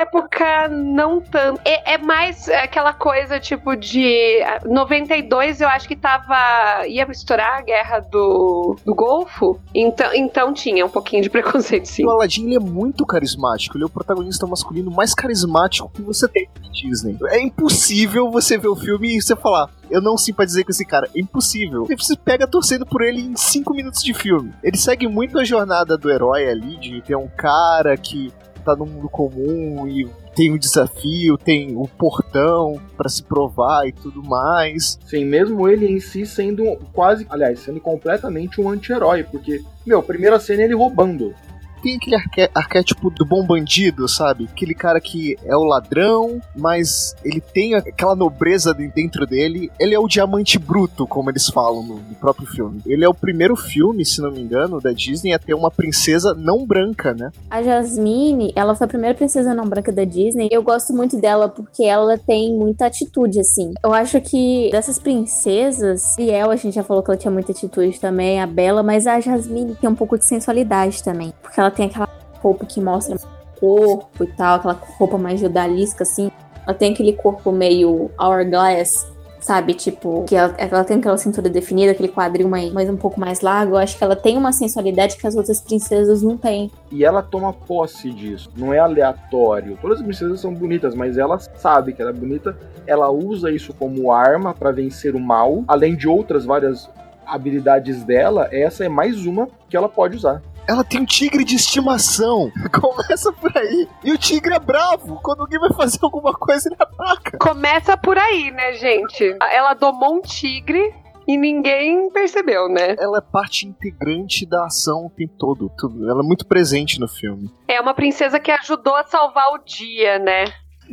época, 0.00 0.68
não 0.68 1.20
tanto. 1.20 1.60
É, 1.64 1.94
é 1.94 1.98
mais 1.98 2.48
aquela 2.48 2.94
coisa 2.94 3.38
tipo 3.38 3.76
de. 3.76 4.38
92, 4.64 5.60
eu 5.60 5.68
acho 5.68 5.86
que 5.86 5.94
tava. 5.94 6.86
ia 6.86 7.06
estourar 7.10 7.58
a 7.58 7.62
guerra 7.62 8.00
do, 8.00 8.76
do 8.84 8.94
Golfo. 8.94 9.60
Então, 9.74 10.14
então 10.14 10.54
tinha 10.54 10.86
um 10.86 10.88
pouquinho 10.88 11.22
de 11.22 11.28
preconceito, 11.30 11.86
sim. 11.86 12.06
O 12.06 12.10
Aladdin 12.10 12.46
ele 12.46 12.56
é 12.56 12.60
muito 12.60 13.04
carismático. 13.04 13.76
Ele 13.76 13.84
é 13.84 13.86
o 13.86 13.90
protagonista 13.90 14.46
masculino 14.46 14.90
mais 14.90 15.14
carismático 15.14 15.90
que 15.92 16.00
você 16.00 16.26
tem 16.26 16.48
na 16.62 16.70
Disney. 16.70 17.16
É 17.26 17.40
impossível 17.40 18.30
você 18.30 18.56
ver 18.56 18.68
o 18.68 18.76
filme 18.76 19.16
e 19.16 19.20
você 19.20 19.36
falar. 19.36 19.68
Eu 19.90 20.00
não 20.00 20.16
simpatizei 20.16 20.62
com 20.62 20.70
esse 20.70 20.84
cara. 20.84 21.08
É 21.14 21.20
impossível. 21.20 21.86
Você 21.98 22.16
pega 22.16 22.46
torcendo 22.46 22.86
por 22.86 23.02
ele 23.02 23.20
em 23.20 23.36
5 23.36 23.74
minutos 23.74 24.02
de 24.02 24.14
filme. 24.14 24.29
Ele 24.62 24.76
segue 24.76 25.06
muito 25.06 25.38
a 25.38 25.44
jornada 25.44 25.96
do 25.96 26.10
herói 26.10 26.48
ali, 26.48 26.76
de 26.76 27.00
ter 27.02 27.16
um 27.16 27.28
cara 27.28 27.96
que 27.96 28.32
tá 28.64 28.76
no 28.76 28.86
mundo 28.86 29.08
comum 29.08 29.88
e 29.88 30.08
tem 30.34 30.52
um 30.52 30.58
desafio, 30.58 31.36
tem 31.36 31.76
o 31.76 31.88
portão 31.88 32.80
pra 32.96 33.08
se 33.08 33.22
provar 33.22 33.86
e 33.86 33.92
tudo 33.92 34.22
mais. 34.22 34.98
Sim, 35.04 35.24
mesmo 35.24 35.68
ele 35.68 35.86
em 35.86 35.98
si 35.98 36.24
sendo 36.24 36.78
quase, 36.92 37.26
aliás, 37.28 37.60
sendo 37.60 37.80
completamente 37.80 38.60
um 38.60 38.68
anti-herói, 38.68 39.24
porque, 39.24 39.62
meu, 39.86 40.02
primeira 40.02 40.38
cena 40.38 40.62
é 40.62 40.64
ele 40.66 40.74
roubando. 40.74 41.34
Tem 41.82 41.96
aquele 41.96 42.16
arqué- 42.16 42.50
arquétipo 42.54 43.10
do 43.10 43.24
bom 43.24 43.44
bandido, 43.44 44.06
sabe? 44.08 44.48
Aquele 44.52 44.74
cara 44.74 45.00
que 45.00 45.36
é 45.44 45.56
o 45.56 45.64
ladrão, 45.64 46.40
mas 46.56 47.14
ele 47.24 47.40
tem 47.40 47.74
aquela 47.74 48.14
nobreza 48.14 48.74
de- 48.74 48.88
dentro 48.88 49.26
dele. 49.26 49.70
Ele 49.78 49.94
é 49.94 49.98
o 49.98 50.06
diamante 50.08 50.58
bruto, 50.58 51.06
como 51.06 51.30
eles 51.30 51.46
falam 51.48 51.82
no, 51.82 51.94
no 51.96 52.14
próprio 52.16 52.46
filme. 52.46 52.80
Ele 52.86 53.04
é 53.04 53.08
o 53.08 53.14
primeiro 53.14 53.56
filme, 53.56 54.04
se 54.04 54.20
não 54.20 54.30
me 54.30 54.40
engano, 54.40 54.80
da 54.80 54.92
Disney 54.92 55.32
a 55.32 55.38
ter 55.38 55.54
uma 55.54 55.70
princesa 55.70 56.34
não 56.34 56.66
branca, 56.66 57.14
né? 57.14 57.30
A 57.50 57.62
Jasmine, 57.62 58.52
ela 58.54 58.74
foi 58.74 58.84
a 58.84 58.88
primeira 58.88 59.14
princesa 59.16 59.54
não 59.54 59.66
branca 59.66 59.90
da 59.92 60.04
Disney. 60.04 60.48
Eu 60.50 60.62
gosto 60.62 60.92
muito 60.92 61.20
dela 61.20 61.48
porque 61.48 61.84
ela 61.84 62.18
tem 62.18 62.54
muita 62.54 62.86
atitude, 62.86 63.40
assim. 63.40 63.72
Eu 63.82 63.92
acho 63.94 64.20
que 64.20 64.68
dessas 64.70 64.98
princesas, 64.98 66.16
Riel, 66.18 66.50
a 66.50 66.56
gente 66.56 66.74
já 66.74 66.82
falou 66.84 67.02
que 67.02 67.10
ela 67.10 67.16
tinha 67.18 67.30
muita 67.30 67.52
atitude 67.52 67.98
também, 67.98 68.40
a 68.40 68.46
Bela, 68.46 68.82
mas 68.82 69.06
a 69.06 69.18
Jasmine 69.20 69.74
tem 69.76 69.88
um 69.88 69.94
pouco 69.94 70.18
de 70.18 70.24
sensualidade 70.24 71.02
também. 71.02 71.32
Porque 71.42 71.58
ela 71.58 71.69
tem 71.70 71.86
aquela 71.86 72.08
roupa 72.42 72.66
que 72.66 72.80
mostra 72.80 73.16
o 73.16 73.60
corpo 73.60 74.24
e 74.24 74.26
tal, 74.26 74.56
aquela 74.56 74.80
roupa 74.98 75.18
mais 75.18 75.40
judalisca, 75.40 76.02
assim. 76.02 76.30
Ela 76.66 76.74
tem 76.74 76.92
aquele 76.92 77.12
corpo 77.12 77.50
meio 77.52 78.10
hourglass, 78.18 79.06
sabe? 79.40 79.74
Tipo, 79.74 80.24
que 80.24 80.36
ela, 80.36 80.54
ela 80.56 80.84
tem 80.84 80.98
aquela 80.98 81.16
cintura 81.16 81.48
definida, 81.48 81.92
aquele 81.92 82.08
quadril 82.08 82.48
mais, 82.48 82.72
mais 82.72 82.88
um 82.88 82.96
pouco 82.96 83.18
mais 83.18 83.40
largo. 83.40 83.72
Eu 83.72 83.78
acho 83.78 83.96
que 83.96 84.04
ela 84.04 84.14
tem 84.14 84.36
uma 84.36 84.52
sensualidade 84.52 85.16
que 85.16 85.26
as 85.26 85.34
outras 85.34 85.60
princesas 85.60 86.22
não 86.22 86.36
têm. 86.36 86.70
E 86.90 87.04
ela 87.04 87.22
toma 87.22 87.52
posse 87.52 88.10
disso. 88.10 88.50
Não 88.56 88.72
é 88.72 88.78
aleatório. 88.78 89.78
Todas 89.80 89.98
as 89.98 90.04
princesas 90.04 90.40
são 90.40 90.54
bonitas, 90.54 90.94
mas 90.94 91.18
ela 91.18 91.38
sabe 91.38 91.92
que 91.92 92.02
ela 92.02 92.10
é 92.10 92.14
bonita. 92.14 92.56
Ela 92.86 93.10
usa 93.10 93.50
isso 93.50 93.72
como 93.74 94.12
arma 94.12 94.54
pra 94.54 94.70
vencer 94.70 95.14
o 95.14 95.20
mal. 95.20 95.64
Além 95.66 95.96
de 95.96 96.08
outras 96.08 96.44
várias 96.44 96.88
habilidades 97.26 98.02
dela, 98.04 98.48
essa 98.50 98.84
é 98.84 98.88
mais 98.88 99.24
uma 99.24 99.48
que 99.68 99.76
ela 99.76 99.88
pode 99.88 100.16
usar. 100.16 100.42
Ela 100.70 100.84
tem 100.84 101.00
um 101.00 101.04
tigre 101.04 101.42
de 101.42 101.56
estimação. 101.56 102.52
Começa 102.80 103.32
por 103.32 103.50
aí. 103.58 103.88
E 104.04 104.12
o 104.12 104.16
tigre 104.16 104.54
é 104.54 104.58
bravo. 104.60 105.18
Quando 105.20 105.40
alguém 105.40 105.58
vai 105.58 105.72
fazer 105.72 105.98
alguma 106.00 106.32
coisa, 106.32 106.68
ele 106.68 106.76
ataca. 106.78 107.38
Começa 107.38 107.96
por 107.96 108.16
aí, 108.16 108.52
né, 108.52 108.74
gente? 108.74 109.36
Ela 109.52 109.74
domou 109.74 110.18
um 110.18 110.20
tigre 110.20 110.94
e 111.26 111.36
ninguém 111.36 112.08
percebeu, 112.10 112.68
né? 112.68 112.94
Ela 113.00 113.18
é 113.18 113.20
parte 113.20 113.66
integrante 113.66 114.46
da 114.46 114.66
ação 114.66 115.06
o 115.06 115.10
tempo 115.10 115.34
todo. 115.36 115.72
Tudo. 115.76 116.08
Ela 116.08 116.20
é 116.20 116.24
muito 116.24 116.46
presente 116.46 117.00
no 117.00 117.08
filme. 117.08 117.52
É 117.66 117.80
uma 117.80 117.92
princesa 117.92 118.38
que 118.38 118.52
ajudou 118.52 118.94
a 118.94 119.02
salvar 119.02 119.48
o 119.52 119.58
dia, 119.64 120.20
né? 120.20 120.44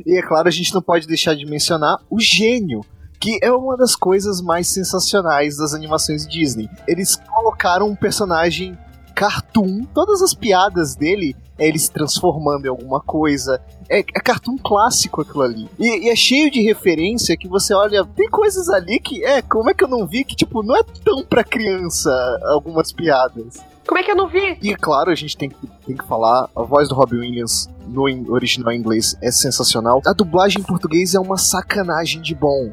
E 0.04 0.18
é 0.18 0.24
claro, 0.24 0.48
a 0.48 0.52
gente 0.52 0.74
não 0.74 0.82
pode 0.82 1.06
deixar 1.06 1.36
de 1.36 1.46
mencionar 1.46 2.00
o 2.10 2.20
gênio. 2.20 2.82
Que 3.20 3.38
é 3.44 3.52
uma 3.52 3.78
das 3.78 3.96
coisas 3.96 4.42
mais 4.42 4.68
sensacionais 4.68 5.58
das 5.58 5.76
animações 5.76 6.28
Disney. 6.28 6.68
Eles 6.88 7.16
colocaram 7.16 7.88
um 7.88 7.96
personagem 7.96 8.76
cartoon. 9.18 9.84
Todas 9.96 10.22
as 10.22 10.36
piadas 10.36 10.96
dele 10.96 11.36
é 11.58 11.68
ele 11.68 11.80
se 11.80 11.92
transformando 11.92 12.68
em 12.68 12.70
alguma 12.70 13.02
coisa. 13.02 13.60
É, 13.90 14.00
é 14.00 14.04
cartoon 14.04 14.58
clássico 14.60 15.22
aquilo 15.22 15.42
ali. 15.42 15.68
E, 15.80 16.06
e, 16.06 16.10
é 16.10 16.16
cheio 16.16 16.52
de 16.52 16.62
referência 16.62 17.36
que 17.36 17.48
você 17.48 17.74
olha. 17.74 18.06
Tem 18.06 18.30
coisas 18.30 18.70
ali 18.70 19.00
que. 19.00 19.26
É, 19.26 19.42
como 19.42 19.72
é 19.72 19.74
que 19.74 19.84
eu 19.84 19.88
não 19.88 20.06
vi 20.06 20.24
que, 20.24 20.36
tipo, 20.36 20.62
não 20.62 20.76
é 20.76 20.84
tão 21.04 21.24
pra 21.24 21.44
criança 21.44 22.12
algumas 22.44 22.92
piadas. 22.92 23.58
Como 23.88 23.98
é 23.98 24.04
que 24.04 24.12
eu 24.12 24.16
não 24.16 24.28
vi? 24.28 24.60
E 24.62 24.76
claro, 24.76 25.10
a 25.10 25.16
gente 25.16 25.36
tem 25.36 25.50
que, 25.50 25.66
tem 25.86 25.98
que 25.98 26.06
falar, 26.06 26.48
a 26.56 26.62
voz 26.62 26.90
do 26.90 26.94
Robin 26.94 27.20
Williams 27.20 27.70
no 27.88 28.04
original 28.32 28.72
em 28.72 28.80
inglês 28.80 29.18
é 29.22 29.32
sensacional. 29.32 30.02
A 30.06 30.14
dublagem 30.14 30.60
em 30.60 30.64
português 30.64 31.16
é 31.16 31.20
uma 31.20 31.38
sacanagem 31.38 32.22
de 32.22 32.36
bom. 32.36 32.70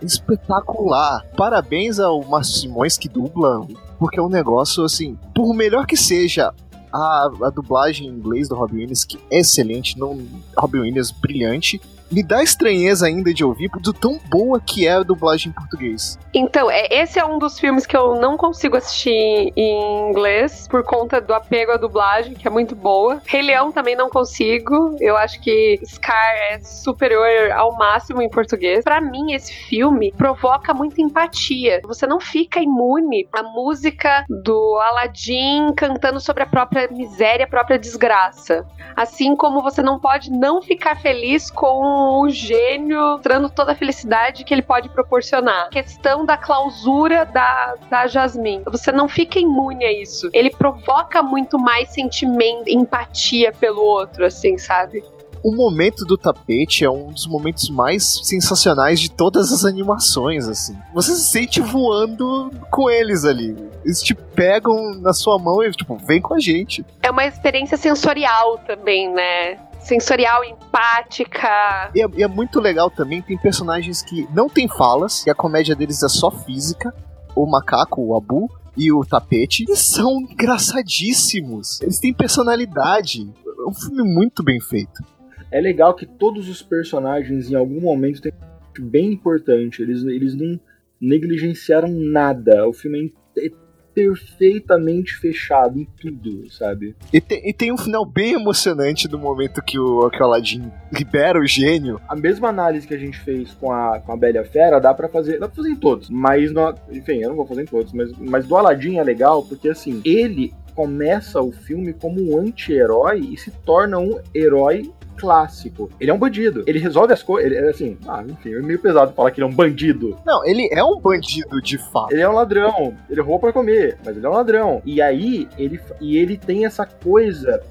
Espetacular. 0.00 1.26
Parabéns 1.36 1.98
ao 1.98 2.24
Márcio 2.24 2.54
Simões 2.54 2.96
que 2.96 3.08
dubla, 3.08 3.60
porque 4.02 4.18
é 4.18 4.22
um 4.22 4.28
negócio 4.28 4.82
assim, 4.82 5.16
por 5.32 5.54
melhor 5.54 5.86
que 5.86 5.96
seja 5.96 6.52
a, 6.92 7.30
a 7.40 7.50
dublagem 7.50 8.08
em 8.08 8.10
inglês 8.10 8.48
do 8.48 8.56
Robin 8.56 8.78
Williams, 8.78 9.04
que 9.04 9.16
é 9.30 9.38
excelente, 9.38 9.96
não, 9.96 10.20
Robin 10.56 10.80
Williams 10.80 11.12
brilhante, 11.12 11.80
me 12.12 12.22
dá 12.22 12.42
estranheza 12.42 13.06
ainda 13.06 13.32
de 13.32 13.42
ouvir 13.44 13.70
do 13.80 13.92
tão 13.92 14.20
boa 14.28 14.60
que 14.60 14.86
é 14.86 14.92
a 14.92 15.02
dublagem 15.02 15.50
em 15.50 15.52
português. 15.52 16.18
Então, 16.34 16.70
é, 16.70 16.86
esse 16.90 17.18
é 17.18 17.24
um 17.24 17.38
dos 17.38 17.58
filmes 17.58 17.86
que 17.86 17.96
eu 17.96 18.16
não 18.16 18.36
consigo 18.36 18.76
assistir 18.76 19.52
em 19.56 20.10
inglês 20.10 20.68
por 20.68 20.84
conta 20.84 21.20
do 21.20 21.32
apego 21.32 21.72
à 21.72 21.76
dublagem, 21.76 22.34
que 22.34 22.46
é 22.46 22.50
muito 22.50 22.74
boa. 22.74 23.20
Rei 23.26 23.42
Leão 23.42 23.72
também 23.72 23.96
não 23.96 24.10
consigo. 24.10 24.96
Eu 25.00 25.16
acho 25.16 25.40
que 25.40 25.80
Scar 25.84 26.34
é 26.50 26.60
superior 26.60 27.50
ao 27.52 27.76
máximo 27.76 28.20
em 28.20 28.28
português. 28.28 28.84
Para 28.84 29.00
mim, 29.00 29.32
esse 29.32 29.52
filme 29.52 30.12
provoca 30.12 30.74
muita 30.74 31.00
empatia. 31.00 31.80
Você 31.84 32.06
não 32.06 32.20
fica 32.20 32.60
imune 32.60 33.28
à 33.32 33.42
música 33.42 34.24
do 34.28 34.78
Aladdin 34.80 35.72
cantando 35.74 36.20
sobre 36.20 36.42
a 36.42 36.46
própria 36.46 36.88
miséria, 36.90 37.44
a 37.44 37.48
própria 37.48 37.78
desgraça. 37.78 38.66
Assim 38.94 39.34
como 39.34 39.62
você 39.62 39.82
não 39.82 39.98
pode 39.98 40.30
não 40.30 40.60
ficar 40.60 41.00
feliz 41.00 41.50
com 41.50 42.01
o 42.02 42.28
gênio 42.28 43.12
mostrando 43.12 43.48
toda 43.48 43.72
a 43.72 43.74
felicidade 43.74 44.44
que 44.44 44.52
ele 44.52 44.62
pode 44.62 44.88
proporcionar. 44.88 45.68
Questão 45.70 46.24
da 46.24 46.36
clausura 46.36 47.24
da, 47.24 47.74
da 47.88 48.06
Jasmine. 48.06 48.64
Você 48.66 48.92
não 48.92 49.08
fica 49.08 49.38
imune 49.38 49.84
a 49.84 49.92
isso. 49.92 50.28
Ele 50.32 50.50
provoca 50.50 51.22
muito 51.22 51.58
mais 51.58 51.90
sentimento, 51.90 52.68
empatia 52.68 53.52
pelo 53.52 53.82
outro, 53.82 54.24
assim, 54.24 54.58
sabe? 54.58 55.02
o 55.42 55.52
momento 55.54 56.04
do 56.04 56.16
tapete 56.16 56.84
é 56.84 56.90
um 56.90 57.08
dos 57.08 57.26
momentos 57.26 57.68
mais 57.68 58.20
sensacionais 58.22 59.00
de 59.00 59.10
todas 59.10 59.52
as 59.52 59.64
animações, 59.64 60.48
assim. 60.48 60.76
Você 60.94 61.14
se 61.16 61.30
sente 61.30 61.60
voando 61.60 62.50
com 62.70 62.88
eles 62.88 63.24
ali. 63.24 63.56
Eles 63.84 64.00
te 64.00 64.14
pegam 64.14 64.94
na 65.00 65.12
sua 65.12 65.38
mão 65.38 65.62
e, 65.62 65.70
tipo, 65.72 65.96
vem 65.96 66.20
com 66.20 66.34
a 66.34 66.38
gente. 66.38 66.84
É 67.02 67.10
uma 67.10 67.26
experiência 67.26 67.76
sensorial 67.76 68.58
também, 68.58 69.12
né? 69.12 69.58
Sensorial, 69.84 70.44
empática. 70.44 71.90
E 71.94 72.02
é, 72.02 72.06
e 72.16 72.22
é, 72.22 72.28
muito 72.28 72.60
legal 72.60 72.90
também, 72.90 73.22
tem 73.22 73.36
personagens 73.38 74.02
que 74.02 74.26
não 74.34 74.48
tem 74.48 74.68
falas, 74.68 75.26
e 75.26 75.30
a 75.30 75.34
comédia 75.34 75.74
deles 75.74 76.02
é 76.02 76.08
só 76.08 76.30
física. 76.30 76.94
O 77.34 77.46
macaco, 77.46 78.02
o 78.02 78.16
Abu, 78.16 78.50
e 78.76 78.90
o 78.92 79.04
tapete, 79.04 79.64
e 79.68 79.76
são 79.76 80.20
engraçadíssimos. 80.20 81.80
Eles 81.82 81.98
têm 81.98 82.12
personalidade. 82.12 83.28
É 83.46 83.68
um 83.68 83.74
filme 83.74 84.02
muito 84.02 84.42
bem 84.42 84.60
feito. 84.60 85.02
É 85.50 85.60
legal 85.60 85.94
que 85.94 86.06
todos 86.06 86.48
os 86.48 86.62
personagens, 86.62 87.50
em 87.50 87.54
algum 87.54 87.80
momento, 87.80 88.20
têm 88.20 88.32
bem 88.80 89.12
importante. 89.12 89.82
Eles, 89.82 90.02
eles 90.04 90.34
não 90.34 90.58
negligenciaram 91.00 91.88
nada. 91.90 92.66
O 92.66 92.72
filme 92.72 93.12
é 93.36 93.50
perfeitamente 93.94 95.16
fechado 95.16 95.78
em 95.78 95.86
tudo, 96.00 96.50
sabe? 96.50 96.94
E 97.12 97.20
tem, 97.20 97.48
e 97.48 97.52
tem 97.52 97.72
um 97.72 97.78
final 97.78 98.04
bem 98.04 98.34
emocionante 98.34 99.06
do 99.06 99.18
momento 99.18 99.62
que 99.62 99.78
o, 99.78 100.08
que 100.10 100.22
o 100.22 100.24
Aladdin 100.24 100.70
libera 100.92 101.38
o 101.38 101.46
gênio. 101.46 102.00
A 102.08 102.16
mesma 102.16 102.48
análise 102.48 102.86
que 102.86 102.94
a 102.94 102.98
gente 102.98 103.18
fez 103.20 103.52
com 103.52 103.72
a, 103.72 104.00
com 104.00 104.12
a 104.12 104.16
Bela 104.16 104.44
Fera 104.44 104.80
dá 104.80 104.94
para 104.94 105.08
fazer, 105.08 105.38
dá 105.38 105.46
pra 105.46 105.56
fazer 105.56 105.70
em 105.70 105.76
todos, 105.76 106.10
mas 106.10 106.52
no, 106.52 106.74
enfim, 106.90 107.18
eu 107.18 107.30
não 107.30 107.36
vou 107.36 107.46
fazer 107.46 107.62
em 107.62 107.66
todos, 107.66 107.92
mas, 107.92 108.12
mas 108.18 108.46
do 108.46 108.56
Aladdin 108.56 108.98
é 108.98 109.04
legal 109.04 109.42
porque 109.42 109.68
assim, 109.68 110.00
ele 110.04 110.52
começa 110.74 111.40
o 111.40 111.52
filme 111.52 111.92
como 111.92 112.20
um 112.20 112.38
anti-herói 112.38 113.20
e 113.20 113.36
se 113.36 113.50
torna 113.50 113.98
um 113.98 114.18
herói 114.34 114.90
clássico. 115.22 115.88
Ele 116.00 116.10
é 116.10 116.14
um 116.14 116.18
bandido. 116.18 116.64
Ele 116.66 116.80
resolve 116.80 117.12
as 117.12 117.22
coisas. 117.22 117.52
Ele 117.52 117.64
é 117.64 117.70
assim, 117.70 117.96
ah, 118.08 118.24
enfim, 118.28 118.54
é 118.54 118.60
meio 118.60 118.80
pesado 118.80 119.12
falar 119.12 119.30
que 119.30 119.40
ele 119.40 119.46
é 119.46 119.48
um 119.48 119.54
bandido. 119.54 120.18
Não, 120.26 120.44
ele 120.44 120.68
é 120.72 120.82
um 120.82 120.98
bandido 120.98 121.62
de 121.62 121.78
fato. 121.78 122.12
Ele 122.12 122.20
é 122.20 122.28
um 122.28 122.32
ladrão. 122.32 122.92
Ele 123.08 123.20
rouba 123.20 123.42
para 123.42 123.52
comer, 123.52 123.96
mas 124.04 124.16
ele 124.16 124.26
é 124.26 124.28
um 124.28 124.32
ladrão. 124.32 124.82
E 124.84 125.00
aí, 125.00 125.48
ele, 125.56 125.80
e 126.00 126.18
ele 126.18 126.36
tem 126.36 126.66
essa 126.66 126.84
coisa. 126.84 127.62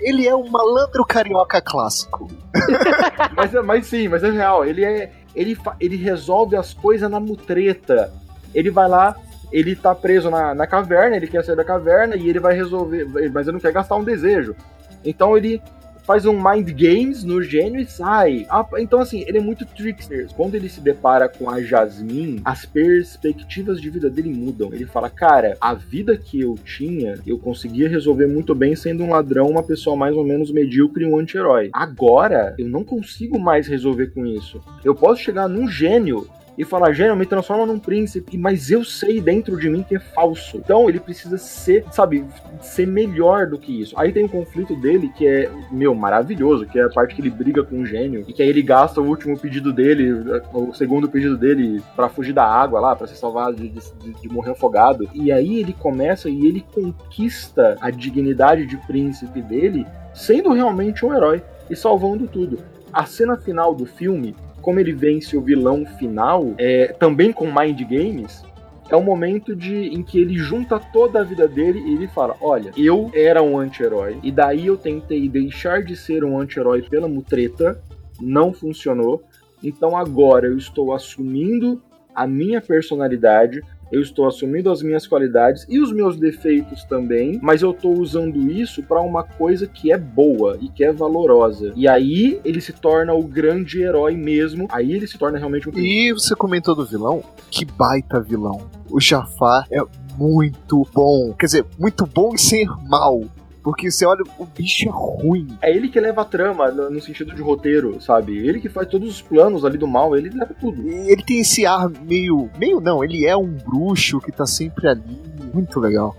Ele 0.00 0.26
é 0.26 0.34
um 0.34 0.48
malandro 0.50 1.04
carioca 1.04 1.60
clássico. 1.60 2.28
mas, 3.36 3.52
mas 3.64 3.86
sim, 3.86 4.08
mas 4.08 4.24
é 4.24 4.30
real. 4.30 4.64
Ele 4.64 4.84
é. 4.84 5.12
Ele, 5.36 5.56
ele 5.78 5.96
resolve 5.96 6.56
as 6.56 6.74
coisas 6.74 7.08
na 7.08 7.20
mutreta. 7.20 8.12
Ele 8.52 8.70
vai 8.70 8.88
lá, 8.88 9.14
ele 9.52 9.76
tá 9.76 9.94
preso 9.94 10.28
na, 10.28 10.52
na 10.52 10.66
caverna, 10.66 11.14
ele 11.14 11.28
quer 11.28 11.44
sair 11.44 11.54
da 11.54 11.64
caverna 11.64 12.16
e 12.16 12.28
ele 12.28 12.40
vai 12.40 12.54
resolver, 12.54 13.04
mas 13.30 13.46
ele 13.46 13.52
não 13.52 13.60
quer 13.60 13.70
gastar 13.70 13.94
um 13.94 14.02
desejo. 14.02 14.56
Então 15.04 15.36
ele 15.36 15.62
faz 16.08 16.24
um 16.24 16.32
mind 16.32 16.70
games 16.70 17.22
no 17.22 17.42
gênio 17.42 17.78
e 17.78 17.84
sai. 17.84 18.46
Ah, 18.48 18.66
então, 18.78 18.98
assim, 18.98 19.26
ele 19.28 19.36
é 19.36 19.42
muito 19.42 19.66
trickster. 19.66 20.26
Quando 20.34 20.54
ele 20.54 20.66
se 20.66 20.80
depara 20.80 21.28
com 21.28 21.50
a 21.50 21.60
Jasmine, 21.60 22.40
as 22.42 22.64
perspectivas 22.64 23.78
de 23.78 23.90
vida 23.90 24.08
dele 24.08 24.32
mudam. 24.32 24.72
Ele 24.72 24.86
fala, 24.86 25.10
cara, 25.10 25.54
a 25.60 25.74
vida 25.74 26.16
que 26.16 26.40
eu 26.40 26.54
tinha, 26.64 27.16
eu 27.26 27.38
conseguia 27.38 27.90
resolver 27.90 28.26
muito 28.26 28.54
bem 28.54 28.74
sendo 28.74 29.04
um 29.04 29.10
ladrão, 29.10 29.50
uma 29.50 29.62
pessoa 29.62 29.94
mais 29.94 30.16
ou 30.16 30.24
menos 30.24 30.50
medíocre 30.50 31.04
e 31.04 31.06
um 31.06 31.18
anti-herói. 31.18 31.68
Agora, 31.74 32.54
eu 32.58 32.70
não 32.70 32.82
consigo 32.82 33.38
mais 33.38 33.66
resolver 33.66 34.06
com 34.06 34.24
isso. 34.24 34.62
Eu 34.82 34.94
posso 34.94 35.20
chegar 35.20 35.46
num 35.46 35.68
gênio 35.68 36.26
e 36.58 36.64
falar, 36.64 36.92
gênio, 36.92 37.14
me 37.14 37.24
transforma 37.24 37.64
num 37.64 37.78
príncipe, 37.78 38.36
mas 38.36 38.68
eu 38.68 38.84
sei 38.84 39.20
dentro 39.20 39.56
de 39.56 39.70
mim 39.70 39.84
que 39.84 39.94
é 39.94 40.00
falso. 40.00 40.56
Então 40.56 40.88
ele 40.88 40.98
precisa 40.98 41.38
ser, 41.38 41.84
sabe, 41.92 42.24
ser 42.60 42.84
melhor 42.84 43.46
do 43.46 43.56
que 43.56 43.80
isso. 43.80 43.94
Aí 43.96 44.10
tem 44.10 44.24
um 44.24 44.28
conflito 44.28 44.74
dele 44.74 45.08
que 45.16 45.24
é, 45.24 45.48
meu, 45.70 45.94
maravilhoso, 45.94 46.66
que 46.66 46.76
é 46.76 46.82
a 46.82 46.88
parte 46.88 47.14
que 47.14 47.22
ele 47.22 47.30
briga 47.30 47.62
com 47.62 47.78
o 47.80 47.86
gênio 47.86 48.24
e 48.26 48.32
que 48.32 48.42
aí 48.42 48.48
ele 48.48 48.60
gasta 48.60 49.00
o 49.00 49.06
último 49.06 49.38
pedido 49.38 49.72
dele, 49.72 50.12
o 50.52 50.74
segundo 50.74 51.08
pedido 51.08 51.36
dele 51.36 51.80
para 51.94 52.08
fugir 52.08 52.32
da 52.32 52.44
água 52.44 52.80
lá, 52.80 52.96
para 52.96 53.06
ser 53.06 53.14
salvado 53.14 53.56
de, 53.56 53.68
de, 53.68 54.20
de 54.20 54.28
morrer 54.28 54.50
afogado. 54.50 55.08
E 55.14 55.30
aí 55.30 55.60
ele 55.60 55.72
começa 55.72 56.28
e 56.28 56.44
ele 56.44 56.66
conquista 56.74 57.78
a 57.80 57.88
dignidade 57.88 58.66
de 58.66 58.76
príncipe 58.78 59.40
dele, 59.40 59.86
sendo 60.12 60.52
realmente 60.52 61.06
um 61.06 61.14
herói 61.14 61.40
e 61.70 61.76
salvando 61.76 62.26
tudo. 62.26 62.58
A 62.92 63.04
cena 63.04 63.36
final 63.36 63.76
do 63.76 63.86
filme 63.86 64.34
como 64.60 64.80
ele 64.80 64.92
vence 64.92 65.36
o 65.36 65.40
vilão 65.40 65.84
final, 65.98 66.54
é, 66.58 66.88
também 66.88 67.32
com 67.32 67.46
Mind 67.46 67.80
Games, 67.82 68.44
é 68.90 68.96
o 68.96 69.02
momento 69.02 69.54
de, 69.54 69.88
em 69.88 70.02
que 70.02 70.18
ele 70.18 70.34
junta 70.34 70.78
toda 70.78 71.20
a 71.20 71.24
vida 71.24 71.46
dele 71.46 71.78
e 71.80 71.94
ele 71.94 72.08
fala: 72.08 72.36
Olha, 72.40 72.72
eu 72.76 73.10
era 73.14 73.42
um 73.42 73.58
anti-herói, 73.58 74.18
e 74.22 74.32
daí 74.32 74.66
eu 74.66 74.76
tentei 74.76 75.28
deixar 75.28 75.82
de 75.82 75.94
ser 75.96 76.24
um 76.24 76.38
anti-herói 76.40 76.82
pela 76.82 77.08
mutreta, 77.08 77.80
não 78.20 78.52
funcionou. 78.52 79.22
Então 79.62 79.96
agora 79.96 80.46
eu 80.46 80.56
estou 80.56 80.94
assumindo 80.94 81.82
a 82.14 82.26
minha 82.26 82.60
personalidade, 82.60 83.60
eu 83.90 84.00
estou 84.00 84.26
assumindo 84.26 84.70
as 84.70 84.82
minhas 84.82 85.06
qualidades 85.06 85.66
e 85.68 85.80
os 85.80 85.92
meus 85.92 86.16
defeitos 86.16 86.84
também, 86.84 87.38
mas 87.42 87.62
eu 87.62 87.70
estou 87.70 87.98
usando 87.98 88.50
isso 88.50 88.82
para 88.82 89.00
uma 89.00 89.22
coisa 89.22 89.66
que 89.66 89.92
é 89.92 89.98
boa 89.98 90.58
e 90.60 90.68
que 90.68 90.84
é 90.84 90.92
valorosa. 90.92 91.72
E 91.74 91.88
aí 91.88 92.40
ele 92.44 92.60
se 92.60 92.72
torna 92.72 93.14
o 93.14 93.22
grande 93.22 93.80
herói 93.80 94.16
mesmo. 94.16 94.66
Aí 94.70 94.92
ele 94.92 95.06
se 95.06 95.18
torna 95.18 95.38
realmente 95.38 95.68
um. 95.68 95.72
E 95.78 96.12
você 96.12 96.34
comentou 96.34 96.74
do 96.74 96.84
vilão? 96.84 97.22
Que 97.50 97.64
baita 97.64 98.20
vilão. 98.20 98.68
O 98.90 99.00
Jafar 99.00 99.66
é 99.70 99.80
muito 100.16 100.86
bom. 100.92 101.32
Quer 101.38 101.46
dizer, 101.46 101.66
muito 101.78 102.06
bom 102.06 102.34
e 102.34 102.38
ser 102.38 102.66
mal. 102.88 103.22
Porque 103.62 103.90
você 103.90 104.06
olha, 104.06 104.22
o 104.38 104.46
bicho 104.46 104.88
é 104.88 104.92
ruim. 104.92 105.48
É 105.60 105.70
ele 105.74 105.88
que 105.88 106.00
leva 106.00 106.22
a 106.22 106.24
trama 106.24 106.70
no 106.70 107.00
sentido 107.00 107.34
de 107.34 107.42
roteiro, 107.42 108.00
sabe? 108.00 108.38
Ele 108.38 108.60
que 108.60 108.68
faz 108.68 108.88
todos 108.88 109.08
os 109.08 109.22
planos 109.22 109.64
ali 109.64 109.76
do 109.76 109.86
mal, 109.86 110.16
ele 110.16 110.30
leva 110.30 110.54
tudo. 110.58 110.88
E 110.88 111.10
ele 111.10 111.22
tem 111.22 111.40
esse 111.40 111.66
ar 111.66 111.88
meio. 111.88 112.48
meio 112.58 112.80
não, 112.80 113.02
ele 113.02 113.26
é 113.26 113.36
um 113.36 113.48
bruxo 113.48 114.20
que 114.20 114.32
tá 114.32 114.46
sempre 114.46 114.88
ali. 114.88 115.20
Muito 115.52 115.80
legal. 115.80 116.16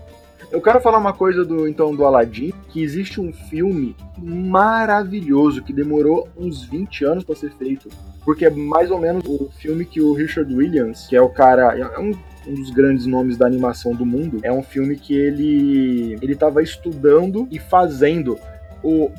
Eu 0.50 0.60
quero 0.60 0.80
falar 0.80 0.98
uma 0.98 1.12
coisa 1.12 1.44
do 1.44 1.68
então 1.68 1.94
do 1.94 2.04
Aladdin, 2.04 2.52
que 2.70 2.82
existe 2.82 3.20
um 3.20 3.32
filme 3.32 3.94
maravilhoso 4.18 5.62
que 5.62 5.72
demorou 5.72 6.28
uns 6.36 6.64
20 6.64 7.04
anos 7.04 7.24
para 7.24 7.36
ser 7.36 7.52
feito, 7.52 7.88
porque 8.24 8.44
é 8.44 8.50
mais 8.50 8.90
ou 8.90 8.98
menos 8.98 9.24
o 9.26 9.48
filme 9.58 9.84
que 9.84 10.00
o 10.00 10.12
Richard 10.12 10.52
Williams, 10.52 11.06
que 11.06 11.14
é 11.14 11.22
o 11.22 11.28
cara, 11.28 11.78
é 11.78 11.98
um 12.00 12.12
um 12.46 12.54
dos 12.54 12.70
grandes 12.70 13.06
nomes 13.06 13.36
da 13.36 13.46
animação 13.46 13.94
do 13.94 14.06
mundo, 14.06 14.40
é 14.42 14.52
um 14.52 14.62
filme 14.62 14.96
que 14.96 15.14
ele 15.14 16.18
ele 16.20 16.32
estava 16.32 16.62
estudando 16.62 17.46
e 17.50 17.58
fazendo 17.58 18.38
o 18.82 19.10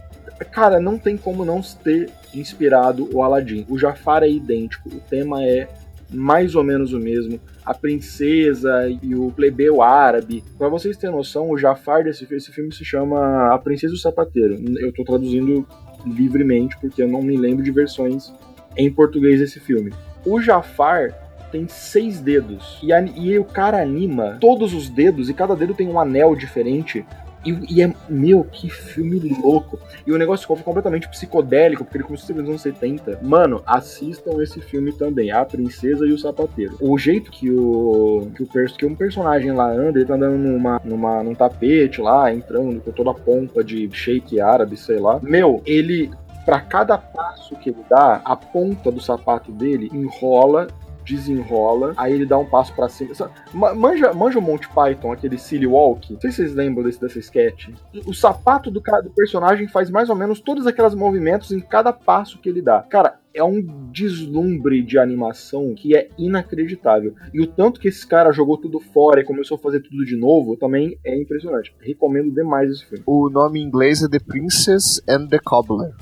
cara, 0.52 0.80
não 0.80 0.98
tem 0.98 1.18
como 1.18 1.46
não 1.46 1.62
ter 1.62 2.10
inspirado 2.34 3.08
o 3.14 3.22
Aladdin. 3.22 3.66
O 3.70 3.78
Jafar 3.78 4.24
é 4.24 4.30
idêntico, 4.30 4.90
o 4.90 5.00
tema 5.00 5.44
é 5.44 5.68
mais 6.10 6.56
ou 6.56 6.64
menos 6.64 6.94
o 6.94 7.00
mesmo. 7.00 7.40
A 7.64 7.74
princesa 7.74 8.90
e 9.02 9.16
o 9.16 9.32
plebeu 9.32 9.82
árabe. 9.82 10.44
Pra 10.58 10.68
vocês 10.68 10.98
terem 10.98 11.16
noção, 11.16 11.50
o 11.50 11.58
Jafar 11.58 12.04
desse 12.04 12.28
esse 12.34 12.52
filme 12.52 12.74
se 12.74 12.84
chama 12.84 13.54
A 13.54 13.58
Princesa 13.58 13.94
e 13.94 13.98
o 13.98 14.00
Sapateiro. 14.00 14.56
Eu 14.80 14.92
tô 14.92 15.04
traduzindo 15.04 15.66
livremente 16.06 16.76
porque 16.80 17.04
eu 17.04 17.08
não 17.08 17.22
me 17.22 17.38
lembro 17.38 17.64
de 17.64 17.72
versões 17.72 18.34
em 18.76 18.92
português 18.92 19.40
desse 19.40 19.60
filme. 19.60 19.94
O 20.26 20.42
Jafar 20.42 21.21
tem 21.52 21.68
seis 21.68 22.20
dedos. 22.20 22.80
E, 22.82 22.94
a, 22.94 23.02
e 23.02 23.38
o 23.38 23.46
cara 23.46 23.82
anima 23.82 24.38
todos 24.40 24.74
os 24.74 24.90
dedos, 24.90 25.30
e 25.30 25.34
cada 25.34 25.56
dedo 25.56 25.74
tem 25.74 25.88
um 25.88 26.00
anel 26.00 26.36
diferente. 26.36 27.06
E, 27.44 27.78
e, 27.78 27.82
é, 27.82 27.92
meu, 28.08 28.44
que 28.44 28.70
filme 28.70 29.20
louco. 29.42 29.80
E 30.06 30.12
o 30.12 30.18
negócio 30.18 30.44
ficou 30.44 30.58
completamente 30.58 31.10
psicodélico, 31.10 31.84
porque 31.84 31.98
ele 31.98 32.04
começou 32.04 32.36
nos 32.36 32.48
anos 32.48 32.62
70. 32.62 33.20
Mano, 33.22 33.64
assistam 33.66 34.42
esse 34.44 34.62
filme 34.62 34.94
também, 34.94 35.32
A 35.32 35.44
Princesa 35.44 36.06
e 36.06 36.12
o 36.12 36.20
Sapateiro. 36.20 36.78
O 36.80 36.98
jeito 37.00 37.32
que 37.32 37.50
o 37.50 38.32
que, 38.36 38.44
o, 38.44 38.48
que 38.48 38.86
um 38.86 38.96
personagem 38.96 39.52
lá 39.52 39.72
anda, 39.72 39.98
ele 39.98 40.06
tá 40.06 40.14
andando 40.14 40.38
numa, 40.38 40.80
numa, 40.86 41.24
num 41.24 41.34
tapete 41.34 42.00
lá, 42.00 42.32
entrando 42.32 42.80
com 42.80 42.92
toda 42.92 43.10
a 43.10 43.16
pompa 43.16 43.64
de 43.64 43.90
shake 43.92 44.40
árabe, 44.40 44.78
sei 44.78 45.00
lá. 45.00 45.20
Meu, 45.24 45.64
ele 45.66 46.12
para 46.46 46.60
cada 46.60 46.98
passo 46.98 47.56
que 47.56 47.70
ele 47.70 47.84
dá, 47.90 48.22
a 48.26 48.36
ponta 48.36 48.92
do 48.92 49.00
sapato 49.00 49.52
dele 49.52 49.90
enrola 49.94 50.68
desenrola, 51.12 51.94
aí 51.98 52.14
ele 52.14 52.26
dá 52.26 52.38
um 52.38 52.46
passo 52.46 52.74
para 52.74 52.88
cima. 52.88 53.12
Manja, 53.54 54.14
manja 54.14 54.40
o 54.40 54.42
Monty 54.42 54.68
Python, 54.70 55.12
aquele 55.12 55.38
Silly 55.38 55.68
Walk? 55.68 56.14
Não 56.14 56.22
sei 56.22 56.32
se 56.32 56.38
vocês 56.38 56.56
lembram 56.56 56.84
desse, 56.84 57.02
dessa 57.02 57.20
sketch. 57.20 57.70
O 58.06 58.14
sapato 58.14 58.72
do, 58.72 58.80
do 58.80 59.10
personagem 59.12 59.68
faz 59.68 59.90
mais 59.90 60.10
ou 60.10 60.16
menos 60.16 60.40
todos 60.40 60.66
aqueles 60.66 60.96
movimentos 60.96 61.52
em 61.52 61.60
cada 61.60 61.92
passo 61.92 62.40
que 62.40 62.48
ele 62.48 62.62
dá. 62.62 62.82
Cara, 62.84 63.20
é 63.34 63.44
um 63.44 63.62
deslumbre 63.92 64.82
de 64.82 64.98
animação 64.98 65.74
que 65.76 65.96
é 65.96 66.10
inacreditável. 66.18 67.14
E 67.34 67.42
o 67.42 67.48
tanto 67.48 67.80
que 67.80 67.88
esse 67.88 68.06
cara 68.06 68.32
jogou 68.32 68.58
tudo 68.58 68.80
fora 68.80 69.22
e 69.22 69.26
começou 69.26 69.56
a 69.56 69.60
fazer 69.60 69.82
tudo 69.82 70.06
de 70.06 70.16
novo 70.16 70.58
também 70.58 70.98
é 71.04 71.16
impressionante. 71.16 71.74
Recomendo 71.80 72.32
demais 72.32 72.72
esse 72.72 72.86
filme. 72.86 73.04
O 73.06 73.30
nome 73.30 73.60
em 73.60 73.64
inglês 73.64 74.04
é 74.04 74.10
The 74.10 74.20
Princess 74.20 75.02
and 75.08 75.28
the 75.28 75.40
Cobbler. 75.40 75.94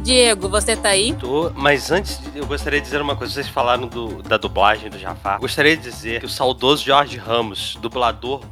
Diego, 0.00 0.48
você 0.48 0.74
tá 0.74 0.88
aí? 0.88 1.14
Tô, 1.14 1.50
mas 1.54 1.90
antes 1.90 2.20
eu 2.34 2.46
gostaria 2.46 2.80
de 2.80 2.86
dizer 2.86 3.02
uma 3.02 3.14
coisa. 3.14 3.34
Vocês 3.34 3.48
falaram 3.48 3.86
do, 3.86 4.22
da 4.22 4.38
dublagem 4.38 4.88
do 4.88 4.98
Jafar. 4.98 5.38
Gostaria 5.38 5.76
de 5.76 5.82
dizer 5.82 6.20
que 6.20 6.26
o 6.26 6.28
saudoso 6.28 6.84
Jorge 6.84 7.18
Ramos, 7.18 7.76
dublador 7.80 8.42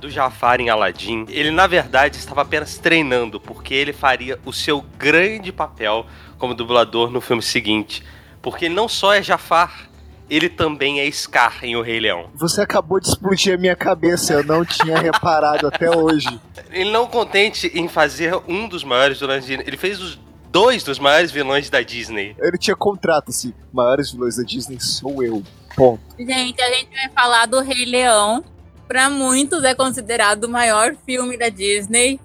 do 0.00 0.08
Jafar 0.08 0.60
em 0.60 0.70
Aladdin, 0.70 1.26
ele 1.28 1.50
na 1.50 1.66
verdade 1.66 2.18
estava 2.18 2.42
apenas 2.42 2.78
treinando, 2.78 3.40
porque 3.40 3.74
ele 3.74 3.92
faria 3.92 4.38
o 4.44 4.52
seu 4.52 4.84
grande 4.96 5.52
papel 5.52 6.06
como 6.38 6.54
dublador 6.54 7.10
no 7.10 7.20
filme 7.20 7.42
seguinte. 7.42 8.02
Porque 8.40 8.66
ele 8.66 8.74
não 8.74 8.88
só 8.88 9.12
é 9.12 9.22
Jafar, 9.22 9.88
ele 10.30 10.48
também 10.48 11.00
é 11.00 11.10
Scar 11.10 11.64
em 11.64 11.76
O 11.76 11.82
Rei 11.82 12.00
Leão. 12.00 12.30
Você 12.34 12.60
acabou 12.62 12.98
de 13.00 13.08
explodir 13.08 13.54
a 13.54 13.58
minha 13.58 13.76
cabeça, 13.76 14.34
eu 14.34 14.44
não 14.44 14.64
tinha 14.64 14.98
reparado 14.98 15.66
até 15.66 15.90
hoje. 15.90 16.40
Ele 16.70 16.90
não 16.90 17.06
contente 17.06 17.70
em 17.74 17.88
fazer 17.88 18.34
um 18.48 18.68
dos 18.68 18.82
maiores 18.84 19.18
de 19.18 19.52
ele 19.52 19.76
fez 19.76 20.00
os 20.00 20.18
dois 20.52 20.84
dos 20.84 20.98
maiores 20.98 21.32
vilões 21.32 21.70
da 21.70 21.80
Disney. 21.80 22.36
Ele 22.38 22.58
tinha 22.58 22.76
contrato, 22.76 23.30
assim, 23.30 23.54
maiores 23.72 24.12
vilões 24.12 24.36
da 24.36 24.42
Disney 24.42 24.78
sou 24.78 25.24
eu. 25.24 25.42
Ponto. 25.74 26.02
Gente, 26.18 26.60
a 26.60 26.70
gente 26.70 26.90
vai 26.90 27.08
falar 27.08 27.46
do 27.46 27.60
Rei 27.60 27.86
Leão. 27.86 28.44
Para 28.86 29.08
muitos 29.08 29.64
é 29.64 29.74
considerado 29.74 30.44
o 30.44 30.48
maior 30.48 30.94
filme 31.06 31.38
da 31.38 31.48
Disney, 31.48 32.20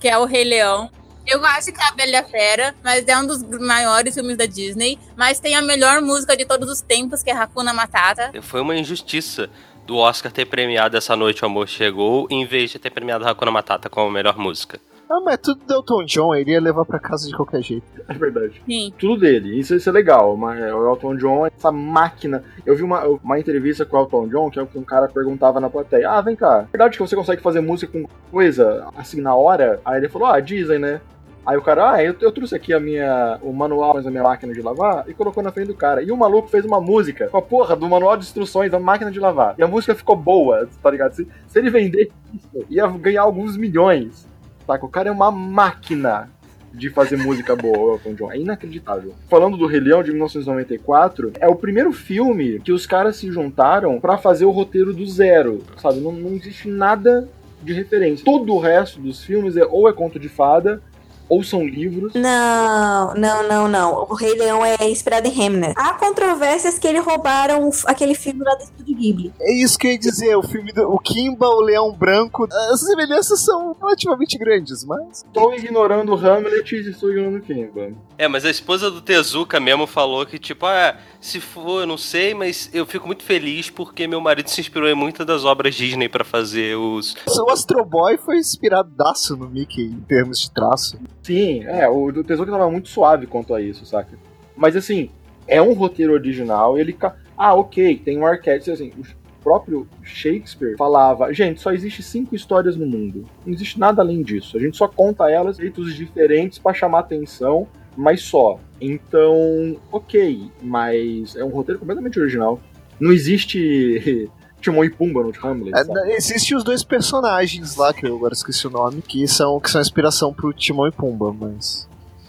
que 0.00 0.08
é 0.08 0.16
o 0.16 0.24
Rei 0.24 0.44
Leão. 0.44 0.90
Eu 1.26 1.44
acho 1.44 1.70
que 1.70 1.78
é 1.78 1.84
a 1.84 1.92
Bela 1.92 2.22
Fera, 2.22 2.74
mas 2.82 3.06
é 3.06 3.18
um 3.18 3.26
dos 3.26 3.42
maiores 3.60 4.14
filmes 4.14 4.38
da 4.38 4.46
Disney. 4.46 4.98
Mas 5.14 5.38
tem 5.38 5.54
a 5.54 5.60
melhor 5.60 6.00
música 6.00 6.34
de 6.34 6.46
todos 6.46 6.70
os 6.70 6.80
tempos, 6.80 7.22
que 7.22 7.30
é 7.30 7.34
Hakuna 7.34 7.74
Matata. 7.74 8.32
Foi 8.40 8.62
uma 8.62 8.74
injustiça 8.74 9.50
do 9.86 9.98
Oscar 9.98 10.32
ter 10.32 10.46
premiado 10.46 10.96
Essa 10.96 11.14
Noite 11.14 11.42
o 11.42 11.46
Amor 11.46 11.68
Chegou, 11.68 12.26
em 12.30 12.46
vez 12.46 12.70
de 12.70 12.78
ter 12.78 12.88
premiado 12.88 13.28
Hakuna 13.28 13.50
Matata 13.50 13.90
como 13.90 14.08
a 14.08 14.10
melhor 14.10 14.38
música. 14.38 14.80
Ah, 15.10 15.20
mas 15.20 15.38
tudo 15.38 15.64
do 15.64 15.74
Elton 15.74 16.04
John, 16.04 16.34
ele 16.34 16.50
ia 16.52 16.60
levar 16.60 16.84
pra 16.84 16.98
casa 16.98 17.26
de 17.26 17.34
qualquer 17.34 17.62
jeito. 17.62 17.86
É 18.06 18.12
verdade. 18.12 18.60
Sim. 18.66 18.92
Tudo 18.98 19.20
dele. 19.20 19.58
Isso, 19.58 19.74
isso 19.74 19.88
é 19.88 19.92
legal. 19.92 20.36
Mas 20.36 20.60
o 20.60 20.86
Elton 20.86 21.16
John, 21.16 21.46
essa 21.46 21.72
máquina. 21.72 22.44
Eu 22.66 22.76
vi 22.76 22.82
uma, 22.82 23.04
uma 23.06 23.38
entrevista 23.38 23.86
com 23.86 23.96
o 23.96 24.00
Elton 24.00 24.28
John, 24.28 24.50
que, 24.50 24.58
é 24.58 24.62
um 24.62 24.84
cara 24.84 25.08
perguntava 25.08 25.60
na 25.60 25.70
plateia: 25.70 26.10
Ah, 26.10 26.20
vem 26.20 26.36
cá, 26.36 26.66
é 26.68 26.70
verdade 26.70 26.96
que 26.96 27.02
você 27.02 27.16
consegue 27.16 27.40
fazer 27.40 27.60
música 27.60 27.90
com 27.90 28.06
coisa 28.30 28.86
assim 28.96 29.20
na 29.20 29.34
hora? 29.34 29.80
Aí 29.84 29.98
ele 29.98 30.08
falou: 30.08 30.28
Ah, 30.28 30.40
dizem, 30.40 30.78
né? 30.78 31.00
Aí 31.48 31.56
o 31.56 31.62
cara, 31.62 31.92
ah, 31.92 32.04
eu, 32.04 32.14
eu 32.20 32.30
trouxe 32.30 32.54
aqui 32.54 32.74
a 32.74 32.80
minha, 32.80 33.38
o 33.40 33.54
manual 33.54 34.02
da 34.02 34.10
minha 34.10 34.22
máquina 34.22 34.52
de 34.52 34.60
lavar 34.60 35.08
e 35.08 35.14
colocou 35.14 35.42
na 35.42 35.50
frente 35.50 35.68
do 35.68 35.74
cara. 35.74 36.02
E 36.02 36.12
o 36.12 36.16
maluco 36.16 36.48
fez 36.48 36.62
uma 36.62 36.78
música 36.78 37.26
com 37.28 37.38
a 37.38 37.42
porra 37.42 37.74
do 37.74 37.88
manual 37.88 38.18
de 38.18 38.24
instruções 38.24 38.70
da 38.70 38.78
máquina 38.78 39.10
de 39.10 39.18
lavar. 39.18 39.54
E 39.56 39.62
a 39.62 39.66
música 39.66 39.94
ficou 39.94 40.14
boa, 40.14 40.68
tá 40.82 40.90
ligado? 40.90 41.14
Se, 41.14 41.26
se 41.46 41.58
ele 41.58 41.70
vender 41.70 42.10
isso, 42.34 42.66
ia 42.68 42.86
ganhar 42.86 43.22
alguns 43.22 43.56
milhões. 43.56 44.28
Saca? 44.68 44.84
O 44.84 44.88
cara 44.88 45.08
é 45.08 45.12
uma 45.12 45.30
máquina 45.30 46.28
de 46.74 46.90
fazer 46.90 47.16
música 47.16 47.56
boa, 47.56 47.94
Elton 48.04 48.14
John. 48.14 48.30
É 48.30 48.38
inacreditável. 48.38 49.14
Falando 49.28 49.56
do 49.56 49.66
Rei 49.66 49.80
Leão 49.80 50.02
de 50.02 50.10
1994, 50.10 51.32
é 51.40 51.48
o 51.48 51.56
primeiro 51.56 51.90
filme 51.90 52.60
que 52.60 52.70
os 52.70 52.86
caras 52.86 53.16
se 53.16 53.32
juntaram 53.32 53.98
para 53.98 54.18
fazer 54.18 54.44
o 54.44 54.50
roteiro 54.50 54.92
do 54.92 55.06
zero, 55.06 55.64
sabe? 55.78 56.00
Não, 56.00 56.12
não 56.12 56.32
existe 56.34 56.68
nada 56.68 57.26
de 57.62 57.72
referência. 57.72 58.24
Todo 58.24 58.52
o 58.52 58.60
resto 58.60 59.00
dos 59.00 59.24
filmes 59.24 59.56
é 59.56 59.64
ou 59.64 59.88
é 59.88 59.92
conto 59.92 60.18
de 60.18 60.28
fada 60.28 60.82
ou 61.28 61.42
são 61.42 61.66
livros. 61.66 62.12
Não, 62.14 63.14
não, 63.14 63.48
não, 63.48 63.68
não. 63.68 64.06
O 64.08 64.14
Rei 64.14 64.34
Leão 64.34 64.64
é 64.64 64.76
inspirado 64.88 65.28
em 65.28 65.46
Hamnet. 65.46 65.74
Há 65.76 65.94
controvérsias 65.94 66.78
que 66.78 66.86
eles 66.86 67.04
roubaram 67.04 67.70
aquele 67.86 68.14
filme 68.14 68.42
lá 68.44 68.54
do 68.54 68.62
Estúdio 68.62 68.96
Ghibli. 68.96 69.32
É 69.40 69.52
isso 69.52 69.78
que 69.78 69.86
eu 69.86 69.92
ia 69.92 69.98
dizer, 69.98 70.36
o 70.36 70.42
filme 70.42 70.72
do 70.72 70.88
o 70.88 70.98
Kimba, 70.98 71.48
o 71.48 71.60
Leão 71.60 71.92
Branco, 71.92 72.48
as 72.72 72.80
semelhanças 72.80 73.40
são 73.40 73.76
relativamente 73.78 74.38
grandes, 74.38 74.84
mas... 74.84 75.24
Estou 75.24 75.54
ignorando 75.54 76.12
o 76.12 76.16
Hamlet 76.16 76.74
e 76.74 76.90
estou 76.90 77.10
ignorando 77.10 77.38
o 77.38 77.42
Kimba. 77.42 77.92
É, 78.16 78.26
mas 78.26 78.44
a 78.44 78.50
esposa 78.50 78.90
do 78.90 79.00
Tezuka 79.00 79.60
mesmo 79.60 79.86
falou 79.86 80.24
que, 80.26 80.38
tipo, 80.38 80.66
ah, 80.66 80.96
se 81.20 81.40
for, 81.40 81.82
eu 81.82 81.86
não 81.86 81.98
sei, 81.98 82.34
mas 82.34 82.70
eu 82.72 82.86
fico 82.86 83.06
muito 83.06 83.22
feliz 83.22 83.70
porque 83.70 84.06
meu 84.06 84.20
marido 84.20 84.48
se 84.48 84.60
inspirou 84.60 84.88
em 84.88 84.94
muitas 84.94 85.26
das 85.26 85.44
obras 85.44 85.74
Disney 85.74 86.08
para 86.08 86.24
fazer 86.24 86.76
os... 86.76 87.14
O 87.26 87.50
Astro 87.50 87.84
Boy 87.84 88.16
foi 88.18 88.38
inspiradaço 88.38 89.36
no 89.36 89.48
Mickey 89.48 89.82
em 89.82 90.00
termos 90.00 90.40
de 90.40 90.50
traço. 90.50 90.98
Sim, 91.28 91.62
é, 91.64 91.86
o 91.86 92.10
do 92.10 92.24
Tesouro 92.24 92.50
tava 92.50 92.70
muito 92.70 92.88
suave 92.88 93.26
quanto 93.26 93.54
a 93.54 93.60
isso, 93.60 93.84
saca? 93.84 94.18
Mas 94.56 94.74
assim, 94.74 95.10
é 95.46 95.60
um 95.60 95.74
roteiro 95.74 96.14
original, 96.14 96.78
ele. 96.78 96.96
Ah, 97.36 97.54
ok, 97.54 97.98
tem 98.02 98.16
um 98.16 98.24
arquétipo, 98.24 98.72
assim, 98.72 98.90
o 98.96 99.04
próprio 99.42 99.86
Shakespeare 100.02 100.74
falava, 100.78 101.30
gente, 101.34 101.60
só 101.60 101.70
existe 101.70 102.02
cinco 102.02 102.34
histórias 102.34 102.76
no 102.76 102.86
mundo. 102.86 103.26
Não 103.44 103.52
existe 103.52 103.78
nada 103.78 104.00
além 104.00 104.22
disso. 104.22 104.56
A 104.56 104.60
gente 104.60 104.78
só 104.78 104.88
conta 104.88 105.30
elas 105.30 105.58
de 105.58 105.64
jeitos 105.64 105.94
diferentes 105.94 106.58
para 106.58 106.72
chamar 106.72 107.00
atenção, 107.00 107.68
mas 107.94 108.22
só. 108.22 108.58
Então, 108.80 109.76
ok, 109.92 110.50
mas 110.62 111.36
é 111.36 111.44
um 111.44 111.50
roteiro 111.50 111.78
completamente 111.78 112.18
original. 112.18 112.58
Não 112.98 113.12
existe 113.12 114.30
Timon 114.60 114.84
e 114.84 114.90
Pumba 114.90 115.22
no 115.22 115.32
Hamlet. 115.42 115.74
É, 115.74 116.16
Existem 116.16 116.56
os 116.56 116.64
dois 116.64 116.82
personagens 116.82 117.76
lá, 117.76 117.92
que 117.92 118.06
eu 118.06 118.16
agora 118.16 118.34
esqueci 118.34 118.66
o 118.66 118.70
nome, 118.70 119.02
que 119.02 119.26
são, 119.28 119.58
que 119.60 119.70
são 119.70 119.80
inspiração 119.80 120.32
pro 120.32 120.52
Timon 120.52 120.88
e 120.88 120.92
Pumba, 120.92 121.32
mas. 121.32 121.88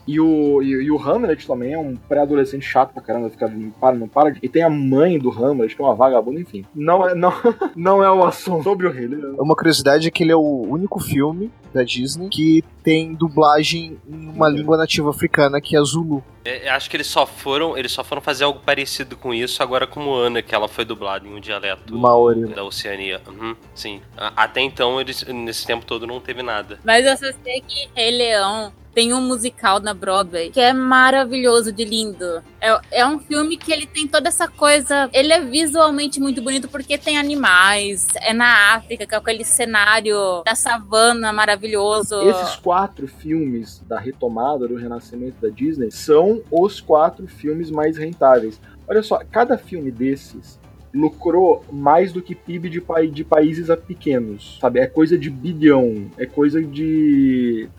E 0.09 0.19
o, 0.19 0.59
e, 0.63 0.69
e, 0.69 0.89
o 0.89 0.97
Hamlet 0.97 1.45
também 1.45 1.73
é 1.73 1.77
um 1.77 1.95
pré-adolescente 1.95 2.65
chato 2.65 2.93
pra 2.93 3.03
caramba, 3.03 3.29
fica, 3.29 3.47
não 3.47 3.69
para, 3.69 3.95
não 3.95 4.07
para. 4.07 4.35
E 4.41 4.49
tem 4.49 4.63
a 4.63 4.69
mãe 4.69 5.19
do 5.19 5.29
Hamlet, 5.29 5.75
que 5.75 5.81
é 5.83 5.85
uma 5.85 5.93
vagabunda, 5.93 6.39
enfim. 6.39 6.65
Não 6.73 7.07
é, 7.07 7.13
não, 7.13 7.31
não 7.77 8.03
é 8.03 8.11
o 8.11 8.25
assunto 8.25 8.63
sobre 8.63 8.87
o 8.87 8.91
Rei 8.91 9.05
Uma 9.37 9.55
curiosidade 9.55 10.07
é 10.07 10.11
que 10.11 10.23
ele 10.23 10.31
é 10.31 10.35
o 10.35 10.65
único 10.67 10.99
filme 10.99 11.51
da 11.71 11.83
Disney 11.83 12.27
que 12.29 12.63
tem 12.81 13.13
dublagem 13.13 13.99
em 14.09 14.29
uma 14.29 14.49
língua 14.49 14.77
nativa 14.77 15.11
africana, 15.11 15.61
que 15.61 15.77
é 15.77 15.83
Zulu. 15.83 16.23
É, 16.43 16.67
acho 16.69 16.89
que 16.89 16.97
eles 16.97 17.05
só 17.05 17.27
foram, 17.27 17.77
eles 17.77 17.91
só 17.91 18.03
foram 18.03 18.19
fazer 18.19 18.45
algo 18.45 18.61
parecido 18.65 19.15
com 19.15 19.31
isso 19.31 19.61
agora 19.61 19.85
como 19.85 20.11
Ana, 20.15 20.41
que 20.41 20.55
ela 20.55 20.67
foi 20.67 20.85
dublada 20.85 21.27
em 21.27 21.35
um 21.35 21.39
dialeto 21.39 21.95
Maori. 21.95 22.47
da 22.47 22.63
Oceania. 22.63 23.21
Uhum, 23.27 23.55
sim. 23.75 24.01
Até 24.17 24.61
então, 24.61 24.99
eles, 24.99 25.23
nesse 25.27 25.67
tempo 25.67 25.85
todo, 25.85 26.07
não 26.07 26.19
teve 26.19 26.41
nada. 26.41 26.79
Mas 26.83 27.05
eu 27.05 27.15
só 27.15 27.37
sei 27.43 27.61
que 27.61 27.89
Rei 27.95 28.09
Leão 28.09 28.73
tem 28.93 29.13
um 29.13 29.21
musical 29.21 29.79
na 29.79 29.93
Broadway 29.93 30.49
que 30.49 30.59
é 30.59 30.73
maravilhoso 30.73 31.71
de 31.71 31.85
lindo. 31.85 32.43
É, 32.61 32.79
é 32.91 33.05
um 33.05 33.19
filme 33.19 33.57
que 33.57 33.71
ele 33.71 33.85
tem 33.85 34.07
toda 34.07 34.27
essa 34.27 34.47
coisa. 34.47 35.09
Ele 35.13 35.31
é 35.31 35.39
visualmente 35.41 36.19
muito 36.19 36.41
bonito 36.41 36.67
porque 36.67 36.97
tem 36.97 37.17
animais. 37.17 38.07
É 38.21 38.33
na 38.33 38.75
África, 38.75 39.05
que 39.05 39.15
é 39.15 39.17
aquele 39.17 39.43
cenário 39.43 40.43
da 40.43 40.55
savana 40.55 41.31
maravilhoso. 41.31 42.21
Esses 42.21 42.55
quatro 42.57 43.07
filmes 43.07 43.81
da 43.87 43.99
retomada 43.99 44.67
do 44.67 44.75
renascimento 44.75 45.41
da 45.41 45.49
Disney 45.49 45.91
são 45.91 46.41
os 46.51 46.81
quatro 46.81 47.27
filmes 47.27 47.71
mais 47.71 47.97
rentáveis. 47.97 48.59
Olha 48.87 49.03
só, 49.03 49.21
cada 49.31 49.57
filme 49.57 49.91
desses 49.91 50.59
lucrou 50.93 51.63
mais 51.71 52.11
do 52.11 52.21
que 52.21 52.33
PIB 52.33 52.69
de, 52.69 52.81
pa 52.81 53.01
de 53.01 53.23
países 53.23 53.67
pequenos, 53.85 54.57
sabe? 54.59 54.79
É 54.79 54.87
coisa 54.87 55.17
de 55.17 55.29
bilhão, 55.29 56.09
é 56.17 56.25
coisa 56.25 56.61
de. 56.61 57.69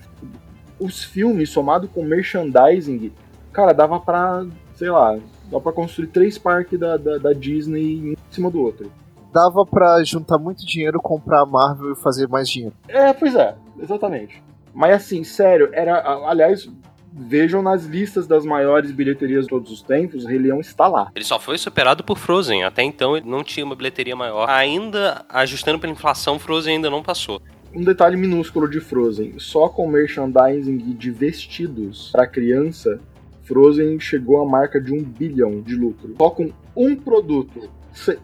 Os 0.80 1.04
filmes, 1.04 1.50
somado 1.50 1.86
com 1.86 2.02
merchandising, 2.02 3.12
cara, 3.52 3.72
dava 3.72 4.00
pra, 4.00 4.46
sei 4.74 4.90
lá, 4.90 5.18
dá 5.50 5.60
pra 5.60 5.72
construir 5.72 6.08
três 6.08 6.38
parques 6.38 6.78
da, 6.78 6.96
da, 6.96 7.18
da 7.18 7.32
Disney 7.32 8.12
em 8.12 8.16
cima 8.30 8.50
do 8.50 8.60
outro. 8.62 8.90
Dava 9.32 9.64
pra 9.64 10.02
juntar 10.02 10.38
muito 10.38 10.66
dinheiro, 10.66 11.00
comprar 11.00 11.42
a 11.42 11.46
Marvel 11.46 11.92
e 11.92 11.96
fazer 11.96 12.26
mais 12.28 12.48
dinheiro. 12.48 12.74
É, 12.88 13.12
pois 13.12 13.34
é, 13.34 13.54
exatamente. 13.80 14.42
Mas 14.74 14.94
assim, 14.94 15.22
sério, 15.22 15.68
era. 15.72 16.00
Aliás, 16.28 16.68
vejam 17.12 17.62
nas 17.62 17.84
listas 17.84 18.26
das 18.26 18.44
maiores 18.44 18.90
bilheterias 18.90 19.44
de 19.44 19.50
todos 19.50 19.70
os 19.70 19.82
tempos, 19.82 20.24
o 20.24 20.28
Rei 20.28 20.38
Leão 20.38 20.60
está 20.60 20.86
lá. 20.86 21.10
Ele 21.14 21.24
só 21.24 21.38
foi 21.38 21.58
superado 21.58 22.04
por 22.04 22.18
Frozen. 22.18 22.64
Até 22.64 22.82
então 22.82 23.16
ele 23.16 23.28
não 23.28 23.42
tinha 23.42 23.64
uma 23.64 23.74
bilheteria 23.74 24.16
maior. 24.16 24.48
Ainda 24.48 25.24
ajustando 25.28 25.78
pela 25.78 25.92
inflação, 25.92 26.38
Frozen 26.38 26.76
ainda 26.76 26.90
não 26.90 27.02
passou. 27.02 27.40
Um 27.72 27.84
detalhe 27.84 28.16
minúsculo 28.16 28.68
de 28.68 28.80
Frozen: 28.80 29.34
só 29.38 29.68
com 29.68 29.86
merchandising 29.86 30.78
de 30.78 31.10
vestidos 31.10 32.10
para 32.10 32.26
criança, 32.26 33.00
Frozen 33.42 34.00
chegou 34.00 34.42
à 34.42 34.44
marca 34.44 34.80
de 34.80 34.92
um 34.92 35.02
bilhão 35.02 35.60
de 35.60 35.76
lucro. 35.76 36.16
Só 36.18 36.30
com 36.30 36.50
um 36.74 36.96
produto 36.96 37.70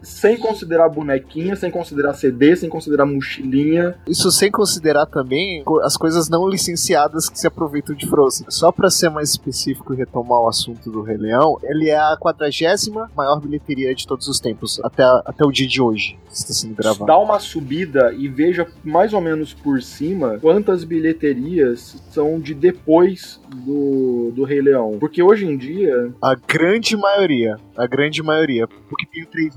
sem 0.01 0.37
considerar 0.37 0.89
bonequinha, 0.89 1.55
sem 1.55 1.69
considerar 1.69 2.13
CD, 2.13 2.55
sem 2.55 2.69
considerar 2.69 3.05
mochilinha. 3.05 3.95
Isso 4.07 4.31
sem 4.31 4.51
considerar 4.51 5.05
também 5.05 5.63
as 5.83 5.97
coisas 5.97 6.29
não 6.29 6.47
licenciadas 6.47 7.29
que 7.29 7.39
se 7.39 7.47
aproveitam 7.47 7.95
de 7.95 8.07
Frozen. 8.07 8.47
Só 8.49 8.71
para 8.71 8.89
ser 8.89 9.09
mais 9.09 9.29
específico 9.29 9.93
e 9.93 9.97
retomar 9.97 10.41
o 10.41 10.47
assunto 10.47 10.89
do 10.89 11.01
Rei 11.01 11.17
Leão, 11.17 11.57
ele 11.63 11.89
é 11.89 11.97
a 11.97 12.17
quadragésima 12.19 13.09
maior 13.15 13.39
bilheteria 13.39 13.93
de 13.93 14.07
todos 14.07 14.27
os 14.27 14.39
tempos, 14.39 14.79
até, 14.83 15.03
até 15.03 15.45
o 15.45 15.51
dia 15.51 15.67
de 15.67 15.81
hoje, 15.81 16.17
que 16.27 16.33
está 16.33 16.53
sendo 16.53 16.75
gravado. 16.75 17.05
Dá 17.05 17.17
uma 17.17 17.39
subida 17.39 18.13
e 18.13 18.27
veja 18.27 18.67
mais 18.83 19.13
ou 19.13 19.21
menos 19.21 19.53
por 19.53 19.81
cima 19.81 20.37
quantas 20.39 20.83
bilheterias 20.83 22.01
são 22.11 22.39
de 22.39 22.53
depois 22.53 23.39
do, 23.47 24.31
do 24.33 24.43
Rei 24.43 24.61
Leão. 24.61 24.97
Porque 24.99 25.21
hoje 25.21 25.45
em 25.45 25.57
dia. 25.57 26.11
A 26.21 26.35
grande 26.35 26.95
maioria. 26.95 27.57
A 27.75 27.87
grande 27.87 28.21
maioria. 28.21 28.67
Porque 28.67 29.05
tem 29.05 29.23
o 29.23 29.27
3 29.27 29.56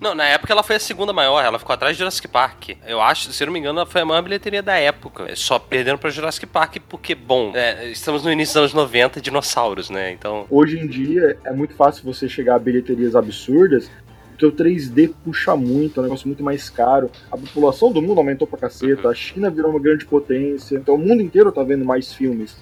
Não, 0.00 0.14
na 0.14 0.24
época 0.24 0.52
ela 0.52 0.62
foi 0.62 0.76
a 0.76 0.80
segunda 0.80 1.12
maior, 1.12 1.44
ela 1.44 1.58
ficou 1.58 1.72
atrás 1.72 1.94
de 1.94 1.98
Jurassic 1.98 2.28
Park. 2.28 2.70
Eu 2.86 3.00
acho, 3.00 3.32
se 3.32 3.46
não 3.46 3.52
me 3.52 3.58
engano, 3.58 3.80
ela 3.80 3.86
foi 3.86 4.00
a 4.00 4.04
maior 4.04 4.22
bilheteria 4.22 4.62
da 4.62 4.76
época. 4.76 5.34
Só 5.36 5.58
perdendo 5.58 5.98
pra 5.98 6.10
Jurassic 6.10 6.46
Park, 6.46 6.76
porque, 6.88 7.14
bom, 7.14 7.52
é, 7.54 7.88
estamos 7.90 8.24
no 8.24 8.32
início 8.32 8.54
dos 8.54 8.74
anos 8.74 8.74
90, 8.74 9.20
dinossauros, 9.20 9.90
né? 9.90 10.12
Então. 10.12 10.46
Hoje 10.50 10.78
em 10.78 10.86
dia 10.86 11.38
é 11.44 11.52
muito 11.52 11.74
fácil 11.74 12.04
você 12.04 12.28
chegar 12.28 12.56
a 12.56 12.58
bilheterias 12.58 13.14
absurdas. 13.14 13.90
Porque 14.30 14.46
o 14.46 14.52
3D 14.52 15.12
puxa 15.22 15.54
muito, 15.54 15.98
é 15.98 16.00
um 16.00 16.04
negócio 16.04 16.26
muito 16.26 16.42
mais 16.42 16.68
caro. 16.68 17.10
A 17.30 17.36
população 17.36 17.92
do 17.92 18.02
mundo 18.02 18.18
aumentou 18.18 18.46
pra 18.46 18.58
caceta, 18.58 19.08
a 19.08 19.14
China 19.14 19.50
virou 19.50 19.70
uma 19.70 19.78
grande 19.78 20.04
potência, 20.04 20.76
então 20.76 20.96
o 20.96 20.98
mundo 20.98 21.22
inteiro 21.22 21.52
tá 21.52 21.62
vendo 21.62 21.84
mais 21.84 22.12
filmes. 22.12 22.56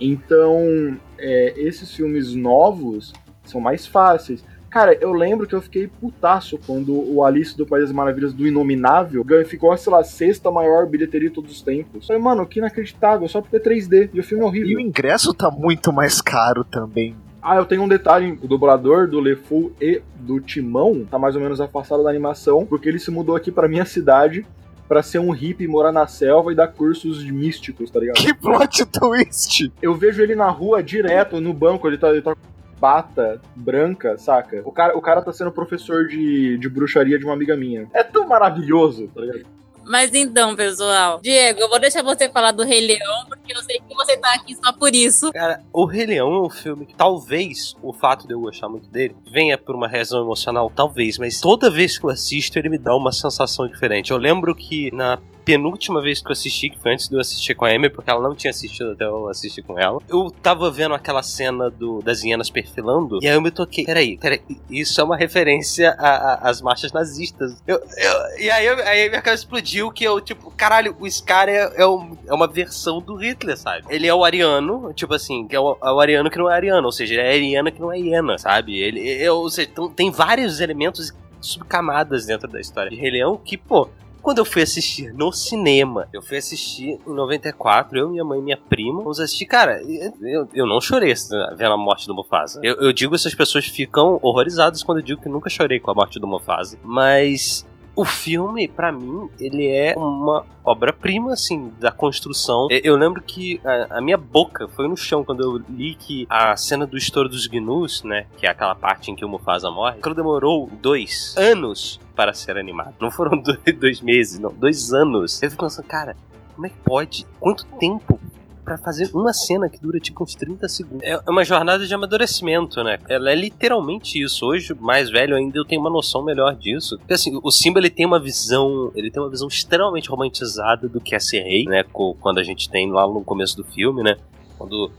Então, 0.00 0.96
é, 1.18 1.54
esses 1.56 1.92
filmes 1.94 2.34
novos 2.34 3.12
são 3.44 3.60
mais 3.60 3.86
fáceis. 3.86 4.44
Cara, 4.70 4.94
eu 5.00 5.12
lembro 5.12 5.46
que 5.46 5.54
eu 5.54 5.62
fiquei 5.62 5.86
putaço 5.86 6.58
quando 6.66 6.92
o 6.92 7.24
Alice 7.24 7.56
do 7.56 7.66
País 7.66 7.84
das 7.84 7.92
Maravilhas 7.92 8.34
do 8.34 8.46
Inominável 8.46 9.24
ficou, 9.46 9.74
sei 9.76 9.92
lá, 9.92 10.04
sexta 10.04 10.50
maior 10.50 10.86
bilheteria 10.86 11.28
de 11.28 11.34
todos 11.34 11.52
os 11.52 11.62
tempos. 11.62 12.06
Falei, 12.06 12.20
mano, 12.20 12.46
que 12.46 12.58
inacreditável, 12.58 13.26
só 13.28 13.40
porque 13.40 13.56
é 13.56 13.60
3D. 13.60 14.10
E 14.12 14.20
o 14.20 14.22
filme 14.22 14.44
é 14.44 14.46
horrível. 14.46 14.68
E 14.68 14.76
o 14.76 14.80
ingresso 14.80 15.32
tá 15.32 15.50
muito 15.50 15.92
mais 15.92 16.20
caro 16.20 16.64
também. 16.64 17.16
Ah, 17.42 17.56
eu 17.56 17.64
tenho 17.64 17.82
um 17.82 17.88
detalhe: 17.88 18.38
o 18.42 18.46
dublador 18.46 19.08
do 19.08 19.20
LeFou 19.20 19.72
e 19.80 20.02
do 20.20 20.40
Timão 20.40 21.06
tá 21.10 21.18
mais 21.18 21.34
ou 21.34 21.40
menos 21.40 21.60
afastado 21.60 22.02
da 22.02 22.10
animação, 22.10 22.66
porque 22.66 22.88
ele 22.88 22.98
se 22.98 23.10
mudou 23.10 23.36
aqui 23.36 23.50
pra 23.50 23.68
minha 23.68 23.84
cidade 23.84 24.44
para 24.86 25.02
ser 25.02 25.18
um 25.18 25.30
hippie, 25.30 25.66
morar 25.66 25.92
na 25.92 26.06
selva 26.06 26.50
e 26.50 26.54
dar 26.54 26.68
cursos 26.68 27.22
de 27.22 27.30
místicos, 27.30 27.90
tá 27.90 28.00
ligado? 28.00 28.16
Que 28.16 28.32
plot 28.34 28.86
twist! 28.88 29.70
Eu 29.82 29.94
vejo 29.94 30.22
ele 30.22 30.34
na 30.34 30.48
rua 30.48 30.82
direto, 30.82 31.40
no 31.40 31.52
banco, 31.52 31.86
ele 31.86 31.98
tá, 31.98 32.08
ele 32.08 32.22
tá 32.22 32.34
bata 32.78 33.40
branca, 33.54 34.16
saca? 34.18 34.62
O 34.64 34.72
cara, 34.72 34.96
o 34.96 35.00
cara 35.00 35.22
tá 35.22 35.32
sendo 35.32 35.52
professor 35.52 36.06
de, 36.06 36.58
de 36.58 36.68
bruxaria 36.68 37.18
de 37.18 37.24
uma 37.24 37.34
amiga 37.34 37.56
minha. 37.56 37.88
É 37.92 38.02
tão 38.02 38.26
maravilhoso, 38.26 39.08
tá 39.14 39.20
ligado? 39.20 39.58
Mas 39.88 40.12
então, 40.12 40.54
pessoal, 40.54 41.18
Diego, 41.22 41.60
eu 41.60 41.68
vou 41.68 41.80
deixar 41.80 42.02
você 42.02 42.28
falar 42.28 42.52
do 42.52 42.62
Rei 42.62 42.86
Leão, 42.86 43.24
porque 43.26 43.54
eu 43.54 43.62
sei 43.62 43.80
que 43.80 43.94
você 43.94 44.18
tá 44.18 44.34
aqui 44.34 44.54
só 44.54 44.70
por 44.70 44.94
isso. 44.94 45.32
Cara, 45.32 45.62
o 45.72 45.86
Rei 45.86 46.04
Leão 46.04 46.30
é 46.30 46.42
um 46.42 46.50
filme 46.50 46.84
que 46.84 46.94
talvez 46.94 47.74
o 47.82 47.90
fato 47.90 48.26
de 48.28 48.34
eu 48.34 48.40
gostar 48.40 48.68
muito 48.68 48.86
dele 48.90 49.16
venha 49.32 49.56
por 49.56 49.74
uma 49.74 49.88
razão 49.88 50.20
emocional, 50.20 50.70
talvez, 50.74 51.16
mas 51.16 51.40
toda 51.40 51.70
vez 51.70 51.96
que 51.96 52.04
eu 52.04 52.10
assisto 52.10 52.58
ele 52.58 52.68
me 52.68 52.76
dá 52.76 52.94
uma 52.94 53.10
sensação 53.12 53.66
diferente. 53.66 54.10
Eu 54.10 54.18
lembro 54.18 54.54
que 54.54 54.94
na 54.94 55.18
penúltima 55.48 56.02
vez 56.02 56.20
que 56.20 56.28
eu 56.28 56.32
assisti, 56.32 56.68
que 56.68 56.78
foi 56.78 56.92
antes 56.92 57.08
de 57.08 57.14
eu 57.14 57.20
assistir 57.20 57.54
com 57.54 57.64
a 57.64 57.70
Amy, 57.70 57.88
porque 57.88 58.10
ela 58.10 58.20
não 58.20 58.34
tinha 58.34 58.50
assistido 58.50 58.90
até 58.90 59.06
eu 59.06 59.30
assistir 59.30 59.62
com 59.62 59.78
ela. 59.78 59.98
Eu 60.06 60.30
tava 60.42 60.70
vendo 60.70 60.94
aquela 60.94 61.22
cena 61.22 61.70
do, 61.70 62.02
das 62.02 62.22
hienas 62.22 62.50
perfilando, 62.50 63.18
e 63.22 63.26
aí 63.26 63.34
eu 63.34 63.40
me 63.40 63.50
toquei. 63.50 63.86
Peraí, 63.86 64.18
peraí, 64.18 64.42
isso 64.68 65.00
é 65.00 65.04
uma 65.04 65.16
referência 65.16 65.96
às 65.98 66.60
marchas 66.60 66.92
nazistas. 66.92 67.62
Eu, 67.66 67.76
eu, 67.76 68.38
e 68.38 68.50
aí, 68.50 68.66
eu, 68.66 68.76
aí 68.86 69.08
minha 69.08 69.22
cabeça 69.22 69.42
explodiu 69.42 69.90
que 69.90 70.04
eu, 70.04 70.20
tipo, 70.20 70.50
caralho, 70.50 70.94
o 71.00 71.10
Scar 71.10 71.48
é, 71.48 71.72
é, 71.76 71.86
um, 71.86 72.14
é, 72.26 72.34
uma 72.34 72.46
versão 72.46 73.00
do 73.00 73.14
Hitler, 73.14 73.56
sabe? 73.56 73.86
Ele 73.88 74.06
é 74.06 74.14
o 74.14 74.22
ariano, 74.24 74.92
tipo 74.92 75.14
assim, 75.14 75.48
que 75.48 75.56
é 75.56 75.60
o, 75.60 75.78
é 75.82 75.90
o 75.90 75.98
ariano 75.98 76.28
que 76.28 76.36
não 76.36 76.50
é 76.50 76.54
ariano, 76.54 76.84
ou 76.84 76.92
seja, 76.92 77.14
ele 77.14 77.22
é 77.22 77.32
ariana 77.32 77.70
que 77.70 77.80
não 77.80 77.90
é 77.90 77.98
hiena, 77.98 78.36
sabe? 78.36 78.78
Ele, 78.78 79.26
ou 79.30 79.48
seja, 79.48 79.70
tem 79.96 80.10
vários 80.10 80.60
elementos 80.60 81.10
subcamadas 81.40 82.26
dentro 82.26 82.48
da 82.48 82.60
história 82.60 82.90
de 82.90 82.96
Rei 82.96 83.12
Leão 83.12 83.40
que, 83.42 83.56
pô, 83.56 83.88
quando 84.22 84.38
eu 84.38 84.44
fui 84.44 84.62
assistir 84.62 85.12
no 85.12 85.32
cinema, 85.32 86.08
eu 86.12 86.22
fui 86.22 86.36
assistir 86.36 86.98
em 87.06 87.14
94, 87.14 87.98
eu, 87.98 88.08
minha 88.08 88.24
mãe 88.24 88.38
e 88.38 88.42
minha 88.42 88.56
prima, 88.56 88.98
vamos 88.98 89.20
assistir, 89.20 89.46
cara, 89.46 89.80
eu, 89.82 90.48
eu 90.52 90.66
não 90.66 90.80
chorei 90.80 91.12
vendo 91.56 91.72
a 91.72 91.76
morte 91.76 92.06
do 92.06 92.14
Mufasa. 92.14 92.60
Eu, 92.62 92.76
eu 92.76 92.92
digo 92.92 93.14
essas 93.14 93.34
pessoas 93.34 93.66
ficam 93.66 94.18
horrorizadas 94.22 94.82
quando 94.82 94.98
eu 94.98 95.04
digo 95.04 95.22
que 95.22 95.28
nunca 95.28 95.50
chorei 95.50 95.78
com 95.78 95.90
a 95.90 95.94
morte 95.94 96.18
do 96.18 96.26
Mufasa, 96.26 96.78
mas 96.82 97.66
o 97.98 98.04
filme, 98.04 98.68
para 98.68 98.92
mim, 98.92 99.28
ele 99.40 99.66
é 99.66 99.92
uma 99.96 100.46
obra-prima, 100.64 101.32
assim, 101.32 101.72
da 101.80 101.90
construção. 101.90 102.68
Eu 102.70 102.94
lembro 102.94 103.20
que 103.20 103.60
a, 103.64 103.98
a, 103.98 104.00
minha 104.00 104.16
boca 104.16 104.68
foi 104.68 104.86
no 104.86 104.96
chão 104.96 105.24
quando 105.24 105.42
eu 105.42 105.56
li 105.68 105.96
que 105.96 106.24
a 106.30 106.56
cena 106.56 106.86
do 106.86 106.96
estouro 106.96 107.28
dos 107.28 107.48
gnus, 107.48 108.04
né, 108.04 108.26
que 108.36 108.46
é 108.46 108.50
aquela 108.50 108.76
parte 108.76 109.10
em 109.10 109.16
que 109.16 109.24
o 109.24 109.28
Mufasa 109.28 109.68
morre, 109.68 109.98
aquilo 109.98 110.14
demorou 110.14 110.70
dois 110.80 111.34
anos 111.36 111.98
para 112.14 112.32
ser 112.32 112.56
animado. 112.56 112.94
Não 113.00 113.10
foram 113.10 113.36
dois, 113.42 113.58
dois 113.76 114.00
meses, 114.00 114.38
não, 114.38 114.52
dois 114.52 114.92
anos. 114.92 115.42
Eu 115.42 115.50
fico 115.50 115.64
pensando, 115.64 115.86
cara, 115.86 116.16
como 116.54 116.68
é 116.68 116.70
que 116.70 116.78
pode? 116.84 117.26
Quanto 117.40 117.66
tempo 117.80 118.20
para 118.68 118.76
fazer 118.76 119.10
uma 119.14 119.32
cena 119.32 119.66
que 119.66 119.80
dura 119.80 119.98
tipo 119.98 120.22
uns 120.22 120.34
30 120.34 120.68
segundos. 120.68 121.02
É 121.02 121.18
uma 121.26 121.42
jornada 121.42 121.86
de 121.86 121.94
amadurecimento, 121.94 122.84
né? 122.84 122.98
Ela 123.08 123.30
é 123.30 123.34
literalmente 123.34 124.22
isso. 124.22 124.44
Hoje, 124.44 124.74
mais 124.78 125.08
velho 125.08 125.34
ainda, 125.34 125.58
eu 125.58 125.64
tenho 125.64 125.80
uma 125.80 125.88
noção 125.88 126.22
melhor 126.22 126.54
disso. 126.54 126.98
Porque 126.98 127.14
assim, 127.14 127.40
o 127.42 127.50
Simba 127.50 127.78
ele 127.78 127.88
tem 127.88 128.04
uma 128.04 128.20
visão, 128.20 128.92
ele 128.94 129.10
tem 129.10 129.22
uma 129.22 129.30
visão 129.30 129.48
extremamente 129.48 130.10
romantizada 130.10 130.86
do 130.86 131.00
que 131.00 131.14
é 131.14 131.18
ser 131.18 131.40
rei, 131.40 131.64
né? 131.64 131.82
Quando 132.20 132.38
a 132.40 132.42
gente 132.42 132.68
tem 132.68 132.90
lá 132.90 133.06
no 133.06 133.24
começo 133.24 133.56
do 133.56 133.64
filme, 133.64 134.02
né? 134.02 134.16
Quando 134.58 134.90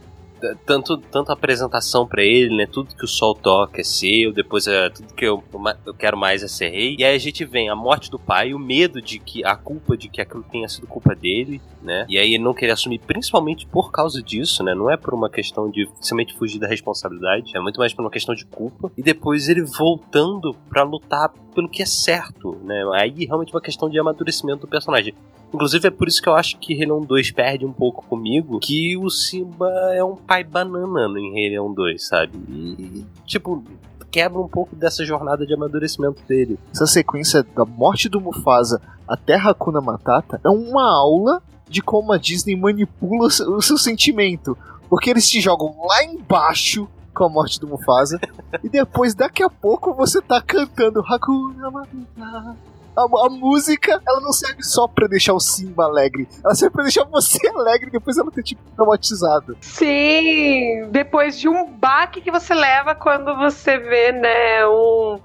tanto, 0.66 0.96
tanto 0.98 1.32
apresentação 1.32 2.06
para 2.06 2.22
ele, 2.22 2.56
né? 2.56 2.66
Tudo 2.66 2.94
que 2.94 3.04
o 3.04 3.08
sol 3.08 3.34
toca 3.34 3.80
é 3.80 3.84
seu, 3.84 4.32
depois 4.32 4.66
é 4.66 4.90
tudo 4.90 5.14
que 5.14 5.24
eu, 5.24 5.42
eu 5.86 5.94
quero 5.94 6.16
mais 6.16 6.42
é 6.42 6.48
ser 6.48 6.70
rei. 6.70 6.96
E 6.98 7.04
aí 7.04 7.14
a 7.14 7.18
gente 7.18 7.44
vem 7.44 7.68
a 7.68 7.76
morte 7.76 8.10
do 8.10 8.18
pai, 8.18 8.54
o 8.54 8.58
medo 8.58 9.00
de 9.00 9.18
que 9.18 9.44
a 9.44 9.56
culpa 9.56 9.96
de 9.96 10.08
que 10.08 10.20
aquilo 10.20 10.44
tenha 10.50 10.68
sido 10.68 10.86
culpa 10.86 11.14
dele, 11.14 11.60
né? 11.82 12.06
E 12.08 12.18
aí 12.18 12.34
ele 12.34 12.42
não 12.42 12.54
querer 12.54 12.72
assumir, 12.72 12.98
principalmente 12.98 13.66
por 13.66 13.90
causa 13.90 14.22
disso, 14.22 14.62
né? 14.62 14.74
Não 14.74 14.90
é 14.90 14.96
por 14.96 15.14
uma 15.14 15.30
questão 15.30 15.70
de 15.70 15.86
simplesmente 16.00 16.36
fugir 16.36 16.58
da 16.58 16.66
responsabilidade, 16.66 17.56
é 17.56 17.60
muito 17.60 17.78
mais 17.78 17.92
por 17.92 18.02
uma 18.02 18.10
questão 18.10 18.34
de 18.34 18.44
culpa. 18.44 18.90
E 18.96 19.02
depois 19.02 19.48
ele 19.48 19.62
voltando 19.62 20.54
para 20.68 20.82
lutar 20.82 21.30
pelo 21.54 21.68
que 21.68 21.82
é 21.82 21.86
certo, 21.86 22.56
né? 22.64 22.82
Aí 22.94 23.26
realmente 23.26 23.52
uma 23.52 23.60
questão 23.60 23.88
de 23.88 23.98
amadurecimento 23.98 24.62
do 24.62 24.68
personagem. 24.68 25.14
Inclusive 25.52 25.88
é 25.88 25.90
por 25.90 26.06
isso 26.06 26.22
que 26.22 26.28
eu 26.28 26.34
acho 26.34 26.58
que 26.58 26.74
Rei 26.74 26.86
Leão 26.86 27.00
2 27.00 27.32
perde 27.32 27.66
um 27.66 27.72
pouco 27.72 28.04
comigo, 28.06 28.60
que 28.60 28.96
o 28.96 29.10
Simba 29.10 29.68
é 29.92 30.02
um 30.02 30.14
pai 30.14 30.44
banana 30.44 31.08
no 31.08 31.32
Rei 31.32 31.50
Leão 31.50 31.72
2, 31.72 32.06
sabe? 32.06 32.38
E, 32.48 33.04
tipo, 33.26 33.62
quebra 34.10 34.40
um 34.40 34.48
pouco 34.48 34.76
dessa 34.76 35.04
jornada 35.04 35.44
de 35.44 35.52
amadurecimento 35.52 36.22
dele. 36.26 36.58
Essa 36.72 36.86
sequência 36.86 37.42
da 37.42 37.64
morte 37.64 38.08
do 38.08 38.20
Mufasa 38.20 38.80
até 39.06 39.34
Hakuna 39.34 39.80
Matata 39.80 40.40
é 40.44 40.48
uma 40.48 40.88
aula 40.88 41.42
de 41.68 41.82
como 41.82 42.12
a 42.12 42.18
Disney 42.18 42.56
manipula 42.56 43.26
o 43.26 43.62
seu 43.62 43.76
sentimento. 43.76 44.56
Porque 44.88 45.10
eles 45.10 45.28
te 45.28 45.40
jogam 45.40 45.74
lá 45.86 46.04
embaixo 46.04 46.88
com 47.14 47.24
a 47.24 47.28
morte 47.28 47.60
do 47.60 47.68
Mufasa 47.68 48.20
e 48.62 48.68
depois, 48.68 49.14
daqui 49.14 49.42
a 49.42 49.50
pouco, 49.50 49.94
você 49.94 50.20
tá 50.20 50.40
cantando 50.40 51.00
Hakuna 51.00 51.70
Matata 51.70 52.56
a, 53.00 53.26
a, 53.26 53.30
música, 53.30 54.00
ela 54.06 54.20
não 54.20 54.32
serve 54.32 54.62
só 54.62 54.86
pra 54.86 55.06
deixar 55.06 55.34
o 55.34 55.40
Simba 55.40 55.84
alegre. 55.84 56.28
Ela 56.44 56.54
serve 56.54 56.74
pra 56.74 56.82
deixar 56.82 57.04
você 57.04 57.46
alegre 57.48 57.90
depois 57.90 58.16
ela 58.18 58.30
ter, 58.30 58.42
tipo, 58.42 58.62
traumatizado. 58.74 59.56
Sim! 59.60 60.88
Depois 60.90 61.38
de 61.38 61.48
um 61.48 61.70
baque 61.70 62.20
que 62.20 62.30
você 62.30 62.54
leva 62.54 62.94
quando 62.94 63.36
você 63.36 63.78
vê, 63.78 64.12
né, 64.12 64.66
um 64.66 65.20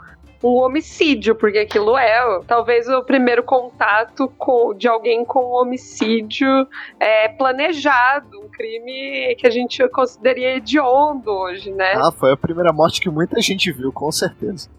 um 0.46 0.62
homicídio, 0.62 1.34
porque 1.34 1.58
aquilo 1.58 1.98
é 1.98 2.42
talvez 2.48 2.88
o 2.88 3.04
primeiro 3.04 3.42
contato 3.42 4.32
com, 4.38 4.76
de 4.76 4.88
alguém 4.88 5.26
com 5.26 5.40
um 5.40 5.62
homicídio 5.62 6.48
é, 7.00 7.28
planejado, 7.30 8.28
um 8.40 8.48
crime 8.50 9.36
que 9.40 9.48
a 9.48 9.50
gente 9.50 9.88
consideraria 9.90 10.58
hediondo 10.58 11.32
hoje, 11.32 11.72
né? 11.72 11.94
Ah, 11.96 12.12
foi 12.12 12.32
a 12.32 12.38
primeira 12.38 12.72
morte 12.72 13.02
que 13.02 13.10
muita 13.10 13.42
gente 13.42 13.72
viu, 13.72 13.92
com 13.92 14.12
certeza. 14.12 14.70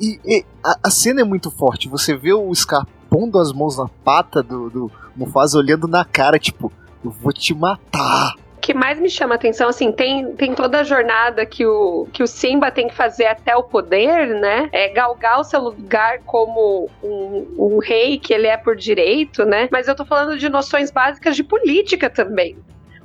E, 0.00 0.18
e- 0.24 0.44
a, 0.62 0.76
a 0.84 0.90
cena 0.90 1.20
é 1.20 1.24
muito 1.24 1.50
forte. 1.50 1.88
Você 1.88 2.16
vê 2.16 2.32
o 2.32 2.54
Scar 2.54 2.86
pondo 3.10 3.38
as 3.38 3.52
mãos 3.52 3.78
na 3.78 3.88
pata 4.04 4.42
do, 4.42 4.68
do 4.70 4.90
Mufasa, 5.14 5.58
olhando 5.58 5.86
na 5.86 6.04
cara, 6.04 6.38
tipo, 6.38 6.72
eu 7.04 7.10
vou 7.10 7.32
te 7.32 7.54
matar. 7.54 8.34
Que 8.60 8.72
mais 8.72 8.98
me 8.98 9.10
chama 9.10 9.34
a 9.34 9.36
atenção, 9.36 9.68
assim, 9.68 9.92
tem, 9.92 10.32
tem 10.34 10.54
toda 10.54 10.80
a 10.80 10.82
jornada 10.82 11.44
que 11.44 11.66
o, 11.66 12.08
que 12.12 12.22
o 12.22 12.26
Simba 12.26 12.70
tem 12.70 12.88
que 12.88 12.94
fazer 12.94 13.26
até 13.26 13.54
o 13.54 13.62
poder, 13.62 14.40
né? 14.40 14.70
É 14.72 14.88
galgar 14.88 15.38
o 15.38 15.44
seu 15.44 15.60
lugar 15.60 16.20
como 16.24 16.88
um, 17.02 17.46
um 17.58 17.78
rei 17.78 18.18
que 18.18 18.32
ele 18.32 18.46
é 18.46 18.56
por 18.56 18.74
direito, 18.74 19.44
né? 19.44 19.68
Mas 19.70 19.86
eu 19.86 19.94
tô 19.94 20.04
falando 20.04 20.38
de 20.38 20.48
noções 20.48 20.90
básicas 20.90 21.36
de 21.36 21.44
política 21.44 22.08
também. 22.08 22.56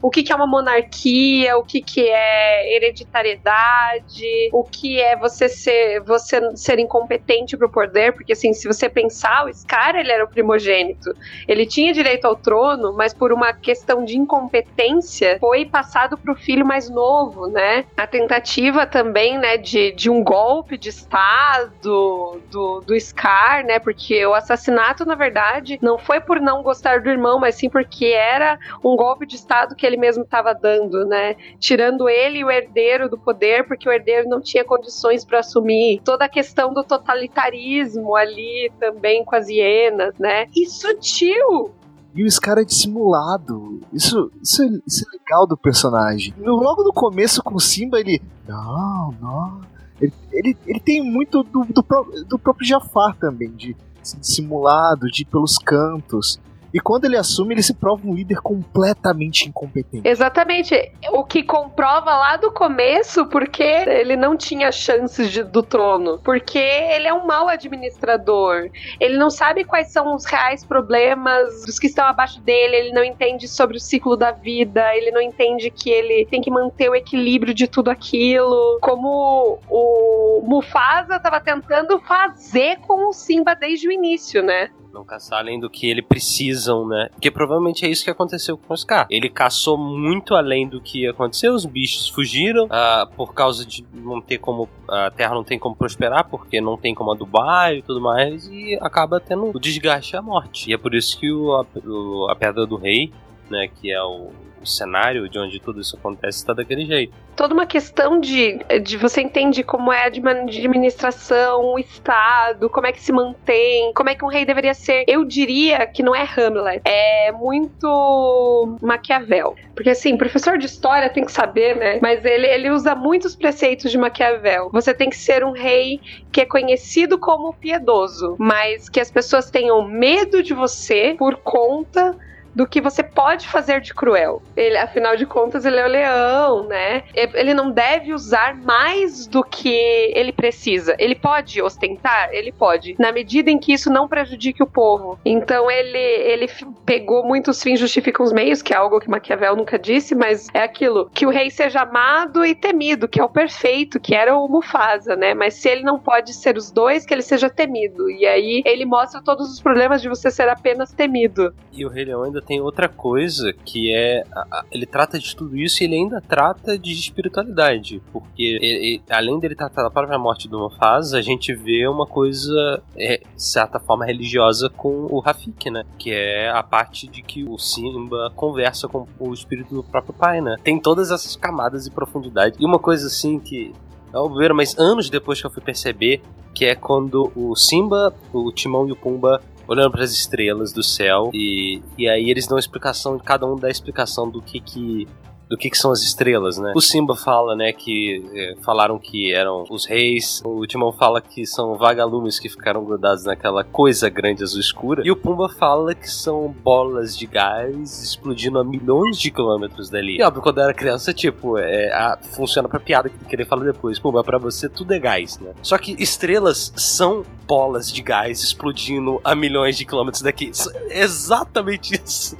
O 0.02 0.10
que, 0.10 0.24
que 0.24 0.32
é 0.32 0.36
uma 0.36 0.48
monarquia, 0.48 1.58
o 1.58 1.64
que, 1.64 1.82
que 1.82 2.08
é 2.08 2.76
hereditariedade, 2.76 4.50
o 4.54 4.64
que 4.64 5.00
é 5.00 5.16
você 5.16 5.50
ser, 5.50 6.02
você 6.02 6.56
ser 6.56 6.80
incompetente 6.80 7.58
pro 7.58 7.70
poder, 7.70 8.14
porque 8.14 8.34
assim, 8.34 8.54
se 8.54 8.68
você 8.68 8.88
pensar, 8.88 9.46
o 9.46 9.54
Scar 9.54 9.96
ele 9.96 10.12
era 10.12 10.24
o 10.24 10.28
primogênito. 10.28 11.16
Ele 11.48 11.66
tinha 11.66 11.94
direito 11.94 12.26
ao 12.26 12.36
trono, 12.36 12.94
mas 12.94 13.14
por 13.14 13.32
uma 13.34 13.54
questão 13.54 14.06
de 14.06 14.18
incompetência 14.18 15.38
foi 15.40 15.66
passado 15.66 16.18
pro 16.18 16.36
filho 16.36 16.66
mais 16.66 16.90
novo, 16.90 17.48
né? 17.48 17.86
A 17.98 18.08
tentativa 18.08 18.86
também, 18.86 19.38
né, 19.38 19.58
de, 19.58 19.92
de 19.92 20.10
um 20.10 20.24
golpe 20.24 20.78
de 20.78 20.90
estado 20.90 22.40
do, 22.50 22.82
do 22.82 23.00
Scar, 23.00 23.66
né? 23.66 23.80
Porque 23.80 24.26
o 24.26 24.34
assassinato, 24.34 25.06
na 25.06 25.16
verdade, 25.16 25.78
não 25.82 25.98
foi 25.98 26.20
por 26.20 26.40
não 26.40 26.64
gostar 26.64 27.02
do 27.02 27.10
irmão, 27.10 27.40
mas 27.40 27.56
sim 27.56 27.70
porque 27.70 28.06
era 28.06 28.58
um 28.84 28.96
golpe 28.96 29.26
de 29.26 29.36
estado 29.36 29.76
que 29.76 29.86
ele 29.90 29.98
mesmo 29.98 30.24
estava 30.24 30.54
dando, 30.54 31.06
né? 31.06 31.36
Tirando 31.60 32.08
ele 32.08 32.40
e 32.40 32.44
o 32.46 32.50
herdeiro 32.52 33.10
do 33.10 33.18
poder, 33.18 33.68
porque 33.68 33.90
o 33.90 33.92
herdeiro 33.92 34.30
não 34.30 34.40
tinha 34.40 34.64
condições 34.64 35.26
para 35.26 35.40
assumir 35.40 36.02
toda 36.06 36.26
a 36.26 36.30
questão 36.30 36.74
do 36.74 36.84
totalitarismo 36.84 38.16
ali 38.16 38.72
também 38.80 39.24
com 39.26 39.36
as 39.36 39.48
hienas, 39.50 40.14
né? 40.18 40.48
E 40.56 40.66
sutil, 40.68 41.72
E 42.16 42.24
o 42.24 42.32
Scar 42.32 42.58
é 42.58 42.64
dissimulado. 42.64 43.82
Isso, 43.94 44.32
isso, 44.42 44.64
é, 44.64 44.68
isso 44.88 45.06
é 45.08 45.18
legal 45.18 45.46
do 45.48 45.56
personagem. 45.58 46.34
No- 46.38 46.56
logo 46.56 46.84
no 46.84 46.92
começo 46.94 47.44
com 47.44 47.56
o 47.56 47.60
Simba, 47.60 48.00
ele. 48.00 48.22
Não, 48.48 49.14
não. 49.22 49.62
Ele, 50.02 50.14
ele, 50.32 50.58
ele 50.66 50.80
tem 50.80 51.04
muito 51.04 51.44
do, 51.44 51.64
do, 51.66 51.84
do 52.28 52.40
próprio 52.40 52.66
Jafar 52.66 53.16
também, 53.18 53.52
de 53.52 53.76
ser 54.02 54.18
dissimulado, 54.18 55.08
de 55.08 55.22
ir 55.22 55.26
pelos 55.26 55.58
cantos. 55.58 56.40
E 56.74 56.80
quando 56.80 57.06
ele 57.06 57.18
assume, 57.18 57.54
ele 57.54 57.64
se 57.64 57.74
prova 57.74 58.08
um 58.08 58.14
líder 58.14 58.42
completamente 58.42 59.48
incompetente. 59.48 60.08
Exatamente. 60.08 60.76
O 61.12 61.24
que 61.24 61.44
comprova 61.44 62.12
lá 62.16 62.38
do 62.38 62.52
começo 62.52 63.26
porque 63.28 63.64
ele 63.64 64.16
não 64.16 64.36
tinha 64.38 64.72
chances 64.72 65.32
de- 65.32 65.44
do 65.44 65.64
trono. 65.64 66.20
Porque 66.24 66.58
ele 66.60 67.08
é 67.08 67.14
um 67.14 67.26
mau 67.26 67.48
administrador. 67.48 68.70
Ele 69.00 69.18
não 69.18 69.30
sabe 69.30 69.64
quais 69.64 69.92
são 69.92 70.16
os 70.16 70.26
reais 70.26 70.64
problemas 70.64 71.66
dos 71.66 71.80
que 71.80 71.88
estão 71.88 72.06
abaixo 72.06 72.40
dele. 72.42 72.76
Ele 72.76 72.92
não 72.94 73.04
entende 73.04 73.48
sobre 73.48 73.78
o 73.78 73.80
ciclo 73.80 74.16
da 74.16 74.32
vida. 74.32 74.96
Ele 74.96 75.12
não 75.12 75.22
entende 75.22 75.70
que 75.70 75.90
ele 75.90 76.26
tem 76.26 76.42
que 76.42 76.52
manter 76.52 76.90
o 76.90 76.96
equilíbrio 76.96 77.54
de 77.54 77.68
tudo 77.68 77.90
aquilo. 77.90 78.80
Como 78.82 79.60
o 79.70 80.42
Mufasa 80.46 81.16
estava 81.16 81.40
tentando 81.42 82.00
fazer 82.02 82.78
com 82.88 83.10
o 83.10 83.14
Simba 83.14 83.56
desde 83.56 83.88
o 83.88 83.92
início, 83.92 84.42
né? 84.44 84.70
Não 84.94 85.04
caçar 85.06 85.40
além 85.40 85.60
do 85.60 85.70
que 85.70 85.88
ele 85.90 86.02
precisam, 86.02 86.88
né? 86.88 87.10
Porque 87.12 87.30
provavelmente 87.30 87.86
é 87.86 87.90
isso 87.90 88.04
que 88.04 88.10
aconteceu 88.10 88.58
com 88.58 88.74
o 88.74 88.78
Scar. 88.78 89.06
Ele 89.10 89.30
caçou 89.30 89.78
muito 89.78 90.34
além 90.34 90.68
do 90.68 90.82
que 90.82 91.08
aconteceu. 91.08 91.54
Os 91.54 91.64
bichos 91.66 92.08
fugiram 92.10 92.68
ah, 92.72 93.08
por 93.16 93.34
causa 93.34 93.66
de 93.66 93.86
não 93.94 94.20
ter 94.20 94.40
como. 94.40 94.68
A 94.88 95.12
terra 95.12 95.36
não 95.36 95.44
tem 95.44 95.60
como 95.60 95.76
prosperar, 95.76 96.28
porque 96.28 96.60
não 96.60 96.76
tem 96.76 96.96
como 96.96 97.12
adubar 97.12 97.72
e 97.74 97.82
tudo 97.84 98.02
mais. 98.02 98.48
E 98.48 98.78
acaba 98.82 99.20
tendo 99.20 99.52
o 99.56 99.60
desgaste 99.60 100.16
e 100.16 100.18
a 100.18 100.22
morte. 100.22 100.70
E 100.70 100.74
é 100.74 100.78
por 100.78 100.96
isso 100.96 101.20
que 101.20 101.32
o, 101.32 101.54
a, 101.54 101.66
o- 101.88 102.28
a 102.30 102.36
Pedra 102.36 102.66
do 102.66 102.76
Rei, 102.76 103.12
né? 103.50 103.70
Que 103.80 103.92
é 103.92 104.02
o, 104.04 104.32
o 104.62 104.66
cenário 104.66 105.30
de 105.30 105.40
onde 105.40 105.60
tudo 105.60 105.80
isso 105.80 105.96
acontece, 105.98 106.40
está 106.40 106.54
daquele 106.54 106.86
jeito. 106.86 107.14
toda 107.36 107.54
uma 107.54 107.66
questão 107.66 108.20
de, 108.20 108.60
de 108.84 108.98
você 108.98 109.22
entende 109.22 109.64
como 109.64 109.92
é 109.92 110.04
a 110.04 110.08
administração, 110.08 111.74
o 111.74 111.80
Estado, 111.80 112.70
como 112.70 112.88
é 112.88 112.92
que 112.92 113.02
se 113.02 113.12
mantém, 113.12 113.94
como 113.94 114.10
é 114.10 114.16
que 114.16 114.26
um 114.26 114.28
rei 114.28 114.46
deveria 114.46 114.74
ser. 114.74 115.06
Eu 115.08 115.24
diria 115.24 115.86
que 115.88 116.04
não 116.04 116.14
é 116.16 116.24
Hamlet, 116.24 116.82
é 116.84 117.32
muito 117.32 118.78
Maquiavel. 118.82 119.56
Porque 119.74 119.90
assim, 119.90 120.18
professor 120.18 120.58
de 120.58 120.66
história 120.66 121.10
tem 121.10 121.24
que 121.24 121.32
saber, 121.32 121.78
né? 121.78 122.00
Mas 122.02 122.26
ele, 122.26 122.48
ele 122.48 122.70
usa 122.70 122.94
muitos 122.94 123.36
preceitos 123.36 123.92
de 123.92 123.98
Maquiavel. 123.98 124.70
Você 124.74 124.94
tem 124.94 125.10
que 125.10 125.16
ser 125.16 125.44
um 125.44 125.52
rei 125.52 126.02
que 126.32 126.42
é 126.42 126.46
conhecido 126.46 127.18
como 127.18 127.54
piedoso, 127.54 128.36
mas 128.38 128.90
que 128.90 129.00
as 129.00 129.10
pessoas 129.10 129.50
tenham 129.50 129.88
medo 129.88 130.44
de 130.44 130.54
você 130.54 131.16
por 131.18 131.38
conta 131.38 132.18
do 132.54 132.68
que 132.68 132.82
você 132.82 133.04
pode 133.04 133.48
fazer 133.48 133.82
de 133.82 133.94
cruel. 133.94 134.42
Ele, 134.56 134.78
afinal 134.78 135.16
de 135.16 135.26
contas, 135.26 135.66
ele 135.66 135.78
é 135.78 135.86
o 135.86 135.90
leão, 135.90 136.68
né? 136.68 137.04
Ele 137.14 137.54
não 137.54 137.72
deve 137.72 138.14
usar 138.14 138.56
mais 138.56 139.28
do 139.28 139.44
que 139.44 139.70
ele 140.16 140.32
precisa. 140.32 140.96
Ele 141.00 141.16
pode 141.16 141.62
ostentar? 141.62 142.30
Ele 142.32 142.52
pode. 142.52 142.96
Na 143.00 143.12
medida 143.12 143.50
em 143.50 143.58
que 143.58 143.74
isso 143.74 143.90
não 143.90 144.08
prejudique 144.08 144.62
o 144.62 144.68
povo. 144.68 145.20
Então 145.26 145.70
ele, 145.70 145.98
ele 145.98 146.48
pegou 146.86 147.24
muitos 147.24 147.62
fins 147.62 147.80
justificam 147.80 148.26
os 148.26 148.34
meios, 148.34 148.62
que 148.62 148.74
é 148.74 148.78
algo 148.78 149.00
que 149.00 149.10
Maquiavel 149.10 149.56
nunca 149.56 149.80
disse, 149.80 150.14
mas 150.14 150.48
é 150.54 150.62
aquilo. 150.62 151.10
Que 151.14 151.26
o 151.26 151.30
rei 151.30 151.50
seja 151.50 151.82
amado 151.82 152.46
e 152.46 152.54
temido, 152.54 153.08
que 153.08 153.20
é 153.20 153.24
o 153.24 153.30
perfeito, 153.30 154.00
que 154.00 154.14
era 154.14 154.36
o 154.36 154.48
Mufasa, 154.48 155.16
né? 155.16 155.34
Mas 155.34 155.56
se 155.56 155.70
ele 155.70 155.84
não 155.84 155.98
pode 155.98 156.34
ser 156.34 156.58
os 156.58 156.70
dois, 156.72 157.06
que 157.06 157.14
ele 157.14 157.22
seja 157.22 157.50
temido. 157.50 158.10
E 158.10 158.26
aí 158.26 158.62
ele 158.66 158.86
mostra 158.86 159.22
todos 159.22 159.52
os 159.52 159.62
problemas 159.62 160.02
de 160.02 160.10
você 160.10 160.30
ser 160.30 160.50
apenas 160.50 160.92
temido. 160.92 161.54
E 161.72 161.86
o 161.86 161.90
Rei 161.90 162.06
Leão 162.06 162.24
ainda 162.24 162.39
tem 162.42 162.62
outra 162.62 162.88
coisa 162.90 163.54
que 163.54 163.94
é. 163.94 164.24
Ele 164.72 164.86
trata 164.86 165.18
de 165.20 165.36
tudo 165.36 165.58
isso 165.58 165.82
e 165.82 165.86
ele 165.86 165.96
ainda 165.96 166.22
trata 166.22 166.78
de 166.78 166.92
espiritualidade. 166.94 168.02
Porque 168.12 168.44
ele- 168.44 168.66
ele- 168.66 169.02
além 169.10 169.40
dele 169.40 169.56
tratar 169.56 169.84
da 169.84 169.90
própria 169.92 170.18
morte 170.18 170.48
do 170.48 170.60
Mufasa, 170.60 171.18
a 171.18 171.22
gente 171.22 171.54
vê 171.54 171.88
uma 171.88 172.06
coisa, 172.06 172.82
é, 172.96 173.18
de 173.18 173.44
certa 173.44 173.80
forma, 173.80 174.06
religiosa 174.06 174.70
com 174.70 175.08
o 175.10 175.20
Rafik, 175.20 175.70
né? 175.70 175.84
Que 175.98 176.12
é 176.12 176.50
a 176.50 176.64
parte 176.64 177.08
de 177.08 177.22
que 177.22 177.44
o 177.44 177.58
Simba 177.58 178.32
conversa 178.36 178.88
com 178.88 179.08
o 179.20 179.34
espírito 179.34 179.74
do 179.74 179.84
próprio 179.84 180.14
pai, 180.14 180.42
né? 180.42 180.56
Tem 180.64 180.80
todas 180.80 181.12
essas 181.12 181.36
camadas 181.36 181.86
e 181.88 181.92
profundidade. 181.92 182.56
E 182.60 182.66
uma 182.66 182.80
coisa 182.80 183.08
assim 183.08 183.40
que. 183.40 183.74
É 184.12 184.18
óbvio, 184.18 184.56
mas 184.56 184.76
anos 184.80 185.08
depois 185.10 185.40
que 185.40 185.46
eu 185.46 185.52
fui 185.52 185.62
perceber 185.62 186.22
que 186.56 186.66
é 186.66 186.74
quando 186.74 187.32
o 187.36 187.56
Simba, 187.56 188.12
o 188.34 188.52
Timão 188.52 188.88
e 188.88 188.92
o 188.92 188.96
Pumba 188.96 189.40
olhando 189.70 189.92
para 189.92 190.04
as 190.04 190.12
estrelas 190.12 190.74
do 190.74 190.82
céu 190.82 191.30
e, 191.32 191.80
e 191.96 192.10
aí 192.10 192.32
eles 192.32 192.48
dão 192.48 192.58
explicação, 192.58 193.20
cada 193.20 193.46
um 193.46 193.56
dá 193.56 193.70
explicação 193.70 194.28
do 194.28 194.42
que 194.42 194.60
que 194.60 195.08
do 195.50 195.58
que, 195.58 195.70
que 195.70 195.78
são 195.78 195.92
as 195.92 196.02
estrelas, 196.04 196.58
né? 196.60 196.74
O 196.76 196.82
Simba 196.82 197.16
fala, 197.16 197.56
né, 197.56 197.74
que 197.74 198.24
eh, 198.36 198.56
falaram 198.64 199.00
que 199.00 199.34
eram 199.34 199.66
os 199.70 199.86
reis. 199.86 200.42
O 200.46 200.66
Timão 200.68 200.92
fala 200.92 201.20
que 201.22 201.46
são 201.46 201.76
vagalumes 201.76 202.40
que 202.40 202.48
ficaram 202.48 202.84
grudados 202.86 203.26
naquela 203.26 203.64
coisa 203.64 204.10
grande 204.10 204.44
azul 204.44 204.60
escura. 204.60 205.02
E 205.04 205.10
o 205.12 205.16
Pumba 205.16 205.50
fala 205.50 205.96
que 205.96 206.10
são 206.10 206.56
bolas 206.64 207.18
de 207.18 207.26
gás 207.26 208.02
explodindo 208.04 208.60
a 208.60 208.64
milhões 208.64 209.18
de 209.20 209.32
quilômetros 209.32 209.90
dali. 209.90 210.18
E 210.20 210.24
óbvio, 210.24 210.44
quando 210.44 210.60
eu 210.60 210.66
era 210.66 210.74
criança, 210.74 211.12
tipo, 211.14 211.58
é, 211.58 211.92
a- 211.94 212.20
funciona 212.36 212.70
pra 212.70 212.80
piada 212.80 213.10
que 213.10 213.36
ele 213.36 213.44
fala 213.46 213.64
depois. 213.66 213.98
Pumba, 213.98 214.24
pra 214.24 214.38
você 214.38 214.70
tudo 214.70 214.94
é 214.94 215.00
gás, 215.00 215.40
né? 215.40 215.54
Só 215.64 215.78
que 215.80 215.96
estrelas 216.02 216.72
são 216.76 217.26
bolas 217.48 217.92
de 217.92 218.04
gás 218.04 218.44
explodindo 218.44 219.20
a 219.24 219.34
milhões 219.34 219.76
de 219.78 219.84
quilômetros 219.86 220.22
daqui. 220.22 220.52
É 220.90 221.02
exatamente 221.02 222.00
isso. 222.06 222.38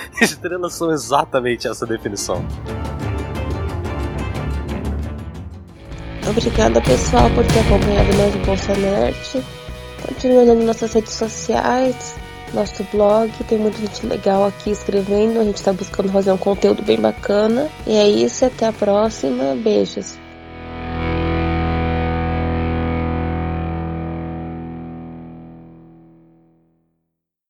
Estrelas 0.20 0.74
são 0.74 0.90
exatamente 0.90 1.68
essa 1.68 1.86
definição. 1.86 2.44
Obrigada, 6.28 6.80
pessoal, 6.82 7.28
por 7.30 7.44
ter 7.46 7.60
acompanhado 7.60 8.16
mais 8.16 8.34
o 8.34 8.38
Bolsa 8.38 8.74
Nerd. 8.74 9.44
Continue 10.06 10.38
olhando 10.38 10.64
nossas 10.64 10.92
redes 10.92 11.12
sociais, 11.12 12.14
nosso 12.54 12.84
blog. 12.92 13.32
Tem 13.48 13.58
muita 13.58 13.78
gente 13.78 14.06
legal 14.06 14.46
aqui 14.46 14.70
escrevendo. 14.70 15.40
A 15.40 15.44
gente 15.44 15.62
tá 15.62 15.72
buscando 15.72 16.10
fazer 16.10 16.30
um 16.32 16.36
conteúdo 16.36 16.82
bem 16.82 17.00
bacana. 17.00 17.68
E 17.86 17.96
é 17.96 18.08
isso, 18.08 18.44
até 18.44 18.66
a 18.66 18.72
próxima. 18.72 19.56
Beijos. 19.56 20.18